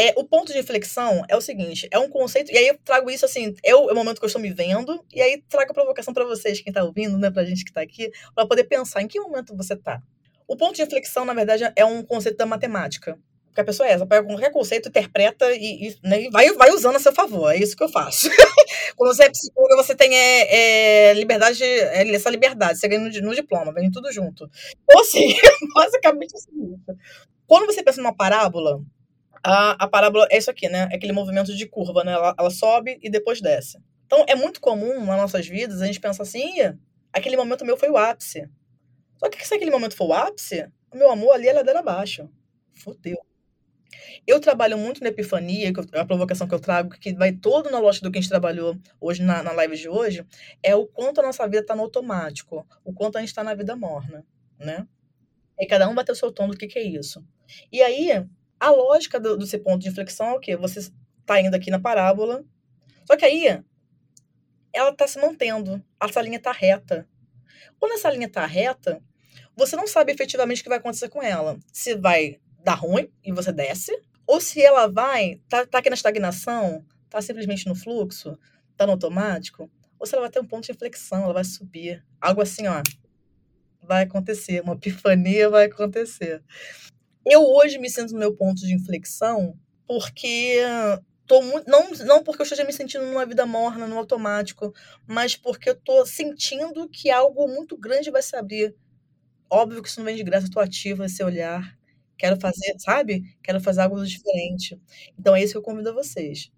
É, 0.00 0.14
o 0.16 0.22
ponto 0.22 0.52
de 0.52 0.58
inflexão 0.60 1.24
é 1.28 1.36
o 1.36 1.40
seguinte, 1.40 1.88
é 1.90 1.98
um 1.98 2.08
conceito, 2.08 2.52
e 2.52 2.56
aí 2.56 2.68
eu 2.68 2.78
trago 2.84 3.10
isso 3.10 3.24
assim, 3.24 3.48
o, 3.48 3.56
é 3.64 3.74
o 3.74 3.94
momento 3.96 4.20
que 4.20 4.24
eu 4.24 4.28
estou 4.28 4.40
me 4.40 4.52
vendo, 4.52 5.04
e 5.12 5.20
aí 5.20 5.42
trago 5.48 5.72
a 5.72 5.74
provocação 5.74 6.14
para 6.14 6.24
vocês, 6.24 6.60
quem 6.60 6.72
tá 6.72 6.84
ouvindo, 6.84 7.18
né, 7.18 7.32
pra 7.32 7.44
gente 7.44 7.64
que 7.64 7.72
tá 7.72 7.80
aqui, 7.80 8.12
para 8.32 8.46
poder 8.46 8.62
pensar 8.62 9.02
em 9.02 9.08
que 9.08 9.18
momento 9.18 9.56
você 9.56 9.74
tá. 9.74 10.00
O 10.46 10.56
ponto 10.56 10.76
de 10.76 10.82
inflexão, 10.82 11.24
na 11.24 11.34
verdade, 11.34 11.64
é 11.74 11.84
um 11.84 12.04
conceito 12.04 12.36
da 12.36 12.46
matemática. 12.46 13.18
Porque 13.48 13.60
a 13.60 13.64
pessoa 13.64 13.88
é 13.88 13.92
essa, 13.92 14.06
pega 14.06 14.24
qualquer 14.24 14.52
conceito, 14.52 14.88
interpreta 14.88 15.50
e, 15.50 15.88
e, 15.88 15.96
né, 16.04 16.22
e 16.22 16.30
vai, 16.30 16.48
vai 16.52 16.70
usando 16.70 16.94
a 16.94 17.00
seu 17.00 17.12
favor, 17.12 17.52
é 17.52 17.56
isso 17.56 17.76
que 17.76 17.82
eu 17.82 17.88
faço. 17.88 18.30
Quando 18.94 19.12
você 19.12 19.24
é 19.24 19.30
psicóloga, 19.30 19.82
você 19.82 19.96
tem 19.96 20.14
é, 20.14 21.08
é, 21.10 21.14
liberdade, 21.14 21.64
é, 21.64 22.08
essa 22.14 22.30
liberdade, 22.30 22.78
você 22.78 22.86
ganha 22.86 23.00
no, 23.00 23.10
no 23.10 23.34
diploma, 23.34 23.72
vem 23.72 23.90
tudo 23.90 24.12
junto. 24.12 24.48
Então, 24.84 25.00
assim, 25.00 25.34
basicamente 25.74 26.34
é 26.34 26.36
o 26.36 26.40
seguinte. 26.40 26.82
Quando 27.48 27.66
você 27.66 27.82
pensa 27.82 28.00
numa 28.00 28.14
parábola, 28.14 28.80
a, 29.42 29.72
a 29.84 29.88
parábola 29.88 30.26
é 30.30 30.38
isso 30.38 30.50
aqui, 30.50 30.68
né? 30.68 30.88
É 30.92 30.96
aquele 30.96 31.12
movimento 31.12 31.54
de 31.54 31.66
curva, 31.66 32.04
né? 32.04 32.12
Ela, 32.12 32.34
ela 32.38 32.50
sobe 32.50 32.98
e 33.02 33.10
depois 33.10 33.40
desce. 33.40 33.78
Então, 34.06 34.24
é 34.28 34.34
muito 34.34 34.60
comum 34.60 35.04
nas 35.04 35.16
nossas 35.18 35.46
vidas 35.46 35.82
a 35.82 35.86
gente 35.86 36.00
pensar 36.00 36.22
assim, 36.22 36.60
"Ih, 36.60 36.74
aquele 37.12 37.36
momento 37.36 37.64
meu 37.64 37.76
foi 37.76 37.90
o 37.90 37.96
ápice. 37.96 38.48
Só 39.18 39.28
que 39.30 39.46
se 39.46 39.54
aquele 39.54 39.70
momento 39.70 39.96
for 39.96 40.08
o 40.08 40.12
ápice, 40.14 40.68
o 40.92 40.96
meu 40.96 41.10
amor 41.10 41.32
ali 41.34 41.48
é 41.48 41.52
ladeira 41.52 41.80
abaixo. 41.80 42.28
Fudeu. 42.74 43.18
Eu 44.26 44.40
trabalho 44.40 44.76
muito 44.78 45.02
na 45.02 45.08
epifania, 45.08 45.72
que 45.72 45.80
eu- 45.80 46.00
a 46.00 46.04
provocação 46.04 46.46
que 46.46 46.54
eu 46.54 46.60
trago, 46.60 46.90
que 46.90 47.14
vai 47.14 47.32
todo 47.32 47.70
na 47.70 47.78
lógica 47.78 48.06
do 48.06 48.12
que 48.12 48.18
a 48.18 48.20
gente 48.20 48.30
trabalhou 48.30 48.76
hoje 49.00 49.22
na, 49.22 49.42
na 49.42 49.52
live 49.52 49.76
de 49.76 49.88
hoje, 49.88 50.24
é 50.62 50.74
o 50.74 50.86
quanto 50.86 51.20
a 51.20 51.22
nossa 51.24 51.44
vida 51.46 51.60
está 51.60 51.74
no 51.74 51.82
automático, 51.82 52.66
o 52.84 52.92
quanto 52.92 53.16
a 53.16 53.20
gente 53.20 53.28
está 53.30 53.42
na 53.44 53.54
vida 53.54 53.74
morna, 53.76 54.24
né? 54.58 54.86
E 55.60 55.66
cada 55.66 55.88
um 55.88 55.94
vai 55.94 56.04
ter 56.04 56.12
o 56.12 56.16
seu 56.16 56.32
tom 56.32 56.48
do 56.48 56.56
que, 56.56 56.66
que 56.68 56.78
é 56.78 56.82
isso. 56.84 57.24
E 57.72 57.82
aí, 57.82 58.24
a 58.60 58.70
lógica 58.70 59.20
do, 59.20 59.36
desse 59.36 59.58
ponto 59.58 59.82
de 59.82 59.88
inflexão 59.88 60.28
é 60.28 60.32
o 60.34 60.40
quê? 60.40 60.56
Você 60.56 60.80
está 60.80 61.40
indo 61.40 61.54
aqui 61.54 61.70
na 61.70 61.78
parábola, 61.78 62.44
só 63.04 63.16
que 63.16 63.24
aí 63.24 63.62
ela 64.72 64.90
está 64.90 65.06
se 65.06 65.20
mantendo, 65.20 65.82
essa 66.00 66.20
linha 66.20 66.36
está 66.36 66.52
reta. 66.52 67.08
Quando 67.78 67.92
essa 67.92 68.10
linha 68.10 68.26
está 68.26 68.44
reta, 68.46 69.02
você 69.56 69.76
não 69.76 69.86
sabe 69.86 70.12
efetivamente 70.12 70.60
o 70.60 70.62
que 70.62 70.68
vai 70.68 70.78
acontecer 70.78 71.08
com 71.08 71.22
ela. 71.22 71.58
Se 71.72 71.96
vai 71.96 72.40
dar 72.62 72.74
ruim 72.74 73.10
e 73.24 73.32
você 73.32 73.52
desce, 73.52 73.92
ou 74.26 74.40
se 74.40 74.62
ela 74.62 74.86
vai, 74.86 75.40
tá, 75.48 75.66
tá 75.66 75.78
aqui 75.78 75.90
na 75.90 75.94
estagnação, 75.94 76.84
tá 77.08 77.20
simplesmente 77.22 77.66
no 77.66 77.74
fluxo, 77.74 78.38
tá 78.76 78.86
no 78.86 78.92
automático, 78.92 79.70
ou 79.98 80.06
se 80.06 80.14
ela 80.14 80.22
vai 80.22 80.30
ter 80.30 80.40
um 80.40 80.46
ponto 80.46 80.66
de 80.66 80.72
inflexão, 80.72 81.24
ela 81.24 81.32
vai 81.32 81.44
subir. 81.44 82.04
Algo 82.20 82.42
assim, 82.42 82.66
ó, 82.66 82.82
vai 83.82 84.02
acontecer, 84.02 84.62
uma 84.62 84.74
epifania 84.74 85.48
vai 85.48 85.64
acontecer. 85.64 86.42
Eu 87.30 87.42
hoje 87.44 87.78
me 87.78 87.90
sinto 87.90 88.12
no 88.12 88.18
meu 88.18 88.34
ponto 88.34 88.60
de 88.66 88.74
inflexão 88.74 89.58
porque 89.86 90.58
tô 91.26 91.42
muito, 91.42 91.68
não, 91.70 91.90
não 92.06 92.22
porque 92.22 92.42
eu 92.42 92.44
esteja 92.44 92.64
me 92.64 92.72
sentindo 92.72 93.04
numa 93.06 93.26
vida 93.26 93.44
morna, 93.46 93.86
no 93.86 93.98
automático, 93.98 94.72
mas 95.06 95.36
porque 95.36 95.70
eu 95.70 95.74
tô 95.76 96.04
sentindo 96.06 96.88
que 96.88 97.10
algo 97.10 97.46
muito 97.48 97.76
grande 97.76 98.10
vai 98.10 98.22
se 98.22 98.36
abrir. 98.36 98.74
Óbvio 99.50 99.82
que 99.82 99.88
isso 99.88 100.00
não 100.00 100.06
vem 100.06 100.16
de 100.16 100.24
graça, 100.24 100.46
eu 100.46 100.50
tô 100.52 100.60
ativa 100.60 101.06
esse 101.06 101.22
olhar. 101.24 101.76
Quero 102.18 102.40
fazer, 102.40 102.74
sabe? 102.78 103.22
Quero 103.42 103.60
fazer 103.60 103.82
algo 103.82 104.04
diferente. 104.04 104.80
Então 105.18 105.34
é 105.36 105.42
isso 105.42 105.52
que 105.54 105.58
eu 105.58 105.62
convido 105.62 105.90
a 105.90 105.92
vocês. 105.94 106.50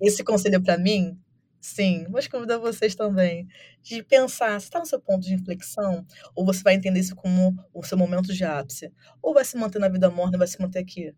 Esse 0.00 0.24
conselho 0.24 0.62
para 0.62 0.78
mim, 0.78 1.18
sim, 1.60 2.06
mas 2.08 2.26
convido 2.26 2.54
a 2.54 2.58
vocês 2.58 2.94
também, 2.94 3.46
de 3.82 4.02
pensar, 4.02 4.58
você 4.58 4.66
está 4.66 4.78
no 4.78 4.86
seu 4.86 5.00
ponto 5.00 5.26
de 5.26 5.34
inflexão, 5.34 6.04
ou 6.34 6.44
você 6.44 6.62
vai 6.62 6.74
entender 6.74 7.00
isso 7.00 7.14
como 7.14 7.54
o 7.72 7.82
seu 7.82 7.98
momento 7.98 8.32
de 8.32 8.44
ápice, 8.44 8.92
ou 9.22 9.34
vai 9.34 9.44
se 9.44 9.56
manter 9.56 9.78
na 9.78 9.88
vida 9.88 10.10
morna 10.10 10.36
e 10.36 10.38
vai 10.38 10.46
se 10.46 10.60
manter 10.60 10.80
aqui. 10.80 11.14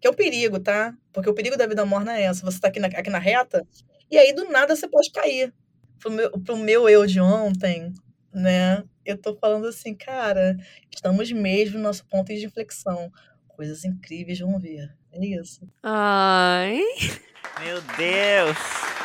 Que 0.00 0.06
é 0.06 0.10
o 0.10 0.14
perigo, 0.14 0.58
tá? 0.58 0.96
Porque 1.12 1.28
o 1.28 1.34
perigo 1.34 1.56
da 1.56 1.66
vida 1.66 1.84
morna 1.84 2.16
é 2.16 2.22
essa. 2.22 2.44
Você 2.44 2.58
tá 2.58 2.68
aqui 2.68 2.80
na, 2.80 2.86
aqui 2.86 3.10
na 3.10 3.18
reta, 3.18 3.66
e 4.10 4.16
aí 4.18 4.32
do 4.32 4.50
nada 4.50 4.74
você 4.74 4.88
pode 4.88 5.10
cair. 5.10 5.52
Pro 5.98 6.10
meu, 6.10 6.30
pro 6.30 6.56
meu 6.56 6.88
eu 6.88 7.06
de 7.06 7.20
ontem, 7.20 7.92
né? 8.32 8.82
Eu 9.04 9.18
tô 9.18 9.36
falando 9.36 9.66
assim, 9.66 9.94
cara, 9.94 10.56
estamos 10.90 11.30
mesmo 11.32 11.76
no 11.76 11.84
nosso 11.84 12.06
ponto 12.06 12.32
de 12.32 12.44
inflexão. 12.44 13.10
Coisas 13.48 13.84
incríveis 13.84 14.38
vão 14.38 14.58
vir. 14.58 14.90
É 15.12 15.26
isso. 15.26 15.68
Ai. 15.82 16.80
Meu 17.62 17.80
Deus! 17.96 18.99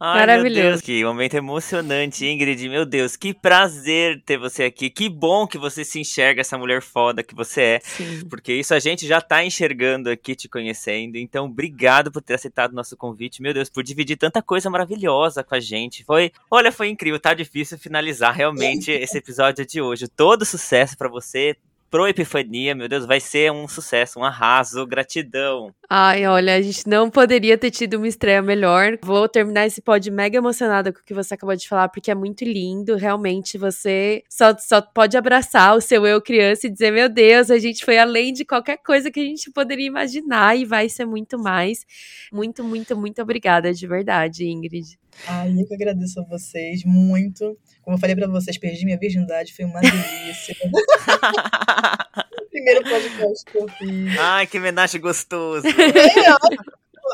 Ai, 0.00 0.20
Maravilhoso. 0.20 0.60
Meu 0.60 0.70
Deus, 0.70 0.80
que 0.80 1.04
momento 1.04 1.34
emocionante, 1.34 2.24
Ingrid. 2.24 2.68
Meu 2.68 2.86
Deus, 2.86 3.16
que 3.16 3.34
prazer 3.34 4.22
ter 4.24 4.38
você 4.38 4.64
aqui. 4.64 4.88
Que 4.88 5.08
bom 5.08 5.44
que 5.44 5.58
você 5.58 5.84
se 5.84 5.98
enxerga 5.98 6.40
essa 6.40 6.56
mulher 6.56 6.80
foda 6.80 7.20
que 7.20 7.34
você 7.34 7.62
é. 7.62 7.80
Sim. 7.82 8.24
Porque 8.28 8.52
isso 8.52 8.72
a 8.72 8.78
gente 8.78 9.08
já 9.08 9.20
tá 9.20 9.44
enxergando 9.44 10.08
aqui, 10.08 10.36
te 10.36 10.48
conhecendo. 10.48 11.16
Então, 11.16 11.46
obrigado 11.46 12.12
por 12.12 12.22
ter 12.22 12.34
aceitado 12.34 12.70
o 12.70 12.76
nosso 12.76 12.96
convite. 12.96 13.42
Meu 13.42 13.52
Deus, 13.52 13.68
por 13.68 13.82
dividir 13.82 14.16
tanta 14.16 14.40
coisa 14.40 14.70
maravilhosa 14.70 15.42
com 15.42 15.56
a 15.56 15.60
gente. 15.60 16.04
Foi, 16.04 16.30
olha, 16.48 16.70
foi 16.70 16.88
incrível. 16.88 17.18
Tá 17.18 17.34
difícil 17.34 17.76
finalizar 17.76 18.32
realmente 18.32 18.92
esse 18.92 19.18
episódio 19.18 19.66
de 19.66 19.82
hoje. 19.82 20.06
Todo 20.06 20.44
sucesso 20.44 20.96
pra 20.96 21.08
você. 21.08 21.56
Pro 21.90 22.06
Epifania, 22.06 22.74
meu 22.74 22.86
Deus, 22.86 23.06
vai 23.06 23.18
ser 23.18 23.50
um 23.50 23.66
sucesso, 23.66 24.20
um 24.20 24.24
arraso, 24.24 24.86
gratidão. 24.86 25.74
Ai, 25.88 26.26
olha, 26.26 26.54
a 26.54 26.60
gente 26.60 26.86
não 26.86 27.08
poderia 27.08 27.56
ter 27.56 27.70
tido 27.70 27.94
uma 27.94 28.06
estreia 28.06 28.42
melhor. 28.42 28.98
Vou 29.02 29.26
terminar 29.26 29.66
esse 29.66 29.80
pod 29.80 30.10
mega 30.10 30.36
emocionada 30.36 30.92
com 30.92 31.00
o 31.00 31.02
que 31.02 31.14
você 31.14 31.32
acabou 31.32 31.56
de 31.56 31.66
falar, 31.66 31.88
porque 31.88 32.10
é 32.10 32.14
muito 32.14 32.44
lindo. 32.44 32.94
Realmente, 32.94 33.56
você 33.56 34.22
só, 34.28 34.54
só 34.58 34.82
pode 34.82 35.16
abraçar 35.16 35.74
o 35.74 35.80
seu 35.80 36.06
eu 36.06 36.20
criança 36.20 36.66
e 36.66 36.70
dizer: 36.70 36.90
Meu 36.92 37.08
Deus, 37.08 37.50
a 37.50 37.58
gente 37.58 37.82
foi 37.82 37.96
além 37.98 38.34
de 38.34 38.44
qualquer 38.44 38.76
coisa 38.78 39.10
que 39.10 39.20
a 39.20 39.24
gente 39.24 39.50
poderia 39.50 39.86
imaginar 39.86 40.58
e 40.58 40.66
vai 40.66 40.90
ser 40.90 41.06
muito 41.06 41.38
mais. 41.38 41.86
Muito, 42.30 42.62
muito, 42.62 42.94
muito 42.94 43.22
obrigada, 43.22 43.72
de 43.72 43.86
verdade, 43.86 44.44
Ingrid. 44.44 44.98
Ai, 45.26 45.54
eu 45.58 45.66
que 45.66 45.74
agradeço 45.74 46.20
a 46.20 46.24
vocês 46.24 46.84
muito. 46.84 47.58
Como 47.82 47.96
eu 47.96 48.00
falei 48.00 48.14
pra 48.14 48.28
vocês, 48.28 48.58
perdi 48.58 48.84
minha 48.84 48.98
virgindade, 48.98 49.54
foi 49.54 49.64
uma 49.64 49.80
delícia. 49.80 50.56
Primeiro 52.50 52.82
podcast 52.82 53.44
que 53.44 53.58
eu 53.58 53.68
fiz. 53.68 54.18
Ai, 54.18 54.46
que 54.46 54.58
homenagem 54.58 55.00
gostoso. 55.00 55.66
É, 55.66 56.30
ó, 56.32 56.38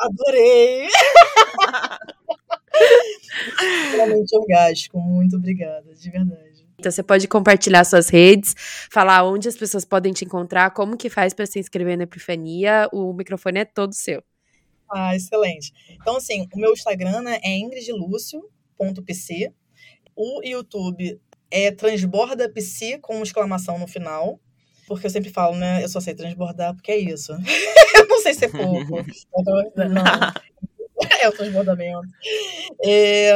adorei. 0.06 0.88
Realmente 3.92 4.36
orgástico. 4.36 4.98
Muito 5.00 5.36
obrigada, 5.36 5.94
de 5.94 6.10
verdade. 6.10 6.64
Então 6.78 6.90
você 6.90 7.02
pode 7.02 7.26
compartilhar 7.28 7.84
suas 7.84 8.08
redes, 8.08 8.54
falar 8.90 9.24
onde 9.24 9.48
as 9.48 9.56
pessoas 9.56 9.84
podem 9.84 10.12
te 10.12 10.24
encontrar, 10.24 10.70
como 10.72 10.96
que 10.96 11.08
faz 11.08 11.32
para 11.32 11.46
se 11.46 11.58
inscrever 11.58 11.96
na 11.96 12.04
Epifania. 12.04 12.88
O 12.92 13.12
microfone 13.12 13.60
é 13.60 13.64
todo 13.64 13.94
seu. 13.94 14.22
Ah, 14.90 15.14
excelente. 15.16 15.72
Então, 15.90 16.16
assim, 16.16 16.46
o 16.54 16.58
meu 16.58 16.72
Instagram 16.72 17.22
né, 17.22 17.40
é 17.42 17.56
ingridlucio.pc. 17.56 19.52
O 20.16 20.42
YouTube 20.44 21.20
é 21.50 21.70
transborda 21.70 22.48
psi 22.48 22.98
com 22.98 23.22
exclamação 23.22 23.78
no 23.78 23.86
final. 23.86 24.40
Porque 24.86 25.06
eu 25.06 25.10
sempre 25.10 25.30
falo, 25.30 25.56
né? 25.56 25.82
Eu 25.82 25.88
só 25.88 25.98
sei 25.98 26.14
transbordar 26.14 26.74
porque 26.74 26.92
é 26.92 26.98
isso. 26.98 27.32
eu 27.96 28.06
não 28.06 28.20
sei 28.20 28.34
ser 28.34 28.50
pouco. 28.50 28.96
não. 29.76 30.04
É 31.20 31.28
o 31.28 31.32
transbordamento. 31.32 32.06
É, 32.84 33.34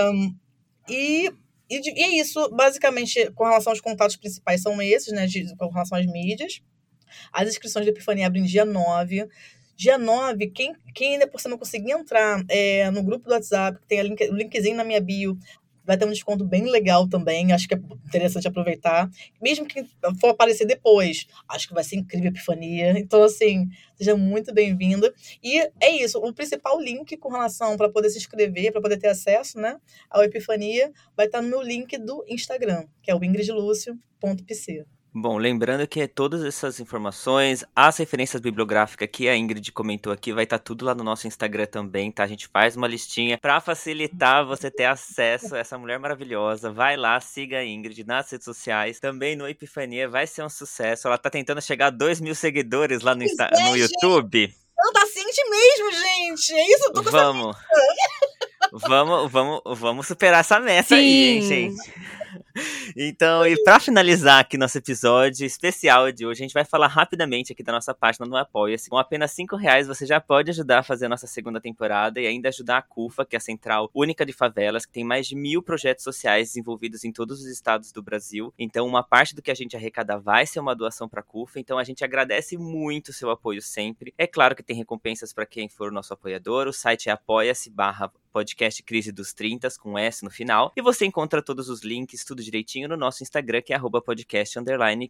e, 0.88 1.30
e, 1.68 1.80
de- 1.80 1.90
e 1.90 2.03
é 2.03 2.20
isso, 2.20 2.49
basicamente, 2.51 3.30
com 3.32 3.44
relação 3.44 3.72
aos 3.72 3.80
contatos 3.80 4.16
principais 4.16 4.62
são 4.62 4.80
esses, 4.80 5.12
né? 5.12 5.26
de- 5.26 5.55
com 5.57 5.68
relação 5.68 5.99
às 5.99 6.07
mídias. 6.07 6.61
As 7.32 7.49
inscrições 7.49 7.84
da 7.84 7.90
Epifania 7.90 8.26
abrem 8.26 8.44
dia 8.44 8.64
9. 8.64 9.26
Dia 9.79 9.97
9, 9.97 10.49
quem, 10.49 10.74
quem 10.93 11.12
ainda 11.12 11.29
por 11.29 11.41
cima 11.41 11.57
conseguir 11.57 11.93
entrar 11.93 12.45
é, 12.49 12.91
no 12.91 13.01
grupo 13.01 13.26
do 13.29 13.31
WhatsApp, 13.31 13.79
que 13.79 13.87
tem 13.87 14.03
link, 14.03 14.29
o 14.29 14.35
linkzinho 14.35 14.76
na 14.76 14.83
minha 14.83 15.01
bio, 15.01 15.39
vai 15.85 15.97
ter 15.97 16.05
um 16.05 16.11
desconto 16.11 16.45
bem 16.45 16.68
legal 16.68 17.09
também. 17.09 17.53
Acho 17.53 17.68
que 17.68 17.74
é 17.74 17.79
interessante 17.79 18.49
aproveitar. 18.49 19.09
Mesmo 19.41 19.64
que 19.66 19.85
for 20.20 20.31
aparecer 20.31 20.66
depois, 20.66 21.29
acho 21.49 21.68
que 21.68 21.74
vai 21.74 21.85
ser 21.85 21.95
incrível 21.95 22.26
a 22.26 22.31
Epifania. 22.31 22.95
Então, 22.99 23.22
assim, 23.22 23.68
seja 23.95 24.16
muito 24.16 24.53
bem-vindo. 24.53 25.14
E 25.41 25.61
é 25.81 25.91
isso, 25.91 26.18
o 26.18 26.35
principal 26.35 26.81
link 26.81 27.16
com 27.16 27.29
relação 27.29 27.76
para 27.76 27.89
poder 27.89 28.11
se 28.11 28.18
inscrever, 28.18 28.72
para 28.72 28.83
poder 28.83 28.97
ter 28.97 29.07
acesso 29.07 29.61
né, 29.61 29.79
ao 30.11 30.24
Epifania, 30.24 30.91
vai 31.16 31.26
estar 31.26 31.41
no 31.41 31.49
meu 31.49 31.62
link 31.62 31.97
do 31.99 32.24
Instagram, 32.26 32.85
que 33.01 33.12
é 33.12 33.14
o 33.14 33.22
ingridlucio.pc. 33.22 34.97
Bom, 35.15 35.39
lembrando 35.39 35.87
que 35.89 36.07
todas 36.07 36.45
essas 36.45 36.79
informações, 36.79 37.65
as 37.75 37.97
referências 37.97 38.41
bibliográficas 38.41 39.09
que 39.11 39.27
a 39.29 39.35
Ingrid 39.35 39.73
comentou 39.73 40.13
aqui, 40.13 40.33
vai 40.33 40.45
estar 40.45 40.59
tudo 40.59 40.85
lá 40.85 40.95
no 40.95 41.03
nosso 41.03 41.27
Instagram 41.27 41.67
também, 41.67 42.13
tá? 42.13 42.23
A 42.25 42.27
gente 42.27 42.47
faz 42.47 42.77
uma 42.77 42.87
listinha 42.87 43.39
pra 43.39 43.61
facilitar 43.61 44.45
você 44.45 44.71
ter 44.71 44.85
acesso 44.85 45.55
a 45.55 45.59
essa 45.59 45.79
mulher 45.79 45.99
maravilhosa. 45.99 46.71
Vai 46.71 46.97
lá, 46.97 47.19
siga 47.21 47.59
a 47.59 47.65
Ingrid 47.65 48.05
nas 48.05 48.31
redes 48.31 48.45
sociais, 48.45 49.01
também 49.01 49.35
no 49.35 49.49
Epifania, 49.49 50.09
vai 50.09 50.27
ser 50.27 50.45
um 50.45 50.49
sucesso. 50.51 51.09
Ela 51.09 51.19
tá 51.19 51.31
tentando 51.31 51.63
chegar 51.63 51.87
a 51.87 51.91
2 51.91 52.21
mil 52.21 52.35
seguidores 52.35 53.01
lá 53.01 53.15
no, 53.15 53.23
Insta- 53.25 53.51
é, 53.53 53.71
no 53.71 53.77
YouTube. 53.77 54.55
Santa 54.81 55.07
Cinti 55.07 55.51
mesmo, 55.51 55.91
gente! 55.91 56.53
É 56.55 56.67
isso, 56.75 56.93
essa 56.95 57.11
Vamos. 57.11 57.57
Vamos, 58.71 59.33
vamos, 59.33 59.63
vamos 59.79 60.07
superar 60.07 60.41
essa 60.41 60.61
meta 60.61 60.95
aí, 60.95 61.29
hein, 61.29 61.43
Sim. 61.43 61.49
gente? 61.49 61.95
Então, 62.97 63.47
e 63.47 63.63
pra 63.63 63.79
finalizar 63.79 64.41
aqui 64.41 64.57
nosso 64.57 64.79
episódio 64.79 65.47
especial 65.47 66.11
de 66.11 66.27
hoje, 66.27 66.43
a 66.43 66.45
gente 66.45 66.55
vai 66.55 66.65
falar 66.65 66.87
rapidamente 66.87 67.53
aqui 67.53 67.63
da 67.63 67.73
nossa 67.73 67.95
página 67.95 68.27
no 68.27 68.37
Apoia-se. 68.37 68.91
Com 68.91 68.97
apenas 68.97 69.31
5 69.33 69.57
reais 69.57 69.87
você 69.87 70.07
já 70.07 70.21
pode 70.21 70.51
ajudar 70.51 70.81
a 70.81 70.83
fazer 70.83 71.07
a 71.07 71.09
nossa 71.09 71.27
segunda 71.27 71.61
temporada 71.61 72.21
e 72.21 72.27
ainda 72.27 72.49
ajudar 72.49 72.79
a 72.79 72.83
CUFA, 72.83 73.25
que 73.25 73.37
é 73.37 73.39
a 73.39 73.41
Central 73.41 73.91
Única 73.95 74.25
de 74.25 74.33
Favelas, 74.33 74.87
que 74.87 74.93
tem 74.93 75.05
mais 75.05 75.27
de 75.27 75.37
mil 75.37 75.63
projetos 75.63 76.05
sociais 76.05 76.49
desenvolvidos 76.49 77.05
em 77.05 77.13
todos 77.13 77.41
os 77.41 77.47
estados 77.47 77.93
do 77.93 78.03
Brasil. 78.03 78.53
Então, 78.59 78.87
uma 78.87 79.03
parte 79.03 79.35
do 79.35 79.43
que 79.43 79.51
a 79.51 79.55
gente 79.55 79.77
arrecadar 79.77 80.19
vai 80.19 80.47
ser 80.47 80.61
uma 80.61 80.75
doação 80.75 81.09
pra 81.09 81.23
CUFA. 81.23 81.61
Então, 81.61 81.79
a 81.79 81.85
gente 81.85 82.05
agradece 82.05 82.57
muito 82.57 83.09
o 83.09 83.13
seu 83.13 83.31
apoio 83.31 83.63
sempre. 83.63 84.15
É 84.17 84.27
claro 84.27 84.57
que 84.57 84.63
tem 84.63 84.77
recompensas 84.77 85.33
para 85.33 85.47
quem 85.47 85.69
for 85.69 85.89
o 85.91 85.95
nosso 85.95 86.13
apoiador. 86.13 86.67
O 86.67 86.73
site 86.73 87.09
é 87.09 87.13
apoia-se 87.13 87.71
barra 87.71 88.11
podcast 88.33 88.83
Crise 88.83 89.11
dos 89.13 89.33
30 89.33 89.68
com 89.80 89.99
S 89.99 90.25
no 90.25 90.30
final. 90.30 90.72
E 90.76 90.83
você 90.83 91.07
encontra 91.07 91.42
todos 91.42 91.68
os 91.68 91.83
links, 91.83 92.25
tudo 92.25 92.42
direitinho 92.42 92.88
no 92.88 92.96
nosso 92.96 93.22
Instagram, 93.22 93.63
que 93.63 93.72
é 93.72 93.79
podcast 94.09 94.61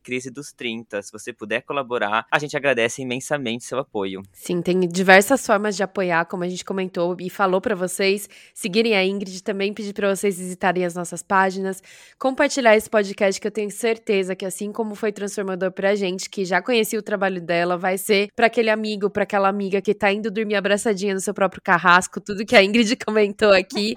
Crise 0.02 0.30
dos 0.30 0.52
30. 0.52 1.02
Se 1.02 1.12
você 1.12 1.32
puder 1.32 1.62
colaborar, 1.62 2.26
a 2.30 2.38
gente 2.38 2.56
agradece 2.56 3.02
imensamente 3.02 3.64
seu 3.64 3.78
apoio. 3.78 4.22
Sim, 4.32 4.62
tem 4.62 4.80
diversas 4.80 5.46
formas 5.46 5.76
de 5.76 5.82
apoiar, 5.82 6.24
como 6.26 6.44
a 6.44 6.48
gente 6.48 6.64
comentou 6.64 7.16
e 7.20 7.28
falou 7.30 7.60
pra 7.60 7.74
vocês. 7.74 8.28
Seguirem 8.54 8.96
a 8.96 9.04
Ingrid, 9.04 9.42
também 9.42 9.72
pedir 9.72 9.92
pra 9.92 10.14
vocês 10.14 10.38
visitarem 10.38 10.84
as 10.84 10.94
nossas 10.94 11.22
páginas, 11.22 11.82
compartilhar 12.18 12.76
esse 12.76 12.88
podcast 12.88 13.40
que 13.40 13.46
eu 13.46 13.50
tenho 13.50 13.70
certeza 13.70 14.34
que 14.34 14.44
assim 14.44 14.72
como 14.72 14.94
foi 14.94 15.12
transformador 15.12 15.70
pra 15.72 15.94
gente, 15.94 16.28
que 16.30 16.44
já 16.44 16.62
conhecia 16.62 16.98
o 16.98 17.02
trabalho 17.02 17.40
dela, 17.40 17.76
vai 17.76 17.98
ser 17.98 18.30
pra 18.34 18.46
aquele 18.46 18.70
amigo, 18.70 19.10
pra 19.10 19.24
aquela 19.24 19.48
amiga 19.48 19.80
que 19.80 19.94
tá 19.94 20.12
indo 20.12 20.30
dormir 20.30 20.54
abraçadinha 20.54 21.14
no 21.14 21.20
seu 21.20 21.34
próprio 21.34 21.62
carrasco, 21.62 22.20
tudo 22.20 22.44
que 22.44 22.56
a 22.56 22.62
Ingrid 22.62 22.96
comentou 23.08 23.52
aqui. 23.52 23.94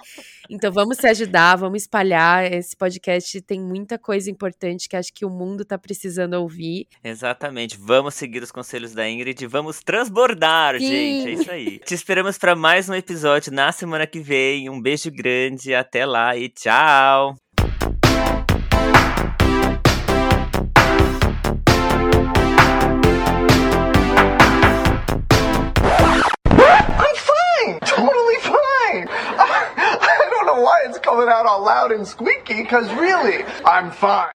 Então 0.50 0.72
vamos 0.72 0.98
se 0.98 1.08
ajudar, 1.08 1.58
vamos 1.58 1.82
espalhar. 1.82 2.52
Esse 2.52 2.76
podcast 2.76 3.42
tem 3.42 3.60
muita 3.60 3.98
coisa 3.98 4.32
importante 4.32 4.88
que 4.88 4.96
acho 4.96 5.14
que 5.14 5.26
o 5.26 5.30
mundo 5.30 5.66
tá 5.66 5.78
precisando 5.78 6.34
ouvir. 6.36 6.88
Exatamente. 7.04 7.78
Vamos 7.78 8.16
seguir 8.16 8.42
os 8.42 8.52
conselhos 8.52 8.94
da 8.94 9.10
Ingrid. 9.10 9.46
Vamos 9.48 9.82
transbordar, 9.82 10.78
Sim. 10.80 10.88
gente. 10.88 11.28
É 11.28 11.32
isso 11.34 11.52
aí. 11.52 11.80
Te 11.86 11.94
esperamos 11.94 12.38
para 12.38 12.56
mais 12.56 12.88
um 12.88 12.94
episódio 12.94 13.52
na 13.52 13.72
semana 13.72 14.08
que 14.08 14.20
vem. 14.20 14.70
Um 14.70 14.82
beijo 14.82 15.12
grande. 15.12 15.74
Até 15.74 16.06
lá 16.06 16.36
e 16.38 16.48
tchau. 16.48 17.36
Coming 31.02 31.30
out 31.30 31.46
all 31.46 31.64
loud 31.64 31.92
and 31.92 32.08
squeaky, 32.08 32.62
because 32.62 32.92
really, 32.94 33.44
I'm 33.66 33.92
fine. 33.92 34.30